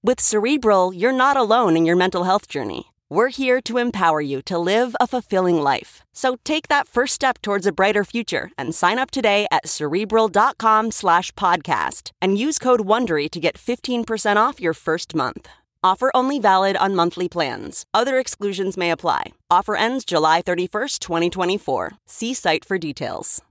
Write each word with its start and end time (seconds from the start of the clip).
With 0.00 0.20
Cerebral, 0.20 0.94
you're 0.94 1.12
not 1.12 1.36
alone 1.36 1.76
in 1.76 1.84
your 1.84 1.96
mental 1.96 2.22
health 2.22 2.46
journey. 2.46 2.92
We're 3.10 3.30
here 3.30 3.60
to 3.62 3.78
empower 3.78 4.20
you 4.20 4.40
to 4.42 4.56
live 4.56 4.94
a 5.00 5.08
fulfilling 5.08 5.60
life. 5.60 6.04
So 6.12 6.36
take 6.44 6.68
that 6.68 6.86
first 6.86 7.14
step 7.14 7.42
towards 7.42 7.66
a 7.66 7.72
brighter 7.72 8.04
future 8.04 8.52
and 8.56 8.72
sign 8.72 9.00
up 9.00 9.10
today 9.10 9.48
at 9.50 9.66
cerebral.com 9.66 10.92
slash 10.92 11.32
podcast 11.32 12.12
and 12.22 12.38
use 12.38 12.60
code 12.60 12.82
WONDERY 12.82 13.28
to 13.28 13.40
get 13.40 13.56
15% 13.56 14.36
off 14.36 14.60
your 14.60 14.72
first 14.72 15.16
month. 15.16 15.48
Offer 15.82 16.12
only 16.14 16.38
valid 16.38 16.76
on 16.76 16.94
monthly 16.94 17.28
plans. 17.28 17.84
Other 17.92 18.18
exclusions 18.20 18.76
may 18.76 18.92
apply. 18.92 19.32
Offer 19.50 19.74
ends 19.74 20.04
July 20.04 20.42
31st, 20.42 21.00
2024. 21.00 21.94
See 22.06 22.34
site 22.34 22.64
for 22.64 22.78
details. 22.78 23.42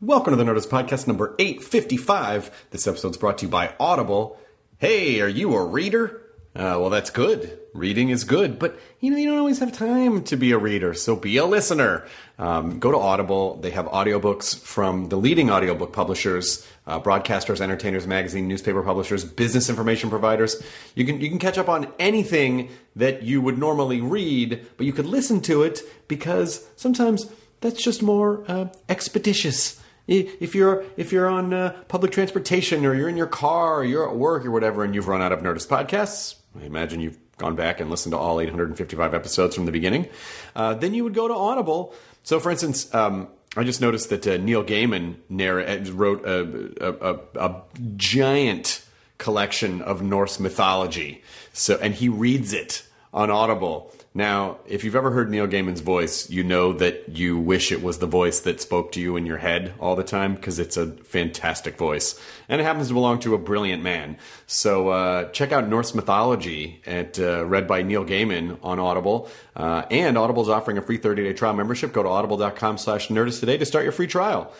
Welcome 0.00 0.32
to 0.32 0.42
the 0.42 0.50
Nerdist 0.50 0.68
Podcast 0.68 1.06
number 1.06 1.34
855. 1.38 2.68
This 2.70 2.86
episode 2.86 3.10
is 3.10 3.16
brought 3.18 3.36
to 3.38 3.46
you 3.46 3.50
by 3.50 3.74
Audible. 3.78 4.38
Hey, 4.84 5.22
are 5.22 5.28
you 5.28 5.54
a 5.54 5.64
reader? 5.64 6.20
Uh, 6.54 6.76
well, 6.78 6.90
that's 6.90 7.08
good. 7.08 7.58
Reading 7.72 8.10
is 8.10 8.24
good, 8.24 8.58
but 8.58 8.78
you 9.00 9.10
know, 9.10 9.16
you 9.16 9.30
don't 9.30 9.38
always 9.38 9.58
have 9.60 9.72
time 9.72 10.22
to 10.24 10.36
be 10.36 10.52
a 10.52 10.58
reader, 10.58 10.92
so 10.92 11.16
be 11.16 11.38
a 11.38 11.46
listener. 11.46 12.06
Um, 12.38 12.80
go 12.80 12.90
to 12.90 12.98
Audible. 12.98 13.56
They 13.62 13.70
have 13.70 13.86
audiobooks 13.86 14.60
from 14.60 15.08
the 15.08 15.16
leading 15.16 15.50
audiobook 15.50 15.94
publishers, 15.94 16.68
uh, 16.86 17.00
broadcasters, 17.00 17.62
entertainers, 17.62 18.06
magazine, 18.06 18.46
newspaper 18.46 18.82
publishers, 18.82 19.24
business 19.24 19.70
information 19.70 20.10
providers. 20.10 20.62
You 20.94 21.06
can 21.06 21.18
you 21.18 21.30
can 21.30 21.38
catch 21.38 21.56
up 21.56 21.70
on 21.70 21.90
anything 21.98 22.68
that 22.94 23.22
you 23.22 23.40
would 23.40 23.56
normally 23.56 24.02
read, 24.02 24.66
but 24.76 24.84
you 24.84 24.92
could 24.92 25.06
listen 25.06 25.40
to 25.48 25.62
it 25.62 25.80
because 26.08 26.68
sometimes 26.76 27.24
that's 27.62 27.82
just 27.82 28.02
more 28.02 28.44
uh, 28.48 28.66
expeditious. 28.90 29.80
If 30.06 30.54
you're 30.54 30.84
if 30.96 31.12
you're 31.12 31.28
on 31.28 31.54
uh, 31.54 31.82
public 31.88 32.12
transportation 32.12 32.84
or 32.84 32.94
you're 32.94 33.08
in 33.08 33.16
your 33.16 33.26
car 33.26 33.76
or 33.76 33.84
you're 33.84 34.08
at 34.08 34.16
work 34.16 34.44
or 34.44 34.50
whatever, 34.50 34.84
and 34.84 34.94
you've 34.94 35.08
run 35.08 35.22
out 35.22 35.32
of 35.32 35.40
Nerdist 35.40 35.68
podcasts, 35.68 36.36
I 36.60 36.64
imagine 36.64 37.00
you've 37.00 37.18
gone 37.38 37.56
back 37.56 37.80
and 37.80 37.90
listened 37.90 38.12
to 38.12 38.18
all 38.18 38.40
855 38.40 39.14
episodes 39.14 39.54
from 39.54 39.66
the 39.66 39.72
beginning. 39.72 40.08
Uh, 40.54 40.74
then 40.74 40.94
you 40.94 41.04
would 41.04 41.14
go 41.14 41.26
to 41.26 41.34
Audible. 41.34 41.94
So, 42.22 42.38
for 42.38 42.50
instance, 42.50 42.92
um, 42.94 43.28
I 43.56 43.64
just 43.64 43.80
noticed 43.80 44.10
that 44.10 44.26
uh, 44.26 44.36
Neil 44.36 44.64
Gaiman 44.64 45.16
narr- 45.28 45.92
wrote 45.92 46.24
a, 46.24 46.72
a, 46.80 47.14
a, 47.14 47.48
a 47.48 47.62
giant 47.96 48.84
collection 49.18 49.80
of 49.82 50.02
Norse 50.02 50.38
mythology. 50.38 51.22
So, 51.52 51.78
and 51.80 51.94
he 51.94 52.08
reads 52.08 52.52
it 52.52 52.86
on 53.14 53.30
Audible. 53.30 53.92
Now, 54.12 54.58
if 54.66 54.84
you've 54.84 54.96
ever 54.96 55.12
heard 55.12 55.30
Neil 55.30 55.46
Gaiman's 55.46 55.80
voice, 55.80 56.28
you 56.28 56.42
know 56.44 56.72
that 56.74 57.16
you 57.16 57.38
wish 57.38 57.70
it 57.70 57.82
was 57.82 57.98
the 57.98 58.06
voice 58.06 58.40
that 58.40 58.60
spoke 58.60 58.92
to 58.92 59.00
you 59.00 59.16
in 59.16 59.24
your 59.24 59.38
head 59.38 59.72
all 59.80 59.94
the 59.94 60.04
time 60.04 60.34
because 60.34 60.58
it's 60.58 60.76
a 60.76 60.88
fantastic 60.88 61.76
voice. 61.76 62.20
And 62.48 62.60
it 62.60 62.64
happens 62.64 62.88
to 62.88 62.94
belong 62.94 63.20
to 63.20 63.34
a 63.34 63.38
brilliant 63.38 63.82
man. 63.82 64.18
So 64.46 64.88
uh, 64.88 65.30
check 65.30 65.52
out 65.52 65.68
Norse 65.68 65.94
Mythology 65.94 66.82
at 66.86 67.18
uh, 67.18 67.44
read 67.46 67.68
by 67.68 67.82
Neil 67.82 68.04
Gaiman 68.04 68.58
on 68.62 68.80
Audible. 68.80 69.30
Uh, 69.54 69.84
and 69.90 70.18
Audible's 70.18 70.48
offering 70.48 70.76
a 70.76 70.82
free 70.82 70.98
30-day 70.98 71.32
trial 71.34 71.54
membership. 71.54 71.92
Go 71.92 72.02
to 72.02 72.08
audible.com 72.08 72.78
slash 72.78 73.08
nerdist 73.08 73.40
today 73.40 73.56
to 73.58 73.64
start 73.64 73.84
your 73.84 73.92
free 73.92 74.08
trial. 74.08 74.52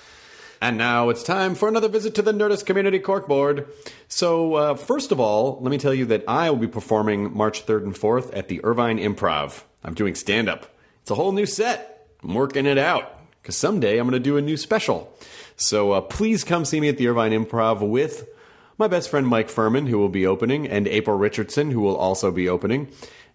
And 0.65 0.79
now 0.79 1.11
it's 1.11 1.23
time 1.23 1.55
for 1.57 1.69
another 1.69 1.89
visit 1.89 2.15
to 2.15 2.23
the 2.23 2.33
Nerdist 2.33 2.65
Community 2.65 2.99
Corkboard. 2.99 3.67
So, 4.09 4.55
uh, 4.55 4.75
first 4.77 5.13
of 5.13 5.21
all, 5.21 5.59
let 5.61 5.71
me 5.71 5.77
tell 5.77 5.93
you 5.93 6.07
that 6.07 6.25
I 6.27 6.49
will 6.49 6.57
be 6.57 6.67
performing 6.67 7.37
March 7.37 7.67
3rd 7.67 7.83
and 7.83 7.95
4th 7.95 8.35
at 8.35 8.49
the 8.49 8.65
Irvine 8.65 8.97
Improv. 8.97 9.65
I'm 9.85 9.93
doing 9.93 10.15
stand 10.15 10.49
up. 10.49 10.75
It's 11.03 11.11
a 11.11 11.17
whole 11.17 11.33
new 11.33 11.45
set. 11.45 12.09
I'm 12.23 12.33
working 12.33 12.65
it 12.65 12.79
out 12.79 13.15
because 13.43 13.59
someday 13.59 13.99
I'm 13.99 14.09
going 14.09 14.19
to 14.19 14.27
do 14.27 14.39
a 14.39 14.41
new 14.41 14.57
special. 14.57 15.15
So, 15.57 15.93
uh, 15.93 16.01
please 16.01 16.45
come 16.45 16.65
see 16.65 16.81
me 16.81 16.89
at 16.89 16.97
the 16.97 17.09
Irvine 17.09 17.33
Improv 17.33 17.87
with 17.87 18.27
my 18.79 18.89
best 18.89 19.11
friend 19.11 19.27
Mike 19.27 19.49
Phirman, 19.49 19.89
who 19.89 19.99
will 19.99 20.09
be 20.09 20.27
opening, 20.27 20.67
and 20.67 20.89
April 20.89 21.19
Richardson, 21.19 21.73
who 21.73 21.83
will 21.83 21.97
also 21.97 22.33
be 22.33 22.49
opening 22.49 22.89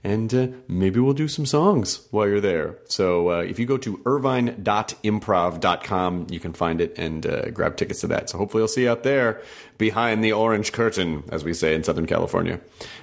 and 0.03 0.33
uh, 0.33 0.47
maybe 0.67 0.99
we'll 0.99 1.13
do 1.13 1.27
some 1.27 1.45
songs 1.45 2.07
while 2.11 2.27
you're 2.27 2.39
there. 2.39 2.77
So 2.85 3.31
uh, 3.31 3.41
if 3.41 3.59
you 3.59 3.65
go 3.65 3.77
to 3.77 4.01
irvine.improv.com, 4.05 6.27
you 6.29 6.39
can 6.39 6.53
find 6.53 6.79
it 6.79 6.97
and 6.97 7.25
uh, 7.25 7.49
grab 7.49 7.75
tickets 7.75 7.99
to 8.01 8.07
that. 8.07 8.29
So 8.29 8.37
hopefully, 8.37 8.61
I'll 8.63 8.69
see 8.69 8.83
you 8.83 8.91
out 8.91 9.03
there 9.03 9.41
behind 9.77 10.23
the 10.23 10.31
orange 10.31 10.71
curtain, 10.71 11.25
as 11.31 11.43
we 11.43 11.53
say 11.53 11.75
in 11.75 11.83
Southern 11.83 12.05
California. 12.05 12.61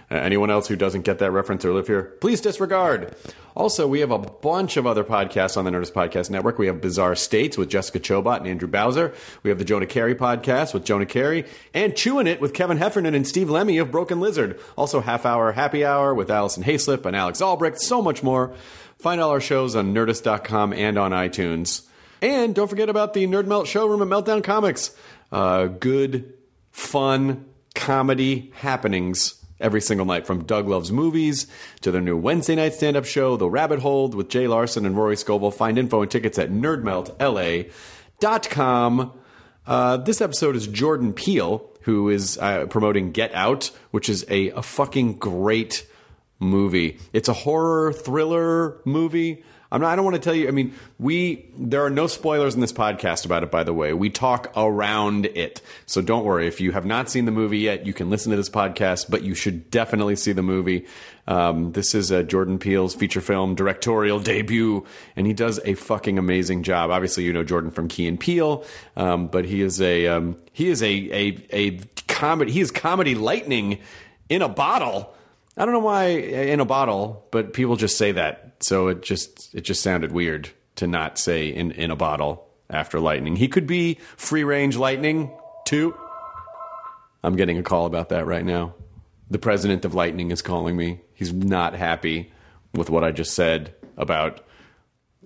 Uh, 0.08 0.14
anyone 0.14 0.50
else 0.50 0.68
who 0.68 0.76
doesn't 0.76 1.02
get 1.02 1.18
that 1.18 1.32
reference 1.32 1.64
or 1.64 1.72
live 1.72 1.88
here, 1.88 2.04
please 2.20 2.40
disregard. 2.40 3.14
Also, 3.56 3.88
we 3.88 4.00
have 4.00 4.10
a 4.10 4.18
bunch 4.18 4.76
of 4.76 4.86
other 4.86 5.02
podcasts 5.02 5.56
on 5.56 5.64
the 5.64 5.70
Nerdist 5.70 5.92
Podcast 5.92 6.30
Network. 6.30 6.58
We 6.58 6.66
have 6.66 6.80
Bizarre 6.80 7.16
States 7.16 7.56
with 7.56 7.70
Jessica 7.70 7.98
Chobot 7.98 8.36
and 8.36 8.46
Andrew 8.46 8.68
Bowser. 8.68 9.14
We 9.42 9.50
have 9.50 9.58
the 9.58 9.64
Jonah 9.64 9.86
Keri 9.86 10.14
podcast 10.14 10.74
with 10.74 10.84
Jonah 10.84 11.06
Keri 11.06 11.44
and 11.72 11.96
Chewing 11.96 12.26
It 12.26 12.40
with 12.40 12.52
Kevin 12.52 12.76
Heffernan 12.76 13.14
and 13.14 13.26
Steve 13.26 13.50
Lemme 13.50 13.78
of 13.78 13.90
Broken 13.90 14.20
Lizard. 14.20 14.60
Also, 14.76 15.00
Half 15.00 15.26
Hour 15.26 15.52
Happy 15.52 15.84
Hour 15.84 16.14
with 16.14 16.30
Alison 16.30 16.62
Haislip 16.64 17.04
and 17.06 17.16
Alex 17.16 17.40
Albrecht. 17.40 17.80
So 17.80 18.02
much 18.02 18.22
more. 18.22 18.54
Find 18.98 19.20
all 19.20 19.30
our 19.30 19.40
shows 19.40 19.74
on 19.74 19.94
Nerdist.com 19.94 20.72
and 20.72 20.98
on 20.98 21.12
iTunes. 21.12 21.86
And 22.22 22.54
don't 22.54 22.68
forget 22.68 22.88
about 22.88 23.14
the 23.14 23.26
Nerd 23.26 23.46
Melt 23.46 23.66
showroom 23.66 24.02
at 24.02 24.08
Meltdown 24.08 24.44
Comics. 24.44 24.94
Uh, 25.32 25.66
good, 25.66 26.34
fun 26.70 27.46
comedy 27.74 28.52
happenings 28.56 29.35
every 29.60 29.80
single 29.80 30.06
night 30.06 30.26
from 30.26 30.44
Doug 30.44 30.68
Loves 30.68 30.92
Movies 30.92 31.46
to 31.80 31.90
their 31.90 32.00
new 32.00 32.16
Wednesday 32.16 32.54
night 32.54 32.74
stand 32.74 32.96
up 32.96 33.04
show, 33.04 33.36
The 33.36 33.48
Rabbit 33.48 33.80
Hole 33.80 34.08
with 34.08 34.28
Jay 34.28 34.48
Larson 34.48 34.86
and 34.86 34.96
Rory 34.96 35.16
Scovel. 35.16 35.50
Find 35.50 35.78
info 35.78 36.02
and 36.02 36.10
tickets 36.10 36.38
at 36.38 36.50
nerdmeltla.com. 36.50 39.12
Uh, 39.66 39.96
this 39.96 40.20
episode 40.20 40.56
is 40.56 40.66
Jordan 40.66 41.12
Peele, 41.12 41.68
who 41.82 42.08
is 42.08 42.38
uh, 42.38 42.66
promoting 42.66 43.12
Get 43.12 43.34
Out, 43.34 43.70
which 43.90 44.08
is 44.08 44.24
a, 44.28 44.50
a 44.50 44.62
fucking 44.62 45.14
great 45.14 45.86
movie. 46.38 46.98
It's 47.12 47.28
a 47.28 47.32
horror 47.32 47.92
thriller 47.92 48.80
movie. 48.84 49.44
I'm 49.70 49.80
not, 49.80 49.92
I 49.92 49.96
don't 49.96 50.04
want 50.04 50.14
to 50.14 50.22
tell 50.22 50.34
you. 50.34 50.48
I 50.48 50.52
mean, 50.52 50.74
we 50.98 51.46
there 51.58 51.84
are 51.84 51.90
no 51.90 52.06
spoilers 52.06 52.54
in 52.54 52.60
this 52.60 52.72
podcast 52.72 53.24
about 53.24 53.42
it. 53.42 53.50
By 53.50 53.64
the 53.64 53.72
way, 53.72 53.92
we 53.92 54.10
talk 54.10 54.52
around 54.56 55.26
it, 55.26 55.60
so 55.86 56.00
don't 56.00 56.24
worry. 56.24 56.46
If 56.46 56.60
you 56.60 56.72
have 56.72 56.86
not 56.86 57.10
seen 57.10 57.24
the 57.24 57.32
movie 57.32 57.58
yet, 57.58 57.84
you 57.84 57.92
can 57.92 58.08
listen 58.08 58.30
to 58.30 58.36
this 58.36 58.48
podcast, 58.50 59.10
but 59.10 59.22
you 59.22 59.34
should 59.34 59.70
definitely 59.70 60.16
see 60.16 60.32
the 60.32 60.42
movie. 60.42 60.86
Um, 61.26 61.72
this 61.72 61.94
is 61.94 62.12
uh, 62.12 62.22
Jordan 62.22 62.58
Peele's 62.58 62.94
feature 62.94 63.20
film 63.20 63.56
directorial 63.56 64.20
debut, 64.20 64.86
and 65.16 65.26
he 65.26 65.32
does 65.32 65.58
a 65.64 65.74
fucking 65.74 66.18
amazing 66.18 66.62
job. 66.62 66.90
Obviously, 66.90 67.24
you 67.24 67.32
know 67.32 67.42
Jordan 67.42 67.72
from 67.72 67.88
Key 67.88 68.06
and 68.06 68.20
Peele, 68.20 68.64
um, 68.96 69.26
but 69.26 69.44
he 69.44 69.62
is 69.62 69.80
a 69.80 70.06
um, 70.06 70.36
he 70.52 70.68
is 70.68 70.82
a 70.82 70.88
a 70.88 71.46
a 71.52 71.80
comedy. 72.06 72.52
He 72.52 72.60
is 72.60 72.70
comedy 72.70 73.14
lightning 73.16 73.80
in 74.28 74.42
a 74.42 74.48
bottle. 74.48 75.12
I 75.56 75.64
don't 75.64 75.72
know 75.72 75.80
why 75.80 76.08
in 76.08 76.60
a 76.60 76.64
bottle, 76.64 77.26
but 77.30 77.52
people 77.52 77.76
just 77.76 77.96
say 77.96 78.12
that. 78.12 78.56
So 78.60 78.88
it 78.88 79.02
just 79.02 79.54
it 79.54 79.62
just 79.62 79.82
sounded 79.82 80.12
weird 80.12 80.50
to 80.76 80.86
not 80.86 81.18
say 81.18 81.48
in 81.48 81.72
in 81.72 81.90
a 81.90 81.96
bottle 81.96 82.46
after 82.68 83.00
lightning. 83.00 83.36
He 83.36 83.48
could 83.48 83.66
be 83.66 83.98
free 84.16 84.44
range 84.44 84.76
lightning 84.76 85.30
too. 85.64 85.96
I'm 87.22 87.36
getting 87.36 87.58
a 87.58 87.62
call 87.62 87.86
about 87.86 88.10
that 88.10 88.26
right 88.26 88.44
now. 88.44 88.74
The 89.28 89.38
president 89.38 89.84
of 89.84 89.94
Lightning 89.94 90.30
is 90.30 90.42
calling 90.42 90.76
me. 90.76 91.00
He's 91.12 91.32
not 91.32 91.74
happy 91.74 92.32
with 92.72 92.88
what 92.90 93.02
I 93.02 93.10
just 93.10 93.34
said 93.34 93.74
about 93.96 94.40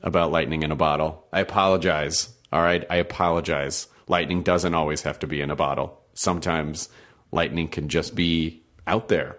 about 0.02 0.32
lightning 0.32 0.62
in 0.62 0.72
a 0.72 0.76
bottle. 0.76 1.26
I 1.32 1.40
apologize. 1.40 2.30
All 2.52 2.62
right, 2.62 2.84
I 2.88 2.96
apologize. 2.96 3.88
Lightning 4.08 4.42
doesn't 4.42 4.74
always 4.74 5.02
have 5.02 5.18
to 5.18 5.26
be 5.26 5.42
in 5.42 5.50
a 5.50 5.56
bottle. 5.56 6.00
Sometimes 6.14 6.88
lightning 7.30 7.68
can 7.68 7.88
just 7.88 8.14
be 8.14 8.62
out 8.86 9.08
there. 9.08 9.36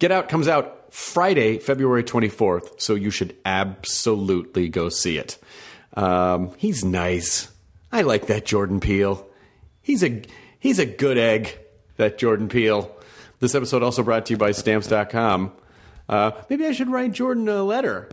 Get 0.00 0.10
Out 0.10 0.28
comes 0.28 0.48
out 0.48 0.92
Friday, 0.92 1.58
February 1.58 2.02
24th, 2.02 2.80
so 2.80 2.94
you 2.94 3.10
should 3.10 3.36
absolutely 3.44 4.68
go 4.68 4.88
see 4.88 5.18
it. 5.18 5.38
Um, 5.94 6.52
he's 6.56 6.84
nice. 6.84 7.52
I 7.92 8.02
like 8.02 8.26
that 8.26 8.44
Jordan 8.46 8.80
Peele. 8.80 9.26
He's 9.82 10.02
a 10.02 10.22
he's 10.58 10.78
a 10.78 10.86
good 10.86 11.18
egg, 11.18 11.58
that 11.96 12.18
Jordan 12.18 12.48
Peele. 12.48 12.90
This 13.40 13.54
episode 13.54 13.82
also 13.82 14.02
brought 14.02 14.26
to 14.26 14.32
you 14.32 14.36
by 14.38 14.52
Stamps.com. 14.52 15.52
Uh, 16.08 16.32
maybe 16.48 16.66
I 16.66 16.72
should 16.72 16.90
write 16.90 17.12
Jordan 17.12 17.48
a 17.48 17.62
letter. 17.62 18.10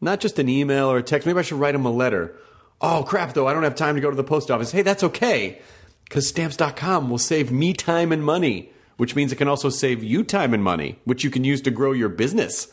Not 0.00 0.20
just 0.20 0.38
an 0.38 0.48
email 0.48 0.90
or 0.90 0.98
a 0.98 1.02
text. 1.02 1.26
Maybe 1.26 1.38
I 1.38 1.42
should 1.42 1.58
write 1.58 1.74
him 1.74 1.84
a 1.86 1.90
letter. 1.90 2.36
Oh, 2.80 3.04
crap, 3.06 3.34
though. 3.34 3.46
I 3.46 3.52
don't 3.52 3.62
have 3.62 3.74
time 3.74 3.94
to 3.94 4.00
go 4.00 4.10
to 4.10 4.16
the 4.16 4.24
post 4.24 4.50
office. 4.50 4.72
Hey, 4.72 4.82
that's 4.82 5.02
okay. 5.04 5.60
Because 6.04 6.28
Stamps.com 6.28 7.10
will 7.10 7.18
save 7.18 7.50
me 7.52 7.72
time 7.72 8.12
and 8.12 8.24
money, 8.24 8.70
which 9.00 9.16
means 9.16 9.32
it 9.32 9.36
can 9.36 9.48
also 9.48 9.70
save 9.70 10.04
you 10.04 10.22
time 10.22 10.52
and 10.52 10.62
money, 10.62 10.98
which 11.04 11.24
you 11.24 11.30
can 11.30 11.42
use 11.42 11.62
to 11.62 11.70
grow 11.70 11.92
your 11.92 12.10
business. 12.10 12.68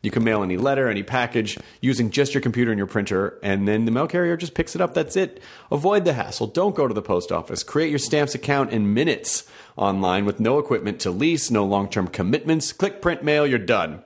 You 0.00 0.12
can 0.12 0.22
mail 0.22 0.44
any 0.44 0.56
letter, 0.56 0.88
any 0.88 1.02
package 1.02 1.58
using 1.80 2.12
just 2.12 2.34
your 2.34 2.40
computer 2.40 2.70
and 2.70 2.78
your 2.78 2.86
printer, 2.86 3.36
and 3.42 3.66
then 3.66 3.84
the 3.84 3.90
mail 3.90 4.06
carrier 4.06 4.36
just 4.36 4.54
picks 4.54 4.76
it 4.76 4.80
up. 4.80 4.94
That's 4.94 5.16
it. 5.16 5.42
Avoid 5.72 6.04
the 6.04 6.12
hassle. 6.12 6.46
Don't 6.46 6.76
go 6.76 6.86
to 6.86 6.94
the 6.94 7.02
post 7.02 7.32
office. 7.32 7.64
Create 7.64 7.90
your 7.90 7.98
stamps 7.98 8.32
account 8.32 8.70
in 8.70 8.94
minutes 8.94 9.42
online 9.76 10.24
with 10.24 10.38
no 10.38 10.60
equipment 10.60 11.00
to 11.00 11.10
lease, 11.10 11.50
no 11.50 11.64
long 11.64 11.88
term 11.88 12.06
commitments. 12.06 12.72
Click 12.72 13.02
print 13.02 13.24
mail, 13.24 13.44
you're 13.44 13.58
done. 13.58 14.04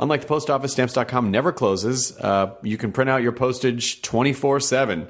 Unlike 0.00 0.22
the 0.22 0.26
post 0.28 0.48
office, 0.48 0.72
stamps.com 0.72 1.30
never 1.30 1.52
closes. 1.52 2.16
Uh, 2.16 2.54
you 2.62 2.78
can 2.78 2.90
print 2.90 3.10
out 3.10 3.22
your 3.22 3.32
postage 3.32 4.00
24 4.00 4.60
7. 4.60 5.08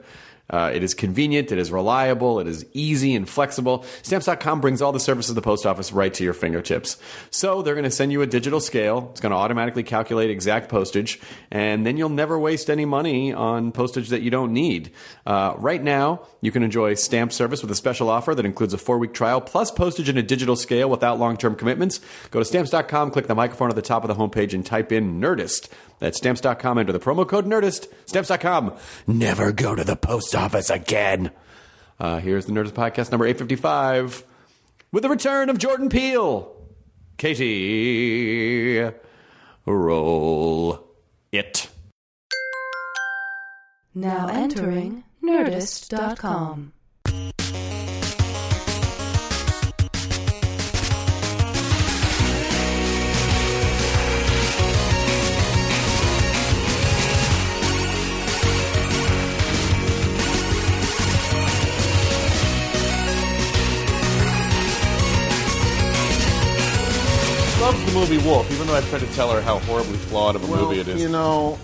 Uh, 0.53 0.71
it 0.75 0.83
is 0.83 0.95
convenient, 0.95 1.51
it 1.51 1.59
is 1.59 1.73
reliable, 1.73 2.39
it 2.39 2.47
is 2.47 2.67
easy 2.75 3.15
and 3.15 3.29
flexible. 3.29 3.85
Stamps.com 4.03 4.61
brings 4.61 4.83
all 4.83 4.93
the 4.93 5.01
services 5.01 5.31
of 5.31 5.37
the 5.37 5.43
post 5.43 5.65
office 5.65 5.93
right 5.93 6.13
to 6.15 6.23
your 6.23 6.35
fingertips. 6.35 6.99
So 7.31 7.63
they're 7.63 7.75
going 7.75 7.85
to 7.85 7.91
send 7.91 8.13
you 8.13 8.23
a 8.23 8.27
digital 8.27 8.61
scale. 8.61 9.09
It's 9.13 9.21
going 9.21 9.31
to 9.31 9.37
automatically 9.37 9.83
calculate 9.83 10.31
exact 10.31 10.69
postage, 10.69 11.21
and 11.51 11.87
then 11.87 11.97
you'll 11.97 12.09
never 12.11 12.39
waste 12.39 12.69
any 12.69 12.85
money 12.85 13.33
on 13.33 13.73
postage 13.73 14.11
that 14.11 14.23
you 14.23 14.31
don't 14.31 14.53
need. 14.53 14.93
Uh, 15.27 15.55
right 15.57 15.83
now, 15.83 16.27
you 16.41 16.53
can 16.53 16.63
enjoy 16.63 16.95
stamp 16.95 17.33
service 17.33 17.63
with 17.63 17.71
a 17.71 17.75
special 17.75 18.11
offer 18.11 18.35
that 18.35 18.45
includes 18.45 18.75
a 18.75 18.79
four 18.79 18.99
week 18.99 19.15
trial 19.15 19.41
plus 19.41 19.71
postage 19.71 20.09
and 20.09 20.19
a 20.19 20.23
digital 20.23 20.57
scale 20.57 20.91
without 20.91 21.19
long 21.19 21.37
term 21.37 21.55
commitments. 21.55 22.01
Go 22.31 22.41
to 22.41 22.45
stamps.com, 22.45 23.11
click 23.11 23.27
the 23.27 23.35
microphone 23.35 23.71
at 23.71 23.77
the 23.77 23.83
top 23.83 24.05
of 24.05 24.09
the 24.09 24.15
homepage, 24.15 24.53
and 24.53 24.65
type 24.67 24.93
in 24.93 25.21
Nerdist. 25.21 25.69
That's 26.03 26.19
stamps.com. 26.19 26.79
Enter 26.79 26.93
the 26.93 26.99
promo 26.99 27.27
code 27.27 27.47
Nerdist. 27.47 27.87
Stamps.com. 28.07 28.77
Never 29.07 29.53
go 29.53 29.77
to 29.77 29.85
the 29.85 29.95
post 29.95 30.35
office 30.35 30.69
again. 30.69 31.31
Uh, 32.01 32.19
here's 32.19 32.47
the 32.47 32.53
Nerdist 32.53 32.73
podcast 32.73 33.13
number 33.13 33.25
855 33.25 34.25
with 34.91 35.05
the 35.05 35.09
return 35.09 35.49
of 35.49 35.59
Jordan 35.59 35.89
Peele. 35.89 36.53
Katie, 37.19 38.91
roll 39.65 40.89
it. 41.31 41.69
Now 43.95 44.27
entering 44.27 45.05
Nerdist.com. 45.23 46.73
movie 68.03 68.19
Wolf, 68.27 68.51
even 68.51 68.67
though 68.67 68.75
I 68.75 68.81
tried 68.81 69.03
to 69.03 69.13
tell 69.15 69.31
her 69.31 69.41
how 69.41 69.61
horribly 69.61 69.97
flawed 69.97 70.35
of 70.35 70.43
a 70.43 70.49
movie 70.49 70.81
it 70.81 70.89
is. 70.89 71.01
You 71.01 71.09
know, 71.09 71.57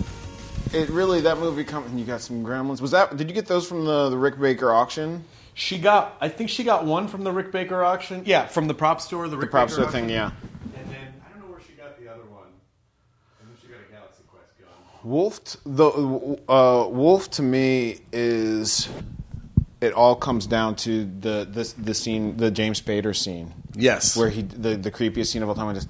it 0.73 0.88
really 0.88 1.20
that 1.23 1.38
movie 1.38 1.64
come 1.64 1.85
and 1.85 1.99
you 1.99 2.06
got 2.06 2.20
some 2.20 2.44
gremlins. 2.44 2.81
Was 2.81 2.93
that 2.93 3.17
did 3.17 3.29
you 3.29 3.35
get 3.35 3.46
those 3.46 3.67
from 3.67 3.85
the, 3.85 4.08
the 4.11 4.17
Rick 4.17 4.38
Baker 4.38 4.73
auction? 4.73 5.25
she 5.55 5.76
got, 5.76 6.17
I 6.20 6.29
think 6.29 6.50
she 6.50 6.62
got 6.62 6.85
one 6.85 7.08
from 7.08 7.25
the 7.25 7.32
Rick 7.32 7.50
Baker 7.50 7.82
auction. 7.82 8.23
Yeah, 8.25 8.46
from 8.46 8.69
the 8.69 8.75
prop 8.75 9.00
store, 9.00 9.25
the 9.25 9.31
The 9.31 9.38
Rick 9.38 9.50
prop 9.50 9.67
Baker 9.67 9.73
store 9.73 9.87
auction. 9.87 10.02
thing, 10.02 10.11
yeah. 10.11 10.31
And 10.76 10.88
then 10.93 11.14
I 11.26 11.31
don't 11.37 11.40
know 11.40 11.52
where 11.52 11.61
she 11.67 11.73
got 11.73 11.99
the 12.00 12.08
other 12.08 12.23
one. 12.23 12.46
And 13.40 13.49
then 13.50 13.56
she 13.61 13.67
got 13.67 13.79
a 13.81 13.93
Galaxy 13.93 14.23
Quest 14.31 14.56
gun. 14.61 14.69
Wolf 15.02 15.40
the 15.67 16.38
uh, 16.49 16.87
Wolf 16.88 17.29
to 17.32 17.43
me 17.43 17.99
is 18.12 18.88
it 19.81 19.93
all 19.93 20.14
comes 20.14 20.46
down 20.46 20.76
to 20.76 21.05
the 21.05 21.49
the 21.50 21.75
the 21.76 21.94
scene 21.94 22.37
the 22.37 22.52
James 22.52 22.81
Spader 22.81 23.17
scene 23.17 23.55
Yes, 23.75 24.17
where 24.17 24.29
he 24.29 24.43
the 24.43 24.76
the 24.76 24.90
creepiest 24.93 25.26
scene 25.26 25.43
of 25.43 25.49
all 25.49 25.55
time. 25.56 25.67
I 25.69 25.75
just 25.75 25.88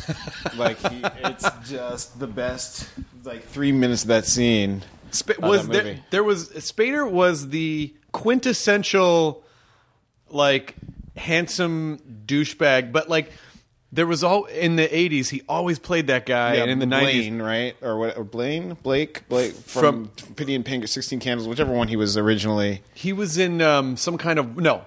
like 0.56 0.78
he, 0.90 1.02
it's 1.24 1.48
just 1.68 2.18
the 2.18 2.26
best 2.26 2.88
like 3.24 3.44
three 3.44 3.72
minutes 3.72 4.02
of 4.02 4.08
that 4.08 4.26
scene. 4.26 4.82
Sp- 5.12 5.40
was 5.40 5.68
that 5.68 5.84
there, 5.84 6.00
there 6.10 6.24
was 6.24 6.48
Spader 6.50 7.08
was 7.10 7.50
the 7.50 7.94
quintessential 8.12 9.44
like 10.30 10.74
handsome 11.16 11.98
douchebag, 12.26 12.92
but 12.92 13.08
like 13.08 13.30
there 13.92 14.06
was 14.06 14.24
all 14.24 14.44
in 14.46 14.76
the 14.76 14.88
'80s. 14.88 15.28
He 15.28 15.42
always 15.48 15.78
played 15.78 16.06
that 16.06 16.24
guy, 16.24 16.54
and 16.54 16.70
in 16.70 16.78
the 16.78 16.86
Blaine, 16.86 17.38
'90s, 17.38 17.42
right? 17.42 17.76
Or 17.82 17.98
what? 17.98 18.16
Or 18.16 18.24
Blaine, 18.24 18.74
Blake, 18.82 19.28
Blake 19.28 19.52
from, 19.52 20.08
Pity 20.36 20.54
and 20.54 20.64
Pink, 20.64 20.88
Sixteen 20.88 21.20
Candles, 21.20 21.46
whichever 21.46 21.72
one 21.72 21.88
he 21.88 21.96
was 21.96 22.16
originally. 22.16 22.82
he 22.94 23.12
was 23.12 23.36
in 23.36 23.60
um, 23.60 23.96
some 23.96 24.16
kind 24.16 24.38
of 24.38 24.56
no, 24.56 24.86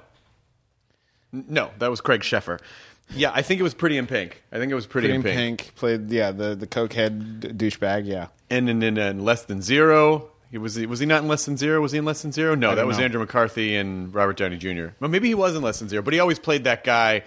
no, 1.31 1.69
that 1.77 1.89
was 1.89 2.01
Craig 2.01 2.21
Sheffer. 2.21 2.59
Yeah, 3.13 3.31
I 3.33 3.41
think 3.41 3.59
it 3.59 3.63
was 3.63 3.73
Pretty 3.73 3.97
in 3.97 4.07
Pink. 4.07 4.43
I 4.51 4.57
think 4.57 4.71
it 4.71 4.75
was 4.75 4.87
Pretty, 4.87 5.07
Pity 5.07 5.15
in 5.15 5.23
Pink. 5.23 5.59
Pink. 5.61 5.75
played, 5.75 6.09
yeah, 6.09 6.31
the 6.31 6.55
the 6.55 6.67
cokehead 6.67 7.57
douchebag, 7.57 8.05
yeah. 8.05 8.27
And 8.49 8.69
in, 8.69 8.83
in, 8.83 8.97
in 8.97 9.23
Less 9.23 9.45
Than 9.45 9.61
Zero, 9.61 10.29
he 10.51 10.57
was 10.57 10.75
he, 10.75 10.85
was 10.85 10.99
he 10.99 11.05
not 11.05 11.21
in 11.21 11.27
Less 11.27 11.45
Than 11.45 11.57
Zero? 11.57 11.81
Was 11.81 11.91
he 11.91 11.97
in 11.97 12.05
Less 12.05 12.21
Than 12.21 12.31
Zero? 12.31 12.55
No, 12.55 12.75
that 12.75 12.85
was 12.87 12.97
know. 12.97 13.05
Andrew 13.05 13.19
McCarthy 13.19 13.75
and 13.75 14.13
Robert 14.13 14.37
Downey 14.37 14.57
Jr. 14.57 14.87
Well, 14.99 15.09
maybe 15.09 15.27
he 15.27 15.35
was 15.35 15.55
in 15.55 15.61
Less 15.61 15.79
Than 15.79 15.89
Zero, 15.89 16.01
but 16.01 16.13
he 16.13 16.19
always 16.19 16.39
played 16.39 16.63
that 16.65 16.83
guy 16.83 17.23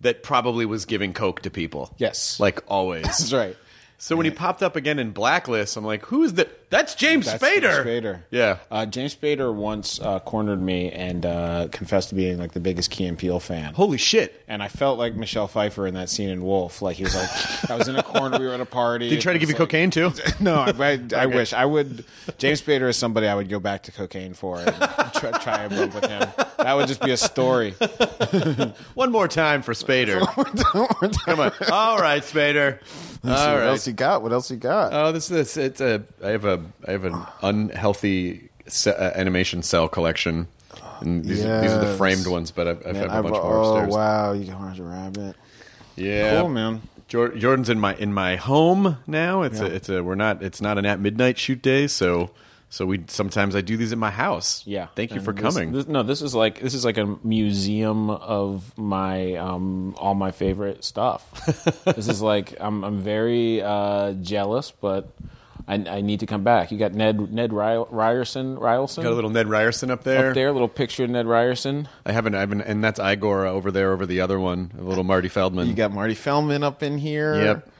that 0.00 0.22
probably 0.22 0.66
was 0.66 0.84
giving 0.86 1.12
coke 1.12 1.42
to 1.42 1.50
people. 1.50 1.94
Yes. 1.98 2.40
like 2.40 2.62
always. 2.66 3.02
That's 3.04 3.32
right. 3.32 3.56
So 4.02 4.16
when 4.16 4.24
he 4.24 4.30
popped 4.30 4.62
up 4.62 4.76
again 4.76 4.98
in 4.98 5.10
Blacklist, 5.10 5.76
I'm 5.76 5.84
like, 5.84 6.06
who 6.06 6.22
is 6.22 6.32
that? 6.34 6.70
That's 6.70 6.94
James 6.94 7.26
That's 7.26 7.42
Spader. 7.42 7.84
James 7.84 8.04
Spader. 8.04 8.22
Yeah. 8.30 8.58
Uh, 8.70 8.86
James 8.86 9.14
Spader 9.14 9.54
once 9.54 10.00
uh, 10.00 10.20
cornered 10.20 10.62
me 10.62 10.90
and 10.90 11.26
uh, 11.26 11.68
confessed 11.70 12.08
to 12.08 12.14
being 12.14 12.38
like 12.38 12.52
the 12.52 12.60
biggest 12.60 12.90
Key 12.90 13.04
and 13.04 13.18
Peele 13.18 13.40
fan. 13.40 13.74
Holy 13.74 13.98
shit! 13.98 14.42
And 14.48 14.62
I 14.62 14.68
felt 14.68 14.98
like 14.98 15.14
Michelle 15.14 15.48
Pfeiffer 15.48 15.86
in 15.86 15.94
that 15.94 16.08
scene 16.08 16.30
in 16.30 16.42
Wolf. 16.42 16.80
Like 16.80 16.96
he 16.96 17.04
was 17.04 17.14
like, 17.14 17.70
I 17.70 17.76
was 17.76 17.88
in 17.88 17.96
a 17.96 18.02
corner, 18.02 18.38
we 18.38 18.46
were 18.46 18.54
at 18.54 18.60
a 18.60 18.64
party. 18.64 19.10
Did 19.10 19.16
he 19.16 19.20
try 19.20 19.34
to 19.34 19.38
give 19.38 19.50
you 19.50 19.54
cocaine 19.54 19.90
too? 19.90 20.12
No, 20.40 20.54
I, 20.54 20.72
I, 20.78 21.00
I 21.14 21.26
wish 21.26 21.52
I 21.52 21.66
would. 21.66 22.02
James 22.38 22.62
Spader 22.62 22.88
is 22.88 22.96
somebody 22.96 23.26
I 23.26 23.34
would 23.34 23.50
go 23.50 23.60
back 23.60 23.82
to 23.82 23.92
cocaine 23.92 24.32
for 24.32 24.58
and 24.60 24.74
try, 25.12 25.32
try 25.32 25.64
a 25.64 25.68
bump 25.68 25.94
with 25.94 26.06
him. 26.06 26.26
That 26.56 26.72
would 26.74 26.88
just 26.88 27.02
be 27.02 27.10
a 27.10 27.16
story. 27.18 27.72
One 28.94 29.12
more 29.12 29.28
time 29.28 29.60
for 29.60 29.74
Spader. 29.74 30.24
Come 31.26 31.40
on. 31.40 31.52
All 31.70 31.98
right, 31.98 32.22
Spader. 32.22 32.78
All 33.24 33.30
what 33.30 33.58
right. 33.58 33.66
else 33.68 33.86
you 33.86 33.92
got? 33.92 34.22
What 34.22 34.32
else 34.32 34.50
you 34.50 34.56
got? 34.56 34.92
Oh, 34.94 35.12
this 35.12 35.30
is 35.30 35.56
it's 35.56 35.80
a. 35.80 36.02
I 36.24 36.28
have 36.28 36.44
a. 36.44 36.62
I 36.86 36.92
have 36.92 37.04
an 37.04 37.16
unhealthy 37.42 38.48
ce- 38.66 38.86
uh, 38.88 39.12
animation 39.14 39.62
cell 39.62 39.88
collection. 39.88 40.48
And 41.00 41.24
these, 41.24 41.44
are, 41.44 41.60
these 41.62 41.72
are 41.72 41.80
the 41.80 41.86
Yes. 41.86 41.98
framed 41.98 42.26
ones, 42.26 42.50
but 42.50 42.68
I've, 42.68 42.86
I've 42.86 42.94
Man, 42.94 43.08
have 43.08 43.20
a 43.20 43.22
bunch 43.22 43.36
I've- 43.36 43.44
more 43.44 43.56
oh 43.56 43.74
upstairs. 43.76 43.94
wow, 43.94 44.32
you 44.32 44.44
got 44.50 44.60
Roger 44.62 44.84
Rabbit. 44.84 45.36
Yeah, 45.96 46.40
Cool, 46.40 46.50
man. 46.50 46.82
Jor- 47.08 47.34
Jordan's 47.36 47.68
in 47.70 47.80
my 47.80 47.94
in 47.96 48.12
my 48.12 48.36
home 48.36 48.98
now. 49.06 49.42
It's 49.42 49.60
a 49.60 49.66
it's 49.66 49.88
a 49.88 50.02
we're 50.04 50.14
not 50.14 50.42
it's 50.42 50.60
not 50.60 50.78
an 50.78 50.86
at 50.86 51.00
midnight 51.00 51.38
shoot 51.38 51.60
day, 51.62 51.86
so 51.88 52.30
so 52.72 52.86
we 52.86 53.02
sometimes 53.08 53.54
I 53.56 53.60
do 53.60 53.76
these 53.76 53.92
at 53.92 53.98
my 53.98 54.10
house. 54.10 54.62
Yeah. 54.64 54.86
thank 54.94 55.10
you 55.10 55.16
And 55.16 55.24
for 55.24 55.32
this- 55.32 55.42
coming. 55.42 55.72
this- 55.72 55.88
no, 55.88 56.02
this 56.02 56.22
is 56.22 56.34
like 56.34 56.60
this 56.60 56.72
is 56.72 56.84
like 56.84 56.96
a 56.98 57.16
museum 57.22 58.08
of 58.10 58.76
my 58.78 59.34
um, 59.34 59.94
all 59.98 60.14
my 60.14 60.30
favorite 60.30 60.84
stuff. 60.84 61.44
this 61.84 62.08
is 62.08 62.22
like 62.22 62.54
I'm 62.60 62.84
I'm 62.84 62.98
very 63.00 63.60
uh, 63.60 64.12
jealous, 64.14 64.70
but 64.70 65.08
I, 65.68 65.74
I 65.74 66.00
need 66.00 66.20
to 66.20 66.26
come 66.26 66.42
back. 66.42 66.72
You 66.72 66.78
got 66.78 66.94
Ned 66.94 67.32
Ned 67.32 67.52
Ry- 67.52 67.76
Ryerson 67.76 68.58
Ryerson 68.58 69.02
Got 69.04 69.12
a 69.12 69.14
little 69.14 69.30
Ned 69.30 69.48
Ryerson 69.48 69.90
up 69.90 70.02
there. 70.04 70.28
up 70.30 70.34
there, 70.34 70.48
a 70.48 70.52
little 70.52 70.68
picture 70.68 71.04
of 71.04 71.10
Ned 71.10 71.26
Ryerson. 71.26 71.88
I 72.06 72.12
haven't. 72.12 72.34
I've 72.34 72.48
been, 72.50 72.60
and 72.60 72.82
that's 72.82 72.98
Igor 72.98 73.46
over 73.46 73.70
there 73.70 73.92
over 73.92 74.06
the 74.06 74.20
other 74.20 74.40
one. 74.40 74.70
A 74.78 74.82
little 74.82 75.04
Marty 75.04 75.28
Feldman. 75.28 75.68
You 75.68 75.74
got 75.74 75.92
Marty 75.92 76.14
Feldman 76.14 76.62
up 76.62 76.82
in 76.82 76.98
here. 76.98 77.34
Yep. 77.36 77.70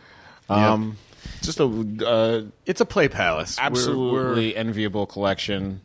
Um, 0.50 0.96
just 1.42 1.60
a 1.60 1.64
uh, 2.06 2.42
It's 2.66 2.80
a 2.80 2.86
play 2.86 3.08
palace. 3.08 3.56
We're- 3.58 3.66
Absolutely 3.66 4.46
we're- 4.48 4.56
enviable 4.56 5.06
collection. 5.06 5.80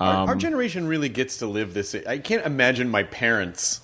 our, 0.00 0.28
our 0.28 0.34
generation 0.36 0.86
really 0.86 1.08
gets 1.08 1.38
to 1.38 1.46
live 1.46 1.74
this. 1.74 1.94
I 1.94 2.18
can't 2.18 2.44
imagine 2.44 2.88
my 2.90 3.04
parents 3.04 3.80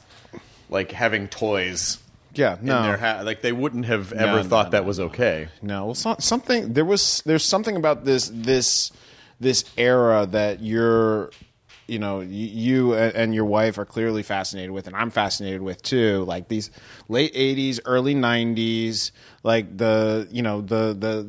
like 0.69 0.93
having 0.93 1.29
toys. 1.29 1.99
yeah. 2.35 2.59
In 2.59 2.67
No, 2.67 2.83
their 2.83 2.97
ha- 2.97 3.23
like 3.25 3.41
they 3.43 3.53
wouldn't 3.53 3.87
have 3.87 4.13
ever 4.13 4.43
no, 4.43 4.49
thought 4.49 4.67
no, 4.67 4.71
that 4.73 4.85
was 4.85 4.99
okay. 5.01 5.49
no. 5.63 5.87
Well, 5.87 5.95
so, 5.95 6.17
something 6.19 6.73
there 6.75 6.85
was. 6.85 7.23
There's 7.25 7.45
something 7.45 7.77
about 7.77 8.05
this 8.05 8.31
this 8.35 8.91
this 9.41 9.65
era 9.77 10.27
that 10.31 10.61
you're 10.61 11.31
you 11.89 11.99
know 11.99 12.21
you 12.21 12.95
and 12.95 13.35
your 13.35 13.47
wife 13.47 13.79
are 13.79 13.85
clearly 13.85 14.23
fascinated 14.23 14.71
with, 14.71 14.87
and 14.87 14.95
I'm 14.95 15.11
fascinated 15.11 15.63
with 15.63 15.83
too. 15.83 16.25
Like 16.25 16.49
these 16.49 16.71
late 17.09 17.35
'80s, 17.35 17.81
early 17.85 18.15
'90s, 18.15 19.11
like 19.43 19.77
the 19.77 20.29
you 20.31 20.43
know 20.43 20.61
the 20.61 20.95
the 20.99 21.27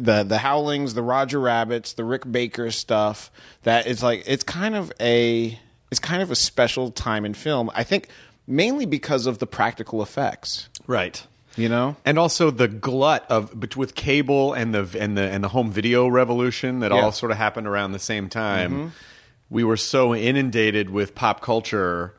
the 0.00 0.22
the 0.24 0.38
Howlings, 0.38 0.94
the 0.94 1.02
Roger 1.02 1.40
Rabbits, 1.40 1.94
the 1.94 2.04
Rick 2.04 2.30
Baker 2.30 2.70
stuff. 2.70 3.30
That 3.62 3.86
it's 3.86 4.02
like 4.02 4.22
it's 4.26 4.44
kind 4.44 4.74
of 4.74 4.92
a 5.00 5.58
it's 5.90 6.00
kind 6.00 6.22
of 6.22 6.30
a 6.30 6.36
special 6.36 6.90
time 6.90 7.24
in 7.24 7.34
film. 7.34 7.70
I 7.74 7.82
think 7.84 8.08
mainly 8.46 8.86
because 8.86 9.26
of 9.26 9.38
the 9.38 9.46
practical 9.46 10.02
effects. 10.02 10.68
Right. 10.86 11.26
You 11.54 11.68
know, 11.68 11.96
and 12.06 12.18
also 12.18 12.50
the 12.50 12.66
glut 12.66 13.26
of 13.28 13.52
but 13.54 13.76
with 13.76 13.94
cable 13.94 14.54
and 14.54 14.74
the 14.74 14.88
and 14.98 15.18
the 15.18 15.22
and 15.22 15.44
the 15.44 15.48
home 15.48 15.70
video 15.70 16.08
revolution 16.08 16.80
that 16.80 16.90
Yeah. 16.92 17.02
all 17.02 17.12
sort 17.12 17.30
of 17.30 17.36
happened 17.36 17.66
around 17.66 17.92
the 17.92 17.98
same 17.98 18.30
time. 18.30 18.70
Mm-hmm. 18.72 18.88
We 19.52 19.64
were 19.64 19.76
so 19.76 20.14
inundated 20.14 20.88
with 20.88 21.14
pop 21.14 21.42
culture 21.42 22.14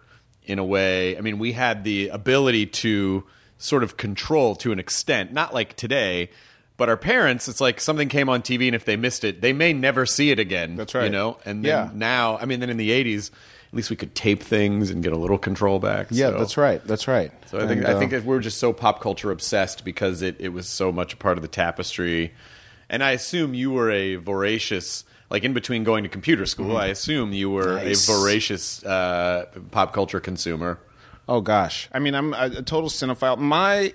in 0.45 0.59
a 0.59 0.63
way. 0.63 1.17
I 1.17 1.21
mean, 1.21 1.39
we 1.39 1.53
had 1.53 1.83
the 1.83 2.09
ability 2.09 2.67
to 2.67 3.23
sort 3.57 3.81
of 3.81 3.97
control 3.97 4.55
to 4.57 4.71
an 4.71 4.77
extent, 4.77 5.33
not 5.33 5.51
like 5.51 5.75
today. 5.75 6.29
But 6.77 6.89
our 6.89 6.97
parents, 6.97 7.47
it's 7.47 7.59
like 7.59 7.79
something 7.81 8.07
came 8.07 8.29
on 8.29 8.43
TV, 8.43 8.67
and 8.67 8.75
if 8.75 8.85
they 8.85 8.97
missed 8.97 9.23
it, 9.23 9.41
they 9.41 9.51
may 9.51 9.73
never 9.73 10.05
see 10.05 10.29
it 10.29 10.37
again. 10.39 10.75
That's 10.75 10.93
right. 10.93 11.05
You 11.05 11.09
know, 11.09 11.37
and 11.43 11.65
then 11.65 11.69
Yeah. 11.69 11.89
now, 11.93 12.37
I 12.37 12.45
mean, 12.45 12.59
then 12.59 12.69
in 12.69 12.77
the 12.77 12.91
'80s, 12.91 13.31
at 13.71 13.73
least 13.77 13.89
we 13.89 13.95
could 13.95 14.13
tape 14.13 14.43
things 14.43 14.91
and 14.91 15.01
get 15.01 15.11
a 15.13 15.17
little 15.17 15.37
control 15.39 15.79
back. 15.79 16.07
yeah, 16.11 16.29
so. 16.29 16.37
that's 16.37 16.55
right, 16.57 16.85
that's 16.85 17.07
right. 17.07 17.31
So 17.47 17.57
I 17.59 17.67
think 17.67 17.79
And, 17.81 17.87
I 17.87 17.93
uh, 17.93 17.99
think 17.99 18.11
that 18.11 18.25
we're 18.25 18.39
just 18.41 18.59
so 18.59 18.73
pop 18.73 19.01
culture 19.01 19.31
obsessed 19.31 19.83
because 19.83 20.21
it, 20.21 20.35
it 20.39 20.49
was 20.49 20.67
so 20.67 20.91
much 20.91 21.13
a 21.13 21.17
part 21.17 21.37
of 21.37 21.41
the 21.41 21.47
tapestry. 21.47 22.33
And 22.89 23.03
I 23.03 23.11
assume 23.11 23.55
you 23.55 23.71
were 23.71 23.89
a 23.89 24.15
voracious 24.15 25.03
like 25.33 25.43
in 25.43 25.51
between 25.53 25.83
going 25.83 26.03
to 26.03 26.09
computer 26.09 26.45
school, 26.45 26.77
I 26.77 26.87
assume 26.87 27.33
you 27.33 27.49
were 27.49 27.75
Mm-hmm. 27.77 27.87
Nice. 27.87 28.07
a 28.07 28.11
voracious 28.13 28.83
uh, 28.85 29.47
pop 29.71 29.91
culture 29.91 30.19
consumer. 30.21 30.79
Oh 31.27 31.41
gosh, 31.41 31.89
I 31.91 31.99
mean, 31.99 32.13
I'm 32.15 32.33
a, 32.33 32.51
a 32.59 32.61
total 32.61 32.89
cinephile. 32.89 33.37
My 33.39 33.93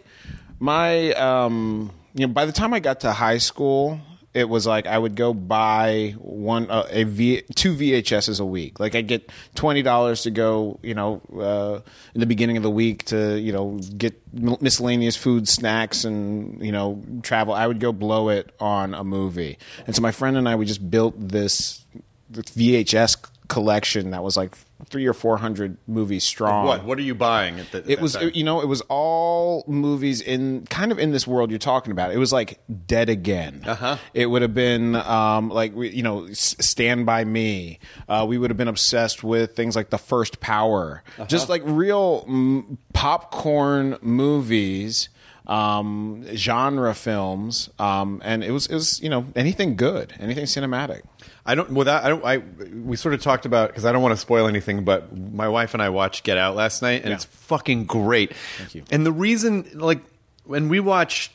my 0.58 1.12
um, 1.12 1.92
you 2.14 2.26
know, 2.26 2.32
by 2.32 2.44
the 2.44 2.52
time 2.52 2.74
I 2.74 2.80
got 2.80 3.00
to 3.00 3.12
high 3.12 3.38
school, 3.38 4.00
it 4.38 4.48
was 4.48 4.68
like 4.68 4.86
I 4.86 4.96
would 4.96 5.16
go 5.16 5.34
buy 5.34 6.14
one 6.18 6.70
uh, 6.70 6.86
a 6.90 7.02
v, 7.02 7.42
two 7.56 7.74
VHSs 7.74 8.40
a 8.40 8.44
week. 8.44 8.78
Like 8.78 8.94
I 8.94 8.98
would 8.98 9.08
get 9.08 9.32
twenty 9.56 9.82
dollars 9.82 10.22
to 10.22 10.30
go, 10.30 10.78
you 10.80 10.94
know, 10.94 11.20
uh, 11.36 11.80
in 12.14 12.20
the 12.20 12.26
beginning 12.26 12.56
of 12.56 12.62
the 12.62 12.70
week 12.70 13.04
to 13.06 13.36
you 13.36 13.52
know 13.52 13.80
get 13.96 14.14
miscellaneous 14.32 15.16
food, 15.16 15.48
snacks, 15.48 16.04
and 16.04 16.64
you 16.64 16.70
know 16.70 17.02
travel. 17.22 17.52
I 17.52 17.66
would 17.66 17.80
go 17.80 17.92
blow 17.92 18.28
it 18.28 18.54
on 18.60 18.94
a 18.94 19.02
movie, 19.02 19.58
and 19.88 19.96
so 19.96 20.02
my 20.02 20.12
friend 20.12 20.36
and 20.36 20.48
I 20.48 20.54
we 20.54 20.66
just 20.66 20.88
built 20.88 21.16
this, 21.18 21.84
this 22.30 22.44
VHS 22.44 23.16
collection 23.48 24.12
that 24.12 24.22
was 24.22 24.36
like 24.36 24.56
three 24.86 25.06
or 25.06 25.12
four 25.12 25.38
hundred 25.38 25.76
movies 25.86 26.24
strong. 26.24 26.66
What 26.66 26.84
what 26.84 26.98
are 26.98 27.02
you 27.02 27.14
buying 27.14 27.58
at 27.58 27.70
the 27.72 27.90
It 27.90 28.00
was, 28.00 28.16
you 28.34 28.44
know, 28.44 28.60
it 28.60 28.66
was 28.66 28.80
all 28.82 29.64
movies 29.66 30.20
in 30.20 30.66
kind 30.66 30.92
of 30.92 30.98
in 30.98 31.10
this 31.10 31.26
world 31.26 31.50
you're 31.50 31.58
talking 31.58 31.90
about. 31.90 32.12
It 32.12 32.18
was 32.18 32.32
like 32.32 32.60
Dead 32.86 33.08
Again. 33.08 33.62
Uh-huh. 33.66 33.96
It 34.14 34.26
would 34.26 34.42
have 34.42 34.54
been 34.54 34.94
um, 34.94 35.50
like 35.50 35.74
you 35.74 36.02
know, 36.02 36.28
Stand 36.32 37.06
by 37.06 37.24
Me. 37.24 37.78
Uh, 38.08 38.24
we 38.28 38.38
would 38.38 38.50
have 38.50 38.56
been 38.56 38.68
obsessed 38.68 39.24
with 39.24 39.56
things 39.56 39.74
like 39.74 39.90
The 39.90 39.98
First 39.98 40.40
Power, 40.40 41.02
just 41.26 41.48
like 41.48 41.62
real 41.64 42.24
mm, 42.26 42.78
popcorn 42.92 43.98
movies. 44.00 45.08
Um, 45.48 46.26
genre 46.36 46.94
films, 46.94 47.70
um, 47.78 48.20
and 48.22 48.44
it 48.44 48.50
was 48.50 48.66
it 48.66 48.74
was 48.74 49.00
you 49.02 49.08
know 49.08 49.24
anything 49.34 49.76
good, 49.76 50.12
anything 50.20 50.44
cinematic. 50.44 51.02
I 51.46 51.54
don't. 51.54 51.70
Well, 51.70 51.86
that 51.86 52.04
I 52.04 52.08
don't. 52.10 52.22
I 52.24 52.36
we 52.36 52.96
sort 52.96 53.14
of 53.14 53.22
talked 53.22 53.46
about 53.46 53.70
because 53.70 53.86
I 53.86 53.92
don't 53.92 54.02
want 54.02 54.12
to 54.12 54.20
spoil 54.20 54.46
anything. 54.46 54.84
But 54.84 55.16
my 55.16 55.48
wife 55.48 55.72
and 55.72 55.82
I 55.82 55.88
watched 55.88 56.24
Get 56.24 56.36
Out 56.36 56.54
last 56.54 56.82
night, 56.82 57.00
and 57.00 57.08
Yeah. 57.08 57.14
it's 57.14 57.24
fucking 57.24 57.86
great. 57.86 58.34
Thank 58.58 58.74
you. 58.74 58.84
And 58.90 59.06
the 59.06 59.12
reason, 59.12 59.66
like, 59.72 60.00
when 60.44 60.68
we 60.68 60.80
watch 60.80 61.30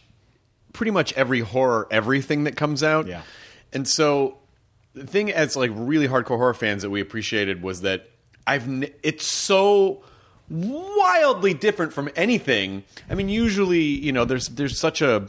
pretty 0.74 0.92
much 0.92 1.12
every 1.14 1.40
horror, 1.40 1.88
everything 1.90 2.44
that 2.44 2.56
comes 2.56 2.84
out, 2.84 3.08
Yeah. 3.08 3.22
And 3.74 3.88
so 3.88 4.38
the 4.94 5.08
thing 5.08 5.32
as 5.32 5.56
like 5.56 5.72
really 5.74 6.08
hardcore 6.08 6.38
horror 6.38 6.54
fans 6.54 6.84
that 6.84 6.92
we 6.92 7.02
appreciated 7.02 7.64
was 7.64 7.82
that 7.82 8.08
I've. 8.46 8.68
n- 8.68 8.92
It's 9.02 9.26
so 9.26 10.04
wildly 10.54 11.54
different 11.54 11.94
from 11.94 12.10
anything. 12.16 12.84
I 13.10 13.16
mean, 13.16 13.30
usually, 13.30 13.82
you 13.82 14.12
know, 14.12 14.26
there's 14.26 14.50
there's 14.50 14.78
such 14.78 15.02
a 15.02 15.28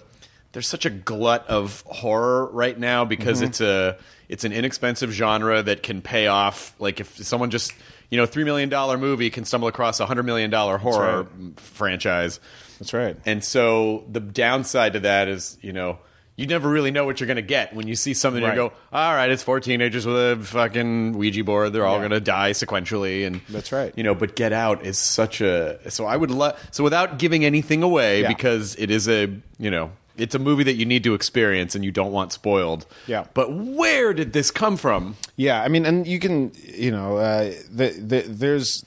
there's 0.53 0.69
such 0.69 0.85
a 0.87 0.91
glut 0.91 1.47
of 1.49 1.83
horror 1.87 2.47
right 2.47 2.79
now 2.79 3.05
because 3.05 3.39
Mm-hmm. 3.39 3.47
it's 3.49 3.61
a 3.61 3.99
it's 4.29 4.45
an 4.45 4.53
inexpensive 4.53 5.11
genre 5.11 5.63
that 5.63 5.83
can 5.83 6.03
pay 6.03 6.27
off. 6.27 6.75
Like 6.79 7.01
if 7.01 7.17
someone 7.17 7.51
just 7.51 7.73
you 8.11 8.19
know 8.19 8.27
three 8.27 8.45
million 8.45 8.69
dollar 8.69 8.99
movie 8.99 9.31
can 9.31 9.45
stumble 9.45 9.69
across 9.69 9.99
a 10.01 10.07
hundred 10.07 10.25
million 10.25 10.51
dollar 10.51 10.79
horror 10.79 11.23
right. 11.23 11.59
franchise. 11.61 12.39
That's 12.79 12.93
right. 12.93 13.17
And 13.25 13.43
so 13.43 14.05
the 14.11 14.21
downside 14.21 14.93
to 14.95 15.01
that 15.01 15.29
is, 15.29 15.57
you 15.63 15.73
know, 15.73 15.99
you 16.37 16.47
never 16.47 16.69
really 16.69 16.91
know 16.91 17.05
what 17.05 17.21
you're 17.21 17.27
going 17.29 17.37
to 17.37 17.43
get 17.43 17.75
when 17.75 17.87
you 17.87 17.95
see 17.95 18.13
something 18.15 18.43
and 18.43 18.49
Right. 18.51 18.57
you 18.65 18.69
go, 18.71 18.75
all 18.93 19.15
right, 19.15 19.31
it's 19.31 19.43
four 19.43 19.61
teenagers 19.61 20.05
with 20.05 20.17
a 20.17 20.37
fucking 20.45 21.13
Ouija 21.17 21.45
board. 21.45 21.73
They're 21.73 21.87
all 21.87 21.95
Yeah. 21.97 22.09
going 22.09 22.11
to 22.11 22.21
die 22.21 22.51
sequentially. 22.51 23.27
And 23.27 23.41
That's 23.49 23.71
right. 23.73 23.93
You 23.97 24.03
know, 24.03 24.15
but 24.15 24.35
Get 24.35 24.53
Out 24.53 24.85
is 24.85 24.99
such 24.99 25.41
a. 25.41 25.79
So 25.91 26.07
I 26.07 26.17
would 26.17 26.31
love. 26.33 26.59
So 26.73 26.83
without 26.83 27.19
giving 27.19 27.45
anything 27.45 27.83
away, 27.83 28.23
Yeah. 28.23 28.29
because 28.29 28.75
it 28.79 28.91
is 28.91 29.09
a, 29.09 29.29
you 29.59 29.71
know, 29.71 29.93
it's 30.17 30.35
a 30.35 30.39
movie 30.39 30.63
that 30.65 30.75
you 30.75 30.85
need 30.87 31.03
to 31.05 31.15
experience 31.15 31.75
and 31.75 31.85
you 31.85 31.91
don't 31.93 32.13
want 32.13 32.33
spoiled. 32.33 32.87
Yeah. 33.07 33.25
But 33.35 33.53
where 33.53 34.13
did 34.13 34.33
this 34.33 34.51
come 34.51 34.77
from? 34.77 35.17
Yeah, 35.37 35.61
I 35.63 35.69
mean, 35.69 35.85
and 35.87 36.07
you 36.07 36.19
can, 36.21 36.53
you 36.65 36.91
know, 36.93 37.17
uh, 37.17 37.53
the, 37.71 37.91
the, 37.91 38.21
there's, 38.27 38.85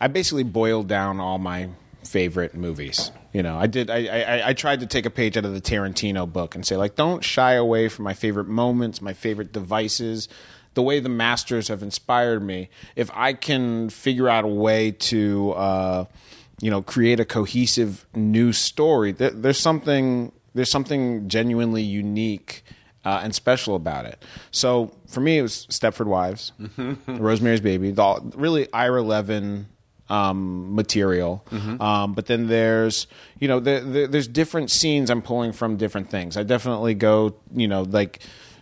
I 0.00 0.06
basically 0.08 0.44
boiled 0.44 0.86
down 0.88 1.18
all 1.20 1.38
my 1.38 1.68
favorite 2.04 2.54
movies. 2.54 3.10
You 3.32 3.42
know, 3.42 3.58
I 3.58 3.66
did. 3.66 3.90
I, 3.90 4.06
I 4.06 4.48
I 4.48 4.52
tried 4.54 4.80
to 4.80 4.86
take 4.86 5.04
a 5.04 5.10
page 5.10 5.36
out 5.36 5.44
of 5.44 5.52
the 5.52 5.60
Tarantino 5.60 6.30
book 6.32 6.54
and 6.54 6.64
say, 6.64 6.76
like, 6.76 6.94
don't 6.96 7.22
shy 7.22 7.52
away 7.52 7.88
from 7.88 8.04
my 8.04 8.14
favorite 8.14 8.48
moments, 8.48 9.02
my 9.02 9.12
favorite 9.12 9.52
devices, 9.52 10.28
the 10.74 10.82
way 10.82 10.98
the 11.00 11.10
masters 11.10 11.68
have 11.68 11.82
inspired 11.82 12.42
me. 12.42 12.70
If 12.96 13.10
I 13.12 13.34
can 13.34 13.90
figure 13.90 14.28
out 14.30 14.44
a 14.44 14.48
way 14.48 14.92
to, 14.92 15.52
uh, 15.52 16.04
you 16.60 16.70
know, 16.70 16.80
create 16.80 17.20
a 17.20 17.24
cohesive 17.26 18.06
new 18.14 18.52
story, 18.54 19.12
there, 19.12 19.30
there's 19.30 19.58
something. 19.60 20.32
There's 20.54 20.70
something 20.70 21.28
genuinely 21.28 21.82
unique 21.82 22.64
uh, 23.04 23.20
and 23.22 23.32
special 23.34 23.76
about 23.76 24.06
it. 24.06 24.24
So 24.50 24.90
for 25.06 25.20
me, 25.20 25.38
it 25.38 25.42
was 25.42 25.66
Stepford 25.70 26.06
Wives, 26.06 26.52
Rosemary's 27.06 27.60
Baby, 27.60 27.90
the, 27.92 28.02
all- 28.02 28.32
really 28.34 28.72
Ira 28.72 29.02
Levin 29.02 29.66
um, 30.08 30.74
material. 30.74 31.44
Um, 31.80 32.14
but 32.14 32.26
then 32.26 32.46
there's 32.48 33.06
you 33.38 33.48
know 33.48 33.60
there, 33.60 33.80
there's 34.06 34.28
different 34.28 34.70
scenes 34.70 35.10
I'm 35.10 35.22
pulling 35.22 35.52
from 35.52 35.76
different 35.76 36.10
things. 36.10 36.36
I 36.36 36.42
definitely 36.42 36.94
go 36.94 37.34
you 37.54 37.68
know 37.68 37.82
like. 37.82 38.20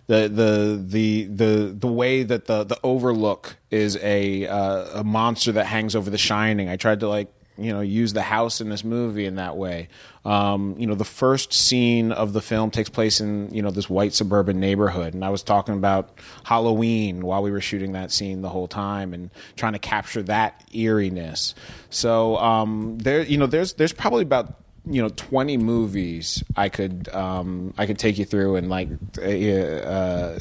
The, 0.08 0.28
the 0.28 0.80
the 0.86 1.24
the 1.24 1.74
the 1.80 1.86
way 1.88 2.22
that 2.22 2.44
the 2.44 2.62
the 2.62 2.78
Overlook 2.84 3.56
is 3.72 3.96
a 4.00 4.46
uh, 4.46 5.00
a 5.00 5.02
monster 5.02 5.50
that 5.50 5.66
hangs 5.66 5.96
over 5.96 6.10
The 6.10 6.16
Shining. 6.16 6.68
I 6.68 6.76
tried 6.76 7.00
to 7.00 7.08
like 7.08 7.26
you 7.58 7.72
know 7.72 7.80
use 7.80 8.12
the 8.12 8.22
house 8.22 8.60
in 8.60 8.68
this 8.68 8.84
movie 8.84 9.26
in 9.26 9.36
that 9.36 9.56
way. 9.56 9.88
Um, 10.24 10.74
you 10.78 10.86
know, 10.86 10.94
the 10.94 11.04
first 11.04 11.52
scene 11.52 12.12
of 12.12 12.32
the 12.32 12.40
film 12.40 12.70
takes 12.70 12.88
place 12.88 13.20
in 13.20 13.52
you 13.54 13.62
know 13.62 13.70
this 13.70 13.88
white 13.88 14.14
suburban 14.14 14.60
neighborhood, 14.60 15.14
and 15.14 15.24
I 15.24 15.30
was 15.30 15.42
talking 15.42 15.74
about 15.74 16.18
Halloween 16.44 17.24
while 17.24 17.42
we 17.42 17.50
were 17.50 17.60
shooting 17.60 17.92
that 17.92 18.12
scene 18.12 18.42
the 18.42 18.48
whole 18.48 18.68
time 18.68 19.14
and 19.14 19.30
trying 19.56 19.74
to 19.74 19.78
capture 19.78 20.22
that 20.24 20.64
eeriness. 20.74 21.54
So 21.90 22.36
um, 22.38 22.98
there, 22.98 23.22
you 23.22 23.38
know, 23.38 23.46
there's 23.46 23.74
there's 23.74 23.92
probably 23.92 24.22
about 24.22 24.54
you 24.88 25.02
know 25.02 25.08
20 25.08 25.56
movies 25.56 26.44
I 26.56 26.68
could 26.68 27.08
um, 27.10 27.74
I 27.78 27.86
could 27.86 27.98
take 27.98 28.18
you 28.18 28.24
through 28.24 28.56
and 28.56 28.68
like 28.68 28.88
uh, 29.22 30.38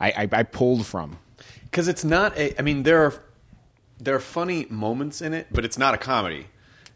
I, 0.00 0.10
I 0.10 0.28
I 0.32 0.42
pulled 0.42 0.86
from. 0.86 1.18
Because 1.70 1.86
it's 1.86 2.04
not 2.04 2.36
a. 2.38 2.58
I 2.58 2.62
mean, 2.62 2.82
there 2.82 3.04
are 3.04 3.22
there 4.00 4.14
are 4.14 4.20
funny 4.20 4.66
moments 4.70 5.20
in 5.20 5.34
it, 5.34 5.48
but 5.50 5.64
it's 5.64 5.78
not 5.78 5.94
a 5.94 5.98
comedy. 5.98 6.46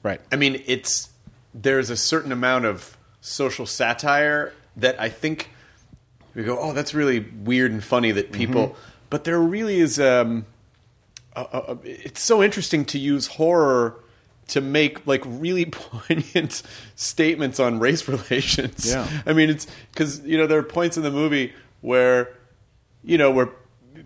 Right. 0.03 0.21
I 0.31 0.37
mean, 0.37 0.63
it's 0.67 1.11
there's 1.55 1.91
a 1.91 1.97
certain 1.97 2.33
amount 2.33 2.65
of 2.65 2.97
social 3.21 3.67
satire 3.67 4.53
that 4.77 5.01
I 5.01 5.09
think 5.09 5.51
we 6.35 6.45
go, 6.45 6.59
oh, 6.59 6.73
that's 6.73 6.95
really 6.95 7.21
weird 7.21 7.73
and 7.73 7.83
funny 7.85 8.11
that 8.13 8.33
people. 8.33 8.77
But 9.11 9.25
there 9.25 9.39
really 9.41 9.79
is. 9.81 10.01
Um, 10.01 10.47
a, 11.37 11.41
a- 11.43 11.79
it's 11.85 12.23
so 12.23 12.43
interesting 12.43 12.85
to 12.87 12.99
use 12.99 13.27
horror 13.27 13.97
to 14.49 14.61
make 14.61 15.07
like 15.07 15.23
really 15.27 15.65
poignant 15.71 16.63
statements 16.97 17.61
on 17.61 17.79
race 17.79 18.07
relations. 18.09 18.89
Yeah. 18.91 19.07
I 19.27 19.33
mean, 19.33 19.51
it's 19.51 19.67
because 19.93 20.21
you 20.27 20.37
know 20.39 20.47
there 20.47 20.59
are 20.59 20.63
points 20.65 20.97
in 20.97 21.03
the 21.03 21.11
movie 21.11 21.53
where 21.81 22.33
you 23.05 23.19
know 23.19 23.31
where 23.31 23.51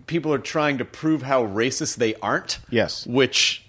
people 0.07 0.33
are 0.33 0.39
trying 0.39 0.77
to 0.79 0.85
prove 0.85 1.21
how 1.23 1.45
racist 1.45 1.97
they 1.97 2.15
aren't. 2.15 2.59
Yes. 2.69 3.05
which 3.05 3.63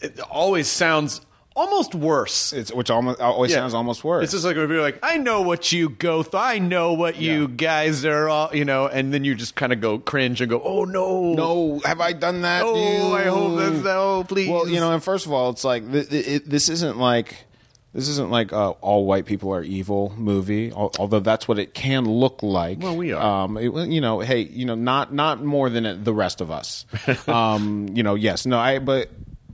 it 0.00 0.20
always 0.20 0.68
sounds 0.68 1.22
almost 1.54 1.94
worse. 1.94 2.52
It's 2.52 2.70
which 2.70 2.90
almost 2.90 3.18
always 3.18 3.50
Yeah. 3.50 3.56
sounds 3.58 3.72
almost 3.72 4.04
worse. 4.04 4.24
It's 4.24 4.32
just 4.34 4.44
like 4.44 4.56
when 4.56 4.68
you're 4.68 4.82
like, 4.82 4.98
I 5.02 5.16
know 5.16 5.40
what 5.40 5.72
you 5.72 5.88
go 5.88 6.22
through. 6.22 6.38
I 6.38 6.58
know 6.58 6.92
what 6.92 7.16
you 7.16 7.48
guys 7.48 8.04
are 8.04 8.28
all, 8.28 8.54
you 8.54 8.66
know, 8.66 8.88
and 8.88 9.14
then 9.14 9.24
you 9.24 9.34
just 9.34 9.54
kind 9.54 9.72
of 9.72 9.80
go 9.80 9.98
cringe 9.98 10.42
and 10.42 10.50
go, 10.50 10.60
oh 10.62 10.84
no, 10.84 11.32
no, 11.32 11.80
have 11.86 11.98
I 12.02 12.12
done 12.12 12.42
that? 12.42 12.62
oh, 12.62 13.14
I 13.14 13.22
hope 13.22 13.58
that's 13.58 13.82
no, 13.82 14.18
oh, 14.18 14.24
please. 14.28 14.50
Well, 14.50 14.68
you 14.68 14.80
know, 14.80 14.92
and 14.92 15.02
first 15.02 15.24
of 15.24 15.32
all, 15.32 15.48
it's 15.48 15.64
like 15.64 15.90
th- 15.90 16.10
th- 16.10 16.26
it, 16.28 16.50
this 16.50 16.68
isn't 16.68 16.98
like 16.98 17.45
this 17.96 18.08
isn't 18.08 18.30
like 18.30 18.52
a 18.52 18.68
all 18.82 19.06
white 19.06 19.24
people 19.24 19.52
are 19.52 19.62
evil 19.62 20.12
movie. 20.16 20.70
al- 20.70 20.92
Although 20.98 21.20
that's 21.20 21.48
what 21.48 21.58
it 21.58 21.72
can 21.74 22.04
look 22.04 22.42
like. 22.42 22.80
Well, 22.80 22.96
we 22.96 23.12
are. 23.12 23.44
Um, 23.44 23.56
it- 23.56 23.88
you 23.88 24.00
know, 24.00 24.20
hey, 24.20 24.40
you 24.42 24.66
know, 24.66 24.74
not 24.76 25.12
not 25.12 25.42
more 25.42 25.70
than 25.70 26.04
the 26.04 26.12
rest 26.14 26.40
of 26.42 26.50
us. 26.50 26.84
um, 27.26 27.88
you 27.94 28.02
know, 28.02 28.14
yes, 28.14 28.46
no, 28.46 28.58
I 28.58 28.78
but. 28.78 29.08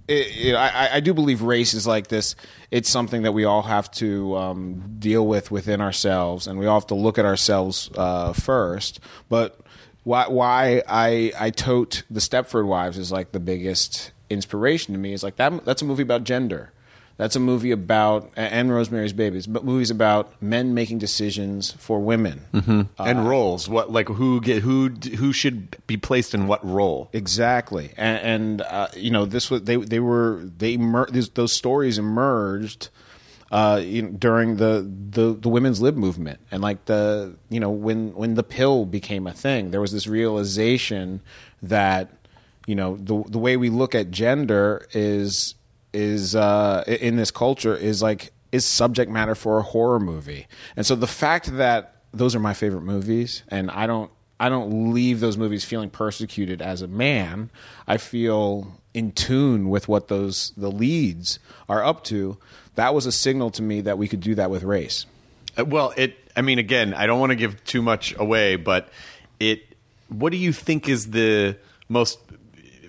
It, 0.09 0.49
it, 0.49 0.55
I, 0.57 0.97
I 0.97 1.01
do 1.01 1.15
believe 1.15 1.43
race 1.43 1.75
is 1.75 1.87
like 1.87 2.09
this. 2.09 2.35
It's 2.73 2.91
something 2.91 3.23
that 3.23 3.33
we 3.33 3.45
all 3.45 3.63
have 3.63 3.89
to 3.93 4.37
um, 4.37 4.97
deal 4.99 5.25
with 5.25 5.53
within 5.53 5.81
ourselves, 5.81 6.49
and 6.49 6.59
we 6.59 6.67
all 6.67 6.81
have 6.81 6.89
to 6.89 6.97
look 6.97 7.19
at 7.19 7.25
ourselves 7.25 7.89
uh, 7.97 8.33
first. 8.33 8.99
But 9.29 9.61
why 10.03 10.27
why 10.27 10.83
I 10.89 11.33
I 11.39 11.51
tote 11.51 12.03
the 12.11 12.19
Stepford 12.19 12.67
Wives 12.67 12.99
is 12.99 13.13
like 13.13 13.31
the 13.31 13.39
biggest 13.39 14.11
inspiration 14.29 14.93
to 14.93 14.99
me 14.99 15.13
is 15.13 15.23
like 15.23 15.37
that 15.37 15.65
that's 15.65 15.83
a 15.83 15.85
movie 15.85 16.03
about 16.03 16.25
gender. 16.25 16.73
That's 17.23 17.37
a 17.37 17.41
movie 17.41 17.71
about 17.71 18.33
and 18.35 18.69
Rosemary's 18.75 19.12
Babies, 19.12 19.47
but 19.47 19.64
movies 19.64 19.93
about 19.93 20.33
men 20.43 20.75
making 20.75 20.99
decisions 20.99 21.71
for 21.71 22.00
women. 22.00 22.47
and 22.99 23.29
roles, 23.29 23.69
what 23.69 23.93
like 23.93 24.09
who 24.09 24.41
get 24.41 24.64
who 24.64 24.88
who 24.88 25.33
should 25.33 25.76
be 25.87 25.97
placed 25.97 26.35
in 26.35 26.49
what 26.49 26.67
role? 26.67 27.11
Exactly, 27.12 27.93
and, 27.97 28.19
and 28.19 28.62
uh, 28.62 28.88
you 28.97 29.12
know 29.12 29.25
this 29.25 29.52
was 29.52 29.62
they 29.62 29.76
they 29.76 30.00
were 30.00 30.43
they 30.59 30.73
emer- 30.73 31.09
these, 31.12 31.29
those 31.29 31.52
stories 31.52 31.97
emerged 31.97 32.88
uh, 33.52 33.81
you 33.81 34.02
know, 34.02 34.09
during 34.09 34.57
the, 34.57 34.91
the 35.11 35.33
the 35.35 35.49
women's 35.49 35.81
lib 35.81 35.97
movement, 35.97 36.41
and 36.50 36.61
like 36.61 36.87
the 36.87 37.37
you 37.50 37.61
know 37.61 37.71
when 37.71 38.12
when 38.14 38.35
the 38.35 38.43
pill 38.43 38.85
became 38.85 39.29
a 39.29 39.33
thing, 39.33 39.71
there 39.71 39.81
was 39.81 39.93
this 39.93 40.09
realization 40.09 41.21
that 41.62 42.11
you 42.67 42.75
know 42.75 42.97
the 42.97 43.23
the 43.29 43.38
way 43.38 43.57
we 43.57 43.71
look 43.71 43.95
at 43.95 44.11
gender 44.11 44.88
is 44.93 45.55
is 45.93 46.35
uh, 46.35 46.85
in 46.87 47.17
this 47.17 47.31
culture 47.31 47.77
is 47.77 48.03
like 48.03 48.33
is 48.51 48.65
subject 48.65 49.11
matter 49.11 49.35
for 49.35 49.59
a 49.59 49.63
horror 49.63 50.01
movie, 50.01 50.47
and 50.77 50.85
so 50.87 50.95
the 50.95 51.07
fact 51.07 51.57
that 51.57 51.97
those 52.13 52.35
are 52.35 52.41
my 52.41 52.55
favorite 52.55 52.83
movies, 52.83 53.43
and 53.49 53.71
I 53.71 53.87
don't 53.87 54.11
I 54.39 54.49
don't 54.49 54.93
leave 54.93 55.21
those 55.21 55.37
movies 55.39 55.65
feeling 55.65 55.89
persecuted 55.91 56.61
as 56.61 56.83
a 56.83 56.89
man. 56.89 57.51
I 57.87 57.97
feel 57.97 58.81
in 58.93 59.13
tune 59.13 59.71
with 59.71 59.89
what 59.89 60.09
those 60.09 60.53
the 60.57 60.71
leads 60.71 61.39
are 61.69 61.85
up 61.85 62.05
to. 62.05 62.39
That 62.75 62.95
was 62.95 63.07
a 63.07 63.13
signal 63.13 63.51
to 63.53 63.63
me 63.63 63.83
that 63.83 63.99
we 63.99 64.09
could 64.09 64.21
do 64.21 64.35
that 64.35 64.51
with 64.51 64.63
race. 64.63 65.07
Uh, 65.59 65.65
Well, 65.65 65.93
it. 65.97 66.17
I 66.37 66.41
mean, 66.41 66.59
again, 66.59 66.95
I 66.95 67.07
don't 67.07 67.21
want 67.21 67.31
to 67.31 67.37
give 67.37 67.63
too 67.65 67.83
much 67.83 68.15
away, 68.19 68.57
but 68.57 68.89
it. 69.39 69.63
What 70.09 70.33
do 70.33 70.39
you 70.39 70.53
think 70.53 70.89
is 70.89 71.11
the 71.11 71.57
most? 71.89 72.19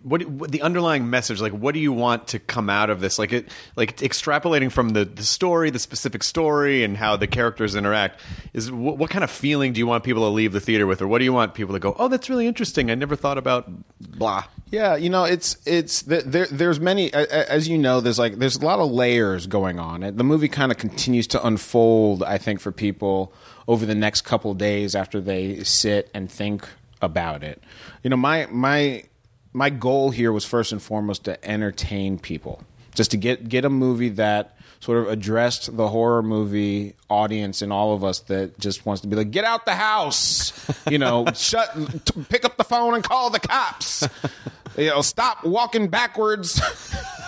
What, 0.04 0.26
what 0.26 0.52
the 0.52 0.62
underlying 0.62 1.10
message? 1.10 1.42
Like, 1.42 1.54
what 1.54 1.74
do 1.74 1.80
you 1.80 1.94
want 1.94 2.28
to 2.30 2.40
come 2.40 2.70
out 2.70 2.90
of 2.90 3.00
this? 3.00 3.18
Like 3.18 3.32
it, 3.32 3.50
like 3.76 3.98
extrapolating 3.98 4.72
from 4.72 4.90
the, 4.90 5.06
the 5.06 5.24
story, 5.24 5.70
the 5.70 5.80
specific 5.80 6.24
story, 6.24 6.84
and 6.84 6.98
how 6.98 7.16
the 7.16 7.28
characters 7.28 7.76
interact. 7.76 8.20
Is 8.54 8.72
what, 8.72 8.98
what 8.98 9.10
kind 9.10 9.24
of 9.24 9.32
feeling 9.32 9.74
do 9.74 9.80
you 9.80 9.88
want 9.88 10.04
people 10.04 10.24
to 10.24 10.30
leave 10.30 10.52
the 10.52 10.60
theater 10.60 10.86
with, 10.86 11.02
or 11.02 11.08
what 11.08 11.20
do 11.20 11.26
you 11.26 11.34
want 11.34 11.54
people 11.54 11.74
to 11.74 11.80
go? 11.80 11.96
Oh, 11.98 12.10
that's 12.10 12.30
really 12.30 12.48
interesting. 12.48 12.92
I 12.92 12.96
never 12.96 13.16
thought 13.16 13.38
about 13.38 13.72
blah. 14.00 14.46
Yeah, 14.72 14.96
you 14.96 15.10
know, 15.10 15.24
it's 15.24 15.58
it's 15.66 16.02
there. 16.02 16.48
There's 16.48 16.80
many, 16.80 17.14
as 17.14 17.68
you 17.68 17.78
know. 17.78 18.02
There's 18.02 18.20
like 18.20 18.36
there's 18.36 18.56
a 18.56 18.66
lot 18.66 18.80
of 18.80 18.92
layers 18.92 19.48
going 19.48 19.80
on. 19.80 20.02
The 20.02 20.24
movie 20.24 20.50
kind 20.50 20.72
of 20.72 20.78
continues 20.78 21.28
to 21.28 21.46
unfold. 21.46 22.24
I 22.24 22.38
think 22.38 22.60
for 22.60 22.72
people 22.72 23.34
over 23.68 23.86
the 23.86 23.96
next 23.96 24.22
couple 24.22 24.54
days 24.54 24.96
after 24.96 25.22
they 25.22 25.64
sit 25.64 26.10
and 26.14 26.30
think 26.30 26.68
about 27.02 27.44
it. 27.44 27.64
You 28.02 28.10
know, 28.10 28.18
my 28.18 28.48
my 28.50 29.04
my 29.54 29.70
goal 29.70 30.10
here 30.10 30.32
was 30.32 30.46
first 30.46 30.72
and 30.72 30.82
foremost 30.82 31.24
to 31.26 31.44
entertain 31.48 32.18
people, 32.20 32.64
just 32.96 33.12
to 33.12 33.18
get 33.18 33.48
get 33.48 33.66
a 33.66 33.70
movie 33.70 34.10
that 34.10 34.58
sort 34.80 34.98
of 34.98 35.08
addressed 35.08 35.78
the 35.78 35.88
horror 35.88 36.22
movie 36.22 36.94
audience 37.10 37.62
and 37.62 37.72
all 37.72 37.94
of 37.94 38.04
us 38.04 38.20
that 38.20 38.60
just 38.60 38.86
wants 38.86 39.02
to 39.02 39.08
be 39.08 39.16
like, 39.16 39.32
get 39.32 39.46
out 39.46 39.66
the 39.66 39.76
house, 39.76 40.52
you 40.90 40.98
know, 40.98 41.26
shut, 41.36 41.74
t- 42.04 42.26
pick 42.28 42.44
up 42.44 42.58
the 42.58 42.66
phone 42.66 42.94
and 42.94 43.02
call 43.02 43.30
the 43.30 43.40
cops, 43.40 44.06
you 44.78 44.90
know, 44.90 45.02
stop 45.02 45.44
walking 45.44 45.88
backwards 45.88 46.62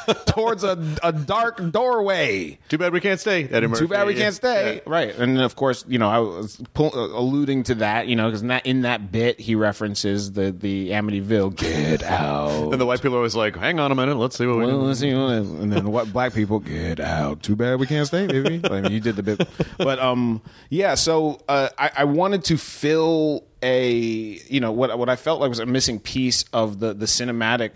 towards 0.25 0.63
a, 0.63 0.77
a 1.03 1.11
dark 1.11 1.71
doorway. 1.71 2.57
Too 2.69 2.77
bad 2.77 2.93
we 2.93 3.01
can't 3.01 3.19
stay. 3.19 3.45
Eddie 3.45 3.67
Too 3.69 3.87
bad 3.87 4.05
we 4.07 4.15
can't 4.15 4.35
stay. 4.35 4.75
Yeah. 4.75 4.81
Right. 4.85 5.15
And 5.17 5.39
of 5.39 5.55
course, 5.55 5.83
you 5.87 5.97
know, 5.97 6.09
I 6.09 6.19
was 6.19 6.61
pull, 6.73 6.91
uh, 6.93 7.17
alluding 7.17 7.63
to 7.63 7.75
that, 7.75 8.07
you 8.07 8.15
know, 8.15 8.27
because 8.27 8.41
in 8.41 8.49
that, 8.49 8.65
in 8.65 8.81
that 8.81 9.11
bit, 9.11 9.39
he 9.39 9.55
references 9.55 10.31
the, 10.33 10.51
the 10.51 10.91
Amityville, 10.91 11.55
get 11.55 12.03
out. 12.03 12.71
And 12.71 12.79
the 12.79 12.85
white 12.85 13.01
people 13.01 13.15
are 13.15 13.19
always 13.19 13.35
like, 13.35 13.55
"Hang 13.55 13.79
on 13.79 13.91
a 13.91 13.95
minute, 13.95 14.15
let's 14.17 14.37
see 14.37 14.45
what 14.45 14.57
we 14.57 14.65
Well, 14.65 14.77
can." 14.77 14.87
let's 14.87 14.99
see, 14.99 15.09
and 15.09 15.71
then 15.71 15.91
what 15.91 16.11
black 16.13 16.33
people 16.33 16.59
get 16.59 16.99
out. 16.99 17.41
Too 17.41 17.55
bad 17.55 17.79
we 17.79 17.87
can't 17.87 18.07
stay, 18.07 18.27
baby. 18.27 18.61
I 18.69 18.81
mean, 18.81 18.91
you 18.91 18.99
did 18.99 19.15
the 19.15 19.23
bit, 19.23 19.47
but 19.77 19.99
um, 19.99 20.41
yeah. 20.69 20.95
So 20.95 21.41
uh, 21.47 21.69
I, 21.77 21.91
I 21.97 22.03
wanted 22.05 22.43
to 22.45 22.57
fill 22.57 23.43
a, 23.61 23.91
you 23.91 24.59
know, 24.59 24.71
what 24.71 24.97
what 24.97 25.09
I 25.09 25.15
felt 25.15 25.39
like 25.39 25.49
was 25.49 25.59
a 25.59 25.65
missing 25.65 25.99
piece 25.99 26.43
of 26.53 26.79
the 26.79 26.93
the 26.93 27.05
cinematic 27.05 27.71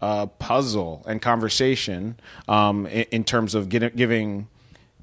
uh, 0.00 0.26
puzzle 0.26 1.04
and 1.06 1.20
conversation 1.20 2.18
um, 2.48 2.86
in, 2.86 3.04
in 3.10 3.24
terms 3.24 3.54
of 3.54 3.68
getting, 3.68 3.90
giving 3.94 4.48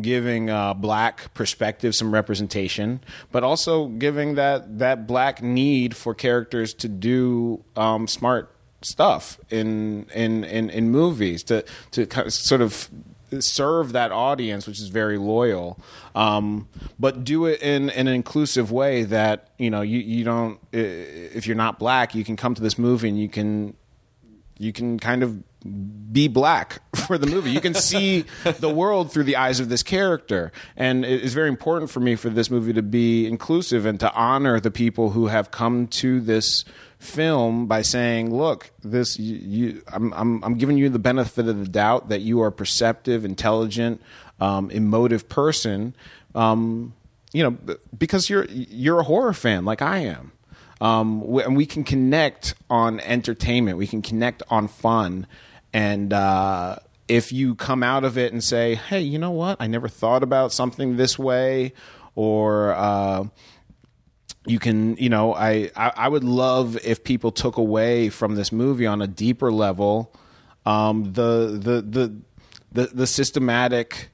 giving 0.01 0.49
uh, 0.49 0.73
black 0.73 1.33
perspective 1.33 1.95
some 1.95 2.13
representation, 2.13 3.01
but 3.31 3.43
also 3.43 3.87
giving 3.87 4.35
that 4.35 4.79
that 4.79 5.07
black 5.07 5.41
need 5.41 5.95
for 5.95 6.13
characters 6.13 6.73
to 6.75 6.87
do 6.87 7.63
um, 7.75 8.07
smart 8.07 8.53
stuff 8.81 9.39
in 9.49 10.05
in 10.13 10.43
in, 10.43 10.69
in 10.69 10.89
movies 10.89 11.43
to 11.43 11.63
to 11.91 12.29
sort 12.29 12.61
of 12.61 12.89
serve 13.39 13.91
that 13.91 14.11
audience 14.11 14.67
which 14.67 14.79
is 14.79 14.87
very 14.87 15.17
loyal 15.17 15.79
um, 16.15 16.67
but 16.99 17.23
do 17.23 17.45
it 17.45 17.61
in, 17.61 17.89
in 17.89 18.07
an 18.07 18.13
inclusive 18.13 18.71
way 18.71 19.03
that 19.03 19.49
you 19.57 19.69
know 19.69 19.81
you, 19.81 19.99
you 19.99 20.23
don't 20.23 20.59
if 20.71 21.45
you're 21.45 21.55
not 21.55 21.79
black 21.79 22.15
you 22.15 22.23
can 22.23 22.35
come 22.35 22.55
to 22.55 22.61
this 22.61 22.77
movie 22.77 23.09
and 23.09 23.19
you 23.19 23.29
can 23.29 23.75
you 24.59 24.73
can 24.73 24.99
kind 24.99 25.23
of 25.23 25.43
be 26.11 26.27
black 26.27 26.81
for 27.07 27.17
the 27.17 27.27
movie. 27.27 27.51
You 27.51 27.61
can 27.61 27.73
see 27.73 28.25
the 28.59 28.69
world 28.69 29.11
through 29.11 29.23
the 29.23 29.35
eyes 29.35 29.59
of 29.59 29.69
this 29.69 29.83
character. 29.83 30.51
And 30.75 31.05
it 31.05 31.23
is 31.23 31.33
very 31.33 31.49
important 31.49 31.91
for 31.91 31.99
me 31.99 32.15
for 32.15 32.29
this 32.29 32.49
movie 32.49 32.73
to 32.73 32.81
be 32.81 33.27
inclusive 33.27 33.85
and 33.85 33.99
to 33.99 34.11
honor 34.13 34.59
the 34.59 34.71
people 34.71 35.11
who 35.11 35.27
have 35.27 35.51
come 35.51 35.87
to 35.87 36.19
this 36.19 36.65
film 36.99 37.67
by 37.67 37.81
saying, 37.81 38.35
look, 38.35 38.71
this 38.83 39.19
you, 39.19 39.35
you 39.35 39.83
I'm, 39.87 40.13
I'm 40.13 40.43
I'm 40.43 40.57
giving 40.57 40.77
you 40.77 40.89
the 40.89 40.99
benefit 40.99 41.47
of 41.47 41.59
the 41.59 41.67
doubt 41.67 42.09
that 42.09 42.21
you 42.21 42.41
are 42.41 42.47
a 42.47 42.51
perceptive, 42.51 43.25
intelligent, 43.25 44.01
um, 44.39 44.71
emotive 44.71 45.29
person. 45.29 45.95
Um, 46.35 46.93
you 47.33 47.43
know, 47.43 47.75
because 47.97 48.29
you're 48.29 48.45
you're 48.45 48.99
a 48.99 49.03
horror 49.03 49.33
fan 49.33 49.65
like 49.65 49.81
I 49.81 49.99
am 49.99 50.31
um, 50.79 51.23
and 51.39 51.55
we 51.55 51.65
can 51.65 51.83
connect 51.83 52.55
on 52.69 52.99
entertainment. 52.99 53.77
We 53.77 53.87
can 53.87 54.01
connect 54.01 54.43
on 54.49 54.67
fun, 54.67 55.27
and 55.73 56.13
uh, 56.13 56.77
if 57.07 57.31
you 57.31 57.55
come 57.55 57.83
out 57.83 58.03
of 58.03 58.17
it 58.17 58.31
and 58.31 58.43
say, 58.43 58.75
"Hey, 58.75 59.01
you 59.01 59.17
know 59.17 59.31
what? 59.31 59.57
I 59.59 59.67
never 59.67 59.87
thought 59.87 60.23
about 60.23 60.51
something 60.51 60.97
this 60.97 61.17
way," 61.17 61.73
or 62.15 62.73
uh, 62.73 63.25
you 64.47 64.59
can, 64.59 64.97
you 64.97 65.09
know, 65.09 65.33
I, 65.33 65.71
I 65.75 65.91
I 65.95 66.07
would 66.07 66.23
love 66.23 66.77
if 66.83 67.03
people 67.03 67.31
took 67.31 67.57
away 67.57 68.09
from 68.09 68.35
this 68.35 68.51
movie 68.51 68.85
on 68.85 69.01
a 69.01 69.07
deeper 69.07 69.51
level 69.51 70.13
um, 70.67 71.13
the 71.13 71.57
the 71.61 71.81
the 71.81 72.15
the, 72.73 72.87
the 72.93 73.07
systematic 73.07 74.09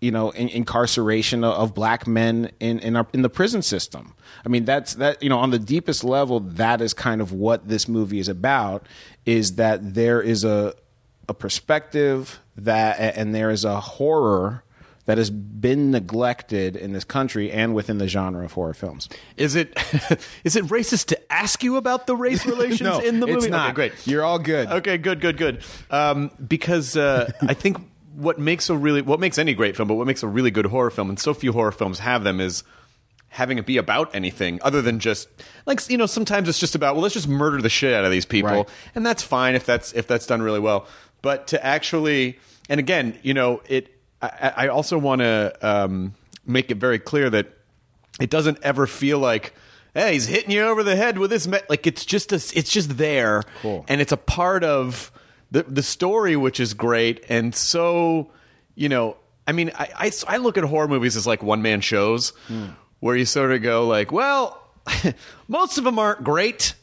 you 0.00 0.10
know 0.10 0.30
in, 0.30 0.48
incarceration 0.48 1.44
of, 1.44 1.74
black 1.74 2.06
men 2.06 2.50
in 2.58 2.78
in, 2.78 2.96
our, 2.96 3.06
in 3.12 3.20
the 3.20 3.28
prison 3.28 3.60
system. 3.60 4.14
I 4.44 4.48
mean 4.48 4.64
that's 4.64 4.94
that 4.94 5.22
you 5.22 5.28
know 5.28 5.38
on 5.38 5.50
the 5.50 5.58
deepest 5.58 6.02
level 6.02 6.40
that 6.40 6.80
is 6.80 6.94
kind 6.94 7.20
of 7.20 7.32
what 7.32 7.68
this 7.68 7.86
movie 7.86 8.18
is 8.18 8.28
about 8.28 8.86
is 9.26 9.56
that 9.56 9.94
there 9.94 10.22
is 10.22 10.42
a 10.42 10.74
a 11.28 11.34
perspective 11.34 12.40
that 12.56 12.98
and 13.16 13.34
there 13.34 13.50
is 13.50 13.64
a 13.64 13.78
horror 13.78 14.64
that 15.10 15.18
has 15.18 15.28
been 15.28 15.90
neglected 15.90 16.76
in 16.76 16.92
this 16.92 17.02
country 17.02 17.50
and 17.50 17.74
within 17.74 17.98
the 17.98 18.06
genre 18.06 18.44
of 18.44 18.52
horror 18.52 18.74
films. 18.74 19.08
Is 19.36 19.56
it 19.56 19.76
is 20.44 20.54
it 20.54 20.64
racist 20.66 21.06
to 21.06 21.32
ask 21.32 21.64
you 21.64 21.76
about 21.76 22.06
the 22.06 22.14
race 22.14 22.46
relations 22.54 22.80
No, 22.82 23.00
in 23.00 23.18
the 23.18 23.26
movie? 23.26 23.38
it's 23.38 23.46
Okay, 23.46 23.50
not. 23.50 23.74
great. 23.74 23.92
You're 24.06 24.22
all 24.22 24.38
good. 24.38 24.68
Okay, 24.68 24.98
good, 24.98 25.20
good, 25.20 25.36
good. 25.36 25.64
Um, 25.90 26.30
because 26.46 26.96
uh, 26.96 27.28
I 27.42 27.54
think 27.54 27.78
what 28.14 28.38
makes 28.38 28.70
a 28.70 28.76
really 28.76 29.02
what 29.02 29.18
makes 29.18 29.36
any 29.36 29.52
great 29.52 29.76
film, 29.76 29.88
but 29.88 29.96
what 29.96 30.06
makes 30.06 30.22
a 30.22 30.28
really 30.28 30.52
good 30.52 30.66
horror 30.66 30.90
film, 30.90 31.08
and 31.08 31.18
so 31.18 31.34
few 31.34 31.52
horror 31.52 31.72
films 31.72 31.98
have 31.98 32.22
them, 32.22 32.40
is 32.40 32.62
having 33.30 33.58
it 33.58 33.66
be 33.66 33.78
about 33.78 34.14
anything 34.14 34.60
other 34.62 34.80
than 34.80 35.00
just 35.00 35.28
like 35.66 35.80
you 35.90 35.96
know 35.98 36.06
sometimes 36.06 36.48
it's 36.48 36.58
just 36.60 36.76
about 36.76 36.94
well 36.94 37.02
let's 37.02 37.14
just 37.14 37.28
murder 37.28 37.60
the 37.62 37.68
shit 37.68 37.92
out 37.94 38.04
of 38.04 38.10
these 38.10 38.26
people 38.26 38.50
Right. 38.50 38.68
and 38.94 39.04
that's 39.06 39.22
fine 39.22 39.54
if 39.54 39.64
that's 39.66 39.92
if 39.92 40.06
that's 40.08 40.26
done 40.26 40.42
really 40.42 40.58
well 40.58 40.86
but 41.22 41.46
to 41.48 41.64
actually 41.64 42.38
and 42.68 42.78
again, 42.80 43.18
you 43.22 43.34
know, 43.34 43.60
it. 43.68 43.99
I, 44.22 44.52
I 44.56 44.68
also 44.68 44.98
want 44.98 45.20
to 45.20 45.52
um, 45.62 46.14
make 46.46 46.70
it 46.70 46.76
very 46.76 46.98
clear 46.98 47.30
that 47.30 47.52
it 48.20 48.30
doesn't 48.30 48.58
ever 48.62 48.86
feel 48.86 49.18
like, 49.18 49.54
hey, 49.94 50.12
he's 50.14 50.26
hitting 50.26 50.50
you 50.50 50.62
over 50.62 50.82
the 50.82 50.96
head 50.96 51.18
with 51.18 51.30
this. 51.30 51.46
Me-. 51.46 51.58
Like 51.68 51.86
it's 51.86 52.04
just 52.04 52.32
a, 52.32 52.36
it's 52.36 52.70
just 52.70 52.98
there, 52.98 53.42
Cool. 53.62 53.84
and 53.88 54.00
it's 54.00 54.12
a 54.12 54.16
part 54.16 54.62
of 54.64 55.10
the 55.50 55.62
the 55.64 55.82
story, 55.82 56.36
which 56.36 56.60
is 56.60 56.74
great, 56.74 57.24
and 57.28 57.54
so 57.54 58.30
you 58.74 58.88
know, 58.88 59.16
I 59.48 59.52
mean, 59.52 59.70
I 59.78 59.88
I, 59.96 60.12
I 60.28 60.36
look 60.36 60.56
at 60.58 60.64
horror 60.64 60.88
movies 60.88 61.16
as 61.16 61.26
like 61.26 61.42
one 61.42 61.62
man 61.62 61.80
shows, 61.80 62.30
Hmm. 62.48 62.66
where 63.00 63.16
you 63.16 63.24
sort 63.24 63.52
of 63.52 63.62
go 63.62 63.86
like, 63.86 64.12
well, 64.12 64.60
most 65.48 65.78
of 65.78 65.84
them 65.84 65.98
aren't 65.98 66.22
great. 66.24 66.74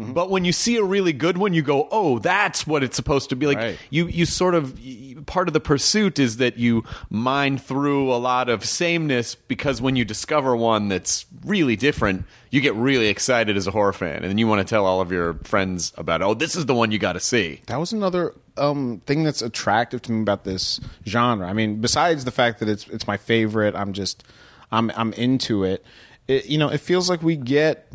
Mm-hmm. 0.00 0.12
But 0.12 0.30
when 0.30 0.44
you 0.44 0.52
see 0.52 0.76
a 0.76 0.82
really 0.82 1.12
good 1.12 1.36
one, 1.36 1.52
you 1.52 1.62
go, 1.62 1.88
"Oh, 1.90 2.18
that's 2.18 2.66
what 2.66 2.82
it's 2.82 2.96
supposed 2.96 3.28
to 3.30 3.36
be." 3.36 3.46
Like 3.46 3.58
Right. 3.58 3.78
you, 3.90 4.06
you 4.06 4.24
sort 4.24 4.54
of 4.54 4.78
part 5.26 5.46
of 5.48 5.52
the 5.52 5.60
pursuit 5.60 6.18
is 6.18 6.38
that 6.38 6.56
you 6.56 6.84
mine 7.10 7.58
through 7.58 8.12
a 8.12 8.16
lot 8.16 8.48
of 8.48 8.64
sameness 8.64 9.34
because 9.34 9.82
when 9.82 9.96
you 9.96 10.04
discover 10.04 10.56
one 10.56 10.88
that's 10.88 11.26
really 11.44 11.76
different, 11.76 12.24
you 12.50 12.60
get 12.60 12.74
really 12.74 13.08
excited 13.08 13.56
as 13.56 13.66
a 13.66 13.70
horror 13.70 13.92
fan, 13.92 14.16
and 14.16 14.24
then 14.24 14.38
you 14.38 14.46
want 14.46 14.66
to 14.66 14.68
tell 14.68 14.86
all 14.86 15.00
of 15.00 15.12
your 15.12 15.34
friends 15.44 15.92
about, 15.98 16.22
"Oh, 16.22 16.34
this 16.34 16.56
is 16.56 16.66
the 16.66 16.74
one 16.74 16.90
you 16.90 16.98
got 16.98 17.12
to 17.12 17.20
see." 17.20 17.60
That 17.66 17.78
was 17.78 17.92
another 17.92 18.34
um, 18.56 19.02
thing 19.06 19.22
that's 19.24 19.42
attractive 19.42 20.02
to 20.02 20.12
me 20.12 20.22
about 20.22 20.44
this 20.44 20.80
genre. 21.06 21.46
I 21.46 21.52
mean, 21.52 21.80
besides 21.80 22.24
the 22.24 22.30
fact 22.30 22.58
that 22.60 22.68
it's 22.68 22.88
it's 22.88 23.06
my 23.06 23.16
favorite, 23.18 23.74
I'm 23.74 23.92
just 23.92 24.24
I'm 24.72 24.90
I'm 24.96 25.12
into 25.12 25.64
it. 25.64 25.84
it 26.26 26.46
you 26.46 26.58
know, 26.58 26.68
it 26.68 26.80
feels 26.80 27.10
like 27.10 27.22
we 27.22 27.36
get 27.36 27.86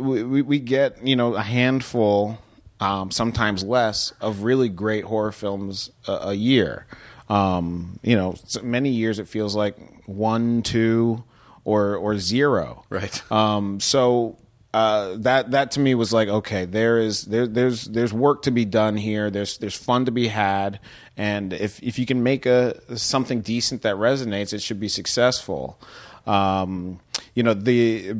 we, 0.00 0.22
we, 0.22 0.42
we 0.42 0.58
get 0.58 1.04
you 1.06 1.16
know 1.16 1.34
a 1.34 1.42
handful, 1.42 2.38
um, 2.80 3.10
sometimes 3.10 3.64
less, 3.64 4.12
of 4.20 4.42
really 4.42 4.68
great 4.68 5.04
horror 5.04 5.32
films 5.32 5.90
a, 6.06 6.12
a 6.12 6.34
year. 6.34 6.86
Um, 7.28 8.00
you 8.02 8.16
know, 8.16 8.34
many 8.62 8.90
years 8.90 9.18
it 9.18 9.28
feels 9.28 9.54
like 9.54 9.76
one, 10.06 10.62
two, 10.62 11.22
or 11.64 11.96
or 11.96 12.18
zero. 12.18 12.84
Right. 12.90 13.30
Um, 13.30 13.80
so 13.80 14.36
uh, 14.72 15.16
that 15.18 15.50
that 15.50 15.72
to 15.72 15.80
me 15.80 15.94
was 15.94 16.12
like, 16.12 16.28
okay, 16.28 16.64
there 16.64 16.98
is 16.98 17.24
there 17.24 17.46
there's 17.46 17.86
there's 17.86 18.12
work 18.12 18.42
to 18.42 18.50
be 18.50 18.64
done 18.64 18.96
here. 18.96 19.30
There's 19.30 19.58
there's 19.58 19.76
fun 19.76 20.04
to 20.04 20.12
be 20.12 20.28
had, 20.28 20.78
and 21.16 21.52
if 21.52 21.82
if 21.82 21.98
you 21.98 22.06
can 22.06 22.22
make 22.22 22.46
a 22.46 22.96
something 22.96 23.40
decent 23.40 23.82
that 23.82 23.96
resonates, 23.96 24.52
it 24.52 24.62
should 24.62 24.78
be 24.78 24.88
successful. 24.88 25.80
Um, 26.26 27.00
you 27.34 27.42
know 27.42 27.54
the 27.54 28.14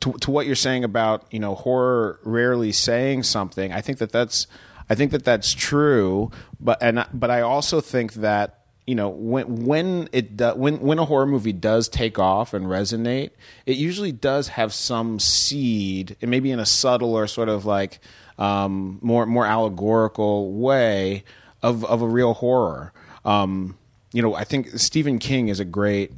to, 0.00 0.12
to 0.12 0.30
what 0.30 0.46
you're 0.46 0.54
saying 0.54 0.84
about 0.84 1.26
you 1.30 1.38
know 1.38 1.54
horror 1.54 2.20
rarely 2.22 2.72
saying 2.72 3.24
something. 3.24 3.72
I 3.72 3.80
think 3.80 3.98
that 3.98 4.12
that's 4.12 4.46
I 4.88 4.94
think 4.94 5.10
that 5.12 5.24
that's 5.24 5.52
true, 5.52 6.30
but 6.60 6.78
and 6.82 7.06
but 7.12 7.30
I 7.30 7.40
also 7.40 7.80
think 7.80 8.14
that 8.14 8.60
you 8.86 8.94
know 8.94 9.08
when 9.08 9.64
when 9.64 10.08
it 10.12 10.36
do, 10.36 10.50
when 10.50 10.80
when 10.80 10.98
a 10.98 11.04
horror 11.04 11.26
movie 11.26 11.52
does 11.52 11.88
take 11.88 12.18
off 12.18 12.54
and 12.54 12.66
resonate, 12.66 13.30
it 13.66 13.76
usually 13.76 14.12
does 14.12 14.48
have 14.48 14.72
some 14.72 15.18
seed, 15.18 16.16
and 16.20 16.30
maybe 16.30 16.50
in 16.50 16.58
a 16.58 16.66
subtle 16.66 17.14
or 17.14 17.26
sort 17.26 17.48
of 17.48 17.64
like 17.64 17.98
um, 18.38 18.98
more 19.00 19.26
more 19.26 19.46
allegorical 19.46 20.52
way 20.52 21.24
of 21.62 21.84
of 21.84 22.02
a 22.02 22.08
real 22.08 22.34
horror. 22.34 22.92
Um, 23.24 23.78
you 24.12 24.22
know, 24.22 24.34
I 24.34 24.44
think 24.44 24.68
Stephen 24.78 25.18
King 25.18 25.48
is 25.48 25.60
a 25.60 25.64
great 25.64 26.12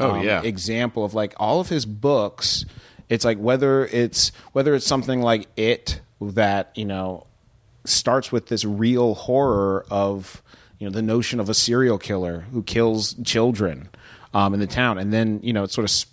Oh, 0.00 0.12
um, 0.12 0.24
yeah. 0.24 0.42
example 0.42 1.04
of 1.04 1.14
like 1.14 1.34
all 1.36 1.60
of 1.60 1.68
his 1.68 1.86
books. 1.86 2.64
It's 3.08 3.24
like 3.24 3.38
whether 3.38 3.86
it's 3.86 4.32
whether 4.52 4.74
it's 4.74 4.86
something 4.86 5.20
like 5.20 5.48
it 5.56 6.00
that 6.20 6.70
you 6.74 6.84
know 6.84 7.26
starts 7.84 8.30
with 8.30 8.46
this 8.46 8.64
real 8.64 9.14
horror 9.14 9.84
of 9.90 10.42
you 10.78 10.86
know 10.86 10.92
the 10.92 11.02
notion 11.02 11.40
of 11.40 11.48
a 11.48 11.54
serial 11.54 11.98
killer 11.98 12.46
who 12.52 12.62
kills 12.62 13.14
children 13.24 13.88
um, 14.32 14.54
in 14.54 14.60
the 14.60 14.66
town, 14.66 14.98
and 14.98 15.12
then 15.12 15.40
you 15.42 15.52
know 15.52 15.64
it 15.64 15.70
sort 15.70 15.90
of 15.90 16.06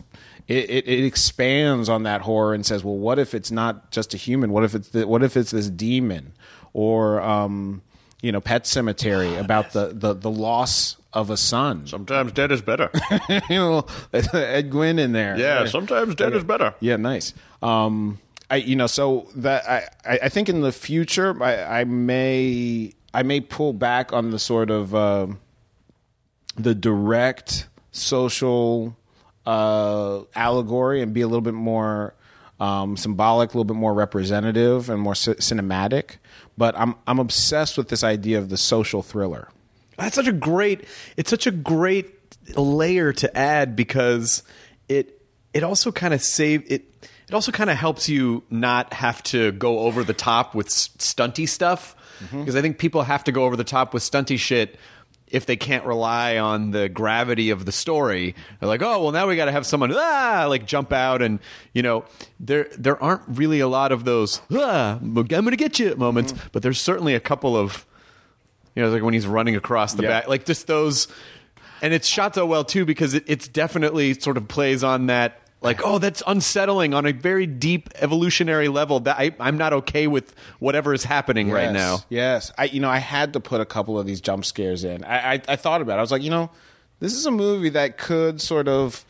it, 0.47 0.69
it, 0.69 0.87
it 0.87 1.05
expands 1.05 1.89
on 1.89 2.03
that 2.03 2.21
horror 2.21 2.53
and 2.53 2.65
says, 2.65 2.83
well, 2.83 2.95
what 2.97 3.19
if 3.19 3.33
it's 3.33 3.51
not 3.51 3.91
just 3.91 4.13
a 4.13 4.17
human? 4.17 4.51
What 4.51 4.63
if 4.63 4.75
it's 4.75 4.89
the, 4.89 5.07
what 5.07 5.21
if 5.23 5.35
it's 5.35 5.51
this 5.51 5.69
demon 5.69 6.33
or 6.73 7.21
um, 7.21 7.81
you 8.21 8.31
know 8.31 8.41
Pet 8.41 8.63
Sematary 8.63 9.39
about 9.39 9.71
the, 9.71 9.91
the 9.93 10.13
the 10.13 10.31
loss 10.31 10.97
of 11.17 11.29
a 11.31 11.37
son? 11.37 11.87
Sometimes 11.87 12.31
dead 12.31 12.51
is 12.51 12.61
better. 12.61 12.91
you 13.49 13.57
know 13.57 13.85
Ed 14.13 14.69
Gwynne 14.69 14.99
in 14.99 15.11
there. 15.11 15.37
yeah, 15.37 15.65
sometimes 15.65 16.15
dead 16.15 16.33
is 16.33 16.43
better. 16.43 16.75
Yeah, 16.79 16.97
nice. 16.97 17.33
Um, 17.61 18.19
I 18.49 18.57
you 18.57 18.75
know 18.75 18.87
so 18.87 19.27
that 19.35 19.67
I 19.67 19.87
I 20.05 20.19
I 20.23 20.29
think 20.29 20.47
in 20.47 20.61
the 20.61 20.71
future 20.71 21.41
I, 21.43 21.81
I 21.81 21.83
may 21.85 22.93
I 23.13 23.23
may 23.23 23.41
pull 23.41 23.73
back 23.73 24.13
on 24.13 24.29
the 24.29 24.39
sort 24.39 24.69
of 24.69 24.93
uh, 24.93 25.27
the 26.55 26.75
direct 26.75 27.67
social 27.91 28.95
uh, 29.45 30.21
allegory 30.35 31.01
and 31.01 31.13
be 31.13 31.21
a 31.21 31.27
little 31.27 31.41
bit 31.41 31.53
more 31.53 32.13
um, 32.59 32.97
symbolic, 32.97 33.49
a 33.49 33.57
little 33.57 33.65
bit 33.65 33.75
more 33.77 33.93
representative 33.93 34.89
and 34.89 35.01
more 35.01 35.15
c- 35.15 35.33
cinematic. 35.35 36.17
But 36.57 36.77
I'm 36.77 36.95
I'm 37.07 37.19
obsessed 37.19 37.77
with 37.77 37.89
this 37.89 38.03
idea 38.03 38.37
of 38.37 38.49
the 38.49 38.57
social 38.57 39.01
thriller. 39.01 39.49
That's 39.97 40.15
such 40.15 40.27
a 40.27 40.31
great. 40.31 40.85
It's 41.17 41.29
such 41.29 41.47
a 41.47 41.51
great 41.51 42.13
layer 42.55 43.11
to 43.13 43.37
add 43.37 43.75
because 43.75 44.43
it 44.87 45.21
it 45.53 45.63
also 45.63 45.91
kind 45.91 46.13
of 46.13 46.21
save 46.21 46.63
it. 46.71 46.85
It 47.27 47.33
also 47.33 47.51
kind 47.51 47.69
of 47.69 47.75
helps 47.77 48.07
you 48.07 48.43
not 48.49 48.93
have 48.93 49.21
to 49.23 49.51
go 49.51 49.79
over 49.79 50.03
the 50.03 50.13
top 50.13 50.55
with 50.55 50.69
stunty 50.69 51.47
stuff 51.49 51.95
because 52.31 52.55
I 52.55 52.61
think 52.61 52.77
people 52.79 53.03
have 53.03 53.23
to 53.25 53.31
go 53.31 53.43
over 53.43 53.55
the 53.57 53.63
top 53.65 53.93
with 53.93 54.01
stunty 54.01 54.39
shit 54.39 54.79
if 55.27 55.45
they 55.45 55.57
can't 55.57 55.83
rely 55.85 56.37
on 56.37 56.71
the 56.71 56.87
gravity 56.87 57.49
of 57.49 57.65
the 57.65 57.71
story. 57.73 58.33
They're 58.59 58.69
like, 58.69 58.81
oh 58.81 59.03
well, 59.03 59.11
now 59.11 59.27
we 59.27 59.35
got 59.35 59.45
to 59.45 59.51
have 59.51 59.65
someone 59.65 59.91
ah 59.93 60.45
like 60.47 60.65
jump 60.65 60.93
out 60.93 61.21
and 61.21 61.39
you 61.73 61.81
know 61.83 62.05
there 62.39 62.69
there 62.77 63.01
aren't 63.03 63.23
really 63.27 63.59
a 63.59 63.67
lot 63.67 63.91
of 63.91 64.05
those 64.05 64.41
ah 64.53 64.97
I'm 65.01 65.13
gonna 65.13 65.55
get 65.57 65.79
you 65.79 65.95
moments, 65.95 66.33
but 66.53 66.63
there's 66.63 66.79
certainly 66.79 67.13
a 67.13 67.19
couple 67.19 67.57
of 67.57 67.85
you 68.77 68.83
know, 68.83 68.89
like 68.91 69.01
when 69.01 69.15
he's 69.15 69.25
running 69.25 69.55
across 69.55 69.95
the 69.95 70.03
Yeah. 70.03 70.09
back, 70.09 70.27
like 70.27 70.45
just 70.45 70.67
those. 70.67 71.07
And 71.81 71.93
it's 71.95 72.07
shot 72.07 72.35
so 72.35 72.45
well 72.45 72.63
too 72.63 72.85
because 72.85 73.15
it, 73.15 73.23
it's 73.25 73.47
definitely 73.47 74.13
sort 74.13 74.37
of 74.37 74.47
plays 74.47 74.83
on 74.83 75.07
that, 75.07 75.41
like, 75.61 75.81
oh, 75.83 75.97
that's 75.97 76.21
unsettling 76.27 76.93
on 76.93 77.07
a 77.07 77.11
very 77.11 77.47
deep 77.47 77.89
evolutionary 77.95 78.67
level. 78.67 78.99
That 78.99 79.17
I, 79.17 79.31
I'm 79.39 79.57
not 79.57 79.73
okay 79.73 80.05
with 80.05 80.35
whatever 80.59 80.93
is 80.93 81.03
happening 81.03 81.49
right 81.49 81.71
now. 81.71 82.03
Yes, 82.09 82.51
I 82.55 82.65
you 82.65 82.79
know 82.79 82.89
I 82.89 82.99
had 82.99 83.33
to 83.33 83.39
put 83.39 83.61
a 83.61 83.65
couple 83.65 83.99
of 83.99 84.05
these 84.05 84.21
jump 84.21 84.45
scares 84.45 84.83
in. 84.83 85.03
I, 85.03 85.33
I 85.33 85.41
I 85.47 85.55
thought 85.55 85.81
about 85.81 85.95
it. 85.95 85.97
I 85.97 86.01
was 86.01 86.11
like, 86.11 86.21
you 86.21 86.29
know, 86.29 86.51
this 86.99 87.13
is 87.15 87.25
a 87.25 87.31
movie 87.31 87.69
that 87.69 87.97
could 87.97 88.39
sort 88.41 88.67
of 88.67 89.03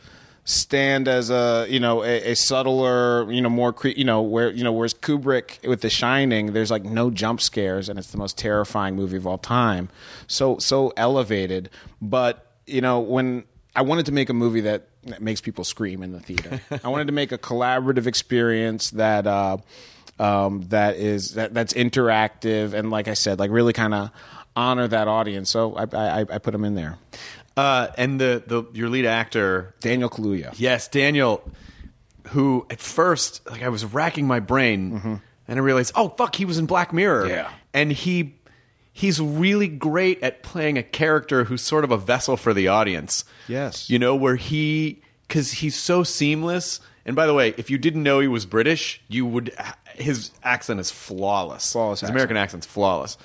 stand 0.48 1.08
as 1.08 1.28
a 1.28 1.66
you 1.68 1.78
know 1.78 2.02
a, 2.02 2.32
a 2.32 2.34
subtler 2.34 3.30
you 3.30 3.42
know 3.42 3.50
more 3.50 3.70
cre- 3.70 3.88
you 3.88 4.04
know 4.04 4.22
where 4.22 4.50
you 4.50 4.64
know 4.64 4.72
whereas 4.72 4.94
Kubrick 4.94 5.68
with 5.68 5.82
The 5.82 5.90
Shining 5.90 6.54
there's 6.54 6.70
like 6.70 6.84
no 6.84 7.10
jump 7.10 7.42
scares 7.42 7.90
and 7.90 7.98
it's 7.98 8.12
the 8.12 8.16
most 8.16 8.38
terrifying 8.38 8.96
movie 8.96 9.18
of 9.18 9.26
all 9.26 9.36
time 9.36 9.90
so 10.26 10.56
so 10.56 10.90
elevated 10.96 11.68
but 12.00 12.46
you 12.66 12.80
know 12.80 12.98
when 12.98 13.44
I 13.76 13.82
wanted 13.82 14.06
to 14.06 14.12
make 14.12 14.30
a 14.30 14.32
movie 14.32 14.62
that, 14.62 14.88
that 15.04 15.20
makes 15.20 15.42
people 15.42 15.64
scream 15.64 16.02
in 16.02 16.12
the 16.12 16.20
theater 16.20 16.62
I 16.82 16.88
wanted 16.88 17.08
to 17.08 17.12
make 17.12 17.30
a 17.30 17.38
collaborative 17.38 18.06
experience 18.06 18.88
that 18.92 19.26
uh 19.26 19.58
um, 20.18 20.62
that 20.70 20.96
is 20.96 21.34
that 21.34 21.54
that's 21.54 21.72
interactive 21.74 22.72
and 22.72 22.90
like 22.90 23.06
I 23.06 23.14
said, 23.14 23.38
like 23.38 23.50
really 23.50 23.72
kind 23.72 23.94
of 23.94 24.10
honor 24.56 24.88
that 24.88 25.06
audience. 25.06 25.50
So 25.50 25.76
I, 25.76 25.84
I 25.92 26.20
I 26.20 26.38
put 26.38 26.50
them 26.50 26.64
in 26.64 26.74
there. 26.74 26.98
Uh, 27.58 27.92
and 27.98 28.20
the, 28.20 28.42
the 28.46 28.64
your 28.72 28.88
lead 28.88 29.04
actor, 29.04 29.74
Daniel 29.80 30.08
Kaluuya. 30.08 30.54
yes, 30.58 30.86
Daniel, 30.88 31.42
who 32.28 32.66
at 32.70 32.80
first 32.80 33.44
like 33.50 33.62
I 33.62 33.68
was 33.68 33.84
racking 33.84 34.26
my 34.26 34.38
brain 34.40 35.20
and 35.48 35.58
I 35.58 35.62
realized, 35.62 35.92
oh 35.96 36.10
fuck, 36.10 36.36
he 36.36 36.44
was 36.44 36.58
in 36.58 36.66
Black 36.66 36.92
Mirror. 36.92 37.26
Yeah. 37.28 37.50
and 37.74 37.90
he 37.92 38.34
he's 38.92 39.20
really 39.20 39.68
great 39.68 40.22
at 40.22 40.42
playing 40.42 40.76
a 40.78 40.82
character 40.82 41.44
who's 41.44 41.62
sort 41.62 41.84
of 41.84 41.90
a 41.90 41.96
vessel 41.96 42.36
for 42.36 42.52
the 42.54 42.68
audience. 42.68 43.24
Yes. 43.48 43.88
you 43.90 43.98
know 43.98 44.14
where 44.14 44.36
he 44.36 45.02
because 45.26 45.52
he's 45.52 45.74
so 45.76 46.02
seamless. 46.04 46.80
And 47.04 47.16
by 47.16 47.26
the 47.26 47.32
way, 47.34 47.54
if 47.56 47.70
you 47.70 47.78
didn't 47.78 48.02
know 48.02 48.20
he 48.20 48.28
was 48.28 48.44
British, 48.44 49.00
you 49.08 49.24
would. 49.24 49.52
His 49.94 50.30
accent 50.44 50.78
is 50.78 50.90
flawless. 50.90 51.72
Flawless 51.72 52.00
His 52.00 52.08
accent. 52.10 52.16
American 52.16 52.36
accent's 52.36 52.66
flawless. 52.66 53.16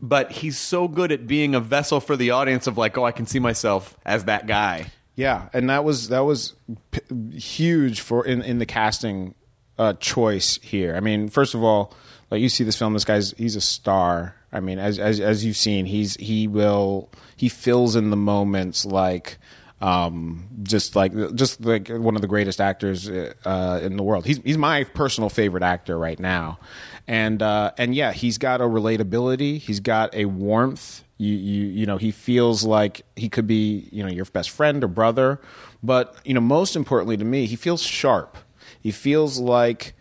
But 0.00 0.30
he's 0.30 0.58
so 0.58 0.86
good 0.86 1.10
at 1.10 1.26
being 1.26 1.54
a 1.54 1.60
vessel 1.60 2.00
for 2.00 2.16
the 2.16 2.30
audience 2.30 2.66
of 2.66 2.78
like, 2.78 2.96
oh, 2.96 3.04
I 3.04 3.12
can 3.12 3.26
see 3.26 3.40
myself 3.40 3.96
as 4.04 4.24
that 4.24 4.46
guy. 4.46 4.92
Yeah, 5.16 5.48
and 5.52 5.68
that 5.68 5.82
was 5.82 6.10
that 6.10 6.20
was 6.20 6.54
p- 6.92 7.36
huge 7.36 8.00
for 8.00 8.24
in 8.24 8.40
in 8.42 8.60
the 8.60 8.66
casting 8.66 9.34
uh, 9.76 9.94
choice 9.94 10.60
here. 10.62 10.94
I 10.94 11.00
mean, 11.00 11.28
first 11.28 11.54
of 11.54 11.64
all, 11.64 11.92
like 12.30 12.40
you 12.40 12.48
see 12.48 12.62
this 12.62 12.78
film, 12.78 12.92
this 12.92 13.04
guy's 13.04 13.32
he's 13.32 13.56
a 13.56 13.60
star. 13.60 14.36
I 14.52 14.60
mean, 14.60 14.78
as 14.78 15.00
as 15.00 15.18
as 15.18 15.44
you've 15.44 15.56
seen, 15.56 15.86
he's 15.86 16.14
he 16.16 16.46
will 16.46 17.10
he 17.36 17.48
fills 17.48 17.96
in 17.96 18.10
the 18.10 18.16
moments 18.16 18.84
like 18.84 19.38
um 19.80 20.48
just 20.64 20.96
like 20.96 21.12
just 21.34 21.64
like 21.64 21.88
one 21.88 22.16
of 22.16 22.20
the 22.20 22.26
greatest 22.26 22.60
actors 22.60 23.08
uh 23.08 23.80
in 23.82 23.96
the 23.96 24.02
world. 24.02 24.26
He's 24.26 24.38
he's 24.38 24.58
my 24.58 24.84
personal 24.84 25.30
favorite 25.30 25.62
actor 25.62 25.98
right 25.98 26.18
now. 26.18 26.58
And 27.06 27.42
uh 27.42 27.72
and 27.78 27.94
yeah 27.94 28.12
he's 28.12 28.38
got 28.38 28.60
a 28.60 28.64
relatability. 28.64 29.58
He's 29.58 29.80
got 29.80 30.14
a 30.14 30.24
warmth. 30.24 31.04
You 31.16 31.34
you 31.34 31.66
you 31.66 31.86
know 31.86 31.96
he 31.96 32.10
feels 32.10 32.64
like 32.64 33.02
he 33.16 33.28
could 33.28 33.46
be 33.46 33.88
you 33.92 34.02
know 34.02 34.10
your 34.10 34.24
best 34.26 34.50
friend 34.50 34.82
or 34.82 34.88
brother, 34.88 35.40
but 35.82 36.16
you 36.24 36.34
know 36.34 36.40
most 36.40 36.76
importantly 36.76 37.16
to 37.16 37.24
me, 37.24 37.46
he 37.46 37.56
feels 37.56 37.82
sharp. 37.82 38.36
He 38.80 38.90
feels 38.90 39.38
like 39.38 39.94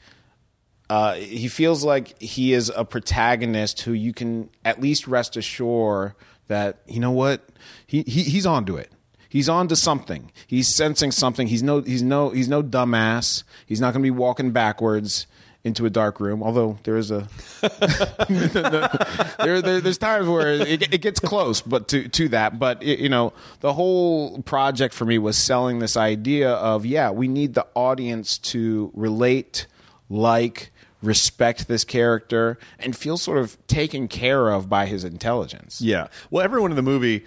uh, 0.90 1.16
he 1.16 1.48
feels 1.48 1.84
like 1.84 2.20
he 2.22 2.54
is 2.54 2.72
a 2.76 2.86
protagonist 2.86 3.82
who 3.82 3.92
you 3.92 4.14
can 4.14 4.50
at 4.64 4.80
least 4.80 5.08
rest 5.08 5.36
assured 5.36 6.14
that 6.48 6.80
you 6.88 7.00
know 7.00 7.12
what? 7.12 7.50
He, 7.86 8.04
he 8.04 8.24
he's 8.24 8.46
onto 8.46 8.78
it. 8.78 8.92
He's 9.30 9.50
on 9.50 9.68
to 9.68 9.76
something. 9.76 10.32
He's 10.46 10.74
sensing 10.74 11.12
something. 11.12 11.48
He's 11.48 11.64
no 11.64 11.82
he's 11.82 12.04
no 12.04 12.30
he's 12.30 12.48
no 12.48 12.64
dumbass. 12.64 13.44
He's 13.66 13.82
not 13.82 13.94
going 13.94 14.04
to 14.04 14.08
be 14.08 14.12
walking 14.12 14.52
backwards 14.52 15.28
into 15.68 15.86
a 15.86 15.90
dark 15.90 16.20
room. 16.20 16.42
Although 16.42 16.80
there 16.84 16.98
is 16.98 17.12
a 17.12 17.28
there, 19.40 19.62
there 19.62 19.82
there's 19.82 19.98
times 19.98 20.28
where 20.28 20.54
it, 20.54 20.94
it 20.94 21.02
gets 21.02 21.20
close, 21.20 21.62
but 21.62 21.88
to 21.90 22.08
to 22.08 22.30
that. 22.30 22.58
But 22.58 22.82
it, 22.82 23.00
you 23.00 23.10
know, 23.10 23.34
the 23.60 23.74
whole 23.74 24.42
project 24.44 24.94
for 24.94 25.06
me 25.06 25.18
was 25.18 25.38
selling 25.38 25.80
this 25.80 25.98
idea 25.98 26.52
of 26.52 26.86
yeah, 26.86 27.12
we 27.12 27.28
need 27.28 27.54
the 27.54 27.68
audience 27.76 28.38
to 28.40 28.92
relate, 28.96 29.68
like, 30.10 30.72
respect 31.02 31.68
this 31.68 31.84
character, 31.84 32.58
and 32.80 32.96
feel 32.96 33.18
sort 33.18 33.38
of 33.38 33.58
taken 33.68 34.08
care 34.08 34.50
of 34.50 34.70
by 34.70 34.86
his 34.86 35.04
intelligence. 35.04 35.82
Yeah. 35.82 36.08
Well, 36.32 36.44
everyone 36.44 36.72
in 36.72 36.78
the 36.78 36.82
movie, 36.82 37.26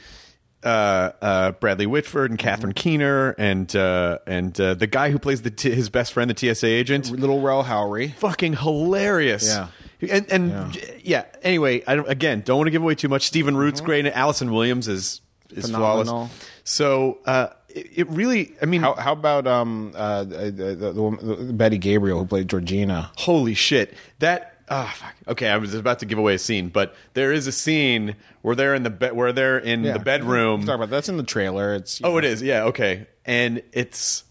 uh, 0.63 1.11
uh, 1.23 1.53
Bradley 1.53 1.87
Whitford 1.87 2.31
and 2.31 2.39
Catherine 2.39 2.73
Keener, 2.75 3.35
and 3.39 3.75
uh, 3.75 4.19
and 4.27 4.59
uh, 4.61 4.75
the 4.75 4.87
guy 4.87 5.11
who 5.11 5.19
plays 5.19 5.43
the 5.43 5.51
t- 5.51 5.71
his 5.71 5.89
best 5.89 6.13
friend, 6.13 6.31
the 6.31 6.55
TSA 6.55 6.67
agent, 6.67 7.11
Lil 7.11 7.41
Rel 7.41 7.65
Howery. 7.65 8.15
fucking 8.17 8.55
hilarious. 8.57 9.47
Yeah. 9.47 9.69
And 10.11 10.31
and 10.31 10.79
yeah. 11.03 11.25
Anyway, 11.43 11.83
I 11.87 11.97
don't, 11.97 12.09
again 12.09 12.43
don't 12.45 12.59
want 12.59 12.67
to 12.69 12.71
give 12.73 12.83
away 12.83 12.95
too 12.95 13.09
much. 13.09 13.27
Stephen 13.27 13.57
Root's 13.57 13.81
great, 13.81 14.05
and 14.07 14.15
Allison 14.15 14.53
Williams 14.53 14.89
is 14.89 15.21
is 15.51 15.65
Mm-hmm. 15.65 15.75
Phenomenal. 15.75 16.05
flawless. 16.05 16.49
So 16.65 17.19
uh, 17.27 17.49
it, 17.69 17.87
it 17.97 18.09
really, 18.11 18.55
I 18.63 18.67
mean, 18.67 18.83
How, 18.83 18.95
how 18.95 19.13
about 19.13 19.47
um 19.47 19.93
uh, 19.97 20.25
the, 20.25 20.51
the, 20.53 20.93
the 20.93 21.53
Betty 21.53 21.77
Gabriel 21.79 22.21
who 22.21 22.27
played 22.27 22.49
Georgina? 22.49 23.11
holy 23.17 23.55
shit 23.55 23.95
that. 24.21 24.55
Oh, 24.73 24.93
fuck. 24.95 25.15
Okay, 25.27 25.49
I 25.49 25.57
was 25.57 25.75
about 25.75 25.99
to 25.99 26.07
give 26.07 26.17
away 26.19 26.35
a 26.35 26.39
scene, 26.39 26.69
but 26.69 26.95
there 27.15 27.33
is 27.33 27.47
a 27.49 27.53
scene 27.53 28.15
where 28.43 28.55
they're 28.55 28.75
in 28.75 28.85
the 28.85 28.91
be- 28.91 29.09
where 29.11 29.33
they're 29.33 29.59
in 29.59 29.83
the 29.83 29.99
bedroom. 29.99 30.65
Talk 30.65 30.77
about 30.77 30.91
that's 30.91 31.09
in 31.09 31.17
the 31.17 31.25
trailer. 31.25 31.75
It's 31.75 32.01
Oh, 32.05 32.19
it 32.19 32.25
is. 32.25 32.41
Yeah. 32.41 32.65
Okay. 32.67 33.07
And 33.25 33.63
it's 33.73 34.23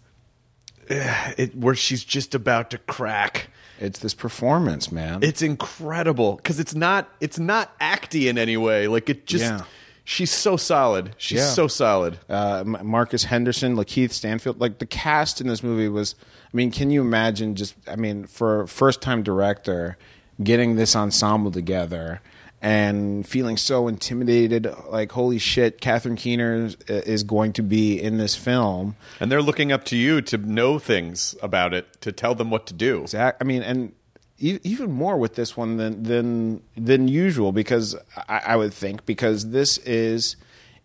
uh, 0.89 1.31
it 1.37 1.55
where 1.55 1.75
she's 1.75 2.03
just 2.03 2.33
about 2.35 2.69
to 2.71 2.77
crack. 2.77 3.49
It's 3.81 3.99
this 3.99 4.13
performance, 4.13 4.91
man. 4.91 5.23
It's 5.23 5.41
incredible 5.41 6.35
because 6.37 6.59
it's 6.59 6.73
not 6.75 7.09
it's 7.19 7.39
not 7.39 7.77
acty 7.79 8.29
in 8.29 8.37
any 8.37 8.57
way. 8.57 8.87
Like 8.87 9.09
it 9.09 9.25
just. 9.25 9.43
Yeah. 9.43 9.63
She's 10.05 10.31
so 10.31 10.57
solid. 10.57 11.11
She's 11.17 11.37
Yeah. 11.37 11.49
so 11.49 11.67
solid. 11.67 12.17
uh, 12.27 12.63
M- 12.65 12.77
Marcus 12.83 13.25
Henderson, 13.25 13.75
Lakeith 13.75 14.11
Stanfield. 14.11 14.59
Like 14.59 14.79
the 14.79 14.87
cast 14.87 15.39
in 15.41 15.47
this 15.47 15.61
movie 15.61 15.87
was. 15.89 16.15
I 16.51 16.57
mean, 16.57 16.71
can 16.71 16.89
you 16.89 17.01
imagine? 17.01 17.53
Just 17.55 17.75
I 17.87 17.95
mean, 17.95 18.25
for 18.25 18.61
a 18.61 18.67
first 18.67 19.01
time 19.01 19.21
director, 19.21 19.97
getting 20.41 20.75
this 20.75 20.95
ensemble 20.95 21.51
together 21.51 22.21
and 22.61 23.27
feeling 23.27 23.57
so 23.57 23.87
intimidated. 23.87 24.73
Like 24.89 25.11
holy 25.11 25.39
shit, 25.39 25.81
Catherine 25.81 26.15
Keener 26.15 26.69
is, 26.87 27.23
going 27.23 27.53
to 27.53 27.63
be 27.63 28.01
in 28.01 28.17
this 28.17 28.35
film. 28.35 28.95
And 29.19 29.31
they're 29.31 29.41
looking 29.41 29.71
up 29.71 29.85
to 29.85 29.97
you 29.97 30.21
to 30.23 30.37
know 30.37 30.79
things 30.79 31.35
about 31.41 31.73
it, 31.73 32.01
to 32.01 32.11
tell 32.11 32.35
them 32.35 32.49
what 32.49 32.65
to 32.67 32.73
do. 32.73 33.05
Zach, 33.07 33.37
I 33.39 33.43
mean, 33.43 33.61
and 33.61 33.93
even 34.39 34.91
more 34.91 35.17
with 35.17 35.35
this 35.35 35.57
one 35.57 35.77
than 35.77 36.03
than 36.03 36.61
than 36.77 37.07
usual 37.07 37.51
because 37.51 37.95
I, 38.29 38.41
I 38.47 38.55
would 38.55 38.73
think 38.73 39.05
because 39.05 39.49
this 39.49 39.77
is 39.79 40.37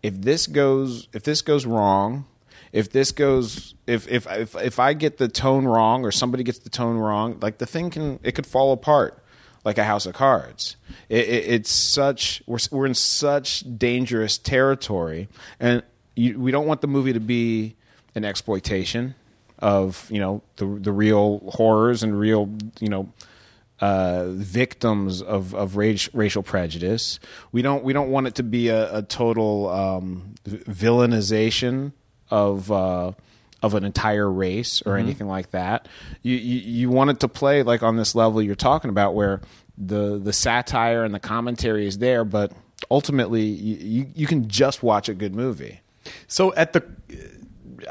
if 0.03 0.21
this 0.21 0.45
goes 0.45 1.07
if 1.13 1.23
this 1.23 1.41
goes 1.41 1.65
wrong, 1.65 2.25
if 2.73 2.91
this 2.91 3.11
goes 3.13 3.73
if 3.87 4.07
if 4.09 4.27
if 4.27 4.55
if 4.55 4.79
I 4.79 4.93
get 4.93 5.17
the 5.17 5.29
tone 5.29 5.65
wrong 5.65 6.03
or 6.03 6.11
somebody 6.11 6.43
gets 6.43 6.59
the 6.59 6.69
tone 6.69 6.97
wrong, 6.97 7.39
like 7.41 7.57
the 7.57 7.65
thing 7.65 7.89
can 7.89 8.19
it 8.23 8.33
could 8.33 8.45
fall 8.45 8.73
apart 8.73 9.21
like 9.65 9.79
a 9.79 9.83
house 9.83 10.05
of 10.05 10.13
cards. 10.13 10.77
It, 11.09 11.27
it, 11.27 11.47
it's 11.47 11.71
such 11.71 12.41
we're 12.45 12.59
we're 12.71 12.85
in 12.85 12.93
such 12.93 13.63
dangerous 13.77 14.37
territory, 14.37 15.27
and 15.59 15.83
you, 16.15 16.39
we 16.39 16.51
don't 16.51 16.67
want 16.67 16.81
the 16.81 16.87
movie 16.87 17.11
to 17.11 17.19
be 17.19 17.75
an 18.13 18.23
exploitation 18.23 19.15
of 19.59 20.07
you 20.09 20.19
know 20.19 20.41
the 20.57 20.65
the 20.65 20.91
real 20.91 21.39
horrors 21.55 22.03
and 22.03 22.17
real 22.17 22.49
you 22.79 22.89
know 22.89 23.11
uh, 23.81 24.27
victims 24.29 25.21
of 25.21 25.55
of 25.55 25.75
racial 25.75 26.43
prejudice. 26.43 27.19
We 27.51 27.61
don't 27.63 27.83
we 27.83 27.91
don't 27.91 28.11
want 28.11 28.27
it 28.27 28.35
to 28.35 28.43
be 28.43 28.69
a, 28.69 28.99
a 28.99 29.01
total 29.01 29.69
um, 29.69 30.35
villainization 30.45 31.91
of. 32.29 32.71
Uh, 32.71 33.11
of 33.61 33.73
an 33.73 33.83
entire 33.83 34.31
race 34.31 34.81
or 34.85 34.93
mm-hmm. 34.93 35.05
anything 35.05 35.27
like 35.27 35.51
that. 35.51 35.87
You, 36.21 36.35
you 36.35 36.59
you 36.59 36.89
want 36.89 37.09
it 37.09 37.19
to 37.21 37.27
play 37.27 37.63
like 37.63 37.83
on 37.83 37.97
this 37.97 38.15
level 38.15 38.41
you're 38.41 38.55
talking 38.55 38.89
about, 38.89 39.15
where 39.15 39.41
the 39.77 40.19
the 40.19 40.33
satire 40.33 41.03
and 41.03 41.13
the 41.13 41.19
commentary 41.19 41.87
is 41.87 41.97
there, 41.97 42.23
but 42.23 42.51
ultimately 42.89 43.43
you, 43.43 43.75
you, 43.75 44.07
you 44.15 44.27
can 44.27 44.47
just 44.47 44.83
watch 44.83 45.09
a 45.09 45.13
good 45.13 45.35
movie. 45.35 45.81
So 46.27 46.53
at 46.55 46.73
the, 46.73 46.83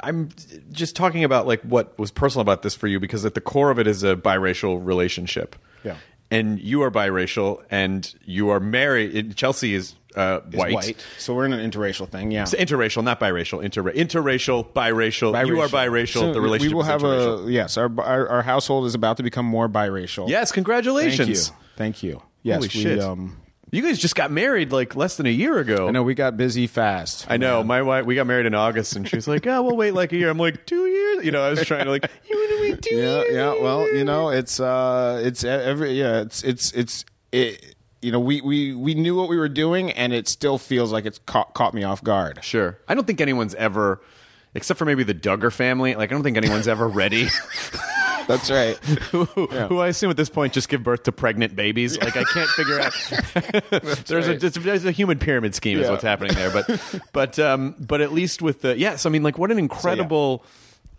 I'm 0.03 0.31
just 0.71 0.97
talking 0.97 1.25
about 1.25 1.47
like 1.47 1.63
what 1.63 1.99
was 1.99 2.11
personal 2.11 2.43
about 2.43 2.63
this 2.63 2.75
for 2.75 2.87
you 2.87 3.01
because 3.01 3.25
at 3.25 3.35
the 3.35 3.41
core 3.41 3.71
of 3.71 3.79
it 3.79 3.87
is 3.87 4.03
a 4.03 4.17
biracial 4.17 4.85
relationship. 4.85 5.57
Yeah. 5.83 5.97
And 6.35 6.61
you 6.61 6.83
are 6.83 6.91
biracial, 6.91 7.63
and 7.71 8.13
you 8.25 8.51
are 8.51 8.61
married. 8.61 9.37
Chelsea 9.37 9.75
is 9.75 9.95
uh, 10.17 10.41
Is 10.51 10.59
white. 10.59 11.05
So 11.19 11.35
we're 11.35 11.45
in 11.47 11.53
an 11.53 11.71
interracial 11.71 12.09
thing, 12.09 12.31
yeah. 12.31 12.45
So 12.45 12.57
interracial, 12.57 13.03
not 13.03 13.21
biracial. 13.21 13.63
Inter- 13.63 13.83
interracial, 13.83 14.65
biracial. 14.73 15.47
You 15.47 15.61
are 15.61 15.69
biracial. 15.69 16.21
So 16.21 16.33
the 16.33 16.41
relationship 16.41 16.73
We 16.73 16.75
will 16.75 16.83
is 16.83 16.89
have 16.89 17.05
a 17.05 17.45
yes. 17.51 17.77
Our, 17.77 17.91
our 18.01 18.29
our 18.29 18.43
household 18.43 18.87
is 18.87 18.95
about 18.95 19.17
to 19.19 19.23
become 19.23 19.47
more 19.47 19.69
biracial. 19.69 20.29
Yes, 20.29 20.53
congratulations. 20.53 21.49
Thank 21.49 21.59
you. 21.59 21.65
Thank 21.77 22.03
you. 22.03 22.23
Yes, 22.43 22.57
Holy 22.57 22.69
we, 22.69 22.69
shit. 22.69 23.01
Um, 23.01 23.41
You 23.75 23.83
guys 23.83 23.99
just 23.99 24.15
got 24.15 24.31
married 24.31 24.71
like 24.71 24.95
less 24.95 25.17
than 25.17 25.27
a 25.27 25.31
year 25.31 25.59
ago. 25.59 25.89
I 25.89 25.91
know 25.91 26.05
we 26.05 26.15
got 26.15 26.37
busy 26.37 26.69
fast. 26.69 27.27
I 27.29 27.39
know. 27.39 27.65
My 27.65 27.83
wife, 27.83 28.07
we 28.07 28.15
got 28.15 28.25
married 28.25 28.47
in 28.47 28.55
August, 28.55 28.95
and 28.95 29.09
she's 29.09 29.27
like, 29.27 29.49
"Oh, 29.49 29.63
we'll 29.63 29.77
wait 29.77 29.95
like 29.95 30.13
a 30.13 30.17
year." 30.17 30.31
I'm 30.31 30.39
like, 30.39 30.65
two 30.65 30.87
years? 30.87 31.25
You 31.25 31.33
know, 31.33 31.43
I 31.43 31.51
was 31.51 31.67
trying 31.67 31.87
to 31.87 31.91
like, 31.91 32.09
you 32.31 32.37
want 32.37 32.51
to 32.51 32.61
wait 32.61 32.83
two 32.83 32.95
yeah, 32.95 33.23
years? 33.23 33.35
yeah. 33.35 33.61
Well, 33.61 33.93
you 33.93 34.05
know, 34.05 34.29
it's 34.29 34.61
uh, 34.61 35.21
it's 35.25 35.43
every 35.43 35.91
yeah, 35.99 36.21
it's 36.21 36.45
it's 36.45 36.71
it's 36.71 37.05
it. 37.33 37.75
You 38.01 38.13
know, 38.13 38.21
we, 38.21 38.43
we, 38.43 38.75
we 38.75 38.93
knew 38.93 39.17
what 39.17 39.31
we 39.31 39.39
were 39.39 39.49
doing, 39.49 39.91
and 39.91 40.13
it 40.13 40.29
still 40.29 40.59
feels 40.59 40.93
like 40.93 41.07
it's 41.07 41.19
caught, 41.21 41.55
caught 41.55 41.73
me 41.73 41.85
off 41.85 42.05
guard. 42.05 42.39
Sure. 42.45 42.79
I 42.87 42.95
don't 42.95 43.07
think 43.07 43.23
anyone's 43.23 43.55
ever, 43.55 44.03
except 44.53 44.79
for 44.79 44.85
maybe 44.85 45.05
the 45.05 45.15
Duggar 45.15 45.51
family. 45.51 45.95
Like, 45.95 46.13
I 46.13 46.15
don't 46.15 46.23
think 46.23 46.37
anyone's 46.37 46.69
ever 46.69 46.87
ready. 46.87 47.29
That's 48.27 48.51
right. 48.51 48.77
who, 49.11 49.25
who 49.25 49.79
I 49.79 49.89
assume 49.89 50.11
at 50.11 50.17
this 50.17 50.29
point 50.29 50.53
just 50.53 50.69
give 50.69 50.83
birth 50.83 51.05
to 51.05 51.13
pregnant 51.13 51.55
babies. 51.57 51.99
Like, 51.99 52.17
I 52.17 52.25
can't 52.25 52.49
figure 52.51 52.81
out. 52.81 52.93
there's 54.07 54.27
a 54.27 54.33
right. 54.33 54.43
it's, 54.45 54.59
there's 54.59 54.85
a 54.85 54.93
human 54.93 55.19
pyramid 55.19 55.55
scheme 55.55 55.79
is 55.79 55.89
what's 55.89 56.03
happening 56.03 56.35
there. 56.35 56.51
But 56.51 57.01
but 57.13 57.39
um 57.39 57.75
but 57.79 58.01
at 58.01 58.13
least 58.13 58.43
with 58.43 58.63
the 58.63 58.77
yes, 58.79 59.07
I 59.07 59.11
mean, 59.11 59.23
like, 59.23 59.39
what 59.39 59.51
an 59.51 59.59
incredible. 59.59 60.45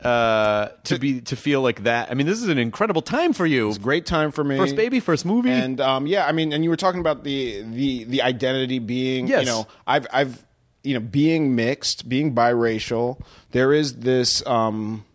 Uh, 0.04 0.68
to 0.84 1.00
be 1.00 1.22
to 1.22 1.36
feel 1.38 1.62
like 1.62 1.84
that. 1.84 2.12
I 2.12 2.16
mean, 2.16 2.28
this 2.28 2.42
is 2.42 2.50
an 2.50 2.58
incredible 2.58 3.02
time 3.02 3.32
for 3.32 3.46
you. 3.46 3.70
It's 3.70 3.78
a 3.78 3.82
great 3.82 4.06
time 4.06 4.30
for 4.32 4.44
me. 4.44 4.58
First 4.58 4.76
baby, 4.76 5.00
first 5.00 5.26
movie. 5.26 5.50
and 5.50 5.80
um, 5.80 6.06
yeah, 6.06 6.28
I 6.28 6.34
mean, 6.34 6.52
and 6.52 6.64
you 6.66 6.70
were 6.70 6.76
talking 6.76 7.00
about 7.00 7.24
the 7.24 7.62
the 7.62 8.04
the 8.04 8.22
identity 8.22 8.80
being, 8.80 9.28
Yes. 9.28 9.46
you 9.46 9.46
know, 9.48 9.68
I've 9.88 10.06
I've 10.12 10.46
you 10.84 10.94
know 10.94 11.00
being 11.00 11.56
mixed, 11.56 12.10
being 12.10 12.36
biracial. 12.36 13.20
There 13.52 13.72
is 13.74 13.96
this, 13.96 14.46
um, 14.46 15.06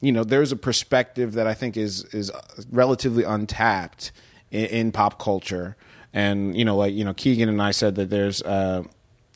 you 0.00 0.12
know, 0.12 0.24
there's 0.24 0.52
a 0.52 0.56
perspective 0.56 1.34
that 1.34 1.46
I 1.46 1.54
think 1.54 1.76
is 1.76 2.04
is 2.06 2.30
relatively 2.70 3.24
untapped 3.24 4.12
in, 4.50 4.66
in 4.66 4.92
pop 4.92 5.18
culture, 5.18 5.76
and 6.12 6.56
you 6.56 6.64
know, 6.64 6.76
like 6.76 6.94
you 6.94 7.04
know, 7.04 7.14
Keegan 7.14 7.48
and 7.48 7.62
I 7.62 7.70
said 7.70 7.94
that 7.96 8.10
there's. 8.10 8.42
Uh, 8.42 8.84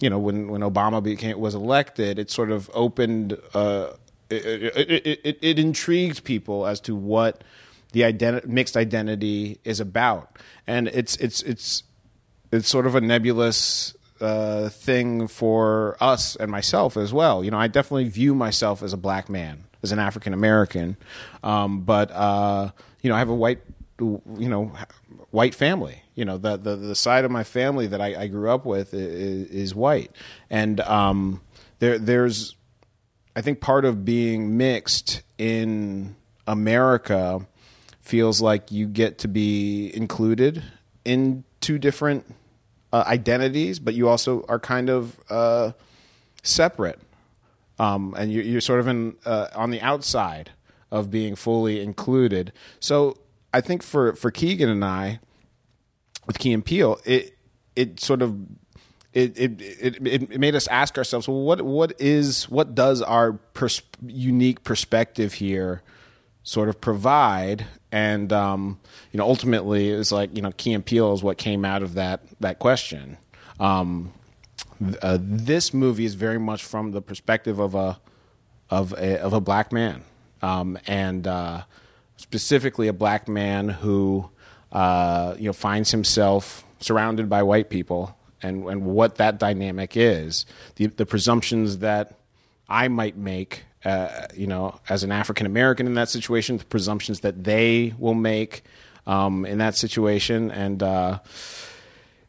you 0.00 0.11
know, 0.11 0.18
when, 0.18 0.48
when 0.48 0.61
Obama 0.61 1.03
became 1.03 1.38
was 1.38 1.55
elected, 1.55 2.18
it 2.18 2.31
sort 2.31 2.50
of 2.50 2.68
opened. 2.74 3.38
Uh, 3.55 3.90
it, 4.29 4.44
it, 4.77 5.20
it, 5.24 5.38
it, 5.40 5.59
intrigued 5.59 6.24
people 6.24 6.66
as 6.66 6.81
to 6.81 6.96
what 6.96 7.44
the 7.92 8.00
identi- 8.00 8.44
mixed 8.46 8.77
identity 8.77 9.61
is 9.64 9.81
about, 9.81 10.38
and 10.66 10.88
it's 10.88 11.16
it's 11.16 11.42
it's 11.42 11.85
it's 12.50 12.68
sort 12.68 12.87
of 12.87 12.94
a 12.94 13.00
nebulous 13.00 13.94
uh, 14.20 14.68
thing 14.68 15.29
for 15.29 15.96
us 16.00 16.37
and 16.37 16.50
myself 16.50 16.96
as 16.96 17.12
well. 17.12 17.44
You 17.44 17.50
know, 17.50 17.59
I 17.59 17.68
definitely 17.68 18.09
view 18.09 18.35
myself 18.35 18.83
as 18.83 18.92
a 18.92 18.96
black 18.96 19.29
man, 19.29 19.64
as 19.85 19.92
an 19.92 20.01
African 20.01 20.33
American, 20.35 20.97
um, 21.44 21.83
but 21.83 22.11
uh, 22.11 22.70
you 23.03 23.09
know, 23.09 23.14
I 23.14 23.20
have 23.20 23.29
a 23.29 23.35
white, 23.35 23.61
you 24.01 24.20
know, 24.27 24.73
white 25.31 25.55
family. 25.55 26.03
You 26.16 26.25
know, 26.25 26.38
the 26.38 26.57
the, 26.57 26.75
the 26.75 26.97
side 26.97 27.25
of 27.25 27.31
my 27.31 27.44
family 27.44 27.87
that 27.87 28.01
I, 28.01 28.23
I 28.23 28.27
grew 28.27 28.51
up 28.51 28.66
with 28.66 28.92
is, 28.92 29.49
is 29.51 29.75
white, 29.75 30.11
and 30.51 30.81
um, 30.81 31.40
there 31.79 31.99
there's 31.99 32.57
I 33.37 33.42
think 33.42 33.61
part 33.61 33.85
of 33.85 34.05
being 34.05 34.57
mixed 34.57 35.23
in 35.38 36.16
America 36.47 37.47
feels 38.01 38.40
like 38.40 38.70
you 38.70 38.87
get 38.87 39.18
to 39.18 39.29
be 39.29 39.90
included 39.94 40.62
in 41.05 41.44
two 41.61 41.79
different 41.79 42.25
uh, 42.92 43.03
identities, 43.07 43.79
but 43.79 43.94
you 43.94 44.09
also 44.09 44.44
are 44.49 44.61
kind 44.61 44.88
of 44.88 45.18
uh, 45.29 45.73
separate, 46.42 47.01
um, 47.78 48.14
and 48.16 48.32
you're, 48.32 48.44
you're 48.44 48.60
sort 48.60 48.80
of 48.80 48.88
in 48.88 49.16
uh, 49.24 49.48
on 49.54 49.70
the 49.70 49.80
outside 49.80 50.50
of 50.90 51.10
being 51.10 51.34
fully 51.34 51.82
included. 51.82 52.52
So 52.80 53.16
I 53.52 53.60
think 53.60 53.82
for 53.82 54.14
for 54.14 54.30
Keegan 54.30 54.68
and 54.68 54.84
I, 54.84 55.20
with 56.26 56.38
Key 56.38 56.52
and 56.52 56.64
Peele, 56.64 56.98
it 57.04 57.37
it 57.76 58.00
sort 58.00 58.22
of 58.22 58.37
it 59.12 59.38
it, 59.38 59.60
it 59.60 60.06
it 60.06 60.40
made 60.40 60.54
us 60.54 60.66
ask 60.68 60.98
ourselves, 60.98 61.28
well, 61.28 61.40
what 61.40 61.62
what 61.62 61.92
is 61.98 62.48
what 62.48 62.74
does 62.74 63.02
our 63.02 63.32
pers- 63.32 63.82
unique 64.04 64.64
perspective 64.64 65.34
here 65.34 65.82
sort 66.42 66.68
of 66.68 66.80
provide? 66.80 67.66
And 67.92 68.32
um, 68.32 68.80
you 69.12 69.18
know, 69.18 69.24
ultimately, 69.24 69.92
it 69.92 69.96
was 69.96 70.10
like 70.12 70.34
you 70.34 70.42
know, 70.42 70.52
Key 70.56 70.72
and 70.72 70.84
Peele 70.84 71.12
is 71.12 71.22
what 71.22 71.38
came 71.38 71.64
out 71.64 71.82
of 71.82 71.94
that 71.94 72.22
that 72.40 72.58
question. 72.58 73.18
Um, 73.60 74.12
uh, 75.03 75.18
this 75.20 75.73
movie 75.75 76.05
is 76.05 76.14
very 76.14 76.38
much 76.38 76.64
from 76.64 76.92
the 76.92 77.03
perspective 77.03 77.59
of 77.59 77.75
a 77.75 78.01
of 78.70 78.92
a 78.94 79.20
of 79.20 79.33
a 79.33 79.40
black 79.40 79.73
man, 79.73 80.03
um, 80.42 80.79
and 80.87 81.27
uh, 81.27 81.62
specifically 82.16 82.88
a 82.88 82.92
black 82.92 83.29
man 83.29 83.68
who 83.68 84.29
uh, 84.73 85.35
you 85.38 85.47
know 85.47 85.53
finds 85.53 85.90
himself 85.90 86.64
surrounded 86.81 87.29
by 87.29 87.42
white 87.42 87.70
people, 87.70 88.16
and 88.42 88.64
and 88.68 88.85
what 88.85 89.16
that 89.16 89.38
dynamic 89.38 89.97
is, 89.97 90.47
the 90.77 90.87
the 90.87 91.07
presumptions 91.07 91.79
that 91.79 92.18
I 92.68 92.88
might 92.88 93.16
make. 93.16 93.64
Uh, 93.85 94.27
you 94.35 94.47
know, 94.47 94.81
as 94.88 95.03
an 95.03 95.12
African 95.12 95.44
American 95.44 95.87
in 95.87 95.92
that 95.92 96.09
situation, 96.09 96.57
the 96.57 96.64
presumptions 96.64 97.20
that 97.20 97.44
they 97.44 97.92
will 97.99 98.14
make 98.14 98.62
um, 99.07 99.44
in 99.44 99.59
that 99.59 99.77
situation, 99.77 100.51
and 100.51 100.83
uh, 100.83 101.18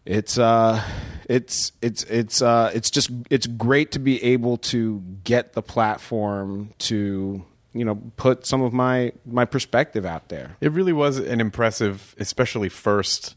it's 0.05 0.37
uh 0.37 0.81
it's 1.27 1.71
it's 1.81 2.03
it's 2.03 2.41
uh 2.41 2.71
it's 2.73 2.91
just 2.91 3.09
it's 3.29 3.47
great 3.47 3.91
to 3.91 3.99
be 3.99 4.23
able 4.23 4.57
to 4.57 5.01
get 5.23 5.53
the 5.53 5.61
platform 5.61 6.71
to 6.77 7.43
you 7.73 7.83
know 7.85 7.95
put 8.15 8.45
some 8.45 8.61
of 8.61 8.71
my 8.73 9.11
my 9.25 9.45
perspective 9.45 10.05
out 10.05 10.29
there 10.29 10.55
It 10.61 10.71
really 10.71 10.93
was 10.93 11.17
an 11.17 11.41
impressive, 11.41 12.15
especially 12.19 12.69
first 12.69 13.35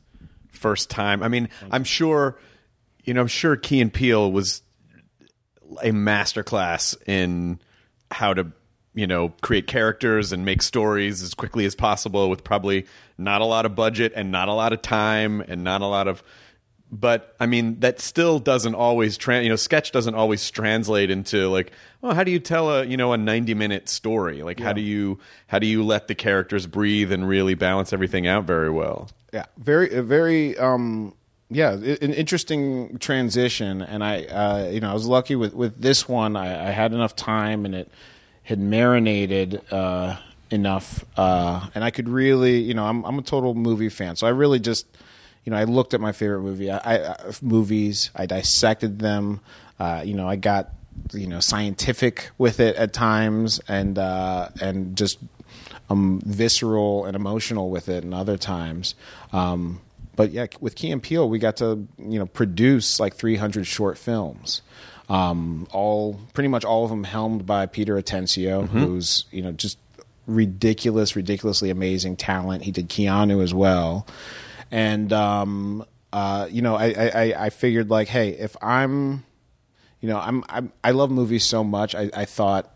first 0.53 0.91
time. 0.91 1.23
I 1.23 1.29
mean, 1.29 1.49
I'm 1.71 1.85
sure, 1.85 2.39
you 3.05 3.15
know, 3.15 3.21
I'm 3.23 3.29
sure 3.29 3.57
Key 3.57 3.81
and 3.81 3.93
Peele 3.93 4.31
was 4.31 4.63
a 5.83 5.91
masterclass 5.91 6.97
in 7.07 7.61
how 8.11 8.35
to, 8.35 8.53
you 8.95 9.07
know, 9.07 9.31
create 9.41 9.67
characters 9.67 10.33
and 10.33 10.45
make 10.45 10.63
stories 10.63 11.23
as 11.23 11.35
quickly 11.35 11.65
as 11.65 11.75
possible 11.75 12.29
with 12.29 12.43
probably 12.43 12.87
not 13.17 13.41
a 13.41 13.45
lot 13.45 13.67
of 13.67 13.75
budget 13.75 14.13
and 14.17 14.33
not 14.33 14.49
a 14.49 14.53
lot 14.53 14.73
of 14.73 14.83
time 14.83 15.41
and 15.43 15.63
not 15.63 15.81
a 15.81 15.87
lot 15.87 16.09
of 16.09 16.23
but 16.91 17.35
I 17.39 17.47
mean 17.47 17.81
that 17.81 18.01
still 18.01 18.39
doesn't 18.39 18.75
always 18.75 19.17
trans 19.17 19.45
you 19.45 19.51
know 19.51 19.57
sketch 19.57 19.93
doesn't 19.93 20.15
always 20.15 20.51
translate 20.51 21.11
into 21.11 21.49
like 21.49 21.73
oh 22.03 22.15
how 22.15 22.25
do 22.25 22.31
you 22.31 22.39
tell 22.39 22.71
a 22.71 22.85
you 22.85 22.97
know 22.97 23.13
a 23.13 23.19
90 23.19 23.55
minute 23.55 23.89
story? 23.89 24.43
Like 24.43 24.61
how 24.61 24.73
do 24.73 24.81
you 24.81 25.19
how 25.49 25.59
do 25.59 25.67
you 25.67 25.85
let 25.85 26.09
the 26.09 26.15
characters 26.15 26.67
breathe 26.67 27.13
and 27.13 27.29
really 27.29 27.55
balance 27.55 27.93
everything 27.93 28.27
out 28.27 28.45
very 28.45 28.71
well? 28.71 29.11
Yeah 29.33 29.47
very 29.59 30.01
very 30.01 30.57
um 30.59 31.15
yeah 31.51 31.73
an 31.73 32.13
interesting 32.13 32.99
transition 32.99 33.81
and 33.81 34.05
i 34.05 34.25
uh 34.25 34.71
you 34.71 34.81
know 34.81 34.91
i 34.91 34.95
was 34.95 35.07
lucky 35.07 35.35
with 35.35 35.55
with 35.55 35.81
this 35.81 36.09
one. 36.09 36.37
I, 36.37 36.69
I 36.69 36.71
had 36.71 36.93
enough 36.93 37.17
time 37.17 37.65
and 37.65 37.75
it 37.75 37.91
had 38.43 38.59
marinated 38.59 39.61
uh 39.71 40.17
enough 40.51 41.05
uh 41.19 41.69
and 41.75 41.85
i 41.85 41.91
could 41.91 42.09
really 42.09 42.59
you 42.59 42.73
know 42.73 42.87
i'm 42.87 43.05
i'm 43.05 43.19
a 43.19 43.23
total 43.23 43.55
movie 43.55 43.91
fan 43.91 44.17
so 44.17 44.27
i 44.27 44.31
really 44.31 44.59
just 44.59 44.87
you 45.49 45.51
know 45.51 45.57
i 45.57 45.65
looked 45.65 45.95
at 45.95 46.01
my 46.01 46.13
favorite 46.13 46.43
movie 46.43 46.71
i, 46.71 46.79
I 46.97 47.17
movies 47.41 48.11
i 48.15 48.27
dissected 48.27 48.99
them 48.99 49.41
uh 49.81 50.03
you 50.05 50.13
know 50.13 50.29
i 50.29 50.37
got 50.37 50.73
you 51.15 51.27
know 51.27 51.41
scientific 51.41 52.31
with 52.37 52.61
it 52.61 52.77
at 52.77 52.93
times 52.93 53.61
and 53.67 53.99
uh 53.99 54.51
and 54.61 54.95
just 54.97 55.19
um, 55.91 56.21
visceral 56.25 57.05
and 57.05 57.17
emotional 57.17 57.71
with 57.71 57.89
it, 57.89 58.05
and 58.05 58.15
other 58.15 58.37
times. 58.37 58.95
Um, 59.33 59.81
but 60.17 60.33
yeah, 60.33 60.47
with 60.61 60.75
Key 60.75 60.91
and 60.91 61.03
Peele, 61.03 61.29
we 61.29 61.39
got 61.39 61.57
to 61.59 61.87
you 61.99 62.19
know 62.19 62.27
produce 62.27 63.01
like 63.01 63.15
300 63.15 63.67
short 63.67 63.99
films. 63.99 64.63
Um, 65.09 65.67
all 65.73 66.21
pretty 66.35 66.49
much 66.49 66.65
all 66.65 66.85
of 66.85 66.91
them 66.91 67.05
helmed 67.05 67.47
by 67.47 67.67
Peter 67.67 67.95
Atencio, 68.01 68.69
who's 68.69 69.25
you 69.31 69.43
know 69.43 69.53
just 69.53 69.79
ridiculous, 70.27 71.17
ridiculously 71.17 71.71
amazing 71.71 72.17
talent. 72.17 72.65
He 72.65 72.71
did 72.71 72.89
Keanu 72.89 73.43
as 73.43 73.55
well, 73.55 74.07
and 74.71 75.13
um, 75.13 75.85
uh, 76.13 76.49
you 76.51 76.63
know 76.63 76.75
I, 76.77 76.87
I 77.15 77.35
I- 77.47 77.51
figured 77.51 77.91
like, 77.91 78.09
hey, 78.09 78.31
if 78.31 78.57
I'm 78.63 79.25
you 80.01 80.09
know 80.09 80.19
I'm, 80.19 80.45
I'm 80.49 80.73
I 80.85 80.91
love 80.93 81.11
movies 81.11 81.45
so 81.45 81.63
much, 81.65 81.95
I, 81.95 82.11
I 82.15 82.25
thought 82.25 82.73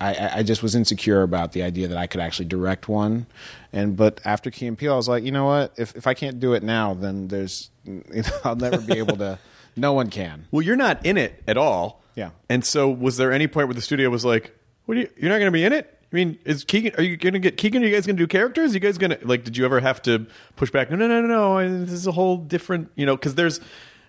I- 0.00 0.14
I, 0.14 0.30
I 0.38 0.42
just 0.42 0.62
was 0.62 0.74
insecure 0.74 1.22
about 1.22 1.52
the 1.52 1.62
idea 1.62 1.88
that 1.88 1.98
I 1.98 2.06
could 2.06 2.20
actually 2.20 2.46
direct 2.46 2.88
one. 2.88 3.26
And 3.72 3.96
but 3.96 4.20
after 4.24 4.50
Key 4.50 4.66
and 4.66 4.76
Peele, 4.78 4.92
I 4.92 4.96
was 4.96 5.08
like, 5.08 5.24
you 5.24 5.32
know 5.32 5.46
what? 5.46 5.72
If 5.76 5.94
if 5.96 6.06
I 6.06 6.14
can't 6.14 6.38
do 6.40 6.52
it 6.54 6.62
now, 6.62 6.94
then 6.94 7.28
there's 7.28 7.70
you 7.84 8.02
know, 8.10 8.22
I'll 8.44 8.56
never 8.56 8.78
be 8.80 8.98
able 8.98 9.16
to. 9.18 9.38
No 9.76 9.92
one 9.92 10.08
can. 10.08 10.46
well 10.52 10.62
you're 10.62 10.76
not 10.76 11.04
in 11.04 11.16
it 11.18 11.42
at 11.48 11.56
all 11.56 12.00
Yeah. 12.14 12.30
and 12.48 12.64
so 12.64 12.88
was 12.88 13.16
there 13.16 13.32
any 13.32 13.48
point 13.48 13.66
where 13.66 13.74
the 13.74 13.80
studio 13.80 14.08
was 14.08 14.24
like 14.24 14.56
what 14.84 14.96
are 14.96 15.00
you 15.00 15.08
you're 15.16 15.28
not 15.30 15.38
going 15.38 15.48
to 15.48 15.50
be 15.50 15.64
in 15.64 15.72
it 15.72 15.98
I 16.14 16.16
mean, 16.16 16.38
is 16.44 16.62
Keegan? 16.62 16.94
Are 16.96 17.02
you 17.02 17.16
going 17.16 17.32
to 17.32 17.40
get 17.40 17.56
Keegan? 17.56 17.82
Are 17.82 17.86
you 17.86 17.92
guys 17.92 18.06
going 18.06 18.16
to 18.16 18.22
do 18.22 18.28
characters? 18.28 18.72
you 18.72 18.78
guys 18.78 18.98
going 18.98 19.10
to 19.10 19.26
like? 19.26 19.42
Did 19.42 19.56
you 19.56 19.64
ever 19.64 19.80
have 19.80 20.00
to 20.02 20.28
push 20.54 20.70
back? 20.70 20.88
No, 20.88 20.94
no, 20.96 21.08
no, 21.08 21.20
no, 21.20 21.58
no. 21.58 21.84
This 21.84 21.90
is 21.90 22.06
a 22.06 22.12
whole 22.12 22.36
different, 22.36 22.92
you 22.94 23.04
know, 23.04 23.16
because 23.16 23.34
there's 23.34 23.60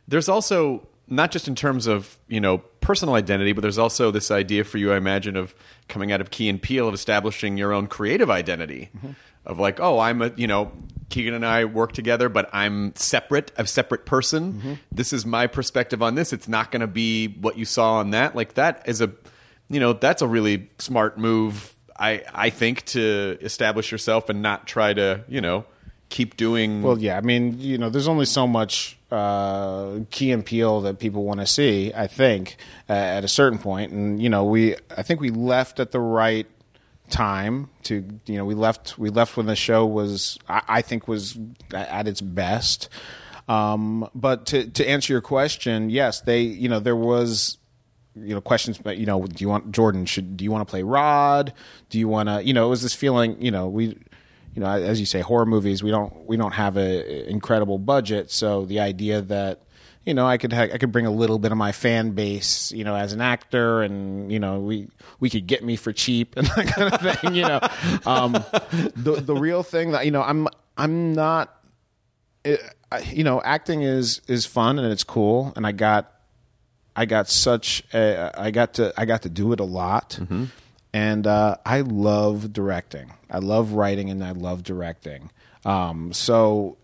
there's 0.07 0.29
also 0.29 0.87
not 1.07 1.31
just 1.31 1.47
in 1.47 1.55
terms 1.55 1.87
of 1.87 2.19
you 2.27 2.39
know 2.39 2.59
personal 2.79 3.15
identity, 3.15 3.53
but 3.53 3.61
there's 3.61 3.79
also 3.79 4.11
this 4.11 4.29
idea 4.29 4.63
for 4.63 4.77
you, 4.77 4.93
I 4.93 4.97
imagine, 4.97 5.35
of 5.35 5.55
coming 5.87 6.11
out 6.11 6.21
of 6.21 6.29
Key 6.29 6.47
and 6.47 6.61
Peele 6.61 6.87
of 6.87 6.93
establishing 6.93 7.57
your 7.57 7.73
own 7.73 7.87
creative 7.87 8.29
identity. 8.29 8.91
Mm-hmm. 8.95 9.11
Of 9.47 9.57
like, 9.57 9.79
oh, 9.79 9.97
I'm 9.97 10.21
a 10.21 10.31
you 10.35 10.45
know 10.45 10.71
Keegan 11.09 11.33
and 11.33 11.45
I 11.45 11.65
work 11.65 11.93
together, 11.93 12.29
but 12.29 12.51
I'm 12.53 12.95
separate, 12.95 13.51
a 13.57 13.65
separate 13.65 14.05
person. 14.05 14.53
Mm-hmm. 14.53 14.73
This 14.91 15.11
is 15.11 15.25
my 15.25 15.47
perspective 15.47 16.03
on 16.03 16.13
this. 16.13 16.33
It's 16.33 16.47
not 16.47 16.71
going 16.71 16.81
to 16.81 16.87
be 16.87 17.29
what 17.29 17.57
you 17.57 17.65
saw 17.65 17.95
on 17.95 18.11
that. 18.11 18.35
Like 18.35 18.53
that 18.53 18.83
is 18.85 19.01
a 19.01 19.11
you 19.69 19.79
know 19.79 19.93
that's 19.93 20.21
a 20.21 20.27
really 20.27 20.69
smart 20.77 21.17
move 21.17 21.74
i 21.97 22.21
i 22.33 22.49
think 22.49 22.83
to 22.85 23.37
establish 23.41 23.91
yourself 23.91 24.29
and 24.29 24.41
not 24.41 24.67
try 24.67 24.93
to 24.93 25.23
you 25.27 25.41
know 25.41 25.65
keep 26.09 26.37
doing 26.37 26.81
Well, 26.81 26.97
yeah. 26.99 27.17
I 27.17 27.21
mean, 27.21 27.59
you 27.59 27.77
know, 27.77 27.89
there's 27.89 28.07
only 28.07 28.25
so 28.25 28.47
much 28.47 28.97
uh, 29.11 29.99
Key 30.11 30.31
and 30.31 30.45
Peele 30.45 30.81
that 30.81 30.99
people 30.99 31.23
want 31.23 31.39
to 31.39 31.47
see. 31.47 31.91
I 31.93 32.07
think 32.07 32.57
uh, 32.89 32.93
at 32.93 33.23
a 33.23 33.27
certain 33.27 33.59
point, 33.59 33.91
and 33.91 34.21
you 34.21 34.29
know, 34.29 34.43
we 34.43 34.75
I 34.95 35.03
think 35.03 35.19
we 35.19 35.29
left 35.29 35.79
at 35.79 35.91
the 35.91 35.99
right 35.99 36.47
time 37.09 37.69
to 37.83 38.03
you 38.25 38.37
know 38.37 38.45
we 38.45 38.55
left 38.55 38.97
we 38.97 39.09
left 39.09 39.37
when 39.37 39.45
the 39.45 39.55
show 39.55 39.85
was 39.85 40.39
I, 40.49 40.61
I 40.67 40.81
think 40.81 41.07
was 41.07 41.37
at 41.73 42.07
its 42.07 42.21
best. 42.21 42.89
Um, 43.47 44.09
but 44.15 44.47
to 44.47 44.67
to 44.69 44.87
answer 44.87 45.13
your 45.13 45.21
question, 45.21 45.89
yes, 45.89 46.21
they 46.21 46.41
you 46.41 46.69
know 46.69 46.79
there 46.79 46.95
was 46.95 47.57
you 48.15 48.33
know 48.33 48.41
questions 48.41 48.77
but 48.77 48.97
you 48.97 49.05
know 49.05 49.25
do 49.25 49.43
you 49.43 49.49
want 49.49 49.71
jordan 49.71 50.05
should 50.05 50.37
do 50.37 50.43
you 50.43 50.51
want 50.51 50.65
to 50.65 50.69
play 50.71 50.83
rod 50.83 51.53
do 51.89 51.99
you 51.99 52.07
want 52.07 52.29
to 52.29 52.41
you 52.43 52.53
know 52.53 52.65
it 52.65 52.69
was 52.69 52.81
this 52.81 52.93
feeling 52.93 53.41
you 53.41 53.51
know 53.51 53.67
we 53.67 53.87
you 53.87 54.61
know 54.61 54.67
as 54.67 54.99
you 54.99 55.05
say 55.05 55.19
horror 55.21 55.45
movies 55.45 55.83
we 55.83 55.91
don't 55.91 56.25
we 56.25 56.37
don't 56.37 56.53
have 56.53 56.77
a 56.77 57.29
incredible 57.29 57.77
budget 57.77 58.31
so 58.31 58.65
the 58.65 58.79
idea 58.79 59.21
that 59.21 59.61
you 60.05 60.13
know 60.13 60.25
i 60.25 60.37
could 60.37 60.53
ha- 60.53 60.69
i 60.73 60.77
could 60.77 60.91
bring 60.93 61.05
a 61.05 61.11
little 61.11 61.37
bit 61.39 61.51
of 61.51 61.57
my 61.57 61.71
fan 61.73 62.11
base 62.11 62.71
you 62.71 62.83
know 62.85 62.95
as 62.95 63.11
an 63.11 63.19
actor 63.19 63.81
and 63.81 64.31
you 64.31 64.39
know 64.39 64.59
we 64.59 64.87
we 65.19 65.29
could 65.29 65.45
get 65.45 65.61
me 65.63 65.75
for 65.75 65.91
cheap 65.91 66.35
and 66.37 66.47
that 66.47 66.67
kind 66.67 66.93
of 66.93 67.19
thing 67.19 67.35
you 67.35 67.41
know 67.41 67.59
um 68.05 68.31
the 68.95 69.21
the 69.21 69.35
real 69.35 69.61
thing 69.63 69.91
that 69.91 70.05
you 70.05 70.11
know 70.11 70.21
i'm 70.21 70.47
i'm 70.77 71.11
not 71.13 71.53
it, 72.45 72.61
I- 72.91 72.99
you 72.99 73.23
know 73.25 73.41
acting 73.41 73.81
is 73.81 74.21
is 74.27 74.45
fun 74.45 74.79
and 74.79 74.89
it's 74.91 75.03
cool 75.03 75.51
and 75.57 75.67
i 75.67 75.71
got 75.73 76.11
I 76.95 77.05
got 77.05 77.29
such 77.29 77.83
a, 77.93 78.31
I 78.37 78.51
got 78.51 78.75
to 78.75 78.93
I 78.97 79.05
got 79.05 79.23
to 79.23 79.29
do 79.29 79.51
it 79.53 79.59
a 79.59 79.65
lot, 79.65 80.17
and 80.93 81.27
uh, 81.27 81.57
I 81.65 81.81
love 81.81 82.53
directing. 82.53 83.11
I 83.29 83.39
love 83.39 83.73
writing 83.73 84.09
and 84.09 84.23
I 84.23 84.31
love 84.31 84.63
directing. 84.63 85.29
Um, 85.65 86.13
so, 86.13 86.77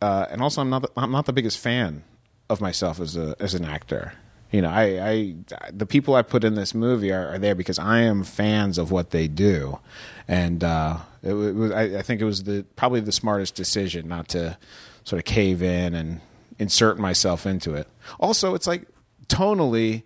uh, 0.00 0.26
and 0.30 0.40
also 0.40 0.60
I'm 0.62 0.70
not 0.70 0.82
the, 0.82 0.90
I'm 0.96 1.10
not 1.10 1.26
the 1.26 1.32
biggest 1.32 1.58
fan 1.58 2.02
of 2.48 2.60
myself 2.60 3.00
as 3.00 3.16
a 3.16 3.36
as 3.40 3.54
an 3.54 3.64
actor. 3.64 4.14
You 4.50 4.62
know, 4.62 4.70
I, 4.70 5.10
I 5.10 5.34
the 5.70 5.84
people 5.84 6.14
I 6.14 6.22
put 6.22 6.44
in 6.44 6.54
this 6.54 6.74
movie 6.74 7.12
are, 7.12 7.34
are 7.34 7.38
there 7.38 7.54
because 7.54 7.78
I 7.78 8.00
am 8.00 8.24
fans 8.24 8.78
of 8.78 8.90
what 8.90 9.10
they 9.10 9.28
do, 9.28 9.78
and 10.26 10.64
uh, 10.64 10.98
it, 11.22 11.34
it 11.34 11.54
was 11.54 11.72
I, 11.72 11.98
I 11.98 12.02
think 12.02 12.22
it 12.22 12.24
was 12.24 12.44
the 12.44 12.64
probably 12.74 13.00
the 13.00 13.12
smartest 13.12 13.54
decision 13.54 14.08
not 14.08 14.28
to 14.28 14.56
sort 15.04 15.18
of 15.18 15.26
cave 15.26 15.62
in 15.62 15.94
and 15.94 16.22
insert 16.58 16.98
myself 16.98 17.44
into 17.44 17.74
it. 17.74 17.86
Also, 18.18 18.54
it's 18.54 18.66
like 18.66 18.86
tonally 19.28 20.02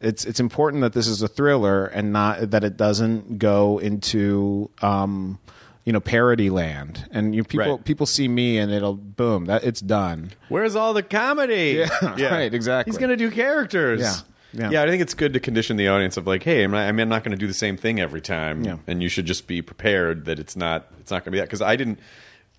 it's 0.00 0.24
it's 0.24 0.40
important 0.40 0.82
that 0.82 0.92
this 0.92 1.06
is 1.06 1.22
a 1.22 1.28
thriller 1.28 1.86
and 1.86 2.12
not 2.12 2.50
that 2.50 2.62
it 2.64 2.76
doesn't 2.76 3.38
go 3.38 3.78
into 3.78 4.68
um, 4.82 5.38
you 5.84 5.92
know 5.92 6.00
parody 6.00 6.50
land, 6.50 7.06
and 7.10 7.34
you 7.34 7.42
people 7.44 7.76
Right. 7.76 7.84
people 7.84 8.04
see 8.06 8.28
me 8.28 8.58
and 8.58 8.70
it'll 8.72 8.94
boom 8.96 9.46
that 9.46 9.64
it's 9.64 9.80
done. 9.80 10.32
Where's 10.48 10.76
all 10.76 10.92
the 10.92 11.02
comedy? 11.02 11.84
Yeah, 12.16 12.28
right, 12.34 12.52
exactly. 12.52 12.90
He's 12.90 12.98
going 12.98 13.10
to 13.10 13.16
do 13.16 13.30
characters. 13.30 14.24
Yeah, 14.52 14.70
yeah. 14.70 14.82
I 14.82 14.86
think 14.88 15.00
it's 15.00 15.14
good 15.14 15.32
to 15.34 15.40
condition 15.40 15.76
the 15.78 15.88
audience 15.88 16.16
of 16.18 16.26
like, 16.26 16.42
hey, 16.42 16.64
I'm 16.64 16.72
not, 16.72 16.86
I'm 16.88 16.96
not 17.08 17.22
going 17.24 17.32
to 17.32 17.38
do 17.40 17.46
the 17.46 17.54
same 17.54 17.76
thing 17.76 17.98
every 18.00 18.20
time, 18.20 18.62
Yeah. 18.64 18.76
and 18.86 19.02
you 19.02 19.08
should 19.08 19.26
just 19.26 19.46
be 19.46 19.62
prepared 19.62 20.24
that 20.26 20.38
it's 20.38 20.56
not 20.56 20.86
it's 21.00 21.10
not 21.10 21.18
going 21.24 21.26
to 21.26 21.30
be 21.32 21.38
that 21.38 21.46
because 21.46 21.62
I 21.62 21.76
didn't, 21.76 21.98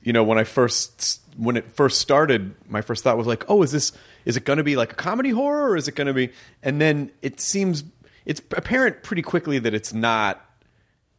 you 0.02 0.14
know, 0.14 0.24
when 0.24 0.38
I 0.40 0.46
first 0.46 1.22
when 1.38 1.58
it 1.58 1.70
first 1.72 2.00
started, 2.00 2.56
my 2.70 2.82
first 2.82 3.04
thought 3.04 3.18
was 3.18 3.28
like, 3.28 3.44
oh, 3.50 3.62
is 3.62 3.72
this 3.72 3.92
is 4.26 4.36
it 4.38 4.44
going 4.44 4.58
to 4.58 4.64
be 4.64 4.76
like 4.76 4.92
a 4.92 4.96
comedy 4.96 5.30
horror 5.30 5.70
or 5.70 5.78
is 5.78 5.88
it 5.88 5.96
going 5.96 6.08
to 6.08 6.14
be? 6.14 6.32
And 6.62 6.82
then 6.82 7.12
it 7.22 7.40
seems 7.40 7.84
it's 8.26 8.42
apparent 8.52 9.04
pretty 9.04 9.22
quickly 9.22 9.60
that 9.60 9.74
it's 9.74 9.94
not 9.94 10.42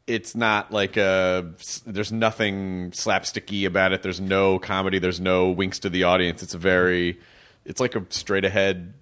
it's 0.07 0.37
not 0.37 0.71
like 0.71 0.97
a 0.97 1.53
there's 1.87 2.13
nothing 2.13 2.91
slapsticky 2.93 3.67
about 3.67 3.93
it 3.93 4.03
there's 4.03 4.21
no 4.21 4.57
comedy 4.59 5.01
there's 5.01 5.19
no 5.19 5.51
winks 5.51 5.81
to 5.81 5.89
the 5.89 6.05
audience 6.05 6.45
it's 6.45 6.55
a 6.55 6.59
very 6.59 7.19
it's 7.65 7.81
like 7.81 7.97
a 7.97 8.07
straight 8.11 8.45
ahead 8.45 8.95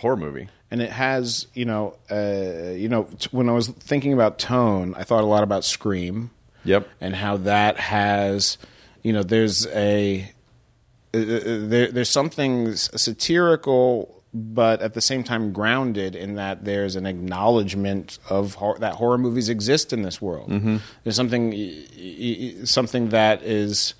horror 0.00 0.16
movie 0.16 0.48
and 0.70 0.82
it 0.82 0.90
has 0.90 1.46
you 1.54 1.64
know 1.64 1.96
uh, 2.10 2.72
you 2.72 2.88
know 2.88 3.04
t- 3.18 3.28
when 3.30 3.48
I 3.48 3.52
was 3.52 3.68
thinking 3.68 4.12
about 4.12 4.38
tone, 4.38 4.94
I 4.96 5.04
thought 5.04 5.22
a 5.22 5.26
lot 5.26 5.42
about 5.42 5.64
Scream. 5.64 6.30
Yep. 6.64 6.88
and 7.00 7.14
how 7.14 7.38
that 7.38 7.78
has 7.78 8.58
you 9.02 9.12
know 9.12 9.22
there's 9.22 9.66
a 9.68 10.22
uh, 10.22 10.24
uh, 10.24 10.32
Uh, 11.14 11.18
uh, 11.18 11.40
there, 11.68 11.90
there's 11.90 12.10
something 12.10 12.74
satirical 12.74 14.18
but 14.34 14.82
at 14.82 14.94
the 14.94 15.00
same 15.00 15.24
time 15.24 15.52
grounded 15.52 16.14
in 16.14 16.34
that 16.34 16.64
there's 16.64 16.96
an 16.96 17.06
acknowledgement 17.06 18.18
of 18.28 18.54
hor- 18.54 18.78
that 18.78 18.94
horror 18.94 19.18
movies 19.18 19.48
exist 19.48 19.92
in 19.92 20.02
this 20.02 20.20
world. 20.20 20.50
Mm-hmm. 20.50 20.76
There's 21.02 21.16
something 21.16 22.66
something 22.66 23.08
that 23.08 23.42
is 23.42 23.94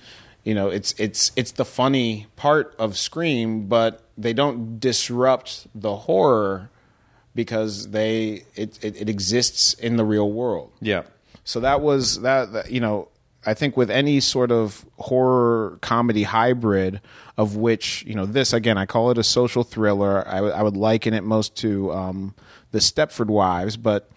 you 0.44 0.54
know 0.54 0.68
it's 0.68 0.94
it's 0.98 1.32
it's 1.34 1.52
the 1.52 1.64
funny 1.64 2.26
part 2.36 2.74
of 2.78 2.98
Scream, 2.98 3.68
but 3.68 4.02
they 4.18 4.32
don't 4.32 4.78
disrupt 4.78 5.66
the 5.74 5.96
horror 5.96 6.70
because 7.34 7.90
they 7.90 8.44
it, 8.54 8.78
it, 8.84 9.00
it 9.00 9.08
exists 9.08 9.74
in 9.74 9.96
the 9.96 10.04
real 10.04 10.30
world. 10.30 10.72
yeah 10.80 11.02
So 11.44 11.60
that 11.60 11.80
was 11.80 12.20
that, 12.20 12.52
that 12.52 12.70
you 12.70 12.80
know 12.80 13.08
I 13.48 13.54
think 13.54 13.76
with 13.76 13.90
any 13.90 14.20
sort 14.20 14.52
of 14.52 14.84
horror 14.98 15.78
comedy 15.80 16.24
hybrid 16.24 17.00
of 17.36 17.56
which 17.56 18.04
you 18.06 18.14
know 18.14 18.26
this 18.26 18.52
again 18.52 18.76
I 18.76 18.84
call 18.86 19.10
it 19.10 19.18
a 19.18 19.24
social 19.24 19.64
thriller 19.64 20.26
I 20.26 20.40
would- 20.40 20.62
would 20.62 20.76
liken 20.76 21.14
it 21.14 21.24
most 21.24 21.56
to 21.56 21.92
um, 21.92 22.34
the 22.72 22.78
Stepford 22.78 23.28
Wives 23.28 23.76
but 23.76 24.10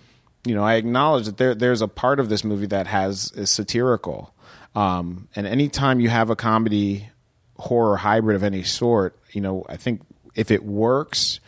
you 0.46 0.54
know 0.56 0.64
I 0.64 0.74
acknowledge 0.76 1.26
that 1.26 1.38
there 1.38 1.56
there's 1.56 1.82
a 1.82 1.88
part 1.88 2.20
of 2.20 2.30
this 2.30 2.44
movie 2.44 2.68
that 2.68 2.88
has 2.88 3.32
is 3.36 3.50
satirical 3.50 4.34
um, 4.76 5.28
and 5.36 5.48
anytime 5.48 6.00
you 6.00 6.10
have 6.10 6.30
a 6.30 6.36
comedy 6.36 7.10
horror 7.58 7.98
hybrid 7.98 8.36
of 8.36 8.44
any 8.44 8.64
sort 8.64 9.18
you 9.32 9.42
know 9.42 9.66
I 9.70 9.78
think 9.78 10.02
if 10.36 10.52
it 10.52 10.64
works 10.66 11.40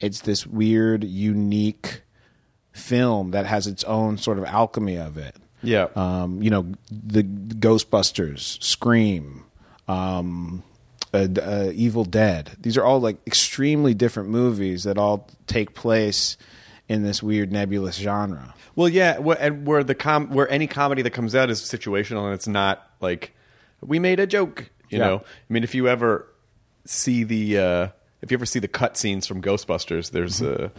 it's 0.00 0.20
this 0.20 0.46
weird 0.46 1.02
unique 1.04 2.02
film 2.72 3.30
that 3.32 3.46
has 3.46 3.66
its 3.66 3.84
own 3.84 4.16
sort 4.18 4.38
of 4.38 4.44
alchemy 4.44 4.96
of 4.96 5.16
it. 5.18 5.36
Yeah. 5.62 5.88
Um, 5.94 6.42
you 6.42 6.50
know, 6.50 6.66
the 6.90 7.22
Ghostbusters, 7.22 8.62
Scream, 8.62 9.44
um, 9.88 10.62
uh, 11.14 11.28
uh, 11.40 11.70
Evil 11.74 12.04
Dead. 12.04 12.52
These 12.60 12.76
are 12.76 12.84
all 12.84 13.00
like 13.00 13.16
extremely 13.26 13.94
different 13.94 14.28
movies 14.30 14.84
that 14.84 14.98
all 14.98 15.28
take 15.46 15.74
place 15.74 16.36
in 16.88 17.02
this 17.02 17.22
weird 17.22 17.52
nebulous 17.52 17.96
genre. 17.96 18.54
well 18.74 18.88
yeah 18.88 19.16
and 19.38 19.66
where 19.66 19.84
the 19.84 19.94
com 19.94 20.28
where 20.30 20.48
any 20.50 20.66
comedy 20.66 21.00
that 21.02 21.10
comes 21.10 21.34
out 21.34 21.48
is 21.48 21.60
situational 21.60 22.24
and 22.24 22.34
it's 22.34 22.48
not 22.48 22.90
like 23.00 23.32
we 23.80 23.98
made 23.98 24.18
a 24.20 24.26
joke 24.26 24.68
you 24.90 24.98
Yeah. 24.98 25.06
know 25.06 25.16
i 25.18 25.52
mean 25.52 25.62
if 25.64 25.74
you 25.74 25.88
ever 25.88 26.26
see 26.84 27.22
the 27.24 27.58
uh 27.58 27.88
if 28.20 28.30
you 28.30 28.36
ever 28.36 28.44
see 28.46 28.58
the 28.58 28.68
cut 28.68 28.96
scenes 28.96 29.26
from 29.26 29.40
ghostbusters 29.40 30.10
there's 30.10 30.40
Mm-hmm. 30.40 30.64
a 30.64 30.70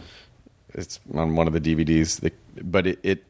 it's 0.78 1.00
on 1.14 1.34
one 1.36 1.46
of 1.48 1.52
the 1.52 1.60
dvds 1.60 2.20
that, 2.20 2.34
but 2.70 2.86
it, 2.86 2.98
it 3.02 3.24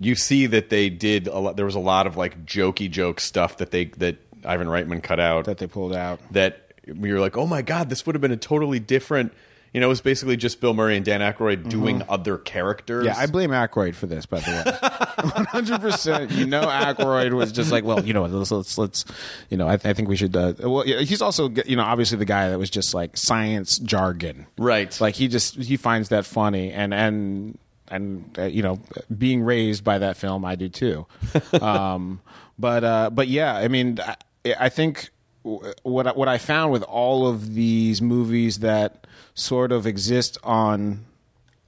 you 0.00 0.14
see 0.14 0.46
that 0.46 0.70
they 0.70 0.88
did 0.90 1.26
a 1.26 1.38
lot 1.38 1.56
there 1.56 1.64
was 1.66 1.74
a 1.74 1.80
lot 1.80 2.06
of 2.06 2.16
like 2.16 2.44
jokey 2.46 2.90
joke 2.90 3.18
stuff 3.20 3.56
that 3.58 3.70
they 3.70 3.86
that 3.86 4.16
ivan 4.44 4.68
reitman 4.68 5.02
cut 5.02 5.18
out 5.20 5.44
That 5.46 5.58
they 5.58 5.66
pulled 5.66 5.94
out. 5.94 6.20
that 6.32 6.72
we 6.86 7.12
were 7.12 7.20
like, 7.20 7.36
oh 7.36 7.46
my 7.46 7.60
god, 7.60 7.90
this 7.90 8.06
would 8.06 8.14
have 8.14 8.22
been 8.22 8.32
a 8.32 8.36
totally 8.38 8.78
different. 8.80 9.34
You 9.74 9.80
know, 9.82 9.88
it 9.88 9.90
was 9.90 10.00
basically 10.00 10.38
just 10.38 10.62
Bill 10.62 10.72
Murray 10.72 10.96
and 10.96 11.04
Dan 11.04 11.20
Aykroyd 11.20 11.68
doing 11.68 12.02
other 12.08 12.38
characters. 12.38 13.06
Mm-hmm. 13.06 13.14
Yeah, 13.14 13.22
I 13.22 13.26
blame 13.26 13.50
Aykroyd 13.50 13.94
for 13.94 14.06
this, 14.06 14.24
by 14.24 14.40
the 14.40 14.50
way. 14.50 15.28
One 15.34 15.44
hundred 15.44 15.82
percent. 15.82 16.30
You 16.30 16.46
know, 16.46 16.62
Aykroyd 16.62 17.34
was 17.34 17.52
just 17.52 17.70
like, 17.70 17.84
well, 17.84 18.02
you 18.02 18.14
know, 18.14 18.24
let's 18.24 18.50
let's, 18.50 18.78
let's 18.78 19.04
you 19.50 19.58
know, 19.58 19.68
I, 19.68 19.74
I 19.74 19.92
think 19.92 20.08
we 20.08 20.16
should. 20.16 20.34
Uh, 20.34 20.54
well, 20.60 20.86
yeah, 20.86 21.00
he's 21.00 21.20
also, 21.20 21.50
you 21.66 21.76
know, 21.76 21.82
obviously 21.82 22.16
the 22.16 22.24
guy 22.24 22.48
that 22.48 22.58
was 22.58 22.70
just 22.70 22.94
like 22.94 23.18
science 23.18 23.78
jargon, 23.78 24.46
Right. 24.56 24.98
Like 24.98 25.14
he 25.16 25.28
just 25.28 25.56
he 25.56 25.76
finds 25.76 26.08
that 26.08 26.24
funny, 26.24 26.72
and 26.72 26.94
and 26.94 27.58
and 27.90 28.36
uh, 28.38 28.42
you 28.44 28.62
know, 28.62 28.78
being 29.16 29.42
raised 29.42 29.84
by 29.84 29.98
that 29.98 30.16
film, 30.16 30.44
I 30.44 30.54
do 30.54 30.68
too. 30.68 31.06
um, 31.60 32.20
but 32.58 32.84
uh, 32.84 33.10
but 33.10 33.28
yeah, 33.28 33.54
I 33.56 33.68
mean, 33.68 33.98
I, 34.00 34.16
I 34.58 34.68
think 34.68 35.10
what 35.42 36.06
I- 36.06 36.12
what 36.12 36.28
I 36.28 36.38
found 36.38 36.72
with 36.72 36.82
all 36.82 37.26
of 37.26 37.54
these 37.54 38.02
movies 38.02 38.58
that 38.60 39.06
sort 39.34 39.72
of 39.72 39.86
exist 39.86 40.36
on 40.42 41.04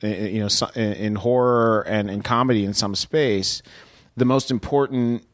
you 0.02 0.40
know 0.40 0.48
in 0.74 0.92
in 0.94 1.14
horror 1.16 1.82
and 1.82 2.10
in 2.10 2.22
comedy 2.22 2.64
in 2.64 2.72
some 2.74 2.94
space 2.94 3.62
the 4.16 4.24
most 4.24 4.50
important 4.50 5.24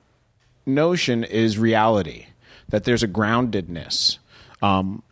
notion 0.66 1.24
is 1.24 1.56
reality 1.58 2.26
that 2.68 2.84
there's 2.84 3.02
a 3.02 3.08
groundedness 3.08 4.18
um, 4.62 5.02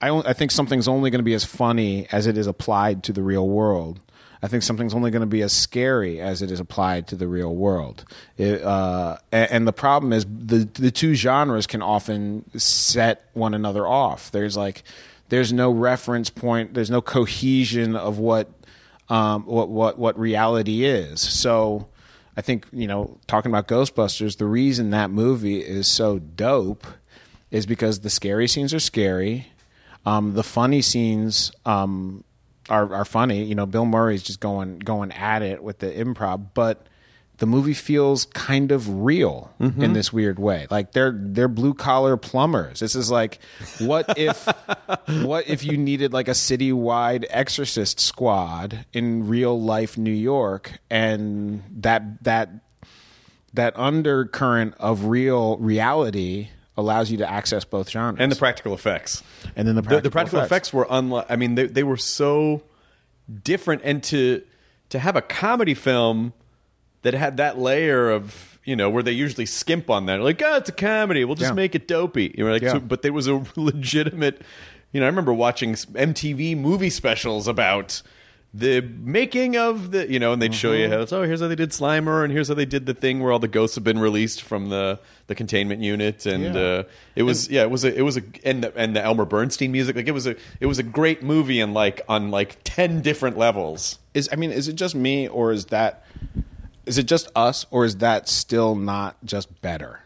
I, 0.00 0.10
I 0.10 0.32
think 0.32 0.50
something's 0.50 0.88
only 0.88 1.10
going 1.10 1.18
to 1.20 1.24
be 1.24 1.34
as 1.34 1.44
funny 1.44 2.06
as 2.10 2.26
it 2.26 2.36
is 2.38 2.46
applied 2.46 3.02
to 3.04 3.12
the 3.12 3.22
real 3.22 3.46
world 3.48 4.00
I 4.42 4.48
think 4.48 4.64
something's 4.64 4.92
only 4.92 5.12
going 5.12 5.20
to 5.20 5.26
be 5.26 5.42
as 5.42 5.52
scary 5.52 6.20
as 6.20 6.42
it 6.42 6.50
is 6.50 6.58
applied 6.58 7.06
to 7.08 7.16
the 7.16 7.28
real 7.28 7.54
world. 7.54 8.04
It, 8.36 8.62
uh, 8.62 9.18
a- 9.32 9.52
and, 9.52 9.68
the 9.68 9.72
problem 9.72 10.12
is 10.12 10.24
the 10.24 10.68
the 10.74 10.90
two 10.90 11.14
genres 11.14 11.68
can 11.68 11.80
often 11.80 12.44
set 12.58 13.24
one 13.34 13.54
another 13.54 13.86
off. 13.86 14.32
There's 14.32 14.56
like 14.56 14.82
there's 15.28 15.52
no 15.52 15.70
reference 15.70 16.28
point. 16.28 16.74
There's 16.74 16.90
no 16.90 17.00
cohesion 17.00 17.94
of 17.94 18.18
what 18.18 18.50
um, 19.08 19.44
what 19.46 19.68
what 19.68 19.98
what 19.98 20.18
reality 20.18 20.84
is. 20.84 21.20
So 21.20 21.88
I 22.36 22.40
think 22.40 22.66
you 22.72 22.88
know 22.88 23.18
talking 23.28 23.50
about 23.52 23.68
Ghostbusters, 23.68 24.38
the 24.38 24.46
reason 24.46 24.90
that 24.90 25.10
movie 25.10 25.60
is 25.60 25.86
so 25.86 26.18
dope 26.18 26.86
is 27.52 27.64
because 27.64 28.00
the 28.00 28.10
scary 28.10 28.48
scenes 28.48 28.74
are 28.74 28.80
scary. 28.80 29.46
Um, 30.04 30.34
the 30.34 30.42
funny 30.42 30.82
scenes 30.82 31.52
um, 31.64 32.24
are 32.72 32.92
are 32.94 33.04
funny. 33.04 33.44
You 33.44 33.54
know, 33.54 33.66
Bill 33.66 33.84
Murray's 33.84 34.22
just 34.22 34.40
going 34.40 34.80
going 34.80 35.12
at 35.12 35.42
it 35.42 35.62
with 35.62 35.78
the 35.78 35.92
improv, 35.92 36.48
but 36.54 36.88
the 37.36 37.46
movie 37.46 37.74
feels 37.74 38.24
kind 38.26 38.72
of 38.72 39.02
real 39.04 39.52
in 39.58 39.72
mm-hmm. 39.72 39.92
this 39.92 40.12
weird 40.12 40.38
way. 40.38 40.66
Like 40.70 40.92
they're 40.92 41.12
they're 41.14 41.48
blue 41.48 41.74
collar 41.74 42.16
plumbers. 42.16 42.80
This 42.80 42.94
is 42.94 43.10
like 43.10 43.40
what 43.78 44.14
if 44.16 44.48
what 45.22 45.48
if 45.48 45.64
you 45.64 45.76
needed 45.76 46.12
like 46.12 46.28
a 46.28 46.32
citywide 46.32 47.26
exorcist 47.28 48.00
squad 48.00 48.86
in 48.92 49.28
real 49.28 49.60
life 49.60 49.98
New 49.98 50.10
York 50.10 50.78
and 50.90 51.62
that 51.80 52.24
that 52.24 52.48
that 53.52 53.78
undercurrent 53.78 54.74
of 54.78 55.04
real 55.04 55.58
reality 55.58 56.48
allows 56.76 57.10
you 57.10 57.18
to 57.18 57.30
access 57.30 57.64
both 57.64 57.90
genres 57.90 58.20
and 58.20 58.30
the 58.32 58.36
practical 58.36 58.72
effects. 58.74 59.22
and 59.56 59.68
then 59.68 59.74
the 59.74 59.82
The, 59.82 59.86
practical, 59.88 60.02
the 60.02 60.10
practical 60.12 60.40
effects, 60.40 60.72
were 60.72 60.86
unlike. 60.88 61.26
I 61.28 61.36
mean, 61.36 61.54
they, 61.54 61.66
they 61.66 61.82
were 61.82 61.96
so 61.98 62.62
different, 63.42 63.82
and 63.84 64.02
to 64.04 64.42
to 64.90 64.98
have 64.98 65.16
a 65.16 65.22
comedy 65.22 65.74
film 65.74 66.32
that 67.02 67.14
had 67.14 67.36
that 67.38 67.58
layer 67.58 68.10
of 68.10 68.58
you 68.64 68.76
know 68.76 68.88
where 68.90 69.02
they 69.02 69.12
usually 69.12 69.46
skimp 69.46 69.90
on 69.90 70.06
that, 70.06 70.20
like 70.20 70.40
oh, 70.42 70.56
it's 70.56 70.68
a 70.68 70.72
comedy, 70.72 71.24
we'll 71.24 71.34
just 71.34 71.50
Yeah. 71.50 71.54
make 71.54 71.74
it 71.74 71.88
dopey. 71.88 72.34
You 72.36 72.44
know, 72.44 72.52
like, 72.52 72.62
Yeah. 72.62 72.72
so, 72.72 72.80
but 72.80 73.02
there 73.02 73.12
was 73.12 73.26
a 73.26 73.42
legitimate. 73.56 74.42
You 74.92 75.00
know, 75.00 75.06
I 75.06 75.08
remember 75.08 75.32
watching 75.32 75.72
MTV 75.74 76.56
movie 76.56 76.90
specials 76.90 77.48
about 77.48 78.02
the 78.54 78.82
making 78.82 79.56
of 79.56 79.92
the 79.92 80.10
you 80.12 80.18
know 80.18 80.34
and 80.34 80.42
they'd 80.42 80.54
show 80.54 80.72
you 80.72 80.84
Mm-hmm. 80.84 80.92
how 80.92 81.00
it's 81.00 81.12
oh 81.12 81.22
here's 81.22 81.40
how 81.40 81.48
they 81.48 81.54
did 81.54 81.70
slimer 81.70 82.22
and 82.22 82.30
here's 82.30 82.48
how 82.48 82.54
they 82.54 82.66
did 82.66 82.84
the 82.84 82.92
thing 82.92 83.20
where 83.20 83.32
all 83.32 83.38
the 83.38 83.48
ghosts 83.48 83.76
have 83.76 83.84
been 83.84 83.98
released 83.98 84.42
from 84.42 84.68
the 84.68 84.98
the 85.26 85.34
containment 85.34 85.80
unit 85.80 86.26
and 86.26 86.54
Yeah. 86.54 86.60
uh 86.60 86.82
it 87.16 87.22
was 87.22 87.48
yeah 87.48 87.62
it 87.62 87.70
was 87.70 87.84
a 87.84 87.96
it 87.96 88.02
was 88.02 88.18
a 88.18 88.22
and 88.44 88.62
the, 88.64 88.76
and 88.76 88.94
the 88.94 89.02
Elmer 89.02 89.24
Bernstein 89.24 89.72
music 89.72 89.96
like 89.96 90.06
it 90.06 90.12
was 90.12 90.26
a 90.26 90.36
it 90.60 90.66
was 90.66 90.78
a 90.78 90.82
great 90.82 91.22
movie 91.22 91.60
and 91.60 91.72
like 91.72 92.02
on 92.10 92.30
like 92.30 92.58
10 92.64 93.00
different 93.00 93.38
levels 93.38 93.98
is 94.12 94.28
I 94.30 94.36
mean, 94.36 94.52
is 94.52 94.68
it 94.68 94.74
just 94.74 94.94
me 94.94 95.28
or 95.28 95.50
is 95.52 95.66
that 95.66 96.04
is 96.84 96.98
it 96.98 97.04
just 97.04 97.30
us 97.34 97.64
or 97.70 97.86
is 97.86 97.96
that 97.98 98.28
still 98.28 98.74
not 98.74 99.16
just 99.24 99.62
better? 99.62 100.00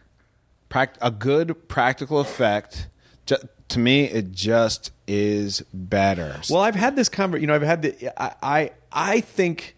Pract- 0.70 0.98
a 1.00 1.10
good 1.10 1.66
practical 1.68 2.20
effect 2.20 2.86
ju- 3.24 3.36
to 3.68 3.78
me 3.78 4.04
it 4.04 4.32
just 4.32 4.92
is 5.08 5.62
better. 5.72 6.40
Well, 6.50 6.60
I've 6.62 6.74
had 6.74 6.96
this 6.96 7.08
conver 7.08 7.40
You 7.40 7.46
know, 7.46 7.54
I've 7.54 7.62
had 7.62 7.82
the. 7.82 8.22
I, 8.22 8.34
I 8.42 8.70
I 8.92 9.20
think 9.20 9.74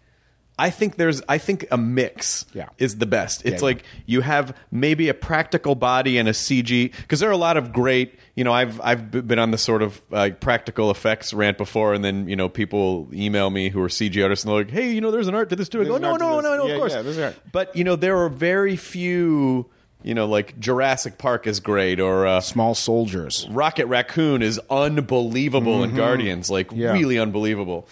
I 0.57 0.69
think 0.71 0.97
there's 0.97 1.21
I 1.29 1.37
think 1.37 1.65
a 1.71 1.77
mix 1.77 2.45
Yeah. 2.53 2.67
is 2.77 2.97
the 2.97 3.05
best. 3.05 3.45
It's 3.45 3.61
Yeah, 3.61 3.65
like 3.65 3.83
you 4.05 4.21
have 4.21 4.55
maybe 4.71 5.07
a 5.07 5.13
practical 5.13 5.73
body 5.75 6.17
and 6.17 6.27
a 6.27 6.33
CG 6.33 6.91
because 6.91 7.19
there 7.21 7.29
are 7.29 7.33
a 7.33 7.37
lot 7.37 7.55
of 7.57 7.71
great. 7.71 8.19
You 8.35 8.43
know, 8.43 8.51
I've 8.53 8.79
I've 8.81 9.09
been 9.11 9.39
on 9.39 9.51
the 9.51 9.57
sort 9.57 9.81
of 9.81 10.01
uh, 10.11 10.31
practical 10.39 10.91
effects 10.91 11.33
rant 11.33 11.57
before, 11.57 11.93
and 11.93 12.03
then 12.03 12.27
you 12.27 12.35
know 12.35 12.49
people 12.49 13.07
email 13.13 13.49
me 13.49 13.69
who 13.69 13.81
are 13.81 13.87
CG 13.89 14.21
artists 14.21 14.43
and 14.45 14.51
they're 14.51 14.59
like, 14.63 14.71
"Hey, 14.71 14.91
you 14.91 15.01
know, 15.01 15.11
there's 15.11 15.27
an 15.27 15.35
art 15.35 15.49
to 15.49 15.55
this 15.55 15.69
too." 15.69 15.81
I 15.81 15.85
go, 15.85 15.97
"No, 15.97 16.15
no, 16.17 16.35
this." 16.37 16.43
no, 16.43 16.55
no, 16.57 16.65
Yeah, 16.67 16.73
of 16.73 16.79
course." 16.79 16.93
yeah, 16.93 17.01
there's 17.01 17.17
an 17.17 17.23
art. 17.23 17.35
But 17.51 17.75
you 17.75 17.83
know, 17.83 17.95
there 17.95 18.17
are 18.17 18.29
very 18.29 18.75
few. 18.75 19.69
You 20.01 20.13
know, 20.13 20.27
like 20.27 20.57
Jurassic 20.59 21.17
Park 21.17 21.45
is 21.45 21.59
great, 21.59 21.99
or 21.99 22.25
uh, 22.25 22.39
Small 22.41 22.73
soldiers. 22.73 23.45
Rocket 23.49 23.87
Raccoon 23.87 24.41
is 24.41 24.59
unbelievable 24.69 25.83
in 25.83 25.93
Guardians, 25.95 26.49
like 26.49 26.67
Mm-hmm. 26.69 26.79
Yeah. 26.79 26.91
really 26.93 27.19
unbelievable. 27.19 27.87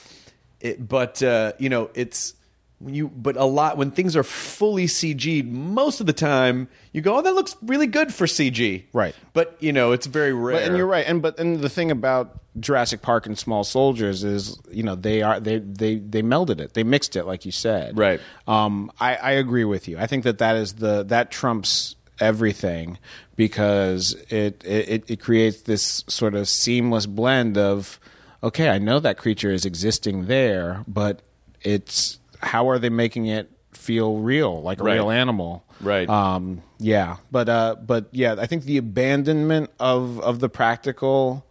It, 0.62 0.88
but 0.88 1.22
uh, 1.22 1.54
you 1.60 1.70
know, 1.70 1.90
it's 1.94 2.34
when 2.80 2.94
you 2.94 3.08
but 3.08 3.36
a 3.38 3.46
lot 3.46 3.78
when 3.78 3.92
things 3.92 4.16
are 4.16 4.24
fully 4.24 4.86
CG'd, 4.86 5.52
most 5.52 6.00
of 6.00 6.06
the 6.06 6.14
time 6.14 6.68
you 6.92 7.02
go, 7.02 7.18
"Oh, 7.18 7.22
that 7.22 7.34
looks 7.34 7.56
really 7.62 7.88
good 7.88 8.14
for 8.14 8.28
CG." 8.28 8.84
Right. 8.94 9.16
But 9.34 9.58
you 9.60 9.74
know, 9.74 9.94
it's 9.94 10.06
very 10.06 10.34
rare. 10.34 10.58
But, 10.58 10.64
and 10.64 10.78
you're 10.78 10.88
right. 10.88 11.06
And 11.08 11.22
but 11.22 11.40
and 11.40 11.60
the 11.60 11.70
thing 11.70 11.90
about 11.90 12.40
Jurassic 12.60 13.02
Park 13.02 13.26
and 13.26 13.38
Small 13.38 13.64
Soldiers 13.64 14.24
is, 14.24 14.60
you 14.72 14.84
know, 14.84 14.96
they 14.96 15.24
are 15.24 15.40
they 15.40 15.58
they 15.58 15.96
they 15.96 16.22
melded 16.22 16.60
it. 16.60 16.76
They 16.76 16.84
mixed 16.84 17.16
it, 17.16 17.26
like 17.26 17.46
you 17.46 17.52
said. 17.52 17.98
Right. 17.98 18.20
Um, 18.48 18.92
I, 19.00 19.16
I 19.16 19.32
agree 19.32 19.66
with 19.66 19.88
you. 19.88 19.98
I 19.98 20.06
think 20.06 20.24
that 20.26 20.38
that 20.38 20.56
is 20.56 20.74
the 20.74 21.04
that 21.04 21.32
trumps 21.32 21.96
everything 22.20 23.00
because 23.36 24.14
it 24.30 24.64
it, 24.64 25.04
it 25.08 25.20
creates 25.20 25.62
this 25.62 26.04
sort 26.08 26.36
of 26.36 26.48
seamless 26.48 27.08
blend 27.08 27.58
of 27.58 28.00
okay, 28.44 28.70
I 28.70 28.78
know 28.78 29.00
that 29.00 29.18
creature 29.18 29.52
is 29.52 29.66
existing 29.66 30.28
there, 30.28 30.84
but 30.88 31.22
it's 31.62 32.20
how 32.42 32.70
are 32.70 32.80
they 32.80 32.90
making 32.90 33.28
it 33.28 33.52
feel 33.74 34.18
real, 34.18 34.62
like 34.62 34.80
a 34.80 34.84
Right. 34.84 34.94
real 34.96 35.10
animal? 35.12 35.64
Right. 35.82 36.10
Um, 36.10 36.62
yeah, 36.80 37.18
but 37.32 37.50
uh, 37.50 37.76
but 37.86 38.08
yeah, 38.12 38.36
I 38.40 38.46
think 38.48 38.64
the 38.64 38.78
abandonment 38.78 39.70
of 39.80 40.20
of 40.22 40.40
the 40.40 40.50
practical 40.50 41.46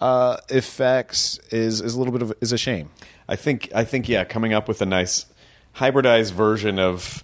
uh, 0.00 0.38
effects 0.48 1.38
is 1.50 1.80
is 1.80 1.94
a 1.94 1.98
little 1.98 2.12
bit 2.12 2.22
of 2.22 2.32
is 2.40 2.52
a 2.52 2.58
shame. 2.58 2.90
I 3.28 3.36
think 3.36 3.70
I 3.74 3.84
think 3.84 4.08
yeah, 4.08 4.24
coming 4.24 4.52
up 4.52 4.68
with 4.68 4.80
a 4.82 4.86
nice 4.86 5.26
hybridized 5.76 6.32
version 6.32 6.78
of 6.78 7.22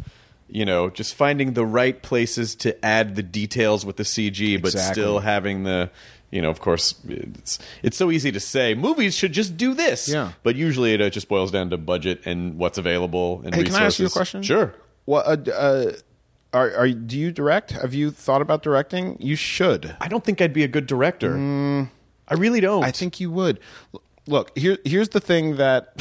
you 0.49 0.65
know 0.65 0.89
just 0.91 1.15
finding 1.15 1.55
the 1.55 1.65
right 1.67 2.01
places 2.03 2.55
to 2.57 2.85
add 2.85 3.17
the 3.17 3.23
details 3.23 3.85
with 3.85 3.97
the 3.97 4.05
CG, 4.05 4.61
but 4.63 4.69
Exactly. 4.73 4.93
still 4.95 5.19
having 5.21 5.65
the 5.65 5.91
you 6.37 6.43
know 6.43 6.51
of 6.51 6.61
course 6.61 6.95
it's 7.09 7.59
it's 7.83 7.97
so 7.97 8.11
easy 8.11 8.31
to 8.31 8.41
say 8.41 8.75
movies 8.75 9.15
should 9.17 9.33
just 9.33 9.57
do 9.57 9.73
this, 9.75 10.09
Yeah. 10.09 10.33
but 10.43 10.55
usually 10.55 10.93
it 10.95 11.01
uh, 11.01 11.09
just 11.11 11.29
boils 11.29 11.51
down 11.51 11.71
to 11.71 11.79
budget 11.79 12.21
and 12.27 12.59
what's 12.59 12.79
available 12.79 13.41
and 13.45 13.55
Hey, 13.55 13.63
resources. 13.63 13.75
can 13.77 13.83
I 13.83 13.87
ask 13.87 13.99
you 13.99 14.07
a 14.07 14.11
question? 14.11 14.43
Sure. 14.43 14.75
What 15.07 15.23
uh, 15.27 15.51
uh, 15.53 15.93
are 16.53 16.71
are 16.77 16.89
do 16.91 17.17
you 17.19 17.33
direct? 17.33 17.71
Have 17.73 17.95
you 17.95 18.11
thought 18.11 18.43
about 18.43 18.63
directing? 18.63 19.17
You 19.21 19.37
should. 19.37 19.97
I 20.01 20.09
don't 20.09 20.25
think 20.25 20.41
I'd 20.41 20.53
be 20.53 20.65
a 20.65 20.69
good 20.69 20.87
director. 20.87 21.33
I 22.29 22.35
really 22.35 22.61
don't. 22.61 22.85
I 22.85 22.91
think 22.91 23.21
you 23.21 23.31
would. 23.31 23.61
Look, 24.27 24.57
here 24.59 24.79
here's 24.85 25.11
the 25.11 25.21
thing 25.21 25.57
that 25.57 25.93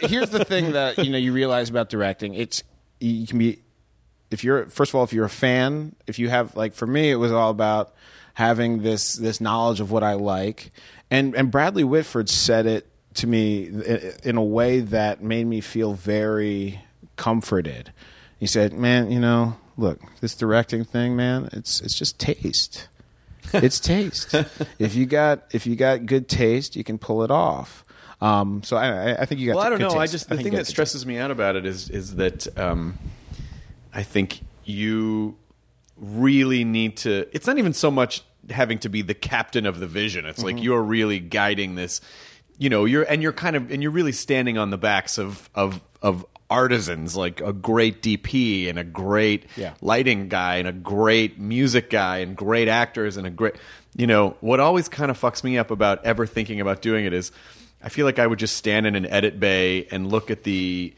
here's 0.02 0.30
the 0.30 0.44
thing 0.44 0.72
that 0.72 0.98
you 0.98 1.10
know 1.12 1.18
you 1.18 1.32
realize 1.32 1.70
about 1.70 1.88
directing. 1.88 2.34
It's 2.34 2.62
you 3.00 3.26
can 3.26 3.38
be 3.38 3.60
if 4.32 4.42
you're 4.42 4.66
first 4.66 4.90
of 4.90 4.96
all 4.96 5.04
if 5.04 5.12
you're 5.12 5.24
a 5.26 5.30
fan, 5.46 5.94
if 6.08 6.18
you 6.18 6.28
have 6.28 6.56
like 6.56 6.74
for 6.74 6.86
me 6.88 7.10
it 7.12 7.16
was 7.16 7.30
all 7.30 7.50
about 7.50 7.93
having 8.34 8.82
this 8.82 9.14
this 9.14 9.40
knowledge 9.40 9.80
of 9.80 9.90
what 9.90 10.02
I 10.02 10.14
like. 10.14 10.70
And 11.10 11.34
and 11.34 11.50
Bradley 11.50 11.84
Whitford 11.84 12.28
said 12.28 12.66
it 12.66 12.86
to 13.14 13.26
me 13.26 13.70
in 14.24 14.36
a 14.36 14.42
way 14.42 14.80
that 14.80 15.22
made 15.22 15.46
me 15.46 15.60
feel 15.60 15.94
very 15.94 16.80
comforted. 17.16 17.92
He 18.40 18.46
said, 18.46 18.72
"Man, 18.72 19.10
you 19.10 19.20
know, 19.20 19.56
look, 19.76 20.00
this 20.20 20.34
directing 20.34 20.84
thing, 20.84 21.14
man, 21.16 21.48
it's 21.52 21.80
it's 21.80 21.94
just 21.96 22.18
taste." 22.18 22.88
it's 23.52 23.78
taste. 23.94 24.34
if 24.78 24.94
you 24.94 25.06
got 25.06 25.44
if 25.52 25.66
you 25.66 25.76
got 25.76 26.06
good 26.06 26.28
taste, 26.28 26.74
you 26.76 26.82
can 26.82 26.98
pull 26.98 27.22
it 27.22 27.30
off. 27.30 27.84
Um, 28.20 28.62
so 28.64 28.76
I, 28.76 29.10
I- 29.12 29.20
I 29.22 29.24
think 29.26 29.40
you 29.40 29.48
got. 29.48 29.56
well, 29.56 29.66
I 29.66 29.68
don't 29.68 29.78
know. 29.80 29.98
I 29.98 30.06
just 30.06 30.28
the 30.28 30.36
think 30.36 30.48
thing 30.48 30.56
that 30.56 30.66
stresses 30.66 31.04
me 31.06 31.18
out 31.18 31.30
about 31.30 31.54
it 31.56 31.66
is 31.66 31.88
is 31.90 32.16
that 32.16 32.46
um, 32.58 32.98
I 33.92 34.02
think 34.02 34.40
you 34.64 35.36
really 35.96 36.64
need 36.64 36.96
to. 36.98 37.26
It's 37.32 37.46
not 37.46 37.58
even 37.58 37.72
so 37.72 37.90
much 37.90 38.22
having 38.50 38.78
to 38.80 38.88
be 38.88 39.02
the 39.02 39.14
captain 39.14 39.66
of 39.66 39.80
the 39.80 39.86
vision. 39.86 40.26
It's 40.26 40.38
Mm-hmm. 40.42 40.56
like 40.56 40.62
you're 40.64 40.82
really 40.82 41.18
guiding 41.20 41.74
this. 41.76 42.00
You 42.58 42.68
know, 42.70 42.84
you're 42.84 43.02
and 43.04 43.22
you're 43.22 43.32
kind 43.32 43.56
of 43.56 43.70
and 43.70 43.82
you're 43.82 43.92
really 43.92 44.12
standing 44.12 44.58
on 44.58 44.70
the 44.70 44.78
backs 44.78 45.18
of 45.18 45.48
of 45.54 45.80
of 46.02 46.24
artisans 46.50 47.16
like 47.16 47.40
a 47.40 47.52
great 47.52 48.02
DP 48.02 48.68
and 48.68 48.78
a 48.78 48.84
great 48.84 49.46
Yeah. 49.56 49.72
lighting 49.80 50.28
guy 50.28 50.56
and 50.56 50.68
a 50.68 50.72
great 50.72 51.38
music 51.38 51.88
guy 51.90 52.18
and 52.18 52.36
great 52.36 52.68
actors 52.68 53.16
and 53.16 53.26
a 53.26 53.30
great 53.30 53.54
you 53.96 54.06
know 54.06 54.36
what 54.40 54.60
always 54.60 54.88
kind 54.88 55.10
of 55.10 55.18
fucks 55.18 55.42
me 55.42 55.56
up 55.56 55.70
about 55.70 56.04
ever 56.04 56.26
thinking 56.26 56.60
about 56.60 56.82
doing 56.82 57.06
it 57.06 57.12
is 57.14 57.32
I 57.82 57.88
feel 57.88 58.04
like 58.06 58.18
I 58.18 58.26
would 58.26 58.38
just 58.38 58.56
stand 58.56 58.86
in 58.86 58.94
an 58.94 59.06
edit 59.06 59.40
bay 59.40 59.86
and 59.90 60.06
look 60.10 60.30
at 60.30 60.44
the 60.44 60.94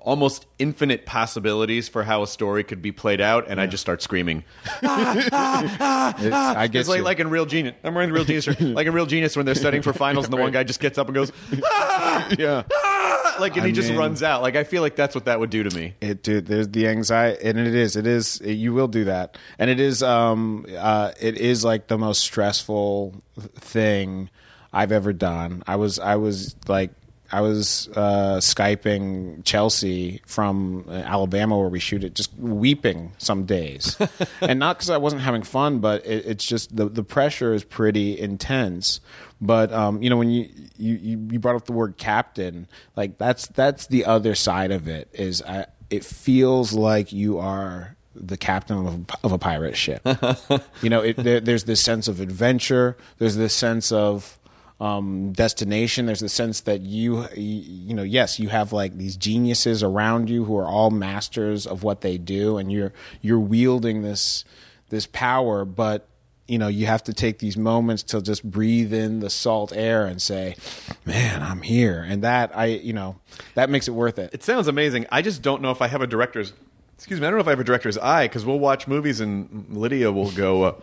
almost 0.00 0.46
infinite 0.58 1.04
possibilities 1.06 1.88
for 1.88 2.02
how 2.04 2.22
a 2.22 2.26
story 2.26 2.64
could 2.64 2.80
be 2.82 2.90
played 2.92 3.20
out 3.20 3.46
and 3.48 3.60
I 3.60 3.66
just 3.66 3.82
start 3.82 4.00
screaming 4.02 4.44
It's- 4.82 5.28
I 5.32 6.68
get 6.70 6.80
it's 6.80 6.88
like, 6.88 6.98
you. 6.98 7.04
like 7.04 7.20
in 7.20 7.30
Real 7.30 7.46
Genius. 7.46 7.74
I'm 7.84 7.94
wearing 7.94 8.08
the 8.10 8.14
Real 8.14 8.24
Genius. 8.24 8.46
Like 8.60 8.86
in 8.86 8.92
Real 8.92 9.06
Genius 9.06 9.36
when 9.36 9.46
they're 9.46 9.54
studying 9.54 9.82
for 9.82 9.92
finals 9.92 10.24
and 10.26 10.32
the 10.32 10.36
one 10.38 10.52
guy 10.52 10.64
just 10.64 10.80
gets 10.80 10.96
up 10.98 11.08
and 11.08 11.14
goes, 11.14 11.32
ah! 11.64 12.28
yeah. 12.38 12.62
Ah! 12.72 13.36
like, 13.40 13.56
and 13.56 13.64
I 13.64 13.68
he 13.68 13.72
just 13.72 13.92
runs 13.92 14.22
out. 14.22 14.42
Like, 14.42 14.56
I 14.56 14.64
feel 14.64 14.82
like 14.82 14.96
that's 14.96 15.14
what 15.14 15.24
that 15.26 15.40
would 15.40 15.50
do 15.50 15.62
to 15.62 15.74
me. 15.76 15.94
It, 16.00 16.22
dude, 16.22 16.46
there's 16.46 16.68
the 16.68 16.88
anxiety, 16.88 17.44
and 17.44 17.58
it 17.58 17.74
is, 17.74 17.96
it 17.96 18.06
is, 18.06 18.40
you 18.42 18.72
will 18.74 18.88
do 18.88 19.04
that, 19.04 19.38
and 19.58 19.70
it 19.70 19.80
is, 19.80 20.02
um, 20.02 20.66
uh, 20.76 21.12
it 21.20 21.38
is 21.38 21.64
like 21.64 21.88
the 21.88 21.96
most 21.98 22.20
stressful 22.20 23.22
thing 23.54 24.28
I've 24.72 24.92
ever 24.92 25.12
done. 25.12 25.62
I 25.66 25.76
was, 25.76 25.98
I 25.98 26.16
was 26.16 26.54
like, 26.68 26.90
I 27.32 27.40
was 27.40 27.88
uh, 27.94 28.38
skyping 28.38 29.44
Chelsea 29.44 30.20
from 30.26 30.86
Alabama 30.88 31.58
where 31.58 31.68
we 31.68 31.78
shoot 31.78 32.04
it, 32.04 32.14
just 32.14 32.34
weeping 32.38 33.12
some 33.18 33.44
days, 33.44 33.96
and 34.40 34.58
not 34.58 34.78
because 34.78 34.90
I 34.90 34.96
wasn't 34.96 35.22
having 35.22 35.42
fun, 35.42 35.78
but 35.78 36.04
it, 36.04 36.26
it's 36.26 36.44
just 36.44 36.74
the 36.74 36.88
the 36.88 37.04
pressure 37.04 37.54
is 37.54 37.64
pretty 37.64 38.18
intense. 38.18 39.00
But 39.40 39.72
um, 39.72 40.02
you 40.02 40.10
know, 40.10 40.16
when 40.16 40.30
you, 40.30 40.48
you 40.76 40.96
you 41.30 41.38
brought 41.38 41.56
up 41.56 41.66
the 41.66 41.72
word 41.72 41.96
captain, 41.96 42.66
like 42.96 43.18
that's 43.18 43.46
that's 43.48 43.86
the 43.86 44.04
other 44.04 44.34
side 44.34 44.70
of 44.70 44.88
it. 44.88 45.08
Is 45.12 45.42
I, 45.42 45.66
it 45.88 46.04
feels 46.04 46.72
like 46.72 47.12
you 47.12 47.38
are 47.38 47.96
the 48.14 48.36
captain 48.36 48.86
of 48.86 48.94
a, 48.94 49.26
of 49.26 49.32
a 49.32 49.38
pirate 49.38 49.76
ship. 49.76 50.06
you 50.82 50.90
know, 50.90 51.00
it, 51.00 51.16
there, 51.16 51.40
there's 51.40 51.64
this 51.64 51.80
sense 51.80 52.08
of 52.08 52.20
adventure. 52.20 52.96
There's 53.18 53.36
this 53.36 53.54
sense 53.54 53.92
of 53.92 54.38
um, 54.80 55.32
destination. 55.32 56.06
There's 56.06 56.20
the 56.20 56.28
sense 56.28 56.62
that 56.62 56.80
you, 56.80 57.26
you, 57.34 57.94
know, 57.94 58.02
yes, 58.02 58.40
you 58.40 58.48
have 58.48 58.72
like 58.72 58.96
these 58.96 59.16
geniuses 59.16 59.82
around 59.82 60.30
you 60.30 60.44
who 60.44 60.56
are 60.56 60.66
all 60.66 60.90
masters 60.90 61.66
of 61.66 61.82
what 61.82 62.00
they 62.00 62.16
do, 62.18 62.56
and 62.56 62.72
you're 62.72 62.92
you're 63.20 63.38
wielding 63.38 64.02
this 64.02 64.44
this 64.88 65.06
power, 65.06 65.64
but 65.64 66.08
you 66.48 66.58
know 66.58 66.66
you 66.66 66.86
have 66.86 67.04
to 67.04 67.12
take 67.12 67.38
these 67.38 67.56
moments 67.56 68.02
to 68.02 68.20
just 68.20 68.42
breathe 68.42 68.92
in 68.92 69.20
the 69.20 69.30
salt 69.30 69.72
air 69.74 70.06
and 70.06 70.20
say, 70.20 70.56
"Man, 71.04 71.42
I'm 71.42 71.62
here," 71.62 72.04
and 72.08 72.24
that 72.24 72.56
I, 72.56 72.66
you 72.66 72.94
know, 72.94 73.20
that 73.54 73.68
makes 73.68 73.86
it 73.86 73.92
worth 73.92 74.18
it. 74.18 74.30
It 74.32 74.42
sounds 74.42 74.66
amazing. 74.66 75.06
I 75.12 75.20
just 75.20 75.42
don't 75.42 75.60
know 75.60 75.70
if 75.70 75.82
I 75.82 75.88
have 75.88 76.00
a 76.00 76.06
director's. 76.06 76.54
Excuse 76.96 77.18
me. 77.18 77.26
I 77.26 77.30
don't 77.30 77.38
know 77.38 77.42
if 77.42 77.46
I 77.46 77.50
have 77.50 77.60
a 77.60 77.64
director's 77.64 77.96
eye 77.96 78.26
because 78.26 78.44
we'll 78.44 78.58
watch 78.58 78.86
movies 78.86 79.20
and 79.20 79.64
Lydia 79.70 80.12
will 80.12 80.30
go, 80.32 80.64
uh, 80.64 80.74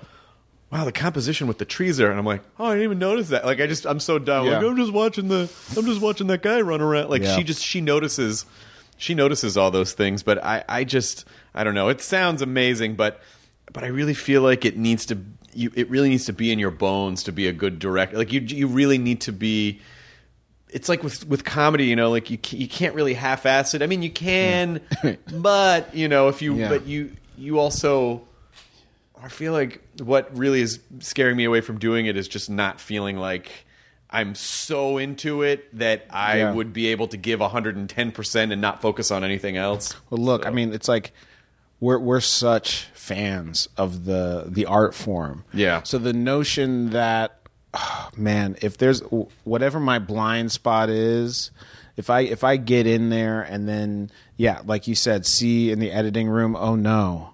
"Wow, 0.71 0.85
the 0.85 0.91
composition 0.91 1.47
with 1.47 1.57
the 1.57 1.65
trees 1.65 1.97
there," 1.97 2.09
and 2.09 2.19
I'm 2.19 2.25
like, 2.25 2.41
"Oh, 2.59 2.65
I 2.65 2.69
didn't 2.71 2.83
even 2.83 2.99
notice 2.99 3.29
that." 3.29 3.45
Like, 3.45 3.59
I 3.61 3.67
just 3.67 3.85
I'm 3.85 3.99
so 3.99 4.19
dumb. 4.19 4.47
Like, 4.47 4.63
I'm 4.63 4.75
just 4.77 4.91
watching 4.93 5.27
the 5.27 5.49
I'm 5.77 5.85
just 5.85 6.01
watching 6.01 6.27
that 6.27 6.41
guy 6.41 6.61
run 6.61 6.81
around. 6.81 7.09
Like, 7.09 7.21
Yeah. 7.23 7.35
she 7.35 7.43
just 7.43 7.63
she 7.63 7.81
notices 7.81 8.45
she 8.97 9.13
notices 9.13 9.57
all 9.57 9.71
those 9.71 9.93
things, 9.93 10.23
but 10.23 10.43
I 10.43 10.63
I 10.67 10.83
just 10.83 11.25
I 11.53 11.63
don't 11.63 11.75
know. 11.75 11.89
It 11.89 12.01
sounds 12.01 12.41
amazing, 12.41 12.95
but 12.95 13.21
but 13.71 13.83
I 13.83 13.87
really 13.87 14.13
feel 14.13 14.41
like 14.41 14.65
it 14.65 14.77
needs 14.77 15.05
to 15.07 15.17
you 15.53 15.71
it 15.75 15.89
really 15.89 16.09
needs 16.09 16.25
to 16.25 16.33
be 16.33 16.51
in 16.51 16.59
your 16.59 16.71
bones 16.71 17.23
to 17.23 17.31
be 17.31 17.47
a 17.47 17.53
good 17.53 17.79
director. 17.79 18.17
Like 18.17 18.31
you 18.33 18.41
you 18.41 18.67
really 18.67 18.97
need 18.97 19.21
to 19.21 19.31
be 19.31 19.79
it's 20.69 20.89
like 20.89 21.01
with 21.03 21.25
with 21.27 21.45
comedy, 21.45 21.85
you 21.85 21.95
know, 21.95 22.09
like 22.11 22.29
you 22.29 22.37
you 22.49 22.67
can't 22.67 22.93
really 22.93 23.13
half-ass 23.13 23.73
it. 23.73 23.81
I 23.81 23.87
mean, 23.87 24.01
you 24.03 24.09
can, 24.11 24.81
but 25.33 25.95
you 25.95 26.07
know, 26.09 26.27
if 26.27 26.41
you 26.41 26.55
Yeah. 26.55 26.69
but 26.69 26.85
you 26.85 27.11
you 27.37 27.57
also 27.59 28.21
I 29.21 29.29
feel 29.29 29.53
like 29.53 29.81
what 30.01 30.35
really 30.37 30.61
is 30.61 30.79
scaring 30.99 31.35
me 31.37 31.43
away 31.45 31.61
from 31.61 31.79
doing 31.79 32.05
it 32.05 32.17
is 32.17 32.27
just 32.27 32.49
not 32.49 32.79
feeling 32.79 33.17
like 33.17 33.51
I'm 34.09 34.35
so 34.35 34.97
into 34.97 35.41
it 35.41 35.75
that 35.77 36.05
I 36.09 36.37
Yeah. 36.39 36.53
would 36.53 36.71
be 36.73 36.87
able 36.87 37.07
to 37.09 37.17
give 37.17 37.39
110% 37.41 38.51
and 38.51 38.61
not 38.61 38.81
focus 38.81 39.11
on 39.11 39.23
anything 39.23 39.57
else. 39.57 39.93
Well, 40.09 40.21
look, 40.21 40.45
I 40.45 40.49
mean, 40.49 40.73
it's 40.73 40.87
like 40.87 41.11
we're 41.79 41.99
we're 41.99 42.21
such 42.21 42.83
fans 42.93 43.67
of 43.77 44.05
the 44.05 44.45
the 44.47 44.65
art 44.65 44.95
form. 44.95 45.43
Yeah. 45.53 45.83
So 45.83 45.97
the 45.97 46.13
notion 46.13 46.91
that, 46.91 47.39
oh, 47.73 48.09
man, 48.15 48.55
if 48.61 48.77
there's 48.77 49.01
whatever 49.43 49.79
my 49.79 49.99
blind 49.99 50.51
spot 50.51 50.89
is, 50.89 51.51
if 51.97 52.09
I 52.09 52.21
if 52.21 52.43
I 52.43 52.57
get 52.57 52.87
in 52.87 53.09
there 53.09 53.41
and 53.41 53.67
then 53.67 54.09
yeah, 54.37 54.61
like 54.65 54.87
you 54.87 54.95
said, 54.95 55.25
see 55.25 55.69
in 55.71 55.79
the 55.79 55.91
editing 55.91 56.27
room, 56.29 56.55
oh 56.55 56.75
no, 56.75 57.33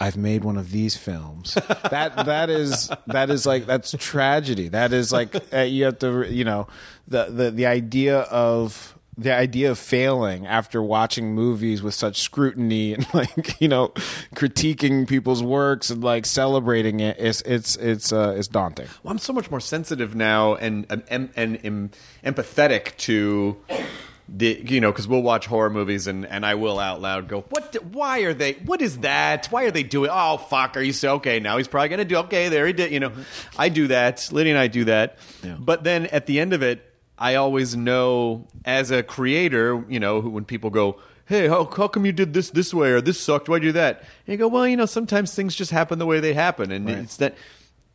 I've 0.00 0.16
made 0.16 0.44
one 0.44 0.56
of 0.56 0.70
these 0.70 0.96
films. 0.96 1.54
that 1.54 2.14
that 2.16 2.50
is 2.50 2.90
that 3.06 3.30
is 3.30 3.46
like 3.46 3.66
that's 3.66 3.94
tragedy. 3.98 4.68
That 4.68 4.92
is 4.92 5.12
like 5.12 5.34
uh, 5.52 5.60
you 5.60 5.84
have 5.84 5.98
to 6.00 6.32
you 6.32 6.44
know 6.44 6.68
the 7.08 7.24
the 7.24 7.50
the 7.50 7.66
idea 7.66 8.20
of 8.20 8.94
the 9.16 9.34
idea 9.34 9.72
of 9.72 9.78
failing 9.78 10.46
after 10.46 10.80
watching 10.80 11.34
movies 11.34 11.82
with 11.82 11.92
such 11.92 12.20
scrutiny 12.20 12.94
and 12.94 13.06
like 13.14 13.60
you 13.60 13.66
know 13.66 13.88
critiquing 14.36 15.08
people's 15.08 15.42
works 15.42 15.90
and 15.90 16.04
like 16.04 16.24
celebrating 16.24 17.00
it 17.00 17.16
it's 17.18 17.40
it's 17.42 17.74
it's 17.76 18.12
uh, 18.12 18.34
it's 18.36 18.48
daunting. 18.48 18.86
Well, 19.02 19.10
I'm 19.10 19.18
so 19.18 19.32
much 19.32 19.50
more 19.50 19.60
sensitive 19.60 20.14
now 20.14 20.54
and 20.54 20.86
and 20.88 21.02
and, 21.10 21.30
and, 21.34 21.58
and 21.64 21.96
empathetic 22.24 22.96
to 22.98 23.56
the 24.30 24.62
you 24.66 24.80
know 24.80 24.92
because 24.92 25.08
we'll 25.08 25.22
watch 25.22 25.46
horror 25.46 25.70
movies 25.70 26.06
and 26.06 26.26
and 26.26 26.44
I 26.44 26.54
will 26.54 26.78
out 26.78 27.00
loud 27.00 27.28
go 27.28 27.40
what 27.48 27.72
the- 27.72 27.80
why 27.80 28.20
are 28.20 28.34
they 28.34 28.52
what 28.64 28.82
is 28.82 28.98
that? 28.98 29.46
Why 29.46 29.64
are 29.64 29.70
they 29.70 29.82
doing 29.82 30.10
oh 30.12 30.36
fuck 30.36 30.76
are 30.76 30.82
you 30.82 30.92
so 30.92 31.14
okay 31.14 31.40
now 31.40 31.56
he's 31.56 31.66
probably 31.68 31.88
gonna 31.88 32.04
do 32.04 32.16
okay 32.18 32.48
there 32.50 32.66
he 32.66 32.72
did 32.74 32.92
you 32.92 33.00
know. 33.00 33.12
I 33.56 33.70
do 33.70 33.86
that 33.88 34.28
Lydia 34.30 34.52
and 34.52 34.60
I 34.60 34.66
do 34.66 34.84
that. 34.84 35.16
But 35.58 35.82
then 35.84 36.06
at 36.06 36.26
the 36.26 36.40
end 36.40 36.52
of 36.52 36.62
it 36.62 36.84
I 37.18 37.36
always 37.36 37.74
know 37.74 38.46
as 38.66 38.90
a 38.90 39.02
creator 39.02 39.82
you 39.88 39.98
know 39.98 40.20
when 40.20 40.44
people 40.44 40.68
go 40.70 41.00
hey 41.26 41.48
how, 41.48 41.64
how 41.64 41.88
come 41.88 42.04
you 42.04 42.12
did 42.12 42.34
this 42.34 42.50
this 42.50 42.74
way 42.74 42.90
or 42.90 43.00
this 43.00 43.18
sucked? 43.18 43.48
You 43.48 43.58
do 43.58 43.72
that? 43.72 44.00
And 44.00 44.32
you 44.32 44.36
go 44.36 44.48
well 44.48 44.68
you 44.68 44.76
know 44.76 44.86
sometimes 44.86 45.34
things 45.34 45.54
just 45.54 45.70
happen 45.70 45.98
the 45.98 46.06
way 46.06 46.20
they 46.20 46.34
happen 46.34 46.70
and 46.70 46.88
it's 46.90 47.16
that 47.16 47.34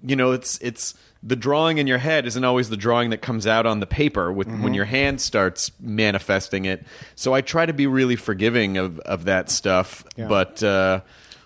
you 0.01 0.15
know 0.15 0.31
it's 0.31 0.57
it's 0.61 0.95
the 1.25 1.35
drawing 1.35 1.77
in 1.77 1.87
your 1.87 1.99
head 1.99 2.25
isn't 2.25 2.43
always 2.43 2.69
the 2.69 2.77
drawing 2.77 3.09
that 3.11 3.21
comes 3.21 3.47
out 3.47 3.65
on 3.65 3.79
the 3.79 3.87
paper 3.87 4.31
with 4.31 4.47
when 4.61 4.73
your 4.73 4.85
hand 4.85 5.21
starts 5.21 5.71
manifesting 5.79 6.65
it 6.65 6.85
so 7.15 7.33
i 7.33 7.41
try 7.41 7.65
to 7.65 7.73
be 7.73 7.87
really 7.87 8.15
forgiving 8.15 8.77
of 8.77 8.99
of 8.99 9.25
that 9.25 9.49
stuff 9.49 10.03
but 10.17 10.61
uh 10.63 10.99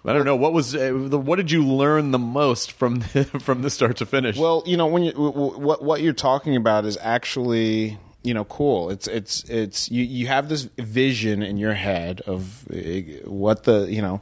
I 0.05 0.13
don't 0.13 0.23
know 0.23 0.37
what 0.37 0.53
was 0.53 0.73
uh, 0.73 0.93
the, 0.93 1.17
what 1.17 1.35
did 1.35 1.51
you 1.51 1.65
learn 1.65 2.11
the 2.11 2.19
most 2.19 2.71
from 2.71 2.99
the, 2.99 3.25
from 3.41 3.61
the 3.61 3.69
start 3.69 3.97
to 3.97 4.05
finish. 4.05 4.37
Well, 4.37 4.63
you 4.65 4.77
know, 4.77 4.87
when 4.87 5.03
you 5.03 5.11
what 5.11 5.83
what 5.83 6.01
you're 6.01 6.13
talking 6.13 6.55
about 6.55 6.85
is 6.85 6.97
actually 7.01 7.97
you 8.23 8.33
know 8.33 8.45
cool. 8.45 8.89
It's 8.89 9.07
it's 9.07 9.43
it's 9.49 9.91
you 9.91 10.03
you 10.03 10.27
have 10.27 10.47
this 10.47 10.63
vision 10.77 11.43
in 11.43 11.57
your 11.57 11.73
head 11.73 12.21
of 12.21 12.65
uh, 12.71 12.77
what 13.25 13.63
the 13.63 13.87
you 13.89 14.01
know 14.01 14.21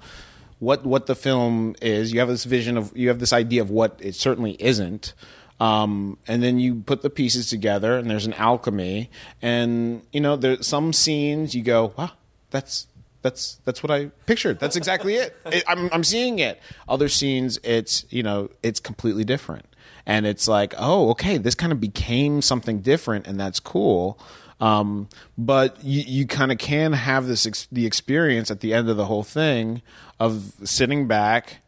what 0.60 0.86
what 0.86 1.06
the 1.06 1.16
film 1.16 1.76
is. 1.82 2.12
You 2.12 2.20
have 2.20 2.30
this 2.30 2.46
vision 2.46 2.78
of 2.78 2.96
you 2.98 3.10
have 3.10 3.20
this 3.20 3.34
idea 3.34 3.62
of 3.62 3.70
what 3.70 4.00
it 4.02 4.16
certainly 4.16 4.58
isn't. 4.60 5.14
Um, 5.60 6.18
and 6.28 6.44
then 6.44 6.60
you 6.60 6.76
put 6.76 7.02
the 7.02 7.10
pieces 7.10 7.50
together, 7.50 7.98
and 7.98 8.10
there's 8.10 8.26
an 8.26 8.34
alchemy. 8.34 9.10
And 9.42 10.02
you 10.12 10.20
know, 10.20 10.36
there's 10.36 10.68
some 10.68 10.92
scenes 10.92 11.56
you 11.56 11.64
go, 11.64 11.94
"Wow, 11.98 12.12
that's 12.52 12.88
that's 13.26 13.60
that's 13.66 13.82
what 13.82 13.92
I 13.92 14.12
pictured. 14.28 14.60
That's 14.60 14.76
exactly 14.76 15.16
it. 15.16 15.36
it 15.48 15.64
I'm 15.68 15.90
I'm 15.92 16.04
seeing 16.04 16.40
it. 16.40 16.62
Other 16.88 17.10
scenes, 17.10 17.60
it's 17.64 18.06
you 18.10 18.22
know, 18.22 18.50
it's 18.62 18.80
completely 18.80 19.24
different, 19.24 19.66
and 20.06 20.28
it's 20.28 20.48
like, 20.48 20.76
oh, 20.78 21.10
okay, 21.12 21.38
this 21.38 21.56
kind 21.56 21.72
of 21.72 21.82
became 21.82 22.44
something 22.44 22.82
different, 22.82 23.26
and 23.26 23.40
that's 23.40 23.60
cool. 23.60 24.20
Um, 24.62 25.10
but 25.38 25.84
you 25.84 26.04
you 26.06 26.28
kind 26.28 26.52
of 26.52 26.60
can 26.60 26.94
have 26.94 27.26
this 27.26 27.48
ex- 27.48 27.68
the 27.72 27.86
experience 27.86 28.52
at 28.52 28.60
the 28.60 28.74
end 28.74 28.90
of 28.90 28.98
the 28.98 29.06
whole 29.06 29.24
thing 29.24 29.82
of 30.20 30.54
sitting 30.64 31.08
back, 31.08 31.62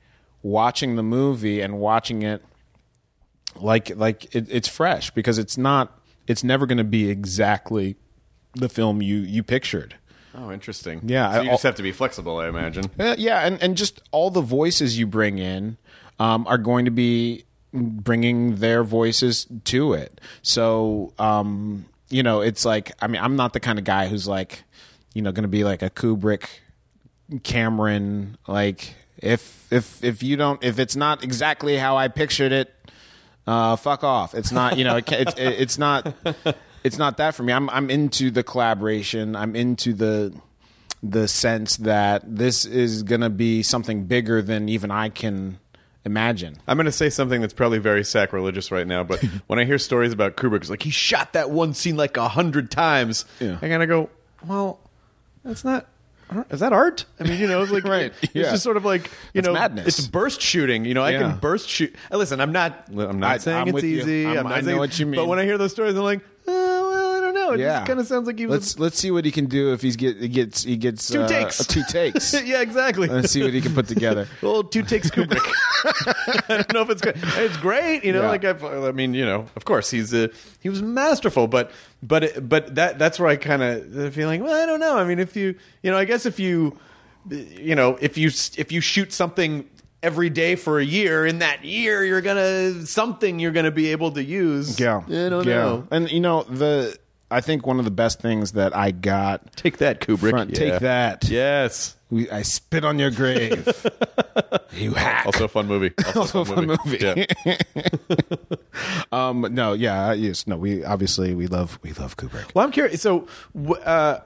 watching 0.44 0.96
the 0.96 1.04
movie, 1.04 1.62
and 1.62 1.80
watching 1.80 2.22
it 2.22 2.44
like 3.62 3.96
like 3.96 4.34
it, 4.36 4.48
it's 4.50 4.68
fresh 4.68 5.12
because 5.12 5.38
it's 5.38 5.58
not 5.58 6.00
it's 6.28 6.44
never 6.44 6.66
going 6.66 6.78
to 6.78 6.84
be 6.84 7.10
exactly 7.10 7.96
the 8.54 8.70
film 8.70 9.02
you 9.02 9.18
you 9.18 9.44
pictured. 9.44 9.96
oh, 10.36 10.52
interesting. 10.52 11.02
Yeah, 11.04 11.32
so 11.32 11.40
I- 11.40 11.42
you 11.44 11.50
just 11.52 11.64
have 11.64 11.76
to 11.76 11.84
be 11.84 11.92
flexible, 11.92 12.38
I 12.38 12.48
imagine. 12.48 12.86
Uh, 13.00 13.16
yeah, 13.18 13.46
and, 13.46 13.62
and 13.62 13.76
just 13.78 14.02
all 14.12 14.30
the 14.30 14.42
voices 14.42 14.98
you 15.00 15.08
bring 15.08 15.38
in 15.40 15.78
um, 16.20 16.46
are 16.48 16.58
going 16.58 16.86
to 16.86 16.92
be 16.92 17.44
bringing 17.74 18.58
their 18.58 18.84
voices 18.84 19.46
to 19.66 19.94
it. 19.94 20.20
So, 20.42 21.14
um, 21.20 21.86
you 22.10 22.24
know, 22.24 22.42
it's 22.42 22.66
like, 22.66 22.92
I 23.02 23.08
mean, 23.08 23.22
I'm 23.22 23.36
not 23.36 23.54
the 23.54 23.60
kind 23.60 23.78
of 23.80 23.86
guy 23.86 24.08
who's 24.08 24.28
like, 24.28 24.64
you 25.14 25.22
know, 25.22 25.32
going 25.32 25.44
to 25.44 25.48
be 25.50 25.64
like 25.64 25.82
a 25.82 25.90
Kubrick, 25.90 26.46
Cameron. 27.44 28.38
Like, 28.48 28.96
if 29.18 29.68
if 29.72 30.04
if 30.04 30.24
you 30.24 30.36
don't, 30.38 30.64
if 30.64 30.80
it's 30.80 30.96
not 30.96 31.24
exactly 31.24 31.78
how 31.78 31.98
I 31.98 32.08
pictured 32.08 32.52
it, 32.52 32.74
uh, 33.48 33.76
fuck 33.78 34.04
off. 34.04 34.36
It's 34.36 34.52
not, 34.52 34.78
you 34.78 34.84
know, 34.84 34.98
it, 34.98 35.12
it's 35.12 35.34
it's 35.38 35.78
not, 35.78 36.14
it's 36.84 36.98
not 36.98 37.18
that 37.18 37.34
for 37.34 37.44
me. 37.44 37.54
I'm 37.54 37.70
I'm 37.70 37.90
into 37.90 38.30
the 38.30 38.44
collaboration. 38.44 39.36
I'm 39.36 39.56
into 39.56 39.94
the 39.94 40.36
the 41.02 41.28
sense 41.28 41.78
that 41.78 42.24
this 42.26 42.66
is 42.66 43.04
gonna 43.04 43.30
be 43.30 43.64
something 43.64 44.06
bigger 44.06 44.42
than 44.42 44.68
even 44.70 44.92
I 44.92 45.10
can 45.10 45.60
imagine. 46.08 46.58
I'm 46.68 46.78
going 46.78 46.86
to 46.86 46.92
say 46.92 47.10
something 47.10 47.42
that's 47.42 47.54
probably 47.54 47.78
very 47.78 48.04
sacrilegious 48.04 48.72
right 48.72 48.88
now, 48.88 49.04
but 49.04 49.20
when 49.48 49.60
I 49.60 49.66
hear 49.66 49.78
stories 49.78 50.14
about 50.14 50.38
Kubrick, 50.38 50.62
it's 50.62 50.70
like 50.70 50.82
he 50.82 50.90
shot 50.90 51.34
that 51.34 51.52
one 51.52 51.76
scene 51.76 51.98
like 51.98 52.18
a 52.18 52.28
hundred 52.30 52.72
times. 52.72 53.26
Yeah. 53.40 53.60
I 53.62 53.68
of 53.68 53.88
go, 53.88 54.10
well, 54.48 54.80
that's 55.44 55.64
not. 55.64 55.86
Is 56.50 56.60
that 56.60 56.74
art? 56.74 57.06
I 57.20 57.24
mean, 57.24 57.40
you 57.40 57.48
know, 57.48 57.62
it's 57.62 57.72
like 57.78 57.84
Right, 57.86 58.12
It's 58.22 58.36
yeah. 58.36 58.52
just 58.52 58.64
sort 58.64 58.76
of 58.78 58.84
like 58.86 59.06
you 59.34 59.40
It's 59.40 59.48
know, 59.48 59.54
madness. 59.54 59.88
It's 60.00 60.08
burst 60.08 60.42
shooting. 60.42 60.84
You 60.86 60.94
know, 60.94 61.04
I 61.04 61.12
Yeah. 61.12 61.20
can 61.20 61.38
burst 61.38 61.70
shoot. 61.70 61.96
Uh, 62.12 62.18
Listen, 62.18 62.42
I'm 62.42 62.52
not. 62.52 62.86
I'm 62.90 63.20
not 63.20 63.32
I- 63.32 63.38
saying 63.38 63.58
I'm 63.58 63.68
it's 63.70 63.84
you. 63.84 64.00
easy. 64.02 64.26
I'm- 64.26 64.38
I'm 64.40 64.44
not 64.44 64.54
I 64.54 64.60
know 64.62 64.66
saying- 64.68 64.78
what 64.80 65.00
you 65.00 65.06
mean. 65.06 65.16
But 65.16 65.28
when 65.28 65.40
I 65.40 65.44
hear 65.46 65.58
those 65.58 65.72
stories, 65.72 65.96
I'm 65.96 66.04
like, 66.04 66.20
oh, 66.48 66.54
don't 66.82 66.87
know. 67.48 67.54
It 67.54 67.60
Yeah, 67.62 67.78
just 67.80 67.88
kind 67.88 68.00
of 68.00 68.08
sounds 68.08 68.28
like 68.28 68.38
he 68.40 68.46
was. 68.46 68.54
Let's 68.60 68.80
let's 68.80 69.00
see 69.00 69.12
what 69.12 69.26
he 69.26 69.32
can 69.32 69.46
do 69.46 69.74
if 69.74 69.82
he's 69.82 69.96
get 69.96 70.18
he 70.18 70.28
gets 70.28 70.64
he 70.64 70.78
gets 70.78 71.08
Two 71.08 71.22
uh, 71.22 71.28
takes. 71.28 71.66
two 71.66 71.84
takes. 71.90 72.34
yeah, 72.46 72.62
exactly. 72.62 73.08
Let's 73.08 73.32
see 73.32 73.44
what 73.44 73.54
he 73.54 73.62
can 73.62 73.74
put 73.74 73.88
together. 73.88 74.28
Well, 74.42 74.64
two 74.64 74.84
takes 74.84 75.10
Kubrick. 75.10 75.46
I 76.50 76.58
don't 76.58 76.74
know 76.74 76.82
if 76.82 76.90
it's 76.90 77.02
great. 77.02 77.16
It's 77.18 77.58
great, 77.58 78.04
you 78.04 78.12
know. 78.14 78.22
Yeah. 78.24 78.30
Like 78.30 78.46
I've, 78.46 78.64
I 78.64 78.92
mean, 78.92 79.14
you 79.14 79.26
know, 79.26 79.46
of 79.56 79.66
course 79.66 79.90
he's 79.90 80.14
uh, 80.14 80.28
he 80.62 80.70
was 80.70 80.82
masterful, 80.82 81.48
but 81.48 81.72
but 82.04 82.24
it- 82.24 82.48
but 82.50 82.76
that 82.76 83.00
that's 83.00 83.20
where 83.20 83.30
I 83.30 83.36
kind 83.36 83.64
of 83.64 84.14
feeling. 84.14 84.44
Well, 84.44 84.62
I 84.62 84.66
don't 84.66 84.80
know. 84.80 84.98
I 84.98 85.04
mean, 85.04 85.20
if 85.20 85.36
you 85.36 85.56
you 85.84 85.92
know, 85.92 85.98
I 85.98 86.06
guess 86.06 86.26
if 86.26 86.40
you 86.40 86.78
you 87.30 87.76
know 87.76 87.98
if 88.02 88.18
you 88.18 88.28
if 88.58 88.72
you 88.72 88.80
shoot 88.82 89.12
something 89.14 89.68
every 90.04 90.30
day 90.30 90.56
for 90.56 90.80
a 90.80 90.86
year, 90.86 91.26
in 91.26 91.40
that 91.40 91.66
year 91.66 92.04
you're 92.06 92.22
gonna 92.22 92.86
something 92.86 93.40
you're 93.40 93.52
gonna 93.52 93.72
be 93.72 93.88
able 93.92 94.12
to 94.12 94.24
use. 94.24 94.80
Yeah, 94.80 94.98
I 95.08 95.30
don't 95.30 95.46
yeah. 95.46 95.56
know. 95.56 95.88
And 95.92 96.10
you 96.12 96.20
know 96.22 96.44
the 96.44 96.98
I 97.30 97.42
think 97.42 97.68
one 97.68 97.80
of 97.80 97.86
the 97.86 97.92
best 97.92 98.20
things 98.20 98.54
that 98.54 98.76
I 98.76 98.92
got. 98.92 99.54
Take 99.56 99.78
that, 99.78 100.00
Kubrick. 100.00 100.30
Front, 100.30 100.52
Yeah. 100.52 100.58
Take 100.58 100.80
that. 100.80 101.30
Yes. 101.30 101.96
We, 102.10 102.30
I 102.30 102.42
spit 102.42 102.86
on 102.86 103.00
your 103.00 103.12
grave. 103.12 103.68
you 104.72 104.94
hack. 104.94 105.26
Also 105.26 105.46
a 105.46 105.48
fun 105.50 105.68
movie. 105.68 105.94
Also, 106.16 106.20
Also 106.20 106.42
a 106.42 106.46
fun 106.46 106.68
movie. 106.68 107.26
Yeah. 107.46 107.58
um, 109.12 109.46
no, 109.52 109.74
yeah, 109.74 110.14
yes, 110.14 110.48
no. 110.48 110.56
We 110.56 110.86
obviously 110.86 111.34
we 111.34 111.48
love 111.48 111.80
we 111.84 111.92
love 111.94 112.16
Kubrick. 112.16 112.56
Well, 112.56 112.64
I'm 112.66 112.72
curious. 112.72 113.02
So, 113.02 113.28
uh, 113.84 114.20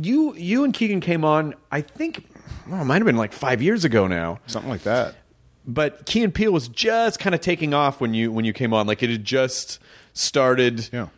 you 0.00 0.34
you 0.34 0.64
and 0.64 0.72
Keegan 0.72 1.00
came 1.00 1.24
on. 1.26 1.54
I 1.70 1.82
think 1.82 2.26
well, 2.68 2.80
it 2.80 2.84
might 2.86 2.96
have 2.96 3.06
been 3.06 3.18
like 3.18 3.34
five 3.34 3.60
years 3.60 3.84
ago 3.84 4.06
now. 4.06 4.40
Something 4.46 4.70
like 4.70 4.82
that. 4.84 5.14
But 5.66 6.06
Key 6.06 6.22
and 6.22 6.32
Peele 6.32 6.52
was 6.52 6.68
just 6.68 7.18
kind 7.18 7.34
of 7.34 7.42
taking 7.42 7.74
off 7.74 8.00
when 8.00 8.14
you 8.14 8.32
when 8.32 8.46
you 8.46 8.54
came 8.54 8.72
on. 8.72 8.86
Like 8.86 9.02
it 9.02 9.10
had 9.10 9.24
just 9.24 9.78
started. 10.14 10.88
Yeah. 10.90 11.08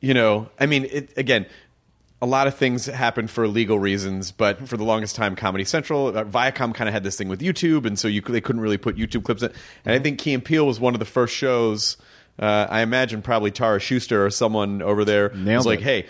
You 0.00 0.14
know, 0.14 0.48
I 0.60 0.66
mean, 0.66 0.84
it, 0.90 1.16
again, 1.16 1.46
a 2.22 2.26
lot 2.26 2.46
of 2.46 2.54
things 2.54 2.86
happened 2.86 3.30
for 3.30 3.46
legal 3.46 3.78
reasons, 3.78 4.32
but 4.32 4.68
for 4.68 4.76
the 4.76 4.84
longest 4.84 5.16
time, 5.16 5.36
Comedy 5.36 5.64
Central, 5.64 6.16
uh, 6.16 6.24
Viacom 6.24 6.74
kind 6.74 6.88
of 6.88 6.92
had 6.94 7.02
this 7.04 7.16
thing 7.16 7.28
with 7.28 7.40
YouTube, 7.40 7.84
and 7.86 7.98
so 7.98 8.08
you 8.08 8.20
they 8.22 8.40
couldn't 8.40 8.62
really 8.62 8.78
put 8.78 8.96
YouTube 8.96 9.24
clips 9.24 9.42
in. 9.42 9.52
And 9.84 9.94
I 9.94 9.98
think 9.98 10.18
Key 10.18 10.34
and 10.34 10.44
Peele 10.44 10.66
was 10.66 10.80
one 10.80 10.94
of 10.94 10.98
the 11.00 11.06
first 11.06 11.34
shows. 11.34 11.96
Uh, 12.38 12.66
I 12.68 12.82
imagine 12.82 13.22
probably 13.22 13.50
Tara 13.50 13.80
Schuster 13.80 14.24
or 14.26 14.30
someone 14.30 14.82
over 14.82 15.04
there 15.06 15.30
Nailed 15.34 15.60
was 15.60 15.66
like, 15.66 15.80
it. 15.80 15.84
"Hey, 15.84 16.06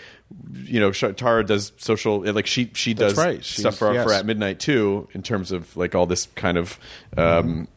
you 0.63 0.79
know, 0.81 0.91
Tara 0.91 1.45
does 1.45 1.71
social 1.77 2.19
like 2.33 2.47
she 2.47 2.69
she 2.73 2.93
That's 2.93 3.13
does 3.13 3.25
right. 3.25 3.43
stuff 3.43 3.77
for 3.77 3.93
yes. 3.93 4.05
for 4.05 4.11
at 4.13 4.25
midnight 4.25 4.59
too 4.59 5.07
in 5.13 5.23
terms 5.23 5.51
of 5.53 5.75
like 5.77 5.95
all 5.95 6.05
this 6.05 6.27
kind 6.35 6.57
of 6.57 6.77
um, 7.15 7.67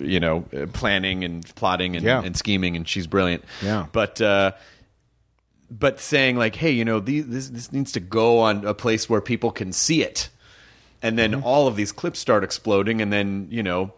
you 0.00 0.18
know 0.18 0.44
uh, 0.56 0.66
planning 0.72 1.22
and 1.24 1.44
plotting 1.54 1.94
and, 1.96 2.04
Yeah. 2.04 2.22
and 2.24 2.36
scheming, 2.36 2.74
and 2.76 2.88
she's 2.88 3.06
brilliant. 3.06 3.44
Yeah. 3.62 3.86
but. 3.92 4.20
Uh, 4.20 4.52
but 5.76 5.98
saying 6.00 6.36
like, 6.36 6.56
hey, 6.56 6.70
you 6.70 6.84
know, 6.84 7.00
these, 7.00 7.26
this 7.26 7.48
this 7.48 7.72
needs 7.72 7.90
to 7.92 8.00
go 8.00 8.38
on 8.40 8.64
a 8.64 8.74
place 8.74 9.08
where 9.08 9.20
people 9.20 9.50
can 9.50 9.72
see 9.72 10.02
it, 10.02 10.28
and 11.02 11.18
then 11.18 11.32
Mm-hmm. 11.32 11.44
all 11.44 11.66
of 11.66 11.76
these 11.76 11.90
clips 11.92 12.18
start 12.18 12.44
exploding, 12.44 13.00
and 13.02 13.12
then 13.12 13.48
you 13.50 13.62
know, 13.62 13.92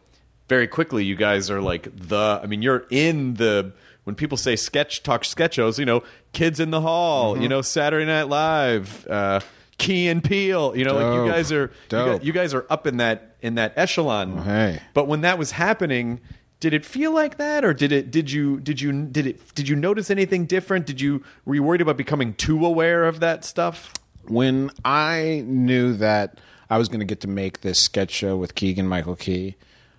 very 0.48 0.66
quickly 0.66 1.04
you 1.04 1.16
guys 1.16 1.50
are 1.50 1.60
like 1.60 1.88
the. 1.94 2.40
I 2.42 2.46
mean, 2.46 2.62
you're 2.62 2.86
in 2.90 3.34
the 3.34 3.72
when 4.04 4.14
people 4.14 4.38
say 4.38 4.54
sketch 4.56 5.02
talk 5.02 5.22
sketchos, 5.24 5.78
you 5.78 5.84
know, 5.84 6.02
Kids 6.32 6.60
in 6.60 6.70
the 6.70 6.80
Hall, 6.80 7.34
Mm-hmm. 7.34 7.42
you 7.42 7.48
know, 7.48 7.60
Saturday 7.62 8.06
Night 8.06 8.28
Live, 8.28 9.06
uh, 9.08 9.40
Key 9.78 10.08
and 10.08 10.22
Peele, 10.24 10.74
you 10.76 10.84
know, 10.84 10.94
like 10.94 11.14
you 11.26 11.30
guys 11.30 11.52
are 11.52 11.70
you 11.90 11.98
guys, 11.98 12.20
you 12.24 12.32
guys 12.32 12.54
are 12.54 12.64
up 12.70 12.86
in 12.86 12.96
that 12.98 13.36
in 13.42 13.56
that 13.56 13.72
echelon. 13.76 14.38
hey. 14.38 14.80
But 14.94 15.06
when 15.08 15.20
that 15.22 15.36
was 15.38 15.50
happening, 15.50 16.20
did 16.60 16.74
it 16.74 16.84
feel 16.86 17.12
like 17.12 17.36
that, 17.36 17.64
or 17.64 17.74
did 17.74 17.92
it? 17.92 18.10
Did 18.10 18.30
you? 18.30 18.60
Did 18.60 18.80
you? 18.80 18.92
Did 19.06 19.26
it? 19.26 19.54
Did 19.54 19.68
you 19.68 19.76
notice 19.76 20.10
anything 20.10 20.46
different? 20.46 20.86
Did 20.86 21.00
you? 21.00 21.22
Were 21.44 21.54
you 21.54 21.62
worried 21.62 21.80
about 21.80 21.96
becoming 21.96 22.34
too 22.34 22.64
aware 22.64 23.04
of 23.04 23.20
that 23.20 23.44
stuff? 23.44 23.92
when 24.30 24.70
I 24.84 25.44
knew 25.46 25.94
that 25.94 26.40
I 26.68 26.78
was 26.78 26.88
going 26.88 27.00
to 27.00 27.06
get 27.06 27.20
to 27.20 27.28
make 27.28 27.60
this 27.60 27.78
sketch 27.78 28.10
show 28.10 28.36
with 28.36 28.54
Keegan 28.54 28.86
Michael 28.86 29.16
Key, 29.16 29.56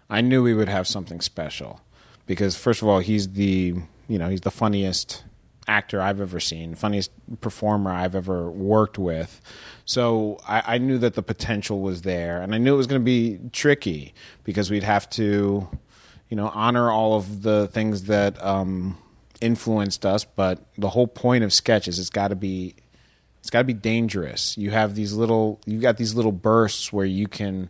I 0.09 0.21
knew 0.21 0.43
we 0.43 0.53
would 0.53 0.69
have 0.69 0.87
something 0.87 1.21
special 1.21 1.81
because 2.25 2.55
first 2.55 2.81
of 2.81 2.87
all, 2.87 2.99
he's 2.99 3.29
the 3.29 3.75
you 4.07 4.17
know 4.17 4.29
he's 4.29 4.41
the 4.41 4.51
funniest 4.51 5.23
actor 5.67 6.01
I've 6.01 6.21
ever 6.21 6.39
seen, 6.39 6.75
funniest 6.75 7.11
performer 7.41 7.91
I've 7.91 8.15
ever 8.15 8.49
worked 8.49 8.97
with. 8.97 9.41
So 9.83 10.39
I, 10.47 10.75
I 10.75 10.77
knew 10.77 10.97
that 10.99 11.15
the 11.15 11.23
potential 11.23 11.81
was 11.81 12.03
there, 12.03 12.41
and 12.41 12.55
I 12.55 12.57
knew 12.57 12.73
it 12.73 12.77
was 12.77 12.87
going 12.87 13.01
to 13.01 13.05
be 13.05 13.39
tricky 13.51 14.13
because 14.43 14.71
we'd 14.71 14.83
have 14.83 15.09
to, 15.11 15.67
you 16.30 16.38
know, 16.38 16.49
honor 16.53 16.91
all 16.91 17.15
of 17.15 17.41
the 17.41 17.67
things 17.67 18.03
that 18.03 18.43
um, 18.43 18.97
influenced 19.41 20.05
us. 20.05 20.25
But 20.25 20.63
the 20.78 20.89
whole 20.89 21.07
point 21.07 21.43
of 21.43 21.53
sketch 21.53 21.88
is 21.88 21.99
it's 21.99 22.09
got 22.09 22.30
to 22.30 22.36
be 22.36 22.75
it's 23.39 23.49
got 23.49 23.59
to 23.59 23.65
be 23.65 23.73
dangerous. 23.73 24.57
You 24.57 24.71
have 24.71 24.95
these 24.95 25.13
little—you've 25.13 25.82
got 25.82 25.97
these 25.97 26.13
little 26.15 26.32
bursts 26.32 26.91
where 26.91 27.05
you 27.05 27.28
can 27.28 27.69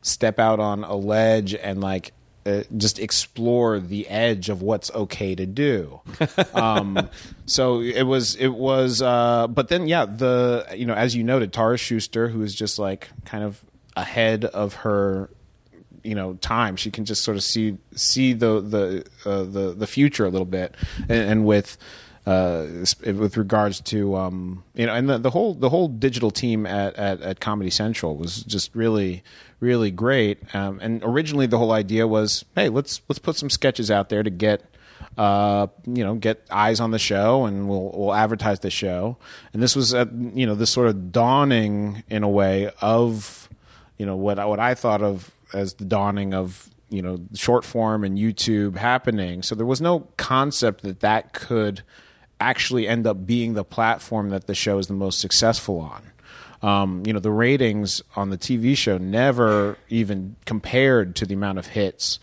step 0.00 0.38
out 0.38 0.60
on 0.60 0.84
a 0.84 0.94
ledge 0.94 1.54
and 1.54 1.80
like 1.80 2.12
uh, 2.46 2.62
just 2.76 2.98
explore 2.98 3.78
the 3.78 4.08
edge 4.08 4.48
of 4.48 4.62
what's 4.62 4.90
okay 4.92 5.34
to 5.34 5.44
do. 5.44 6.00
um, 6.54 7.10
so 7.44 7.82
it 7.82 8.04
was, 8.04 8.36
it 8.36 8.48
was, 8.48 9.02
uh, 9.02 9.46
but 9.48 9.68
then 9.68 9.86
yeah, 9.86 10.06
the 10.06 10.66
you 10.74 10.86
know 10.86 10.94
as 10.94 11.14
you 11.14 11.22
noted, 11.22 11.52
Tara 11.52 11.76
Schuster, 11.76 12.28
who 12.28 12.42
is 12.42 12.54
just 12.54 12.78
like 12.78 13.08
kind 13.26 13.44
of 13.44 13.60
ahead 13.96 14.44
of 14.46 14.74
her 14.74 15.28
you 16.02 16.14
know 16.14 16.34
time 16.34 16.76
she 16.76 16.90
can 16.90 17.04
just 17.04 17.22
sort 17.22 17.36
of 17.36 17.42
see 17.42 17.76
see 17.94 18.32
the 18.32 18.60
the 18.60 19.04
uh, 19.28 19.42
the 19.44 19.74
the 19.76 19.86
future 19.86 20.24
a 20.24 20.30
little 20.30 20.46
bit 20.46 20.74
and, 21.08 21.30
and 21.30 21.46
with 21.46 21.76
uh, 22.28 22.84
with 23.06 23.38
regards 23.38 23.80
to 23.80 24.14
um, 24.14 24.62
you 24.74 24.84
know, 24.84 24.92
and 24.94 25.08
the, 25.08 25.16
the 25.16 25.30
whole 25.30 25.54
the 25.54 25.70
whole 25.70 25.88
digital 25.88 26.30
team 26.30 26.66
at, 26.66 26.94
at, 26.96 27.22
at 27.22 27.40
Comedy 27.40 27.70
Central 27.70 28.16
was 28.16 28.42
just 28.42 28.74
really 28.74 29.22
really 29.60 29.90
great. 29.90 30.54
Um, 30.54 30.78
and 30.82 31.02
originally 31.02 31.46
the 31.46 31.56
whole 31.56 31.72
idea 31.72 32.06
was, 32.06 32.44
hey, 32.54 32.68
let's 32.68 33.00
let's 33.08 33.18
put 33.18 33.36
some 33.36 33.48
sketches 33.48 33.90
out 33.90 34.10
there 34.10 34.22
to 34.22 34.28
get 34.28 34.62
uh, 35.16 35.68
you 35.86 36.04
know 36.04 36.16
get 36.16 36.44
eyes 36.50 36.80
on 36.80 36.90
the 36.90 36.98
show, 36.98 37.46
and 37.46 37.66
we'll 37.66 37.92
we'll 37.94 38.14
advertise 38.14 38.60
the 38.60 38.70
show. 38.70 39.16
And 39.54 39.62
this 39.62 39.74
was 39.74 39.94
at, 39.94 40.12
you 40.12 40.44
know 40.44 40.54
this 40.54 40.68
sort 40.68 40.88
of 40.88 41.10
dawning 41.10 42.02
in 42.10 42.24
a 42.24 42.28
way 42.28 42.70
of 42.82 43.48
you 43.96 44.04
know 44.04 44.16
what 44.16 44.36
what 44.46 44.60
I 44.60 44.74
thought 44.74 45.02
of 45.02 45.32
as 45.52 45.74
the 45.74 45.84
dawning 45.84 46.34
of 46.34 46.70
you 46.90 47.02
know 47.02 47.18
short 47.34 47.64
form 47.64 48.04
and 48.04 48.18
YouTube 48.18 48.76
happening. 48.76 49.42
So 49.42 49.54
there 49.54 49.66
was 49.66 49.80
no 49.80 50.00
concept 50.16 50.82
that 50.82 51.00
that 51.00 51.32
could 51.32 51.82
actually 52.40 52.86
end 52.86 53.06
up 53.06 53.26
being 53.26 53.54
the 53.54 53.64
platform 53.64 54.30
that 54.30 54.46
the 54.46 54.54
show 54.54 54.78
is 54.78 54.86
the 54.86 54.94
most 54.94 55.20
successful 55.20 55.80
on. 55.80 56.02
Um, 56.60 57.02
you 57.06 57.12
know, 57.12 57.20
the 57.20 57.30
ratings 57.30 58.02
on 58.16 58.30
the 58.30 58.38
TV 58.38 58.76
show 58.76 58.98
never 58.98 59.76
even 59.88 60.36
compared 60.44 61.14
to 61.16 61.26
the 61.26 61.34
amount 61.34 61.58
of 61.58 61.68
hits 61.68 62.18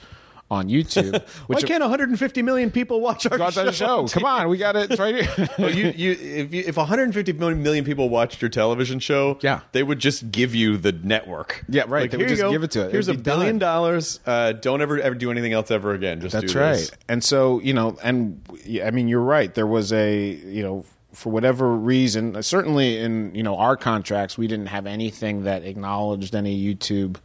on 0.52 0.70
YouTube. 0.70 1.28
Why 1.48 1.62
can't 1.62 1.82
150 1.82 2.42
million 2.44 2.70
people 2.70 3.02
watch 3.02 3.26
our 3.26 3.52
show? 3.52 3.72
show? 3.72 4.08
Come 4.08 4.26
on, 4.26 4.48
we 4.48 4.58
got 4.58 4.76
it 4.76 4.92
it's 4.92 5.00
right 5.00 5.26
here. 5.26 5.50
Well, 5.58 5.72
you, 5.76 5.92
you, 5.96 6.12
if, 6.12 6.54
you, 6.54 6.64
if 6.68 6.78
150 6.78 7.34
million 7.34 7.64
million 7.64 7.84
people 7.84 8.10
watched 8.10 8.42
your 8.42 8.50
television 8.50 9.00
show, 9.00 9.40
Yeah. 9.42 9.62
they 9.72 9.82
would 9.82 10.00
just 10.00 10.32
give 10.32 10.54
you 10.54 10.78
the 10.78 10.92
network. 10.92 11.66
Yeah, 11.68 11.84
right. 11.88 12.02
Like, 12.04 12.12
They 12.12 12.18
would 12.18 12.28
just 12.28 12.42
go. 12.42 12.52
give 12.52 12.64
it 12.64 12.72
to 12.72 12.82
it. 12.82 12.86
It 12.88 12.92
Here's 12.92 13.08
a 13.08 13.16
billion 13.16 13.58
done. 13.58 13.68
dollars. 13.68 14.20
Uh, 14.26 14.52
don't 14.52 14.82
ever 14.82 15.00
ever 15.00 15.16
do 15.16 15.32
anything 15.32 15.54
else 15.54 15.72
ever 15.72 15.94
again. 15.94 16.22
Just 16.22 16.34
That's 16.34 16.54
right. 16.54 16.74
this. 16.74 16.92
And 17.10 17.24
so, 17.24 17.60
you 17.62 17.74
know, 17.74 17.98
and 18.04 18.40
I 18.84 18.92
mean, 18.92 19.08
you're 19.08 19.22
right. 19.22 19.54
There 19.54 19.68
was 19.68 19.92
a, 19.94 20.28
you 20.30 20.62
know, 20.62 20.86
for 21.14 21.32
whatever 21.32 21.74
reason, 21.74 22.44
certainly 22.44 22.98
in, 22.98 23.34
you 23.34 23.42
know, 23.42 23.58
our 23.58 23.78
contracts, 23.78 24.38
we 24.38 24.48
didn't 24.48 24.66
have 24.68 24.86
anything 24.86 25.46
that 25.46 25.64
acknowledged 25.64 26.36
any 26.36 26.62
YouTube, 26.62 27.16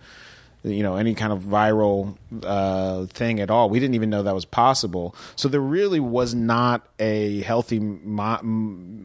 you 0.62 0.82
know, 0.82 0.96
any 0.96 1.14
kind 1.14 1.32
of 1.32 1.40
viral 1.40 2.16
uh, 2.44 3.06
thing 3.06 3.40
at 3.40 3.50
all. 3.50 3.70
We 3.70 3.80
didn't 3.80 3.94
even 3.94 4.10
know 4.10 4.22
that 4.22 4.34
was 4.34 4.44
possible. 4.44 5.14
So 5.36 5.48
there 5.48 5.60
really 5.60 6.00
was 6.00 6.34
not 6.34 6.86
a 6.98 7.40
healthy 7.42 7.78
mo- 7.80 8.40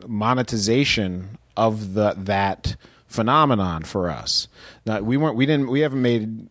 monetization 0.08 1.38
of 1.56 1.94
the 1.94 2.14
that 2.18 2.76
phenomenon 3.08 3.84
for 3.84 4.10
us. 4.10 4.48
Now, 4.86 5.00
we 5.00 5.18
weren't, 5.18 5.36
we 5.36 5.46
didn't, 5.46 5.70
we 5.70 5.82
haven't 5.82 6.02
made 6.02 6.50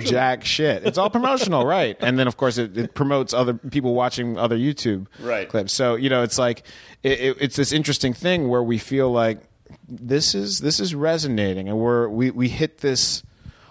jack 0.00 0.44
shit. 0.44 0.86
It's 0.86 0.96
all 0.96 1.10
promotional, 1.10 1.66
right? 1.76 1.96
And 2.00 2.18
then 2.18 2.26
of 2.26 2.36
course 2.36 2.56
it, 2.58 2.78
it 2.78 2.94
promotes 2.94 3.34
other 3.34 3.54
people 3.54 3.94
watching 3.94 4.38
other 4.38 4.56
YouTube 4.56 5.06
Right. 5.20 5.48
clips. 5.48 5.72
So 5.72 5.94
you 5.96 6.08
know, 6.08 6.22
it's 6.22 6.38
like 6.38 6.62
it, 7.02 7.20
it, 7.20 7.36
it's 7.40 7.56
this 7.56 7.72
interesting 7.72 8.14
thing 8.14 8.48
where 8.48 8.62
we 8.62 8.78
feel 8.78 9.10
like 9.10 9.40
this 9.88 10.34
is 10.34 10.60
this 10.60 10.80
is 10.80 10.94
resonating, 10.94 11.68
and 11.68 11.78
we're 11.78 12.08
we 12.08 12.30
we 12.30 12.48
hit 12.48 12.78
this 12.78 13.22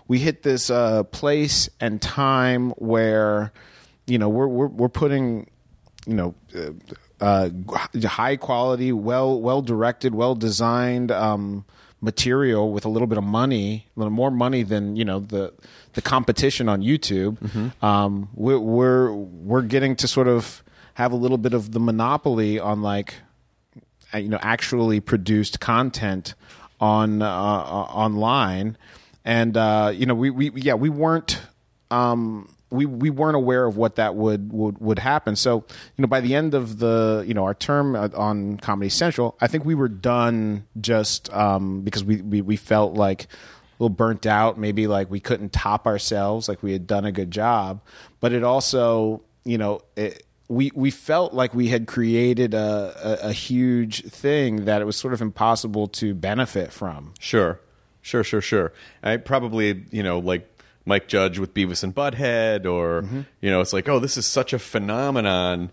we 0.07 0.19
hit 0.19 0.43
this 0.43 0.69
uh, 0.69 1.03
place 1.03 1.69
and 1.79 2.01
time 2.01 2.71
where 2.71 3.51
you 4.05 4.17
know 4.17 4.29
we're 4.29 4.47
we're 4.47 4.67
we're 4.67 4.89
putting 4.89 5.49
you 6.05 6.15
know. 6.15 6.35
Uh, 6.55 6.71
uh, 7.19 7.49
high 8.05 8.35
quality, 8.35 8.91
well 8.91 9.41
well 9.41 9.63
directed, 9.63 10.13
well 10.13 10.35
designed 10.35 11.11
um, 11.11 11.65
material 11.99 12.71
with 12.71 12.85
a 12.85 12.89
little 12.89 13.07
bit 13.07 13.17
of 13.17 13.23
money, 13.23 13.87
a 13.95 13.99
little 13.99 14.13
more 14.13 14.29
money 14.29 14.61
than 14.61 14.95
you 14.95 15.03
know 15.03 15.19
the 15.19 15.51
the 15.93 16.01
competition 16.03 16.69
on 16.69 16.81
YouTube. 16.83 17.37
Um, 17.83 18.29
we're, 18.35 18.59
we're 18.59 19.11
we're 19.13 19.61
getting 19.63 19.95
to 19.95 20.07
sort 20.07 20.27
of 20.27 20.63
have 20.93 21.11
a 21.11 21.15
little 21.15 21.39
bit 21.39 21.53
of 21.55 21.71
the 21.71 21.79
monopoly 21.79 22.59
on 22.59 22.83
like 22.83 23.15
uh, 24.13 24.19
you 24.19 24.29
know 24.29 24.39
actually 24.41 24.99
produced 24.99 25.59
content 25.59 26.35
on 26.79 27.23
uh, 27.23 27.25
uh, 27.27 27.87
online, 27.89 28.77
and 29.27 29.57
uh, 29.57 29.91
you 29.93 30.05
know 30.05 30.15
we, 30.15 30.29
we 30.29 30.51
yeah 30.55 30.73
we 30.73 30.89
weren't 30.89 31.39
um, 31.91 32.49
we 32.69 32.85
we 32.85 33.09
weren't 33.09 33.35
aware 33.35 33.65
of 33.65 33.75
what 33.75 33.97
that 33.97 34.15
would 34.15 34.51
would 34.53 34.79
would 34.79 34.99
happen. 34.99 35.35
So 35.35 35.65
you 35.97 36.01
know 36.01 36.07
by 36.07 36.21
the 36.21 36.33
end 36.33 36.53
of 36.53 36.79
the 36.79 37.25
you 37.27 37.33
know 37.33 37.43
our 37.43 37.53
term 37.53 37.95
on 37.95 38.57
Comedy 38.57 38.89
Central, 38.89 39.37
I 39.41 39.47
think 39.47 39.65
we 39.65 39.75
were 39.75 39.89
done 39.89 40.65
just 40.79 41.31
um, 41.33 41.81
because 41.81 42.05
we, 42.05 42.21
we 42.21 42.41
we 42.41 42.55
felt 42.55 42.93
like 42.93 43.23
a 43.23 43.83
little 43.83 43.93
burnt 43.93 44.25
out, 44.25 44.57
maybe 44.57 44.87
like 44.87 45.11
we 45.11 45.19
couldn't 45.19 45.51
top 45.51 45.85
ourselves, 45.85 46.47
like 46.47 46.63
we 46.63 46.71
had 46.71 46.87
done 46.87 47.03
a 47.03 47.11
good 47.11 47.29
job, 47.29 47.81
but 48.21 48.31
it 48.31 48.43
also 48.43 49.21
you 49.43 49.57
know. 49.57 49.81
It, 49.95 50.23
we 50.49 50.71
we 50.73 50.91
felt 50.91 51.33
like 51.33 51.53
we 51.53 51.67
had 51.67 51.87
created 51.87 52.53
a, 52.53 53.19
a, 53.25 53.27
a 53.27 53.33
huge 53.33 54.05
thing 54.05 54.63
that 54.63 54.81
it 54.81 54.85
was 54.85 54.95
sort 54.95 55.13
of 55.13 55.21
impossible 55.21 55.89
to 55.89 56.13
benefit 56.13 56.71
from. 56.71 57.13
Sure, 57.19 57.59
sure, 58.07 58.23
sure, 58.23 58.41
sure. 58.41 58.73
I 59.03 59.17
probably, 59.17 59.83
you 59.91 60.01
know, 60.01 60.19
like 60.19 60.49
Mike 60.85 61.07
Judge 61.09 61.37
with 61.37 61.53
Beavis 61.53 61.83
and 61.83 61.93
Butthead, 61.93 62.65
or 62.65 63.01
Mm-hmm. 63.01 63.21
you 63.41 63.51
know, 63.51 63.59
it's 63.59 63.73
like, 63.73 63.89
oh, 63.89 63.99
this 63.99 64.15
is 64.17 64.25
such 64.25 64.53
a 64.53 64.59
phenomenon, 64.59 65.71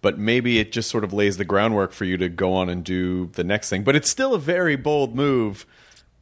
but 0.00 0.18
maybe 0.18 0.58
it 0.60 0.70
just 0.70 0.88
sort 0.88 1.02
of 1.02 1.12
lays 1.12 1.36
the 1.36 1.44
groundwork 1.44 1.92
for 1.92 2.04
you 2.04 2.16
to 2.18 2.28
go 2.28 2.54
on 2.54 2.68
and 2.68 2.84
do 2.84 3.26
the 3.34 3.42
next 3.44 3.68
thing. 3.70 3.82
But 3.82 3.96
it's 3.96 4.08
still 4.08 4.34
a 4.34 4.38
very 4.38 4.76
bold 4.76 5.14
move 5.16 5.66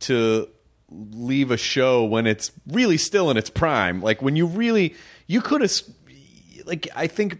to 0.00 0.48
leave 0.88 1.50
a 1.50 1.56
show 1.56 2.04
when 2.04 2.26
it's 2.26 2.50
really 2.66 2.96
still 2.96 3.30
in 3.30 3.36
its 3.36 3.50
prime. 3.50 4.00
Like 4.00 4.22
when 4.22 4.36
you 4.36 4.46
really, 4.46 4.94
you 5.26 5.40
could 5.42 5.60
have, 5.60 5.72
like, 6.64 6.88
I 6.96 7.06
think. 7.06 7.38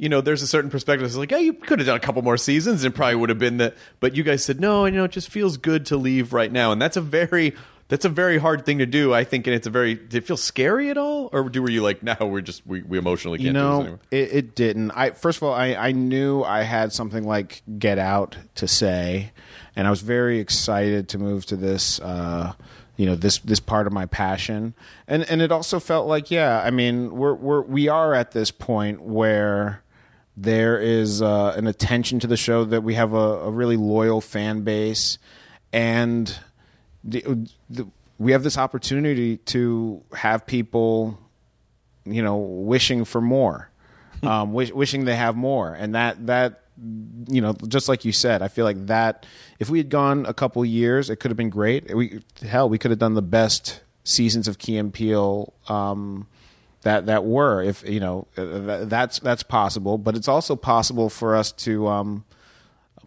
You 0.00 0.08
know, 0.08 0.22
there's 0.22 0.40
a 0.40 0.46
certain 0.46 0.70
perspective. 0.70 1.06
It's 1.06 1.14
like, 1.14 1.30
oh, 1.30 1.36
you 1.36 1.52
could 1.52 1.78
have 1.78 1.84
done 1.84 1.96
a 1.96 2.00
couple 2.00 2.22
more 2.22 2.38
seasons, 2.38 2.84
and 2.84 2.94
it 2.94 2.96
probably 2.96 3.16
would 3.16 3.28
have 3.28 3.38
been 3.38 3.58
the. 3.58 3.74
But 4.00 4.16
you 4.16 4.22
guys 4.22 4.42
said 4.42 4.58
no. 4.58 4.86
You 4.86 4.92
know, 4.92 5.04
it 5.04 5.10
just 5.10 5.28
feels 5.28 5.58
good 5.58 5.84
to 5.86 5.98
leave 5.98 6.32
right 6.32 6.50
now, 6.50 6.72
and 6.72 6.80
that's 6.80 6.96
a 6.96 7.02
very 7.02 7.54
that's 7.88 8.04
a 8.04 8.08
very 8.08 8.38
hard 8.38 8.64
thing 8.64 8.78
to 8.78 8.86
do, 8.86 9.12
I 9.12 9.24
think, 9.24 9.46
and 9.46 9.54
it's 9.54 9.66
a 9.66 9.70
very. 9.70 9.96
Did 9.96 10.14
it 10.14 10.24
feel 10.26 10.38
scary 10.38 10.88
at 10.88 10.96
all, 10.96 11.28
or 11.32 11.50
do 11.50 11.60
were 11.60 11.68
you 11.68 11.82
like, 11.82 12.02
no, 12.02 12.16
we're 12.20 12.40
just 12.40 12.66
we, 12.66 12.80
we 12.80 12.96
emotionally 12.96 13.36
can't 13.36 13.48
you 13.48 13.52
do 13.52 13.58
this 13.58 13.78
anymore? 13.80 14.00
it, 14.10 14.32
it 14.32 14.54
didn't. 14.54 14.92
I 14.92 15.10
first 15.10 15.36
of 15.36 15.42
all, 15.42 15.52
I, 15.52 15.74
I 15.74 15.92
knew 15.92 16.44
I 16.44 16.62
had 16.62 16.92
something 16.94 17.24
like 17.24 17.62
Get 17.78 17.98
Out 17.98 18.38
to 18.54 18.66
say, 18.66 19.32
and 19.76 19.86
I 19.86 19.90
was 19.90 20.00
very 20.00 20.38
excited 20.38 21.10
to 21.10 21.18
move 21.18 21.44
to 21.46 21.56
this. 21.56 22.00
Uh, 22.00 22.54
you 22.96 23.06
know 23.06 23.16
this 23.16 23.38
this 23.40 23.60
part 23.60 23.86
of 23.86 23.92
my 23.92 24.06
passion, 24.06 24.72
and 25.08 25.28
and 25.28 25.42
it 25.42 25.50
also 25.50 25.80
felt 25.80 26.06
like 26.06 26.30
yeah. 26.30 26.62
I 26.64 26.70
mean, 26.70 27.10
we're 27.16 27.34
we're 27.34 27.62
we 27.62 27.88
are 27.88 28.14
at 28.14 28.30
this 28.30 28.50
point 28.50 29.02
where 29.02 29.82
there 30.42 30.78
is 30.78 31.22
uh, 31.22 31.54
an 31.56 31.66
attention 31.66 32.20
to 32.20 32.26
the 32.26 32.36
show 32.36 32.64
that 32.64 32.82
we 32.82 32.94
have 32.94 33.12
a, 33.12 33.16
a 33.16 33.50
really 33.50 33.76
loyal 33.76 34.20
fan 34.20 34.62
base, 34.62 35.18
and 35.72 36.36
the, 37.04 37.48
the, 37.68 37.86
we 38.18 38.32
have 38.32 38.42
this 38.42 38.58
opportunity 38.58 39.38
to 39.38 40.02
have 40.12 40.46
people 40.46 41.18
you 42.04 42.22
know, 42.22 42.36
wishing 42.36 43.04
for 43.04 43.20
more, 43.20 43.70
um, 44.22 44.52
wish, 44.52 44.72
wishing 44.72 45.04
they 45.04 45.16
have 45.16 45.36
more, 45.36 45.72
and 45.72 45.94
that 45.94 46.26
that 46.26 46.62
you 47.28 47.40
know, 47.40 47.54
just 47.68 47.88
like 47.88 48.04
you 48.04 48.12
said, 48.12 48.42
I 48.42 48.48
feel 48.48 48.64
like 48.64 48.86
that 48.86 49.26
if 49.58 49.68
we 49.68 49.78
had 49.78 49.90
gone 49.90 50.24
a 50.26 50.32
couple 50.32 50.64
years, 50.64 51.10
it 51.10 51.16
could 51.16 51.30
have 51.30 51.36
been 51.36 51.50
great. 51.50 51.94
We 51.94 52.20
hell, 52.46 52.68
we 52.68 52.78
could 52.78 52.90
have 52.90 52.98
done 52.98 53.14
the 53.14 53.22
best 53.22 53.80
seasons 54.04 54.48
of 54.48 54.58
Key 54.58 54.78
and 54.78 54.92
Peele, 54.92 55.52
um, 55.68 56.26
that 56.82 57.06
that 57.06 57.24
were 57.24 57.62
if 57.62 57.86
you 57.88 58.00
know 58.00 58.26
uh, 58.36 58.84
that's 58.84 59.18
that's 59.20 59.42
possible, 59.42 59.98
but 59.98 60.16
it's 60.16 60.28
also 60.28 60.56
possible 60.56 61.10
for 61.10 61.36
us 61.36 61.52
to 61.52 61.88
um, 61.88 62.24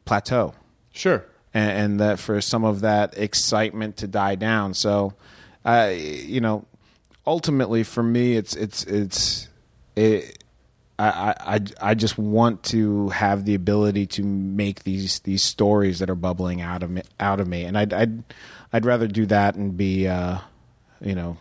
plateau 0.06 0.54
Sure. 0.92 1.26
and, 1.54 1.72
and 1.72 2.00
that 2.00 2.20
for 2.20 2.40
some 2.42 2.64
of 2.64 2.82
that 2.82 3.18
excitement 3.18 3.98
to 3.98 4.08
die 4.08 4.36
down. 4.36 4.74
So, 4.76 5.14
uh, 5.66 5.92
you 5.96 6.40
know, 6.40 6.66
ultimately 7.26 7.84
for 7.84 8.04
me, 8.04 8.36
it's 8.36 8.56
it's 8.56 8.84
it's 8.84 9.50
it. 9.96 10.38
I, 11.00 11.08
I, 11.10 11.56
I 11.56 11.60
I 11.82 11.94
just 11.96 12.20
want 12.20 12.62
to 12.66 13.10
have 13.10 13.46
the 13.46 13.56
ability 13.56 14.06
to 14.08 14.24
make 14.24 14.84
these 14.84 15.20
these 15.22 15.44
stories 15.44 15.98
that 16.00 16.10
are 16.12 16.16
bubbling 16.16 16.62
out 16.62 16.84
of 16.84 16.92
me 16.92 17.02
out 17.20 17.40
of 17.40 17.48
me, 17.48 17.64
and 17.64 17.76
I'd 17.76 17.92
I'd, 17.94 18.24
I'd 18.72 18.86
rather 18.86 19.08
do 19.08 19.26
that 19.26 19.56
and 19.56 19.76
be, 19.76 20.08
uh, 20.08 20.38
you 21.02 21.16
know, 21.16 21.38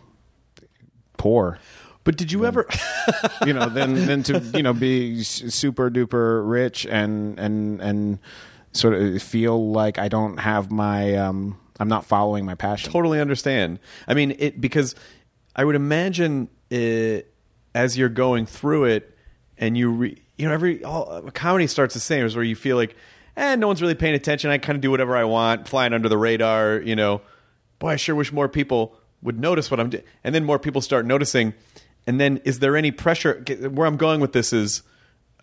poor 1.18 1.58
But 2.04 2.16
did 2.16 2.32
you 2.32 2.44
ever? 2.44 2.66
you 3.46 3.52
know, 3.52 3.68
then 3.68 4.06
than 4.06 4.22
to 4.24 4.40
you 4.54 4.62
know 4.62 4.72
be 4.72 5.22
super 5.22 5.90
duper 5.90 6.48
rich 6.48 6.86
and 6.86 7.38
and 7.38 7.80
and 7.80 8.18
sort 8.72 8.94
of 8.94 9.22
feel 9.22 9.70
like 9.70 9.98
I 9.98 10.08
don't 10.08 10.38
have 10.38 10.70
my 10.70 11.14
um 11.14 11.58
I'm 11.78 11.88
not 11.88 12.04
following 12.04 12.44
my 12.44 12.54
passion. 12.54 12.92
totally 12.92 13.20
understand. 13.20 13.78
I 14.06 14.14
mean, 14.14 14.36
it 14.38 14.60
because 14.60 14.94
I 15.56 15.64
would 15.64 15.74
imagine 15.74 16.48
it, 16.70 17.32
as 17.74 17.98
you're 17.98 18.08
going 18.08 18.46
through 18.46 18.84
it, 18.84 19.16
and 19.58 19.76
you 19.76 19.90
re, 19.90 20.22
you 20.36 20.48
know 20.48 20.54
every 20.54 20.84
all, 20.84 21.22
comedy 21.32 21.66
starts 21.66 21.94
the 21.94 22.00
same, 22.00 22.24
is 22.24 22.36
where 22.36 22.44
you 22.44 22.56
feel 22.56 22.76
like, 22.76 22.96
eh, 23.36 23.56
no 23.56 23.66
one's 23.66 23.82
really 23.82 23.94
paying 23.94 24.14
attention. 24.14 24.50
I 24.50 24.58
kind 24.58 24.76
of 24.76 24.80
do 24.80 24.90
whatever 24.90 25.16
I 25.16 25.24
want, 25.24 25.68
flying 25.68 25.92
under 25.92 26.08
the 26.08 26.18
radar. 26.18 26.80
You 26.80 26.96
know, 26.96 27.20
boy, 27.78 27.90
I 27.90 27.96
sure 27.96 28.14
wish 28.14 28.32
more 28.32 28.48
people 28.48 28.96
would 29.22 29.38
notice 29.38 29.70
what 29.70 29.80
I'm 29.80 29.90
doing, 29.90 30.04
and 30.24 30.34
then 30.34 30.44
more 30.44 30.58
people 30.58 30.80
start 30.80 31.06
noticing. 31.06 31.54
And 32.06 32.20
then, 32.20 32.38
is 32.44 32.58
there 32.58 32.76
any 32.76 32.90
pressure? 32.90 33.44
Where 33.70 33.86
I'm 33.86 33.96
going 33.96 34.20
with 34.20 34.32
this 34.32 34.52
is 34.52 34.82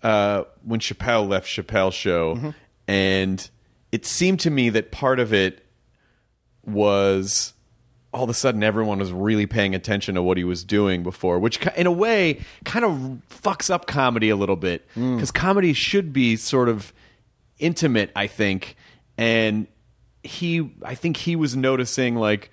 uh, 0.03 0.43
when 0.64 0.80
Chappelle 0.80 1.28
left 1.28 1.47
Chappelle's 1.47 1.93
show, 1.93 2.53
and 2.88 3.49
it 3.91 4.05
seemed 4.05 4.39
to 4.41 4.49
me 4.49 4.70
that 4.70 4.91
part 4.91 5.20
of 5.20 5.34
it 5.34 5.66
was 6.66 7.53
all 8.12 8.24
of 8.24 8.30
a 8.30 8.34
sudden 8.34 8.64
everyone 8.64 8.99
was 8.99 9.12
really 9.12 9.45
paying 9.45 9.76
attention 9.76 10.16
to 10.16 10.22
what 10.22 10.36
he 10.38 10.43
was 10.43 10.64
doing 10.64 11.03
before, 11.03 11.38
which 11.39 11.66
in 11.78 11.86
a 11.88 11.91
way 11.91 12.41
kind 12.66 12.84
of 12.84 12.91
fucks 13.30 13.70
up 13.70 13.86
comedy 13.88 14.30
a 14.30 14.36
little 14.36 14.55
bit 14.55 14.86
because 14.95 15.32
comedy 15.32 15.74
should 15.74 16.12
be 16.12 16.36
sort 16.36 16.70
of 16.70 16.91
intimate, 17.60 18.12
I 18.16 18.28
think, 18.28 18.76
and 19.18 19.68
he, 20.24 20.72
I 20.84 20.95
think 20.95 21.18
he 21.18 21.36
was 21.36 21.55
noticing 21.55 22.16
like. 22.16 22.51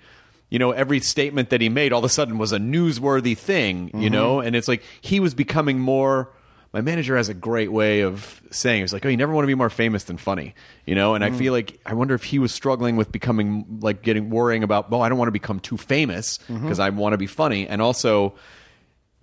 You 0.49 0.59
know, 0.59 0.71
every 0.71 1.01
statement 1.01 1.49
that 1.49 1.59
he 1.59 1.67
made 1.67 1.91
all 1.91 1.99
of 1.99 2.05
a 2.05 2.09
sudden 2.09 2.37
was 2.37 2.53
a 2.53 2.57
newsworthy 2.57 3.37
thing, 3.37 3.87
you 3.87 3.93
mm-hmm. 3.93 4.13
know? 4.13 4.39
And 4.39 4.55
it's 4.55 4.67
like 4.67 4.81
he 5.01 5.19
was 5.19 5.33
becoming 5.33 5.79
more 5.79 6.31
my 6.73 6.81
manager 6.81 7.17
has 7.17 7.29
a 7.29 7.33
great 7.33 7.71
way 7.71 8.01
of 8.01 8.41
saying 8.51 8.83
it's 8.83 8.93
like 8.93 9.05
oh 9.05 9.09
you 9.09 9.17
never 9.17 9.33
want 9.33 9.43
to 9.43 9.47
be 9.47 9.55
more 9.55 9.69
famous 9.69 10.03
than 10.03 10.17
funny 10.17 10.53
you 10.85 10.95
know? 10.95 11.15
And 11.15 11.23
i 11.23 11.29
mm. 11.29 11.37
feel 11.37 11.53
like 11.53 11.79
i 11.85 11.93
wonder 11.93 12.13
if 12.13 12.23
he 12.23 12.39
was 12.39 12.53
struggling 12.53 12.95
with 12.95 13.11
becoming 13.11 13.79
like 13.81 14.01
getting 14.01 14.29
worrying 14.29 14.63
about 14.63 14.87
oh 14.91 15.01
i 15.01 15.09
don't 15.09 15.17
want 15.17 15.27
to 15.27 15.33
become 15.33 15.59
too 15.59 15.77
famous 15.77 16.37
mm-hmm. 16.37 16.61
because 16.61 16.79
i 16.79 16.89
want 16.89 17.13
to 17.13 17.17
be 17.17 17.27
funny. 17.27 17.67
And 17.67 17.81
also 17.81 18.35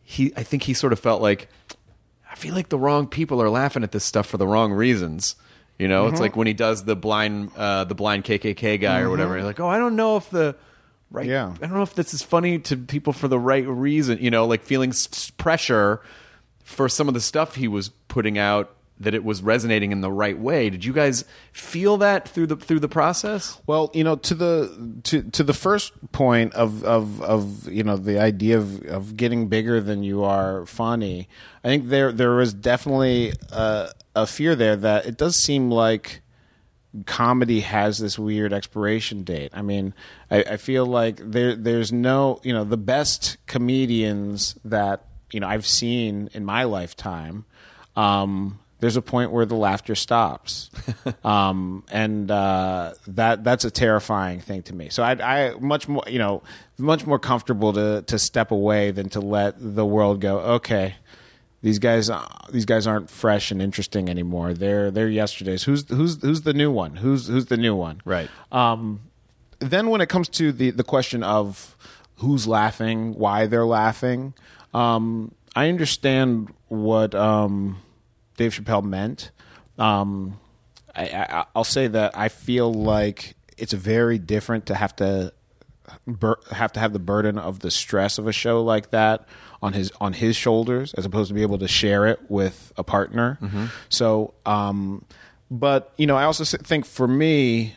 he 0.03 0.33
i 0.37 0.43
think 0.43 0.65
he 0.65 0.75
sort 0.75 0.93
of 0.93 0.99
felt 0.99 1.23
like 1.23 1.49
i 2.31 2.35
feel 2.35 2.55
like 2.55 2.69
the 2.69 2.79
wrong 2.79 3.07
people 3.07 3.41
are 3.41 3.51
laughing 3.51 3.83
at 3.83 3.93
this 3.93 4.05
stuff 4.05 4.27
for 4.27 4.37
the 4.37 4.47
wrong 4.47 4.73
reasons 4.73 5.37
you 5.77 5.89
know? 5.89 6.07
It's 6.07 6.15
mm-hmm. 6.15 6.23
like 6.23 6.37
when 6.37 6.47
he 6.47 6.53
does 6.53 6.85
the 6.85 6.95
blind 6.95 7.51
uh, 7.57 7.85
the 7.85 7.95
blind 7.95 8.25
kkk 8.25 8.81
guy 8.81 9.01
or 9.01 9.11
whatever 9.11 9.37
you're 9.37 9.45
like 9.45 9.61
oh 9.61 9.69
i 9.69 9.79
don't 9.79 9.97
know 9.97 10.17
if 10.17 10.31
the 10.31 10.57
right 11.15 11.27
Yeah. 11.27 11.55
i 11.63 11.67
don't 11.67 11.75
know 11.75 11.83
if 11.83 11.95
this 11.95 12.13
is 12.13 12.23
funny 12.23 12.59
to 12.59 12.77
people 12.77 13.13
for 13.13 13.29
the 13.29 13.39
right 13.39 13.67
reason 13.67 14.19
you 14.21 14.31
know 14.31 14.45
like 14.47 14.63
feeling 14.63 14.91
s- 14.91 15.31
pressure 15.31 16.01
for 16.63 16.89
some 16.89 17.09
of 17.09 17.15
the 17.15 17.21
stuff 17.21 17.55
he 17.55 17.69
was 17.69 17.89
putting 18.09 18.37
out 18.39 18.71
that 19.01 19.13
it 19.13 19.25
was 19.25 19.43
resonating 19.43 19.91
in 19.91 20.03
the 20.03 20.11
right 20.11 20.39
way. 20.39 20.71
Did 20.71 20.85
you 20.85 20.93
guys 20.93 21.25
feel 21.53 21.97
that 21.97 22.29
through 22.29 22.47
the 22.47 22.55
through 22.57 22.79
the 22.79 22.89
process? 22.89 23.61
Well, 23.67 23.91
you 23.93 24.05
know, 24.05 24.15
to 24.15 24.35
the 24.37 25.01
to 25.03 25.23
to 25.33 25.43
the 25.43 25.53
first 25.53 25.93
point 26.13 26.55
of 26.55 26.85
of 26.85 27.21
of 27.21 27.69
you 27.69 27.83
know 27.83 27.97
the 27.97 28.21
idea 28.21 28.57
of 28.57 28.83
of 28.87 29.17
getting 29.17 29.49
bigger 29.49 29.81
than 29.81 30.05
you 30.05 30.23
are 30.23 30.65
funny. 30.67 31.29
I 31.65 31.69
think 31.69 31.89
there 31.89 32.13
there 32.13 32.37
was 32.37 32.55
definitely 32.55 33.33
a, 33.51 33.89
a 34.15 34.27
fear 34.29 34.55
there 34.55 34.77
that 34.77 35.07
it 35.07 35.19
does 35.19 35.37
seem 35.43 35.73
like 35.73 36.23
comedy 37.07 37.61
has 37.61 37.99
this 37.99 38.19
weird 38.19 38.53
expiration 38.53 39.25
date. 39.25 39.51
I 39.55 39.63
mean, 39.63 39.95
I, 40.31 40.43
I 40.43 40.57
feel 40.57 40.87
like 40.87 41.19
there 41.19 41.55
there's 41.57 41.93
no 41.93 42.41
you 42.43 42.53
know 42.53 42.65
the 42.65 42.77
best 42.77 43.37
comedians 43.47 44.57
that 44.65 45.05
you 45.33 45.41
know 45.41 45.49
I've 45.49 45.67
seen 45.67 46.31
in 46.33 46.45
my 46.45 46.65
lifetime. 46.65 47.45
Um, 47.97 48.59
there's 48.81 48.97
a 48.97 49.03
point 49.03 49.31
where 49.31 49.47
the 49.47 49.55
laughter 49.55 49.95
stops, 49.95 50.71
um, 51.25 51.85
and 51.91 52.31
uh, 52.31 52.95
that 53.07 53.43
that's 53.43 53.65
a 53.65 53.71
terrifying 53.71 54.41
thing 54.41 54.63
to 54.65 54.75
me. 54.75 54.89
So 54.91 55.03
I, 55.03 55.13
I 55.13 55.55
much 55.59 55.89
more 55.89 56.05
you 56.07 56.19
know 56.19 56.43
much 56.79 57.07
more 57.07 57.19
comfortable 57.19 57.73
to 57.73 58.03
to 58.07 58.19
step 58.19 58.51
away 58.51 58.91
than 58.91 59.09
to 59.11 59.21
let 59.21 59.55
the 59.59 59.87
world 59.87 60.21
go. 60.21 60.39
Okay, 60.41 60.97
these 61.65 61.79
guys 61.79 62.11
uh, 62.11 62.29
these 62.51 62.67
guys 62.67 62.87
aren't 62.87 63.09
fresh 63.09 63.51
and 63.51 63.63
interesting 63.63 64.11
anymore. 64.11 64.53
They're 64.53 64.91
they're 64.91 65.09
yesterday's. 65.09 65.63
Who's 65.65 65.89
who's 65.89 66.21
who's 66.21 66.43
the 66.43 66.53
new 66.53 66.71
one? 66.71 66.97
Who's 66.97 67.27
who's 67.27 67.47
the 67.47 67.57
new 67.57 67.75
one? 67.75 68.03
Right. 68.05 68.29
Um, 68.53 69.01
then 69.61 69.89
when 69.89 70.03
it 70.03 70.11
comes 70.11 70.29
to 70.29 70.53
the 70.53 70.73
the 70.73 70.85
question 70.85 71.23
of 71.23 71.75
who's 72.17 72.47
laughing, 72.47 73.15
why 73.15 73.47
they're 73.47 73.65
laughing, 73.65 74.35
um, 74.75 75.35
I 75.57 75.71
understand 75.71 76.53
what 76.69 77.15
um, 77.15 77.81
Dave 78.37 78.53
Chappelle 78.53 78.85
meant. 78.85 79.31
Um, 79.79 80.39
I, 80.95 81.05
I, 81.05 81.47
I'll 81.57 81.65
say 81.65 81.87
that 81.87 82.13
I 82.15 82.29
feel 82.29 82.75
like 82.75 83.37
it's 83.57 83.73
very 83.73 84.19
different 84.19 84.67
to 84.67 84.75
have 84.75 84.95
to 84.97 85.33
bur- 86.07 86.39
have 86.51 86.73
to 86.73 86.81
have 86.81 86.93
the 86.93 86.99
burden 86.99 87.39
of 87.39 87.61
the 87.61 87.71
stress 87.71 88.19
of 88.19 88.27
a 88.27 88.33
show 88.33 88.63
like 88.63 88.91
that 88.91 89.27
on 89.63 89.73
his 89.73 89.93
on 90.01 90.13
his 90.13 90.37
shoulders 90.37 90.95
as 90.95 91.05
opposed 91.07 91.29
to 91.29 91.35
be 91.35 91.43
able 91.43 91.59
to 91.59 91.69
share 91.69 92.07
it 92.07 92.21
with 92.29 92.73
a 92.77 92.85
partner. 92.85 93.39
So, 93.89 94.35
um, 94.47 95.05
but 95.51 95.93
you 95.97 96.07
know, 96.07 96.17
I 96.17 96.25
also 96.25 96.45
think 96.45 96.87
for 96.87 97.07
me, 97.09 97.75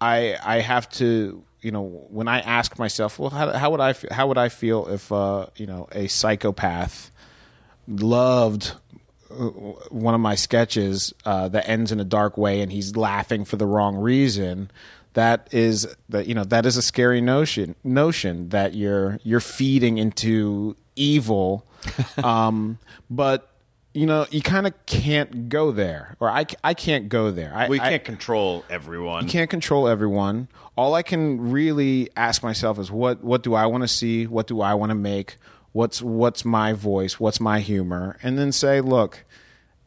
I 0.00 0.36
I 0.42 0.60
have 0.60 0.88
to 0.90 1.42
you 1.60 1.70
know 1.70 1.82
when 2.10 2.28
I 2.28 2.40
ask 2.40 2.78
myself, 2.78 3.18
well, 3.18 3.30
how, 3.30 3.52
how 3.52 3.70
would 3.70 3.80
I 3.80 3.92
fe- 3.92 4.08
how 4.10 4.26
would 4.28 4.38
I 4.38 4.48
feel 4.48 4.88
if 4.88 5.10
uh, 5.12 5.46
you 5.56 5.66
know 5.66 5.88
a 5.92 6.08
psychopath 6.08 7.10
loved 7.88 8.72
uh, 9.30 9.34
one 9.90 10.14
of 10.14 10.20
my 10.20 10.34
sketches 10.34 11.12
uh, 11.24 11.48
that 11.48 11.68
ends 11.68 11.92
in 11.92 12.00
a 12.00 12.04
dark 12.04 12.36
way 12.36 12.60
and 12.60 12.70
he's 12.70 12.96
laughing 12.96 13.44
for 13.44 13.56
the 13.56 13.66
wrong 13.66 13.96
reason 13.96 14.70
that 15.14 15.48
is 15.52 15.86
that 16.08 16.26
you 16.26 16.34
know 16.34 16.44
that 16.44 16.64
is 16.66 16.76
a 16.76 16.82
scary 16.82 17.20
notion 17.20 17.74
notion 17.84 18.48
that 18.50 18.74
you're 18.74 19.18
you're 19.22 19.40
feeding 19.40 19.98
into 19.98 20.76
evil 20.96 21.66
um, 22.24 22.78
but 23.10 23.48
you 23.94 24.06
know 24.06 24.26
you 24.30 24.40
kind 24.40 24.66
of 24.66 24.72
can't 24.86 25.48
go 25.48 25.70
there 25.70 26.16
or 26.20 26.30
I, 26.30 26.46
I 26.64 26.72
can't 26.74 27.08
go 27.08 27.30
there 27.30 27.52
I, 27.54 27.68
We 27.68 27.78
I- 27.80 27.90
can't 27.90 28.04
control 28.04 28.64
everyone. 28.70 29.24
you 29.24 29.30
can't 29.30 29.50
control 29.50 29.86
everyone. 29.88 30.48
All 30.76 30.94
I 30.94 31.02
can 31.02 31.50
really 31.50 32.08
ask 32.16 32.42
myself 32.42 32.78
is 32.78 32.90
what 32.90 33.22
what 33.22 33.42
do 33.42 33.52
I 33.54 33.66
want 33.66 33.82
to 33.82 33.88
see? 33.88 34.26
What 34.26 34.46
do 34.46 34.62
I 34.62 34.72
want 34.74 34.88
to 34.90 34.94
make? 34.94 35.36
What's 35.72 36.00
what's 36.00 36.44
my 36.46 36.72
voice? 36.72 37.20
What's 37.20 37.40
my 37.40 37.60
humor? 37.60 38.16
And 38.22 38.38
then 38.38 38.52
say, 38.52 38.80
look, 38.80 39.24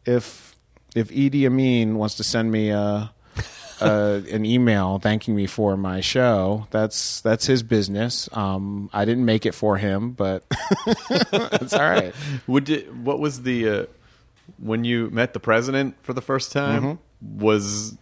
if 0.06 0.56
if 0.96 1.10
Idi 1.10 1.46
Amin 1.48 1.98
wants 1.98 2.16
to 2.16 2.24
send 2.24 2.52
me 2.52 2.70
a, 2.70 3.12
a 3.82 4.24
an 4.32 4.46
email 4.46 5.00
thanking 5.00 5.36
me 5.36 5.48
for 5.48 5.76
my 5.78 6.02
show, 6.02 6.68
that's 6.72 7.22
that's 7.22 7.46
his 7.46 7.64
business. 7.64 8.30
Um, 8.34 8.90
I 8.94 9.06
didn't 9.06 9.26
make 9.26 9.46
it 9.46 9.54
for 9.54 9.78
him, 9.78 10.12
but 10.12 10.44
it's 10.88 11.74
all 11.74 11.82
right. 11.90 12.14
Would 12.48 12.70
it, 12.70 12.94
what 12.94 13.20
was 13.20 13.44
the 13.44 13.70
uh, 13.70 13.86
when 14.58 14.84
you 14.84 15.10
met 15.10 15.34
the 15.34 15.40
president 15.40 15.96
for 16.04 16.14
the 16.14 16.22
first 16.22 16.52
time? 16.52 16.84
Mm-hmm. 16.84 17.40
Was 17.40 17.98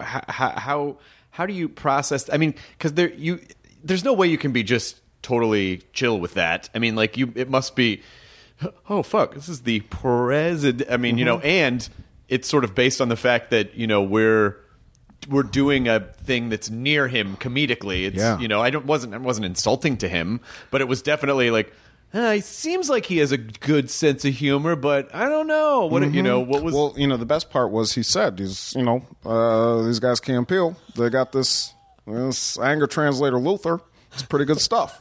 how, 0.00 0.50
how 0.50 0.96
how 1.30 1.46
do 1.46 1.52
you 1.52 1.68
process? 1.68 2.28
I 2.32 2.36
mean, 2.36 2.54
because 2.76 2.94
there 2.94 3.10
you 3.10 3.40
there's 3.82 4.04
no 4.04 4.12
way 4.12 4.26
you 4.26 4.38
can 4.38 4.52
be 4.52 4.62
just 4.62 5.00
totally 5.22 5.78
chill 5.92 6.18
with 6.18 6.34
that. 6.34 6.68
I 6.74 6.78
mean, 6.78 6.96
like 6.96 7.16
you, 7.16 7.32
it 7.34 7.48
must 7.50 7.76
be. 7.76 8.02
Oh 8.90 9.02
fuck! 9.02 9.34
This 9.34 9.48
is 9.48 9.62
the 9.62 9.80
president. 9.80 10.90
I 10.90 10.98
mean, 10.98 11.16
you 11.16 11.24
know, 11.24 11.38
Mm-hmm. 11.38 11.46
and 11.46 11.88
it's 12.30 12.48
sort 12.48 12.64
of 12.64 12.74
based 12.74 13.00
on 13.02 13.08
the 13.10 13.16
fact 13.16 13.50
that 13.50 13.74
you 13.74 13.86
know 13.86 14.02
we're 14.02 14.56
we're 15.28 15.42
doing 15.42 15.86
a 15.88 16.00
thing 16.00 16.48
that's 16.48 16.70
near 16.70 17.06
him 17.08 17.36
comedically. 17.36 18.06
It's 18.06 18.16
Yeah. 18.16 18.38
you 18.38 18.48
know, 18.48 18.62
I 18.62 18.70
don't 18.70 18.86
wasn't 18.86 19.12
I 19.12 19.18
wasn't 19.18 19.44
insulting 19.44 19.98
to 19.98 20.08
him, 20.08 20.40
but 20.70 20.80
it 20.80 20.88
was 20.88 21.02
definitely 21.02 21.50
like 21.50 21.72
uh, 22.12 22.32
he 22.32 22.40
seems 22.40 22.88
like 22.90 23.06
he 23.06 23.18
has 23.18 23.30
a 23.30 23.38
good 23.38 23.88
sense 23.88 24.24
of 24.24 24.34
humor, 24.34 24.74
but 24.74 25.14
I 25.14 25.28
don't 25.28 25.46
know 25.46 25.86
what 25.86 26.02
you 26.12 26.22
know 26.22 26.40
what 26.40 26.62
was. 26.64 26.74
Well, 26.74 26.94
you 26.96 27.06
know, 27.06 27.16
the 27.16 27.26
best 27.26 27.50
part 27.50 27.70
was 27.70 27.94
he 27.94 28.02
said, 28.02 28.36
"These, 28.38 28.74
you 28.76 28.82
know, 28.82 29.04
uh, 29.24 29.82
these 29.82 30.00
guys 30.00 30.18
Key 30.18 30.32
and 30.32 30.48
Peele. 30.48 30.74
They 30.96 31.08
got 31.10 31.30
this 31.32 31.74
this 32.06 32.58
anger 32.58 32.88
translator 32.88 33.38
Luther. 33.38 33.80
It's 34.12 34.24
pretty 34.24 34.44
good 34.44 34.60
stuff." 34.60 34.98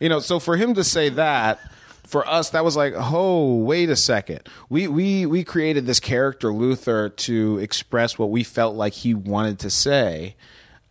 You 0.00 0.08
know, 0.10 0.18
so 0.18 0.38
for 0.38 0.56
him 0.56 0.74
to 0.74 0.84
say 0.84 1.08
that, 1.10 1.60
for 2.06 2.26
us, 2.28 2.50
that 2.50 2.64
was 2.64 2.76
like, 2.76 2.94
oh, 2.96 3.56
wait 3.56 3.90
a 3.90 3.96
second. 3.96 4.40
We 4.68 4.88
we 4.88 5.26
we 5.26 5.44
created 5.44 5.86
this 5.86 6.00
character 6.00 6.52
Luther 6.52 7.08
to 7.08 7.58
express 7.58 8.18
what 8.18 8.30
we 8.30 8.44
felt 8.44 8.76
like 8.76 8.92
he 8.92 9.14
wanted 9.14 9.58
to 9.60 9.70
say. 9.70 10.36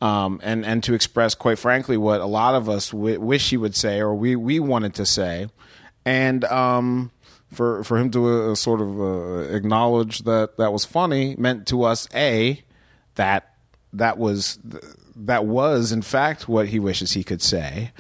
Um, 0.02 0.42
and 0.44 0.66
and 0.66 0.84
to 0.84 0.94
express, 0.94 1.34
quite 1.34 1.58
frankly, 1.58 1.96
what 1.96 2.20
a 2.20 2.26
lot 2.26 2.56
of 2.56 2.68
us 2.68 2.90
w- 2.90 3.22
wish 3.22 3.52
he 3.52 3.58
would 3.58 3.74
say, 3.74 4.02
or 4.02 4.14
we, 4.14 4.36
we 4.36 4.60
wanted 4.60 4.96
to 4.96 5.06
say, 5.06 5.48
and 6.04 6.44
um, 6.44 7.12
for 7.54 7.86
for 7.86 7.98
him 7.98 8.12
to 8.12 8.52
uh, 8.52 8.56
sort 8.56 8.82
of 8.82 9.00
uh, 9.00 9.56
acknowledge 9.56 10.20
that 10.20 10.58
that 10.58 10.74
was 10.74 10.84
funny 10.84 11.36
meant 11.38 11.68
to 11.68 11.84
us 11.84 12.10
a 12.14 12.62
that 13.16 13.54
that 13.94 14.18
was 14.18 14.60
that 15.16 15.46
was 15.46 15.92
in 15.94 16.02
fact 16.02 16.50
what 16.50 16.68
he 16.68 16.80
wishes 16.80 17.14
he 17.14 17.24
could 17.24 17.42
say, 17.42 17.92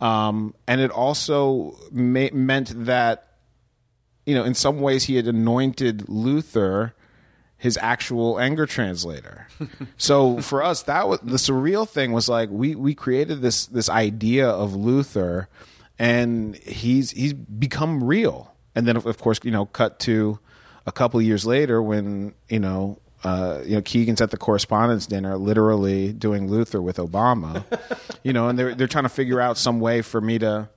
um, 0.00 0.54
and 0.66 0.80
it 0.80 0.90
also 0.90 1.76
ma- 1.90 2.28
meant 2.32 2.86
that 2.86 3.28
you 4.24 4.34
know 4.34 4.44
in 4.44 4.54
some 4.54 4.80
ways 4.80 5.04
he 5.04 5.16
had 5.16 5.26
anointed 5.26 6.08
Luther 6.08 6.94
his 7.58 7.78
actual 7.80 8.38
anger 8.38 8.66
translator. 8.66 9.48
so 9.96 10.40
for 10.40 10.62
us, 10.62 10.82
that 10.84 11.08
was 11.08 11.20
the 11.20 11.36
surreal 11.36 11.88
thing 11.88 12.12
was 12.12 12.28
like 12.28 12.50
we 12.50 12.74
we 12.74 12.94
created 12.94 13.40
this 13.40 13.66
this 13.66 13.88
idea 13.88 14.48
of 14.48 14.74
Luther, 14.74 15.48
and 15.98 16.56
he's 16.56 17.12
he's 17.12 17.32
become 17.32 18.04
real. 18.04 18.52
And 18.74 18.86
then 18.86 18.96
of, 18.96 19.06
of 19.06 19.18
course 19.18 19.40
you 19.42 19.50
know 19.50 19.66
cut 19.66 19.98
to 20.00 20.38
a 20.86 20.92
couple 20.92 21.20
years 21.22 21.46
later 21.46 21.82
when 21.82 22.34
you 22.48 22.60
know. 22.60 22.98
Uh, 23.24 23.60
you 23.64 23.74
know, 23.76 23.82
Keegan's 23.82 24.20
at 24.20 24.30
the 24.30 24.36
correspondence 24.36 25.06
dinner, 25.06 25.36
literally 25.36 26.12
doing 26.12 26.48
Luther 26.48 26.80
with 26.82 26.98
Obama. 26.98 27.64
you 28.22 28.32
know, 28.32 28.48
and 28.48 28.58
they're 28.58 28.74
they're 28.74 28.86
trying 28.86 29.04
to 29.04 29.08
figure 29.10 29.40
out 29.40 29.56
some 29.58 29.80
way 29.80 30.02
for 30.02 30.20
me 30.20 30.38
to, 30.38 30.68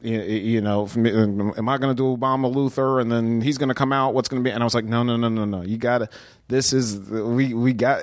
you, 0.00 0.18
you 0.20 0.60
know, 0.60 0.88
me- 0.96 1.12
am 1.12 1.68
I 1.68 1.78
going 1.78 1.94
to 1.94 2.00
do 2.00 2.16
Obama 2.16 2.52
Luther 2.52 2.98
and 2.98 3.12
then 3.12 3.40
he's 3.40 3.58
going 3.58 3.68
to 3.68 3.74
come 3.74 3.92
out? 3.92 4.14
What's 4.14 4.28
going 4.28 4.42
to 4.42 4.48
be? 4.48 4.52
And 4.52 4.62
I 4.62 4.64
was 4.64 4.74
like, 4.74 4.84
no, 4.86 5.02
no, 5.02 5.16
no, 5.16 5.28
no, 5.28 5.44
no. 5.44 5.62
You 5.62 5.76
got 5.76 5.98
to. 5.98 6.08
This 6.48 6.72
is 6.72 6.98
we 6.98 7.54
we 7.54 7.72
got. 7.72 8.02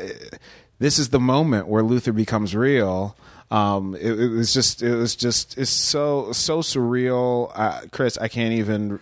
This 0.79 0.99
is 0.99 1.09
the 1.09 1.19
moment 1.19 1.67
where 1.67 1.83
Luther 1.83 2.13
becomes 2.13 2.55
real. 2.55 3.17
Um, 3.51 3.95
it, 3.95 4.19
it 4.19 4.29
was 4.29 4.53
just 4.53 4.81
it 4.81 4.95
was 4.95 5.15
just 5.15 5.57
it's 5.57 5.69
so 5.71 6.31
so 6.31 6.59
surreal, 6.59 7.51
uh, 7.55 7.81
Chris. 7.91 8.17
I 8.17 8.27
can't 8.27 8.53
even. 8.53 8.99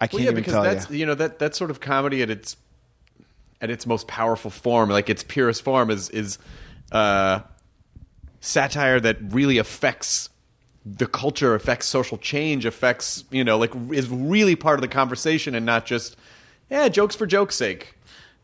I 0.00 0.06
can't 0.06 0.14
Well, 0.14 0.22
yeah, 0.22 0.30
even 0.30 0.34
because 0.36 0.52
tell 0.54 0.62
that's 0.62 0.90
you. 0.90 0.98
you 0.98 1.06
know 1.06 1.14
that 1.14 1.38
that 1.38 1.54
sort 1.54 1.70
of 1.70 1.80
comedy 1.80 2.22
at 2.22 2.30
its 2.30 2.56
at 3.62 3.70
its 3.70 3.86
most 3.86 4.08
powerful 4.08 4.50
form, 4.50 4.90
like 4.90 5.08
its 5.08 5.22
purest 5.22 5.62
form, 5.62 5.90
is 5.90 6.10
is 6.10 6.38
uh, 6.90 7.40
satire 8.40 9.00
that 9.00 9.16
really 9.32 9.56
affects 9.56 10.28
the 10.84 11.06
culture, 11.06 11.54
affects 11.54 11.86
social 11.86 12.18
change, 12.18 12.66
affects 12.66 13.24
you 13.30 13.44
know 13.44 13.56
like 13.56 13.72
is 13.92 14.08
really 14.10 14.56
part 14.56 14.74
of 14.78 14.82
the 14.82 14.88
conversation 14.88 15.54
and 15.54 15.64
not 15.64 15.86
just 15.86 16.16
yeah 16.68 16.88
jokes 16.88 17.14
for 17.14 17.24
joke's 17.24 17.54
sake. 17.54 17.94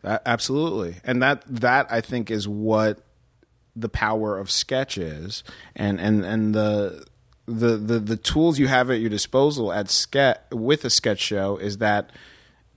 A- 0.04 0.20
Absolutely, 0.26 0.96
and 1.04 1.20
that 1.20 1.42
that 1.46 1.88
I 1.90 2.00
think 2.00 2.30
is 2.30 2.46
what 2.48 3.00
the 3.74 3.88
power 3.88 4.38
of 4.38 4.50
sketch 4.50 4.96
is, 4.96 5.42
and 5.74 6.00
and 6.00 6.24
and 6.24 6.54
the 6.54 7.04
the 7.46 7.76
the, 7.76 7.98
the 7.98 8.16
tools 8.16 8.58
you 8.60 8.68
have 8.68 8.90
at 8.90 9.00
your 9.00 9.10
disposal 9.10 9.72
at 9.72 9.90
sketch 9.90 10.38
with 10.52 10.84
a 10.84 10.90
sketch 10.90 11.18
show 11.18 11.56
is 11.56 11.78
that 11.78 12.10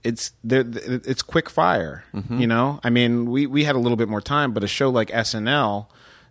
it's 0.04 0.32
there 0.42 0.64
it's 0.66 1.22
quick 1.22 1.48
fire. 1.48 2.04
You 2.40 2.46
know, 2.46 2.80
I 2.82 2.90
mean, 2.90 3.30
we 3.30 3.46
we 3.46 3.64
had 3.64 3.76
a 3.76 3.78
little 3.78 3.96
bit 3.96 4.08
more 4.08 4.20
time, 4.20 4.52
but 4.52 4.64
a 4.64 4.68
show 4.68 4.90
like 4.90 5.08
SNL. 5.10 5.86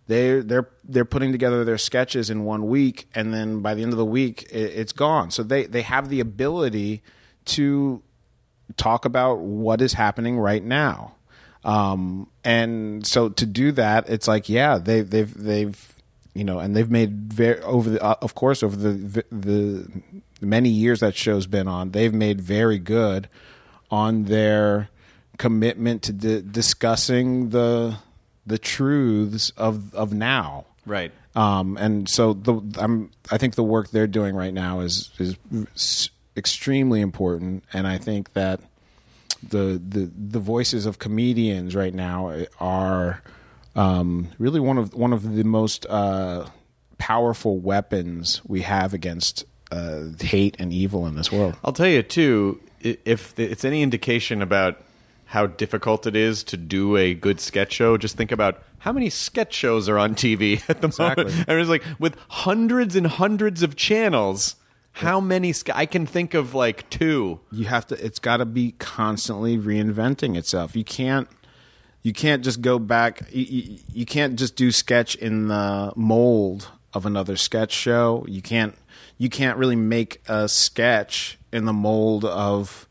They 0.08 0.40
they're 0.42 0.68
they're 0.84 1.06
putting 1.06 1.32
together 1.32 1.64
their 1.64 1.78
sketches 1.78 2.30
in 2.30 2.44
one 2.44 2.68
week, 2.68 3.08
and 3.16 3.34
then 3.34 3.62
by 3.62 3.74
the 3.76 3.84
end 3.84 3.94
of 3.94 3.98
the 3.98 4.06
week, 4.06 4.44
it, 4.52 4.74
it's 4.76 4.92
gone. 4.92 5.32
So 5.32 5.44
they 5.44 5.66
they 5.66 5.84
have 5.84 6.10
the 6.10 6.20
ability 6.20 7.02
to 7.46 8.02
talk 8.78 9.06
about 9.06 9.40
what 9.40 9.82
is 9.82 9.94
happening 9.94 10.40
right 10.40 10.64
now. 10.64 11.16
Um, 11.64 12.28
and 12.44 13.06
so 13.06 13.30
to 13.30 13.46
do 13.46 13.72
that, 13.74 14.10
it's 14.10 14.28
like, 14.28 14.50
yeah, 14.50 14.78
they, 14.78 15.02
they've, 15.02 15.34
they've, 15.34 15.96
you 16.34 16.44
know, 16.44 16.60
and 16.60 16.76
they've 16.76 16.90
made 16.90 17.34
very 17.34 17.62
over 17.62 17.90
the, 17.92 18.04
uh, 18.04 18.16
of 18.22 18.36
course, 18.36 18.64
over 18.64 18.76
the, 18.76 19.24
the 19.32 20.02
many 20.40 20.70
years 20.70 21.02
that 21.02 21.16
show's 21.16 21.46
been 21.46 21.68
on, 21.68 21.92
they've 21.92 22.14
made 22.14 22.42
very 22.42 22.80
good 22.80 23.28
on 23.92 24.24
their 24.24 24.90
commitment 25.38 26.02
to 26.04 26.14
di- 26.14 26.42
discussing 26.42 27.50
the, 27.50 27.98
the 28.48 28.58
truths 28.58 29.52
of, 29.58 29.94
of 29.94 30.14
now. 30.14 30.66
Right. 30.86 31.12
Um, 31.36 31.78
and 31.78 32.10
so 32.10 32.34
the 32.34 32.62
I'm 32.78 33.12
I 33.32 33.38
think 33.38 33.56
the 33.56 33.64
work 33.64 33.90
they're 33.90 34.08
doing 34.08 34.36
right 34.36 34.54
now 34.54 34.82
is 34.82 35.12
is 35.18 36.10
extremely 36.36 37.02
important, 37.02 37.64
and 37.72 37.88
I 37.88 37.98
think 37.98 38.34
that 38.34 38.60
the 39.48 39.82
the 39.88 40.12
the 40.18 40.40
voices 40.40 40.86
of 40.86 41.00
comedians 41.00 41.76
right 41.76 41.94
now 41.94 42.46
are 42.60 43.22
um, 43.76 44.30
really 44.40 44.60
one 44.60 44.78
of 44.78 44.94
one 44.94 45.14
of 45.14 45.36
the 45.36 45.44
most 45.44 45.86
uh, 45.86 46.48
powerful 46.98 47.58
weapons 47.58 48.42
we 48.46 48.62
have 48.62 48.94
against 48.94 49.46
uh, 49.72 50.08
hate 50.20 50.58
and 50.60 50.74
evil 50.74 51.08
in 51.08 51.16
this 51.16 51.32
world. 51.32 51.56
I'll 51.64 51.74
tell 51.74 51.88
you 51.88 52.04
too, 52.04 52.60
if 52.84 53.38
it's 53.40 53.64
any 53.66 53.82
indication 53.82 54.42
about 54.42 54.82
how 55.26 55.48
difficult 55.48 56.06
it 56.06 56.16
is 56.16 56.44
to 56.44 56.58
do 56.58 56.98
a 56.98 57.14
good 57.14 57.40
sketch 57.40 57.72
show, 57.74 57.98
just 57.98 58.18
think 58.18 58.32
about 58.32 58.62
how 58.80 58.92
many 58.92 59.10
sketch 59.10 59.54
shows 59.54 59.88
are 59.88 59.98
on 59.98 60.14
TV 60.16 60.62
at 60.70 60.82
the 60.82 60.88
Exactly. 60.88 61.26
moment. 61.26 61.46
And 61.48 61.60
it's 61.60 61.70
like 61.70 61.84
with 62.00 62.18
hundreds 62.30 62.96
and 62.96 63.08
hundreds 63.08 63.64
of 63.64 63.76
channels, 63.76 64.56
how 64.94 65.22
many? 65.22 65.54
Ske- 65.54 65.70
I 65.74 65.86
can 65.86 66.06
think 66.06 66.34
of 66.34 66.54
like 66.54 66.90
two. 66.90 67.40
you 67.52 67.66
have 67.66 67.88
to 67.88 68.06
it's 68.06 68.20
got 68.20 68.38
to 68.38 68.46
be 68.46 68.74
constantly 68.74 69.58
reinventing 69.58 70.36
itself 70.36 70.76
you 70.76 70.84
can't 70.84 71.30
you 72.02 72.12
can't 72.12 72.44
just 72.44 72.60
go 72.62 72.78
back 72.78 73.22
you, 73.32 73.44
you, 73.46 73.78
you 73.94 74.06
can't 74.06 74.38
just 74.38 74.58
do 74.58 74.70
sketch 74.70 75.16
in 75.16 75.48
the 75.48 75.94
mold 75.96 76.68
of 76.94 77.06
another 77.06 77.38
sketch 77.38 77.72
show 77.72 78.26
you 78.28 78.42
can't 78.42 78.76
you 79.18 79.30
can't 79.30 79.58
really 79.58 79.78
make 79.78 80.22
a 80.28 80.50
sketch 80.50 81.38
in 81.52 81.66
the 81.66 81.74
mold 81.74 82.26
of 82.26 82.88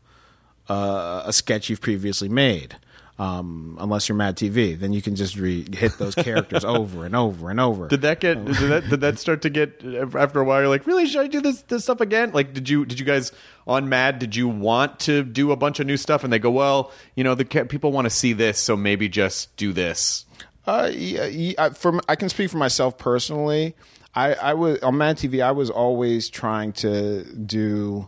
uh, 0.69 1.23
a 1.25 1.33
sketch 1.33 1.69
you've 1.69 1.81
previously 1.81 2.29
made 2.29 2.75
um, 3.19 3.77
unless 3.79 4.09
you're 4.09 4.15
Mad 4.15 4.35
TV, 4.35 4.79
then 4.79 4.93
you 4.93 5.01
can 5.01 5.15
just 5.15 5.35
re- 5.35 5.67
hit 5.75 5.91
those 5.99 6.15
characters 6.15 6.65
over 6.65 7.05
and 7.05 7.15
over 7.15 7.51
and 7.51 7.59
over. 7.59 7.87
Did 7.87 8.01
that 8.01 8.19
get? 8.19 8.43
Did 8.45 8.55
that? 8.55 8.89
Did 8.89 9.01
that 9.01 9.19
start 9.19 9.43
to 9.43 9.49
get? 9.51 9.83
After 10.15 10.39
a 10.39 10.43
while, 10.43 10.61
you're 10.61 10.69
like, 10.69 10.87
really? 10.87 11.05
Should 11.05 11.21
I 11.21 11.27
do 11.27 11.39
this 11.39 11.61
this 11.63 11.83
stuff 11.83 12.01
again? 12.01 12.31
Like, 12.31 12.53
did 12.53 12.67
you 12.67 12.83
did 12.83 12.99
you 12.99 13.05
guys 13.05 13.31
on 13.67 13.89
Mad? 13.89 14.17
Did 14.17 14.35
you 14.35 14.47
want 14.47 14.99
to 15.01 15.23
do 15.23 15.51
a 15.51 15.55
bunch 15.55 15.79
of 15.79 15.85
new 15.85 15.97
stuff? 15.97 16.23
And 16.23 16.33
they 16.33 16.39
go, 16.39 16.49
well, 16.49 16.91
you 17.15 17.23
know, 17.23 17.35
the 17.35 17.45
ca- 17.45 17.65
people 17.65 17.91
want 17.91 18.05
to 18.05 18.09
see 18.09 18.33
this, 18.33 18.57
so 18.59 18.75
maybe 18.75 19.07
just 19.07 19.55
do 19.55 19.71
this. 19.71 20.25
Uh, 20.65 20.89
yeah, 20.91 21.25
yeah, 21.25 21.53
I- 21.59 21.99
I 22.09 22.15
can 22.15 22.29
speak 22.29 22.49
for 22.49 22.57
myself 22.57 22.97
personally. 22.97 23.75
I, 24.15 24.33
I 24.33 24.53
was 24.55 24.79
on 24.79 24.97
Mad 24.97 25.17
TV. 25.17 25.43
I 25.43 25.51
was 25.51 25.69
always 25.69 26.27
trying 26.27 26.71
to 26.73 27.23
do 27.35 28.07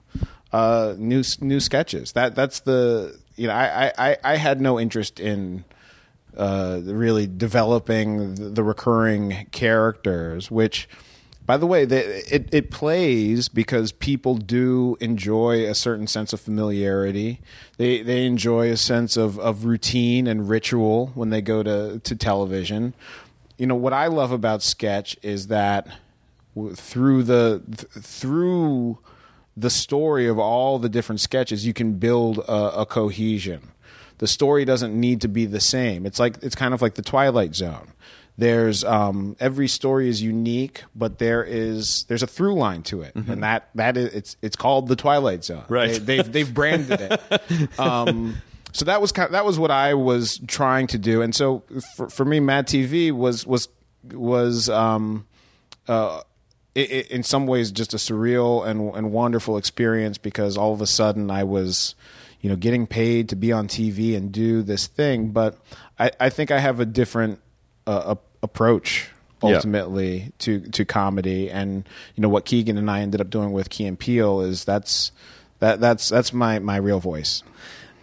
uh, 0.54 0.94
new 0.98 1.24
new 1.42 1.60
sketches. 1.60 2.14
That 2.14 2.36
that's 2.36 2.62
the 2.62 3.20
you 3.36 3.48
know 3.48 3.54
I 3.54 3.92
I, 3.98 4.18
I 4.24 4.38
had 4.38 4.62
no 4.62 4.80
interest 4.80 5.20
in 5.20 5.66
uh, 6.38 6.80
really 6.84 7.28
developing 7.28 8.54
the, 8.54 8.64
recurring 8.64 9.48
characters, 9.52 10.50
which. 10.50 10.88
By 11.46 11.58
the 11.58 11.68
way, 11.68 11.84
they, 11.84 12.24
it 12.32 12.48
it 12.54 12.72
plays 12.72 13.50
because 13.50 13.92
people 13.92 14.38
do 14.38 14.96
enjoy 15.02 15.66
a 15.66 15.76
certain 15.76 16.08
sense 16.08 16.32
of 16.32 16.40
familiarity. 16.40 17.42
They 17.76 18.02
they 18.02 18.26
enjoy 18.26 18.72
a 18.72 18.78
sense 18.78 19.18
of, 19.18 19.38
of 19.40 19.66
routine 19.66 20.26
and 20.26 20.48
ritual 20.48 21.08
when 21.16 21.32
they 21.32 21.42
go 21.42 21.62
to, 21.62 22.00
to 22.00 22.16
television. 22.16 22.94
You 23.58 23.68
know 23.68 23.76
what 23.76 23.92
I 23.92 24.08
love 24.08 24.32
about 24.32 24.64
sketch 24.64 25.18
is 25.22 25.48
that 25.48 25.86
through 26.76 27.24
the 27.24 27.62
th- 27.66 28.06
through 28.06 29.00
the 29.56 29.70
story 29.70 30.28
of 30.28 30.40
all 30.40 30.80
the 30.80 30.90
different 30.90 31.22
sketches, 31.22 31.66
you 31.66 31.74
can 31.74 31.94
build 31.94 32.40
a, 32.40 32.82
a 32.82 32.86
cohesion. 32.86 33.72
The 34.18 34.28
story 34.28 34.66
doesn't 34.66 34.98
need 34.98 35.22
to 35.22 35.28
be 35.28 35.46
the 35.46 35.60
same. 35.60 36.06
It's 36.06 36.20
like 36.20 36.38
it's 36.42 36.56
kind 36.56 36.74
of 36.74 36.82
like 36.82 36.96
the 36.96 37.02
Twilight 37.02 37.56
Zone. 37.56 37.92
There's 38.38 38.84
um, 38.84 39.36
every 39.40 39.68
story 39.68 40.10
is 40.10 40.22
unique, 40.24 40.84
but 40.96 41.20
there 41.20 41.44
is 41.44 42.06
there's 42.06 42.24
a 42.24 42.28
through 42.28 42.56
line 42.56 42.82
to 42.84 43.02
it, 43.02 43.14
and 43.14 43.44
that 43.44 43.70
that 43.76 43.96
is 43.96 44.14
it's 44.14 44.38
it's 44.42 44.56
called 44.56 44.88
the 44.88 44.96
Twilight 44.96 45.44
Zone. 45.44 45.66
Right. 45.68 45.94
They, 45.94 46.18
they've 46.18 46.32
they've 46.32 46.54
branded 46.54 47.02
it. 47.02 47.22
Um, 47.80 48.42
so 48.72 48.86
that 48.86 49.02
was 49.02 49.12
kind 49.12 49.34
that 49.34 49.46
was 49.46 49.60
what 49.60 49.70
I 49.70 49.94
was 49.94 50.40
trying 50.48 50.88
to 50.88 50.98
do, 50.98 51.22
and 51.22 51.34
so 51.36 51.64
for, 51.96 52.10
for 52.10 52.26
me, 52.26 52.40
Mad 52.40 52.66
TV 52.68 53.12
was 53.12 53.46
was 53.46 53.68
was 54.12 54.68
um, 54.68 55.28
uh, 55.88 56.22
i 56.76 56.80
i 56.80 56.84
in 57.10 57.24
some 57.24 57.46
ways 57.48 57.72
just 57.72 57.94
a 57.94 57.98
surreal 57.98 58.66
and 58.68 58.94
and 58.96 59.12
wonderful 59.12 59.58
experience 59.58 60.18
because 60.18 60.58
all 60.58 60.74
of 60.74 60.82
a 60.82 60.88
sudden 60.88 61.30
I 61.32 61.44
was, 61.44 61.96
you 62.42 62.50
know, 62.50 62.56
getting 62.56 62.88
paid 62.88 63.30
to 63.30 63.36
be 63.36 63.52
on 63.52 63.68
TV 63.68 64.16
and 64.18 64.32
do 64.32 64.62
this 64.64 64.88
thing. 64.88 65.30
But 65.32 65.58
I, 66.00 66.12
I 66.20 66.30
think 66.30 66.52
I 66.52 66.60
have 66.60 66.80
a 66.80 66.86
different 66.86 67.40
uh, 67.88 68.16
a- 68.16 68.46
approach 68.46 69.10
Yeah. 69.44 69.56
ultimately 69.56 70.32
to 70.40 70.60
to 70.72 70.86
comedy 70.86 71.50
and 71.52 71.88
you 72.16 72.22
know 72.22 72.30
what 72.30 72.46
Keegan 72.46 72.78
and 72.78 72.90
I 72.90 73.02
ended 73.02 73.20
up 73.22 73.30
doing 73.30 73.52
with 73.52 73.70
Key 73.70 73.86
and 73.86 73.98
Peele 74.00 74.42
is 74.42 74.64
that's 74.66 75.12
that 75.60 75.80
that's 75.80 76.10
that's 76.10 76.32
my 76.34 76.60
my 76.60 76.78
real 76.78 77.00
voice. 77.00 77.44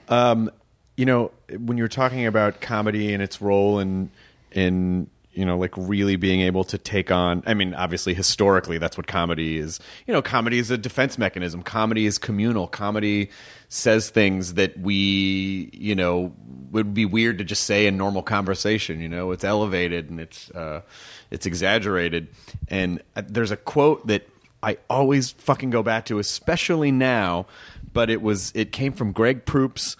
Um, 0.08 0.50
you 0.96 1.06
know, 1.06 1.30
when 1.58 1.78
you're 1.78 1.88
talking 1.88 2.26
about 2.26 2.60
comedy 2.60 3.12
and 3.14 3.22
its 3.22 3.40
role 3.40 3.78
in 3.78 4.10
in 4.52 5.08
you 5.32 5.44
know 5.44 5.56
like 5.56 5.76
really 5.76 6.16
being 6.16 6.40
able 6.40 6.64
to 6.64 6.76
take 6.76 7.10
on 7.10 7.42
i 7.46 7.54
mean 7.54 7.72
obviously 7.74 8.14
historically 8.14 8.78
that's 8.78 8.96
what 8.96 9.06
comedy 9.06 9.58
is. 9.58 9.78
You 10.06 10.14
know 10.14 10.22
comedy 10.22 10.58
is 10.58 10.70
a 10.70 10.78
defense 10.78 11.18
mechanism. 11.18 11.62
Comedy 11.62 12.06
is 12.06 12.18
communal. 12.18 12.66
Comedy 12.66 13.30
says 13.68 14.10
things 14.10 14.54
that 14.54 14.78
we 14.78 15.70
you 15.72 15.94
know 15.94 16.34
would 16.70 16.94
be 16.94 17.04
weird 17.04 17.38
to 17.38 17.44
just 17.44 17.64
say 17.64 17.86
in 17.86 17.96
normal 17.96 18.22
conversation 18.22 19.00
you 19.00 19.08
know? 19.08 19.30
It's 19.30 19.44
elevated 19.44 20.10
and 20.10 20.20
it's 20.20 20.50
uh 20.50 20.82
it's 21.30 21.46
exaggerated. 21.46 22.28
And 22.68 23.02
uh, 23.14 23.22
there's 23.26 23.50
a 23.50 23.56
quote 23.56 24.06
that 24.08 24.28
i 24.62 24.76
always 24.90 25.30
fucking 25.32 25.70
go 25.70 25.82
back 25.82 26.04
to 26.06 26.18
especially 26.18 26.90
now 26.90 27.46
but 27.92 28.10
it 28.10 28.20
was 28.20 28.52
it 28.54 28.72
came 28.72 28.92
from 28.92 29.12
greg 29.12 29.46
proops 29.46 29.96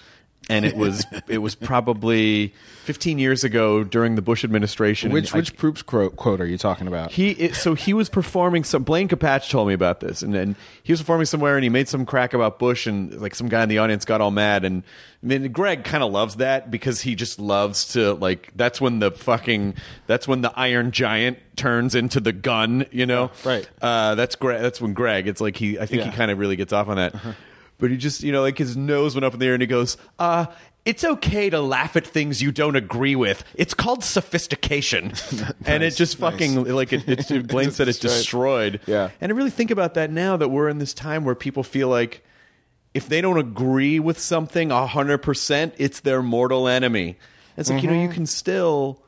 and 0.51 0.65
it 0.65 0.77
was 0.77 1.07
it 1.29 1.39
was 1.39 1.55
probably 1.55 2.53
15 2.85 3.19
years 3.19 3.45
ago 3.45 3.85
during 3.85 4.17
the 4.17 4.23
Bush 4.23 4.45
administration. 4.45 5.13
Which 5.13 5.35
I- 5.35 5.39
which 5.39 5.57
Proops 5.57 5.83
quote, 5.83 6.17
quote 6.17 6.41
are 6.41 6.47
you 6.47 6.59
talking 6.59 6.87
about? 6.87 7.13
he 7.13 7.31
it, 7.31 7.55
so 7.55 7.75
he 7.75 7.95
was 7.95 8.09
performing 8.09 8.65
some 8.65 8.83
Blaine 8.83 9.09
Capatch 9.09 9.51
told 9.51 9.69
me 9.69 9.75
about 9.75 10.01
this 10.01 10.23
and 10.23 10.35
then 10.35 10.57
he 10.83 10.93
was 10.93 11.01
performing 11.01 11.27
somewhere 11.27 11.57
and 11.57 11.63
he 11.63 11.71
made 11.71 11.89
some 11.89 12.05
crack 12.05 12.35
about 12.35 12.59
Bush 12.59 12.87
and 12.87 13.21
like 13.21 13.35
some 13.35 13.49
guy 13.49 13.63
in 13.63 13.69
the 13.69 13.79
audience 13.79 14.05
got 14.05 14.21
all 14.21 14.31
mad 14.31 14.65
and 14.65 14.83
then 15.23 15.53
Greg 15.53 15.85
kind 15.85 16.03
of 16.03 16.11
loves 16.11 16.37
that 16.37 16.71
because 16.71 17.03
he 17.03 17.15
just 17.15 17.39
loves 17.39 17.93
to 17.93 18.15
like 18.15 18.51
that's 18.57 18.81
when 18.81 18.99
the 18.99 19.11
fucking 19.11 19.75
that's 20.07 20.27
when 20.27 20.41
the 20.41 20.53
Iron 20.59 20.91
Giant 20.91 21.39
turns 21.57 21.95
into 21.95 22.21
the 22.21 22.33
gun 22.33 22.87
you 22.91 23.07
know 23.07 23.31
right. 23.45 23.69
uh, 23.83 24.15
that's 24.15 24.35
Greg 24.35 24.63
that's 24.63 24.81
when 24.81 24.95
Greg 24.95 25.29
it's 25.29 25.41
like 25.41 25.57
he 25.57 25.79
I 25.79 25.87
think 25.87 26.03
he 26.03 26.11
kind 26.11 26.31
of 26.31 26.39
really 26.39 26.57
gets 26.57 26.73
off 26.73 26.89
on 26.89 26.97
that 26.97 27.15
but 27.81 27.91
he 27.91 27.97
just 27.97 28.23
you 28.23 28.31
know 28.33 28.43
like 28.43 28.59
his 28.59 28.77
nose 28.77 29.15
went 29.15 29.25
up 29.25 29.33
in 29.35 29.41
the 29.41 29.47
air 29.47 29.55
and 29.55 29.63
he 29.63 29.67
goes 29.67 29.97
uh 30.19 30.47
it's 30.87 31.05
okay 31.05 31.51
to 31.51 31.61
laugh 31.61 31.95
at 31.95 32.07
things 32.07 32.41
you 32.41 32.51
don't 32.53 32.75
agree 32.75 33.15
with. 33.15 33.45
It's 33.55 33.75
called 33.75 34.03
sophistication, 34.03 35.13
and 35.67 35.83
it 35.83 35.95
just 35.95 36.17
fucking 36.17 36.65
like 36.65 36.95
it. 36.95 37.07
it 37.31 37.47
Blaine 37.49 37.71
said 37.71 37.87
it's 37.89 37.99
destroyed. 37.99 38.81
Yeah. 38.87 39.11
and 39.21 39.31
I 39.31 39.35
really 39.35 39.51
think 39.51 39.71
about 39.71 39.93
that 39.95 40.11
now 40.11 40.39
that 40.39 40.49
we're 40.49 40.71
in 40.71 40.79
this 40.79 40.95
time 40.95 41.27
where 41.27 41.35
people 41.35 41.63
feel 41.63 41.89
like 41.89 42.25
if 42.95 43.09
they 43.11 43.21
don't 43.21 43.37
agree 43.39 44.01
with 44.01 44.19
something 44.19 44.71
hundred 44.71 45.19
percent, 45.19 45.75
it's 45.77 46.01
their 46.01 46.23
mortal 46.23 46.67
enemy. 46.67 47.19
It's 47.59 47.69
like 47.69 47.83
you 47.83 47.89
know 47.91 47.95
you 47.95 48.05
Mm-hmm. 48.09 48.15
can 48.15 48.27
still 48.27 49.03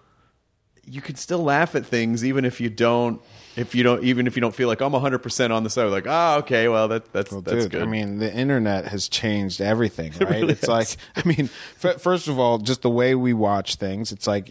you 0.84 1.00
can 1.00 1.14
still 1.14 1.42
laugh 1.42 1.74
at 1.74 1.86
things 1.86 2.22
even 2.22 2.44
if 2.44 2.60
you 2.60 2.68
don't 2.68 3.22
if 3.57 3.74
you 3.74 3.82
don't 3.82 4.03
even 4.03 4.26
if 4.26 4.36
you 4.36 4.40
don't 4.40 4.55
feel 4.55 4.68
like 4.68 4.80
I'm 4.80 4.92
100% 4.92 5.50
on 5.50 5.64
the 5.64 5.70
side 5.70 5.84
like 5.86 6.07
ah 6.09 6.38
okay 6.38 6.68
well 6.68 6.88
that 6.88 7.12
that's 7.12 7.30
that's 7.30 7.64
Dude, 7.64 7.72
good 7.72 7.82
I 7.82 7.86
mean, 7.86 8.18
the 8.18 8.32
internet 8.32 8.86
has 8.86 9.09
changed 9.09 9.61
everything, 9.61 10.12
right? 10.20 10.30
really 10.30 10.53
it's 10.53 10.68
like, 10.68 10.96
I 11.16 11.22
mean, 11.24 11.50
f- 11.82 12.00
first 12.00 12.28
of 12.28 12.38
all, 12.38 12.59
just 12.59 12.82
the 12.82 12.90
way 12.90 13.14
we 13.14 13.32
watch 13.32 13.76
things. 13.76 14.12
It's 14.12 14.26
like 14.26 14.46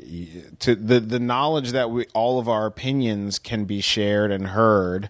to 0.59 0.75
the 0.75 0.99
the 0.99 1.19
knowledge 1.19 1.71
that 1.71 1.89
we 1.89 2.05
all 2.13 2.39
of 2.39 2.47
our 2.47 2.65
opinions 2.65 3.39
can 3.39 3.65
be 3.65 3.81
shared 3.81 4.31
and 4.31 4.47
heard, 4.47 5.09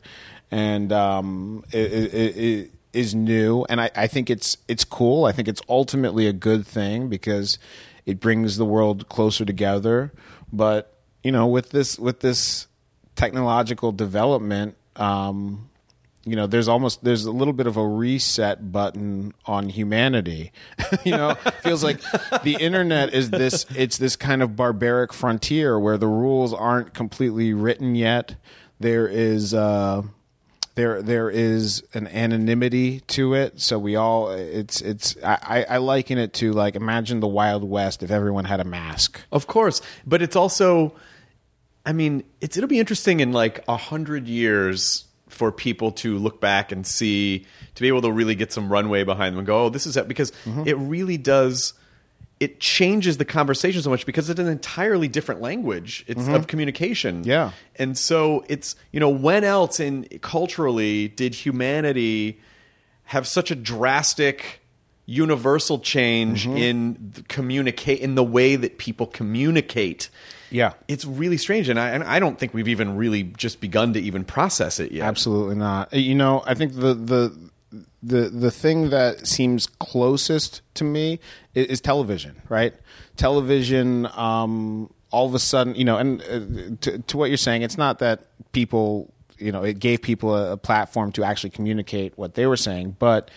and 0.49 0.91
um, 0.91 1.63
it, 1.71 1.91
it, 1.91 2.13
it, 2.13 2.37
it 2.37 2.71
is 2.93 3.15
new, 3.15 3.65
and 3.69 3.81
I, 3.81 3.91
I 3.95 4.07
think 4.07 4.29
it's 4.29 4.57
it's 4.67 4.83
cool. 4.85 5.25
I 5.25 5.31
think 5.31 5.47
it's 5.47 5.61
ultimately 5.67 6.27
a 6.27 6.33
good 6.33 6.65
thing 6.65 7.09
because 7.09 7.57
it 8.05 8.19
brings 8.19 8.57
the 8.57 8.65
world 8.65 9.09
closer 9.09 9.45
together. 9.45 10.11
But 10.51 10.97
you 11.23 11.31
know, 11.31 11.47
with 11.47 11.71
this 11.71 11.99
with 11.99 12.21
this 12.21 12.67
technological 13.15 13.91
development. 13.91 14.75
Um, 14.95 15.69
you 16.23 16.35
know 16.35 16.45
there's 16.45 16.67
almost 16.67 17.03
there's 17.03 17.25
a 17.25 17.31
little 17.31 17.53
bit 17.53 17.65
of 17.65 17.77
a 17.77 17.87
reset 17.87 18.71
button 18.71 19.33
on 19.45 19.69
humanity. 19.69 20.51
You 21.03 21.11
know 21.13 21.35
feels 21.63 21.83
like 21.83 22.01
the 22.43 22.57
internet 22.59 23.13
is 23.13 23.29
this 23.29 23.65
it's 23.75 23.97
this 23.97 24.15
kind 24.17 24.43
of 24.43 24.55
barbaric 24.55 25.13
frontier 25.13 25.79
where 25.79 25.97
the 25.97 26.07
rules 26.07 26.53
aren't 26.53 26.93
completely 26.93 27.53
written 27.53 27.95
yet. 27.95 28.35
There 28.79 29.07
is 29.07 29.53
uh 29.53 30.03
there 30.75 31.01
there 31.01 31.29
is 31.29 31.83
an 31.93 32.07
anonymity 32.07 32.99
to 33.07 33.33
it. 33.33 33.61
So 33.61 33.79
we 33.79 33.95
all 33.95 34.31
it's 34.31 34.81
it's 34.81 35.15
i 35.23 35.65
i 35.69 35.77
liken 35.77 36.17
it 36.17 36.33
to 36.33 36.51
like 36.51 36.75
imagine 36.75 37.19
the 37.19 37.27
wild 37.27 37.63
west 37.63 38.03
if 38.03 38.11
everyone 38.11 38.45
had 38.45 38.59
a 38.59 38.65
mask. 38.65 39.21
Of 39.31 39.47
course, 39.47 39.81
but 40.05 40.21
it's 40.21 40.35
also, 40.35 40.93
I 41.85 41.93
mean, 41.93 42.23
it's 42.41 42.57
it'll 42.57 42.67
be 42.69 42.79
interesting 42.79 43.19
in 43.21 43.31
like 43.31 43.63
a 43.67 43.77
hundred 43.77 44.27
years 44.27 45.05
for 45.29 45.51
people 45.51 45.91
to 45.93 46.17
look 46.17 46.41
back 46.41 46.71
and 46.71 46.85
see 46.85 47.45
to 47.75 47.81
be 47.81 47.87
able 47.87 48.01
to 48.01 48.11
really 48.11 48.35
get 48.35 48.51
some 48.51 48.71
runway 48.71 49.03
behind 49.03 49.33
them 49.33 49.39
and 49.39 49.47
go, 49.47 49.65
oh, 49.65 49.69
this 49.69 49.85
is 49.87 49.95
it 49.97 50.07
because 50.07 50.31
Mm-hmm. 50.45 50.63
it 50.67 50.77
really 50.77 51.17
does. 51.17 51.73
It 52.39 52.59
changes 52.59 53.17
the 53.17 53.25
conversation 53.25 53.81
so 53.83 53.89
much 53.91 54.05
because 54.05 54.29
it's 54.29 54.39
an 54.39 54.47
entirely 54.47 55.07
different 55.07 55.41
language. 55.41 56.03
It's 56.07 56.27
of 56.27 56.47
communication. 56.47 57.21
Mm-hmm. 57.21 57.29
Yeah. 57.29 57.51
and 57.77 57.97
so 57.97 58.43
it's 58.49 58.75
you 58.91 58.99
know 58.99 59.09
when 59.09 59.43
else 59.43 59.79
in 59.79 60.05
culturally 60.21 61.07
did 61.07 61.33
humanity 61.35 62.39
have 63.05 63.27
such 63.27 63.51
a 63.51 63.55
drastic 63.55 64.61
universal 65.05 65.79
change 65.79 66.45
Mm-hmm. 66.45 66.57
in 66.57 67.13
communicate 67.27 67.99
in 67.99 68.15
the 68.15 68.23
way 68.23 68.55
that 68.55 68.77
people 68.77 69.05
communicate. 69.07 70.09
Yeah. 70.51 70.73
It's 70.87 71.05
really 71.05 71.37
strange 71.37 71.69
and 71.69 71.79
I 71.79 71.89
and 71.89 72.03
I 72.03 72.19
don't 72.19 72.37
think 72.37 72.53
we've 72.53 72.67
even 72.67 72.97
really 72.97 73.23
just 73.23 73.61
begun 73.61 73.93
to 73.93 73.99
even 73.99 74.23
process 74.23 74.79
it 74.79 74.91
yet. 74.91 75.07
Absolutely 75.07 75.55
not. 75.55 75.93
You 75.93 76.15
know, 76.15 76.43
I 76.45 76.53
think 76.53 76.73
the 76.75 76.93
the 76.93 77.51
the 78.03 78.29
the 78.29 78.51
thing 78.51 78.89
that 78.89 79.25
seems 79.25 79.65
closest 79.65 80.61
to 80.75 80.83
me 80.83 81.19
is, 81.53 81.67
is 81.67 81.81
television, 81.81 82.41
right? 82.49 82.73
Television. 83.15 84.07
Um, 84.07 84.91
all 85.11 85.27
of 85.27 85.35
a 85.35 85.39
sudden, 85.39 85.75
you 85.75 85.83
know, 85.83 85.97
and 85.97 86.21
uh, 86.21 86.75
to, 86.81 86.99
to 86.99 87.17
what 87.17 87.29
you're 87.29 87.37
saying, 87.37 87.63
it's 87.63 87.77
not 87.77 87.99
that 87.99 88.27
people, 88.53 89.13
you 89.37 89.51
know, 89.51 89.63
it 89.63 89.77
gave 89.77 90.01
people 90.01 90.35
a, 90.35 90.53
a 90.53 90.57
platform 90.57 91.11
to 91.11 91.23
actually 91.23 91.49
communicate 91.49 92.17
what 92.17 92.35
they 92.35 92.47
were 92.47 92.57
saying, 92.57 92.95
but 92.97 93.29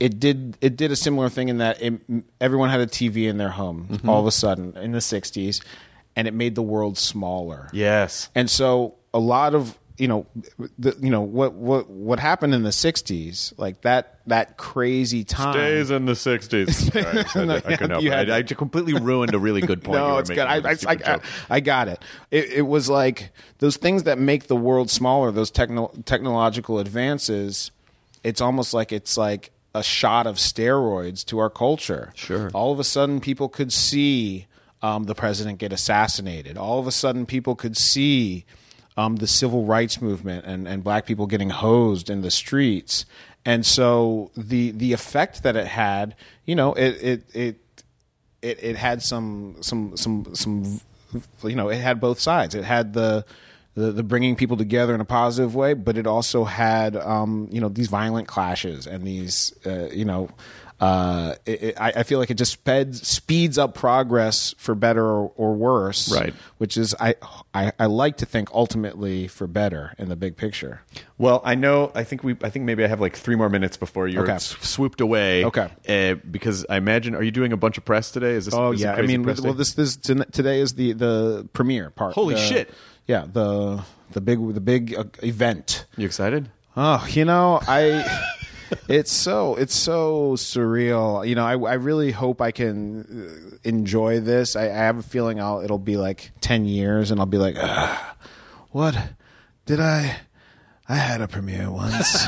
it 0.00 0.18
did 0.18 0.58
it 0.60 0.76
did 0.76 0.90
a 0.90 0.96
similar 0.96 1.28
thing 1.28 1.48
in 1.48 1.58
that 1.58 1.80
it, 1.80 2.00
everyone 2.40 2.68
had 2.68 2.80
a 2.80 2.86
TV 2.86 3.28
in 3.28 3.38
their 3.38 3.50
home 3.50 4.00
all 4.08 4.18
of 4.18 4.26
a 4.26 4.32
sudden 4.32 4.76
in 4.76 4.92
the 4.92 4.98
'60s, 4.98 5.64
and 6.16 6.28
it 6.28 6.34
made 6.34 6.54
the 6.54 6.62
world 6.62 6.98
smaller. 6.98 7.68
Yes. 7.72 8.28
And 8.34 8.48
so 8.50 8.94
a 9.12 9.18
lot 9.18 9.54
of 9.54 9.78
you 9.96 10.08
know 10.08 10.26
the 10.76 10.96
you 11.00 11.08
know 11.08 11.20
what 11.22 11.52
what 11.54 11.88
what 11.88 12.18
happened 12.18 12.52
in 12.52 12.64
the 12.64 12.70
60s 12.70 13.56
like 13.58 13.80
that 13.82 14.18
that 14.26 14.56
crazy 14.56 15.22
time 15.22 15.54
Days 15.54 15.88
in 15.92 16.04
the 16.06 16.16
sixties. 16.16 16.90
I, 16.96 16.98
I, 16.98 17.02
I 17.12 17.22
couldn't 17.76 17.90
help 17.90 18.02
it. 18.04 18.28
I, 18.30 18.38
I 18.38 18.42
completely 18.42 18.94
ruined 18.94 19.34
a 19.34 19.38
really 19.38 19.60
good 19.60 19.84
point. 19.84 20.00
you 20.00 20.04
no 20.04 20.14
were 20.14 20.20
it's 20.20 20.30
good 20.30 20.38
making 20.38 20.50
I, 20.50 20.56
with 20.56 20.64
a 20.64 20.68
I, 20.68 20.74
stupid 20.96 21.06
I. 21.48 21.54
I 21.56 21.60
got 21.60 21.86
it. 21.86 22.02
it 22.32 22.44
it 22.54 22.62
was 22.62 22.88
like 22.88 23.30
those 23.58 23.76
things 23.76 24.02
that 24.02 24.18
make 24.18 24.48
the 24.48 24.56
world 24.56 24.90
smaller 24.90 25.30
those 25.30 25.52
techno- 25.52 25.92
technological 26.06 26.80
advances 26.80 27.70
it's 28.24 28.40
almost 28.40 28.74
like 28.74 28.90
it's 28.90 29.16
like 29.16 29.52
a 29.76 29.82
shot 29.84 30.26
of 30.26 30.36
steroids 30.38 31.24
to 31.26 31.38
our 31.38 31.50
culture 31.50 32.10
Sure. 32.16 32.50
all 32.52 32.72
of 32.72 32.80
a 32.80 32.84
sudden 32.84 33.20
people 33.20 33.48
could 33.48 33.72
see 33.72 34.46
um, 34.84 35.04
the 35.04 35.14
president 35.14 35.58
get 35.58 35.72
assassinated 35.72 36.56
all 36.56 36.78
of 36.78 36.86
a 36.86 36.92
sudden 36.92 37.24
people 37.26 37.54
could 37.54 37.76
see 37.76 38.44
um, 38.96 39.16
the 39.16 39.26
civil 39.26 39.64
rights 39.64 40.00
movement 40.00 40.44
and, 40.46 40.68
and 40.68 40.84
black 40.84 41.06
people 41.06 41.26
getting 41.26 41.50
hosed 41.50 42.10
in 42.10 42.22
the 42.22 42.30
streets. 42.30 43.06
And 43.44 43.66
so 43.66 44.30
the 44.36 44.70
the 44.70 44.92
effect 44.92 45.42
that 45.42 45.56
it 45.56 45.66
had, 45.66 46.14
you 46.46 46.54
know, 46.54 46.72
it 46.74 46.90
it 47.02 47.24
it 47.34 47.56
it, 48.40 48.62
it 48.62 48.76
had 48.76 49.02
some 49.02 49.56
some 49.60 49.96
some 49.96 50.34
some 50.34 50.80
you 51.42 51.56
know, 51.56 51.68
it 51.68 51.76
had 51.76 52.00
both 52.00 52.20
sides. 52.20 52.54
It 52.54 52.64
had 52.64 52.94
the 52.94 53.24
the, 53.74 53.90
the 53.90 54.02
bringing 54.02 54.36
people 54.36 54.56
together 54.56 54.94
in 54.94 55.00
a 55.00 55.04
positive 55.04 55.54
way, 55.54 55.74
but 55.74 55.98
it 55.98 56.06
also 56.06 56.44
had 56.44 56.96
um, 56.96 57.48
you 57.50 57.60
know 57.60 57.68
these 57.68 57.88
violent 57.88 58.28
clashes 58.28 58.86
and 58.86 59.04
these 59.04 59.52
uh, 59.66 59.88
you 59.90 60.04
know 60.04 60.30
uh, 60.80 61.34
it, 61.46 61.62
it, 61.62 61.80
I, 61.80 61.92
I 61.96 62.02
feel 62.02 62.18
like 62.18 62.30
it 62.30 62.34
just 62.34 62.52
sped, 62.52 62.94
speeds 62.96 63.56
up 63.58 63.74
progress 63.74 64.54
for 64.58 64.74
better 64.74 65.04
or, 65.04 65.32
or 65.36 65.54
worse, 65.54 66.12
Right. 66.12 66.34
Which 66.58 66.76
is 66.76 66.94
I, 67.00 67.14
I 67.54 67.72
I 67.78 67.86
like 67.86 68.16
to 68.18 68.26
think 68.26 68.50
ultimately 68.52 69.28
for 69.28 69.46
better 69.46 69.92
in 69.98 70.08
the 70.08 70.16
big 70.16 70.36
picture. 70.36 70.82
Well, 71.18 71.40
I 71.44 71.54
know. 71.54 71.92
I 71.94 72.04
think 72.04 72.24
we. 72.24 72.36
I 72.42 72.50
think 72.50 72.64
maybe 72.64 72.84
I 72.84 72.88
have 72.88 73.00
like 73.00 73.16
three 73.16 73.36
more 73.36 73.48
minutes 73.48 73.76
before 73.76 74.08
you're 74.08 74.24
Okay. 74.24 74.32
s- 74.32 74.56
swooped 74.60 75.00
away. 75.00 75.44
Okay. 75.44 75.68
Uh, 75.88 76.14
because 76.30 76.66
I 76.68 76.76
imagine, 76.76 77.14
are 77.14 77.22
you 77.22 77.30
doing 77.30 77.52
a 77.52 77.56
bunch 77.56 77.78
of 77.78 77.84
press 77.84 78.10
today? 78.10 78.32
Is 78.32 78.46
this? 78.46 78.54
Oh 78.54 78.72
is 78.72 78.80
yeah, 78.80 78.94
I 78.94 79.02
mean, 79.02 79.22
well, 79.22 79.54
this 79.54 79.74
this 79.74 79.96
today 79.96 80.60
is 80.60 80.74
the 80.74 80.92
the 80.92 81.48
premiere 81.52 81.90
part. 81.90 82.14
Holy 82.14 82.34
The- 82.34 82.40
shit. 82.40 82.70
Yeah, 83.06 83.26
the 83.30 83.84
the 84.12 84.20
big 84.20 84.54
the 84.54 84.60
big 84.60 84.94
uh, 84.94 85.04
event. 85.22 85.86
You 85.96 86.06
excited? 86.06 86.50
Oh, 86.76 87.06
you 87.10 87.24
know, 87.24 87.60
I 87.68 88.02
it's 88.88 89.12
so 89.12 89.56
it's 89.56 89.74
so 89.74 90.32
surreal. 90.32 91.26
You 91.26 91.34
know, 91.34 91.44
I 91.44 91.52
I 91.52 91.74
really 91.74 92.10
hope 92.10 92.40
I 92.40 92.50
can 92.50 93.52
uh, 93.54 93.68
enjoy 93.68 94.20
this. 94.20 94.56
I, 94.56 94.64
I 94.64 94.68
have 94.68 94.98
a 94.98 95.02
feeling 95.02 95.40
I'll 95.40 95.60
it'll 95.60 95.78
be 95.78 95.96
like 95.96 96.32
ten 96.40 96.64
years, 96.64 97.10
and 97.10 97.20
I'll 97.20 97.26
be 97.26 97.38
like, 97.38 97.56
"Ugh, 97.58 98.16
what 98.70 98.96
did 99.66 99.80
I? 99.80 100.16
I 100.86 100.96
had 100.96 101.22
a 101.22 101.28
premiere 101.28 101.70
once. 101.70 102.26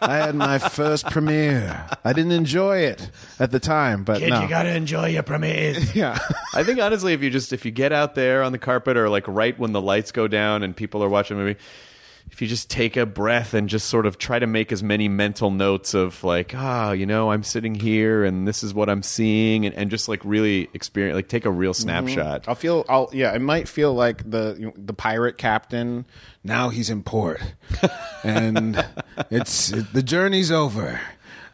I 0.00 0.16
had 0.16 0.34
my 0.34 0.58
first 0.58 1.06
premiere. 1.06 1.86
I 2.04 2.12
didn't 2.12 2.32
enjoy 2.32 2.78
it 2.78 3.08
at 3.38 3.52
the 3.52 3.60
time, 3.60 4.02
but 4.02 4.20
no. 4.20 4.42
You 4.42 4.48
got 4.48 4.64
to 4.64 4.74
enjoy 4.74 5.10
your 5.10 5.22
premieres. 5.22 5.94
yeah. 5.94 6.18
I 6.52 6.64
think 6.64 6.80
honestly, 6.80 7.12
if 7.12 7.22
you 7.22 7.30
just 7.30 7.52
if 7.52 7.64
you 7.64 7.70
get 7.70 7.92
out 7.92 8.16
there 8.16 8.42
on 8.42 8.50
the 8.50 8.58
carpet 8.58 8.96
or 8.96 9.08
like 9.08 9.28
right 9.28 9.56
when 9.56 9.72
the 9.72 9.80
lights 9.80 10.10
go 10.10 10.26
down 10.26 10.64
and 10.64 10.74
people 10.76 11.04
are 11.04 11.08
watching 11.08 11.36
a 11.36 11.40
movie, 11.40 11.60
if 12.30 12.40
you 12.40 12.48
just 12.48 12.70
take 12.70 12.96
a 12.96 13.04
breath 13.04 13.52
and 13.52 13.68
just 13.68 13.88
sort 13.88 14.06
of 14.06 14.16
try 14.18 14.38
to 14.38 14.46
make 14.46 14.72
as 14.72 14.82
many 14.82 15.08
mental 15.08 15.50
notes 15.50 15.92
of 15.94 16.22
like, 16.24 16.54
ah, 16.54 16.92
you 16.92 17.04
know, 17.04 17.30
I'm 17.30 17.42
sitting 17.42 17.74
here 17.74 18.24
and 18.24 18.48
this 18.48 18.62
is 18.62 18.72
what 18.72 18.88
I'm 18.88 19.02
seeing, 19.02 19.66
and, 19.66 19.74
and 19.74 19.90
just 19.90 20.08
like 20.08 20.24
really 20.24 20.68
experience, 20.72 21.14
like 21.14 21.28
take 21.28 21.44
a 21.44 21.50
real 21.50 21.74
snapshot. 21.74 22.44
I'll 22.48 22.54
feel. 22.54 22.84
I'll 22.88 23.10
yeah. 23.12 23.34
It 23.34 23.40
might 23.40 23.68
feel 23.68 23.92
like 23.92 24.28
the 24.28 24.72
the 24.76 24.94
pirate 24.94 25.36
captain. 25.38 26.06
Now 26.44 26.70
he's 26.70 26.90
in 26.90 27.02
port, 27.02 27.40
and 28.24 28.84
it's 29.30 29.70
it, 29.72 29.92
the 29.92 30.02
journey's 30.02 30.50
over, 30.50 31.00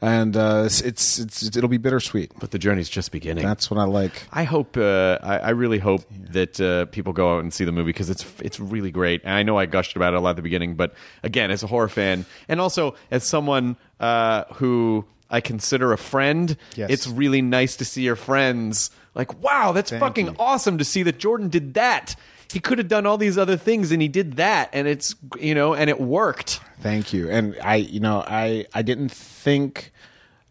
and 0.00 0.36
uh, 0.36 0.62
it's, 0.66 0.80
it's 0.80 1.18
it's 1.18 1.56
it'll 1.56 1.68
be 1.68 1.76
bittersweet. 1.78 2.32
But 2.38 2.50
the 2.50 2.58
journey's 2.58 2.88
just 2.88 3.10
beginning. 3.12 3.44
That's 3.44 3.70
what 3.70 3.78
I 3.78 3.84
like. 3.84 4.26
I 4.32 4.44
hope. 4.44 4.76
Uh, 4.76 5.18
I, 5.22 5.38
I 5.38 5.50
really 5.50 5.78
hope 5.78 6.02
that 6.30 6.60
uh, 6.60 6.86
people 6.86 7.12
go 7.12 7.36
out 7.36 7.40
and 7.40 7.52
see 7.52 7.64
the 7.64 7.72
movie 7.72 7.88
because 7.90 8.10
it's 8.10 8.24
it's 8.40 8.60
really 8.60 8.90
great. 8.90 9.22
And 9.24 9.32
I 9.34 9.42
know 9.42 9.58
I 9.58 9.66
gushed 9.66 9.96
about 9.96 10.14
it 10.14 10.16
a 10.16 10.20
lot 10.20 10.30
at 10.30 10.36
the 10.36 10.42
beginning, 10.42 10.74
but 10.74 10.94
again, 11.22 11.50
as 11.50 11.62
a 11.62 11.66
horror 11.66 11.88
fan, 11.88 12.26
and 12.48 12.60
also 12.60 12.94
as 13.10 13.24
someone 13.24 13.76
uh, 14.00 14.44
who 14.54 15.04
I 15.30 15.40
consider 15.40 15.92
a 15.92 15.98
friend, 15.98 16.56
Yes. 16.76 16.90
it's 16.90 17.06
really 17.08 17.42
nice 17.42 17.76
to 17.76 17.84
see 17.84 18.02
your 18.02 18.16
friends. 18.16 18.90
Like, 19.14 19.42
wow, 19.42 19.72
that's 19.72 19.90
Thank 19.90 20.00
fucking 20.00 20.26
you. 20.28 20.36
awesome 20.38 20.78
to 20.78 20.84
see 20.84 21.02
that 21.02 21.18
Jordan 21.18 21.48
did 21.48 21.74
that. 21.74 22.14
He 22.50 22.60
could 22.60 22.78
have 22.78 22.88
done 22.88 23.04
all 23.04 23.18
these 23.18 23.36
other 23.36 23.56
things, 23.56 23.92
and 23.92 24.00
he 24.00 24.08
did 24.08 24.36
that, 24.36 24.70
and 24.72 24.88
it's 24.88 25.14
you 25.38 25.54
know, 25.54 25.74
and 25.74 25.90
it 25.90 26.00
worked. 26.00 26.60
Thank 26.80 27.12
you. 27.12 27.28
And 27.30 27.56
I, 27.62 27.76
you 27.76 28.00
know, 28.00 28.24
I 28.26 28.66
I 28.72 28.82
didn't 28.82 29.10
think, 29.10 29.92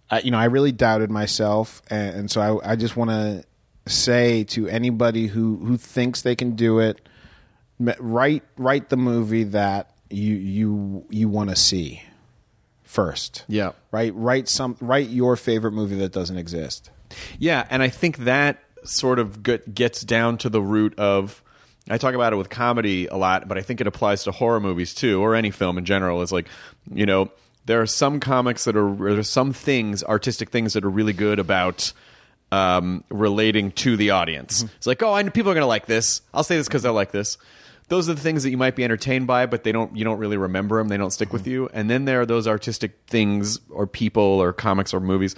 I, 0.10 0.20
you 0.20 0.30
know, 0.30 0.38
I 0.38 0.46
really 0.46 0.72
doubted 0.72 1.10
myself, 1.10 1.82
and, 1.90 2.16
and 2.16 2.32
so 2.32 2.42
I 2.42 2.74
I 2.74 2.76
just 2.76 2.96
want 2.96 3.10
to 3.10 3.44
say 3.88 4.44
to 4.44 4.68
anybody 4.68 5.28
who 5.28 5.58
who 5.58 5.78
thinks 5.78 6.22
they 6.22 6.36
can 6.36 6.56
do 6.56 6.80
it, 6.80 7.08
write 7.80 8.44
write 8.58 8.90
the 8.90 8.98
movie 8.98 9.46
that 9.46 9.96
you 10.10 10.36
you 10.36 11.06
you 11.10 11.30
want 11.30 11.50
to 11.50 11.56
see 11.56 12.04
first. 12.84 13.44
Yeah. 13.48 13.72
Right. 13.92 14.14
Write 14.16 14.48
some. 14.48 14.78
Write 14.82 15.10
your 15.10 15.36
favorite 15.36 15.74
movie 15.74 15.96
that 15.98 16.12
doesn't 16.12 16.38
exist. 16.38 16.90
Yeah, 17.40 17.66
and 17.70 17.82
I 17.82 17.90
think 17.90 18.18
that 18.20 18.64
sort 18.84 19.18
of 19.20 19.42
get, 19.44 19.74
gets 19.74 20.02
down 20.02 20.38
to 20.40 20.50
the 20.50 20.62
root 20.62 20.98
of. 21.00 21.42
I 21.90 21.98
talk 21.98 22.16
about 22.16 22.34
it 22.34 22.36
with 22.36 22.50
comedy 22.50 23.08
a 23.08 23.16
lot, 23.16 23.48
but 23.48 23.58
I 23.58 23.62
think 23.62 23.82
it 23.82 23.88
applies 23.88 24.24
to 24.26 24.32
horror 24.32 24.60
movies 24.60 24.94
too, 24.94 25.22
or 25.22 25.36
any 25.36 25.52
film 25.52 25.78
in 25.78 25.86
general. 25.86 26.22
Is 26.22 26.32
like, 26.32 26.48
you 26.94 27.06
know, 27.06 27.32
there 27.66 27.82
are 27.82 27.88
some 27.88 28.20
comics 28.20 28.66
that 28.66 28.76
are, 28.76 28.94
there 28.96 29.20
are 29.20 29.24
some 29.24 29.54
things, 29.54 30.04
artistic 30.04 30.50
things 30.50 30.74
that 30.74 30.84
are 30.84 30.90
really 30.90 31.14
good 31.14 31.40
about 31.40 31.94
um, 32.52 33.04
relating 33.10 33.72
to 33.72 33.98
the 33.98 34.12
audience. 34.12 34.64
It's 34.78 34.88
like, 34.88 35.04
oh, 35.04 35.14
I 35.14 35.22
know 35.22 35.32
people 35.32 35.52
are 35.52 35.56
going 35.56 35.64
to 35.64 35.68
like 35.68 35.86
this. 35.86 36.22
I'll 36.34 36.44
say 36.44 36.58
this 36.58 36.68
because 36.68 36.86
I 36.86 36.90
like 36.90 37.12
this. 37.12 37.38
Those 37.90 38.10
are 38.10 38.14
the 38.14 38.22
things 38.22 38.44
that 38.44 38.50
you 38.50 38.58
might 38.58 38.76
be 38.76 38.84
entertained 38.84 39.28
by, 39.28 39.46
but 39.46 39.64
they 39.64 39.72
don't. 39.72 39.96
You 39.96 40.04
don't 40.04 40.18
really 40.18 40.36
remember 40.36 40.78
them. 40.78 40.90
They 40.90 40.98
don't 40.98 41.12
stick 41.12 41.32
with 41.32 41.48
you. 41.48 41.70
And 41.72 41.90
then 41.90 42.04
there 42.04 42.20
are 42.20 42.26
those 42.26 42.46
artistic 42.46 43.00
things, 43.08 43.62
or 43.70 43.88
people, 43.88 44.24
or 44.24 44.52
comics, 44.52 44.94
or 44.94 45.00
movies, 45.00 45.36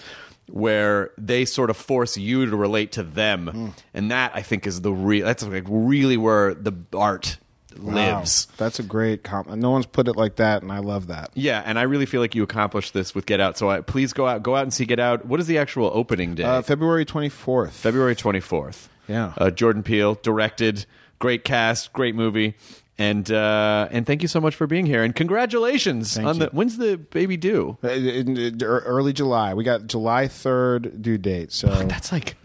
where 0.51 1.11
they 1.17 1.45
sort 1.45 1.69
of 1.69 1.77
force 1.77 2.17
you 2.17 2.45
to 2.45 2.55
relate 2.55 2.91
to 2.93 3.03
them, 3.03 3.73
and 3.93 4.11
that 4.11 4.31
I 4.35 4.41
think 4.41 4.65
is 4.67 4.81
the 4.81 4.91
real. 4.91 5.25
That's 5.25 5.43
like 5.43 5.65
really 5.67 6.17
where 6.17 6.53
the 6.53 6.73
art 6.93 7.37
lives. 7.77 8.47
Wow. 8.49 8.55
That's 8.57 8.79
a 8.79 8.83
great 8.83 9.23
comment. 9.23 9.59
No 9.61 9.71
one's 9.71 9.85
put 9.85 10.07
it 10.07 10.15
like 10.15 10.35
that, 10.37 10.61
and 10.61 10.71
I 10.71 10.79
love 10.79 11.07
that. 11.07 11.31
Yeah, 11.33 11.61
and 11.65 11.79
I 11.79 11.83
really 11.83 12.05
feel 12.05 12.21
like 12.21 12.35
you 12.35 12.43
accomplished 12.43 12.93
this 12.93 13.15
with 13.15 13.25
Get 13.25 13.39
Out. 13.39 13.57
So 13.57 13.69
I, 13.69 13.81
please 13.81 14.13
go 14.13 14.27
out, 14.27 14.43
go 14.43 14.55
out 14.55 14.63
and 14.63 14.73
see 14.73 14.85
Get 14.85 14.99
Out. 14.99 15.25
What 15.25 15.39
is 15.39 15.47
the 15.47 15.57
actual 15.57 15.89
opening 15.93 16.35
day? 16.35 16.43
Uh, 16.43 16.61
February 16.61 17.05
twenty 17.05 17.29
fourth. 17.29 17.73
February 17.73 18.15
24th. 18.15 18.87
Yeah. 19.07 19.33
Uh, 19.37 19.49
Jordan 19.49 19.81
Peele 19.83 20.15
directed, 20.15 20.85
great 21.19 21.43
cast, 21.43 21.93
great 21.93 22.15
movie. 22.15 22.55
And 22.99 23.31
uh, 23.31 23.87
and 23.91 24.05
thank 24.05 24.21
you 24.21 24.27
so 24.27 24.41
much 24.41 24.55
for 24.55 24.67
being 24.67 24.85
here 24.85 25.03
and 25.03 25.15
congratulations 25.15 26.13
Thank 26.15 26.27
on 26.27 26.35
you. 26.35 26.39
the 26.41 26.49
when's 26.51 26.77
the 26.77 26.97
baby 26.97 27.37
due? 27.37 27.77
Uh, 27.81 27.87
in- 27.87 28.35
in- 28.35 28.61
early 28.61 29.13
July. 29.13 29.53
We 29.53 29.63
got 29.63 29.87
July 29.87 30.27
third 30.27 31.01
due 31.01 31.17
date. 31.17 31.53
So 31.53 31.67
That's 31.67 32.11
like 32.11 32.35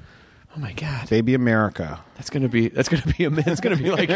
oh 0.56 0.60
my 0.60 0.72
god. 0.72 1.10
baby 1.10 1.35
America. 1.35 2.01
That's 2.14 2.31
going 2.31 2.44
to 2.44 2.48
be 2.48 2.68
that's 2.68 2.89
to 2.89 3.14
be 3.16 3.24
a 3.24 3.31
that's 3.44 3.60
to 3.60 3.74
be 3.74 3.90
like 3.90 4.09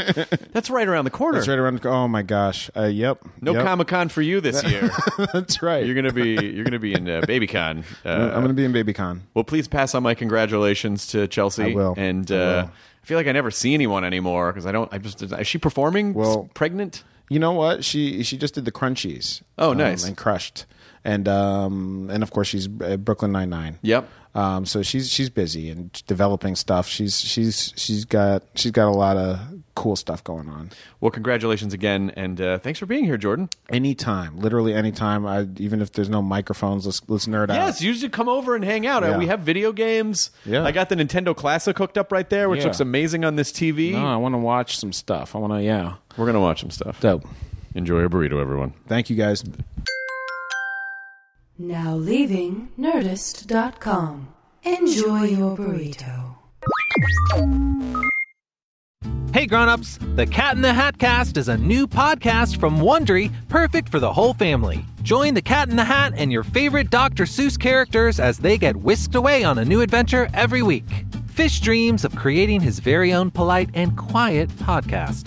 that's 0.52 0.70
right 0.70 0.86
around 0.86 1.06
the 1.06 1.10
corner. 1.10 1.38
That's 1.38 1.48
right 1.48 1.58
around. 1.58 1.84
Oh 1.84 2.06
my 2.06 2.22
gosh. 2.22 2.70
Uh, 2.76 2.84
yep. 2.84 3.18
No 3.40 3.54
yep. 3.54 3.64
Comic-Con 3.64 4.08
for 4.08 4.22
you 4.22 4.40
this 4.40 4.62
year. 4.62 4.90
That's 5.32 5.62
right. 5.62 5.84
you're 5.84 5.94
going 5.94 6.04
to 6.04 6.12
be 6.12 6.34
you're 6.54 6.64
to 6.64 6.78
be 6.78 6.94
in 6.94 7.08
uh, 7.08 7.22
BabyCon. 7.22 7.84
Uh, 8.04 8.08
I'm 8.08 8.44
going 8.44 8.48
to 8.48 8.54
be 8.54 8.64
in 8.64 8.72
BabyCon. 8.72 9.22
Well, 9.34 9.44
please 9.44 9.66
pass 9.66 9.96
on 9.96 10.04
my 10.04 10.14
congratulations 10.14 11.08
to 11.08 11.26
Chelsea. 11.26 11.72
I 11.72 11.74
will. 11.74 11.94
And 11.96 12.30
I 12.30 12.36
uh, 12.36 12.62
will. 12.62 12.70
I 13.08 13.10
feel 13.10 13.16
like 13.16 13.26
I 13.26 13.32
never 13.32 13.50
see 13.50 13.72
anyone 13.72 14.04
anymore 14.04 14.52
because 14.52 14.66
I 14.66 14.72
don't. 14.72 14.92
I 14.92 14.98
just 14.98 15.22
is 15.22 15.46
she 15.46 15.56
performing? 15.56 16.12
Well- 16.12 16.50
pregnant. 16.52 17.04
You 17.30 17.38
know 17.38 17.52
what? 17.52 17.82
She 17.82 18.22
she 18.22 18.36
just 18.36 18.52
did 18.54 18.66
the 18.66 18.70
Crunchies. 18.70 19.40
Oh, 19.56 19.70
um, 19.70 19.78
nice. 19.78 20.04
and 20.04 20.14
crushed. 20.14 20.66
And 21.04 21.28
um 21.28 22.10
and 22.12 22.22
of 22.22 22.30
course 22.30 22.48
she's 22.48 22.68
uh, 22.82 22.96
Brooklyn 22.96 23.32
Nine 23.32 23.50
Nine. 23.50 23.78
Yep. 23.82 24.08
Um, 24.34 24.66
so 24.66 24.82
she's 24.82 25.08
she's 25.10 25.30
busy 25.30 25.70
and 25.70 25.90
developing 26.06 26.54
stuff. 26.54 26.86
She's 26.86 27.18
she's 27.20 27.72
she's 27.76 28.04
got 28.04 28.42
she's 28.54 28.70
got 28.72 28.86
a 28.88 28.92
lot 28.96 29.16
of 29.16 29.40
cool 29.74 29.96
stuff 29.96 30.22
going 30.22 30.48
on. 30.48 30.70
Well, 31.00 31.10
congratulations 31.10 31.72
again, 31.72 32.12
and 32.16 32.40
uh, 32.40 32.58
thanks 32.58 32.78
for 32.78 32.86
being 32.86 33.04
here, 33.04 33.16
Jordan. 33.16 33.48
Anytime, 33.70 34.38
literally 34.38 34.74
anytime. 34.74 35.26
I 35.26 35.48
even 35.56 35.80
if 35.80 35.92
there's 35.92 36.10
no 36.10 36.20
microphones, 36.22 36.84
let's 36.86 37.00
let's 37.08 37.26
nerd 37.26 37.44
out. 37.50 37.54
Yes, 37.54 37.80
you 37.82 37.94
should 37.94 38.12
come 38.12 38.28
over 38.28 38.54
and 38.54 38.64
hang 38.64 38.86
out. 38.86 39.02
Uh, 39.02 39.08
Yeah. 39.08 39.18
We 39.18 39.26
have 39.26 39.40
video 39.40 39.72
games. 39.72 40.30
Yeah. 40.44 40.62
I 40.64 40.72
got 40.72 40.88
the 40.88 40.96
Nintendo 40.96 41.34
Classic 41.34 41.76
hooked 41.76 41.96
up 41.98 42.12
right 42.12 42.28
there, 42.28 42.48
which 42.48 42.58
Yeah. 42.60 42.66
looks 42.66 42.80
amazing 42.80 43.24
on 43.24 43.34
this 43.36 43.50
TV. 43.50 43.92
No, 43.92 44.06
I 44.06 44.16
want 44.16 44.34
to 44.34 44.38
watch 44.38 44.76
some 44.76 44.92
stuff. 44.92 45.34
I 45.34 45.38
want 45.38 45.54
to, 45.54 45.62
yeah. 45.62 45.94
We're 46.16 46.26
gonna 46.26 46.40
watch 46.40 46.60
some 46.60 46.70
stuff. 46.70 47.00
Dope. 47.00 47.24
Enjoy 47.74 47.98
your 48.00 48.10
burrito, 48.10 48.40
everyone. 48.40 48.74
Thank 48.86 49.10
you 49.10 49.16
guys. 49.16 49.42
Now 51.60 51.96
leaving 51.96 52.68
Nerdist.com. 52.78 54.28
Enjoy 54.62 55.24
your 55.24 55.56
burrito. 55.56 56.36
Hey 59.32 59.46
grown-ups, 59.46 59.98
The 60.14 60.26
Cat 60.26 60.54
in 60.54 60.62
the 60.62 60.72
Hat 60.72 60.98
Cast 60.98 61.36
is 61.36 61.48
a 61.48 61.56
new 61.56 61.88
podcast 61.88 62.60
from 62.60 62.78
Wondery, 62.78 63.32
perfect 63.48 63.88
for 63.88 63.98
the 63.98 64.12
whole 64.12 64.34
family. 64.34 64.84
Join 65.02 65.34
the 65.34 65.42
Cat 65.42 65.68
in 65.68 65.74
the 65.74 65.84
Hat 65.84 66.12
and 66.16 66.30
your 66.30 66.44
favorite 66.44 66.90
Dr. 66.90 67.24
Seuss 67.24 67.58
characters 67.58 68.20
as 68.20 68.38
they 68.38 68.56
get 68.56 68.76
whisked 68.76 69.16
away 69.16 69.42
on 69.42 69.58
a 69.58 69.64
new 69.64 69.80
adventure 69.80 70.28
every 70.34 70.62
week. 70.62 71.06
Fish 71.26 71.58
dreams 71.58 72.04
of 72.04 72.14
creating 72.14 72.60
his 72.60 72.78
very 72.78 73.12
own 73.12 73.32
polite 73.32 73.70
and 73.74 73.96
quiet 73.96 74.48
podcast. 74.58 75.26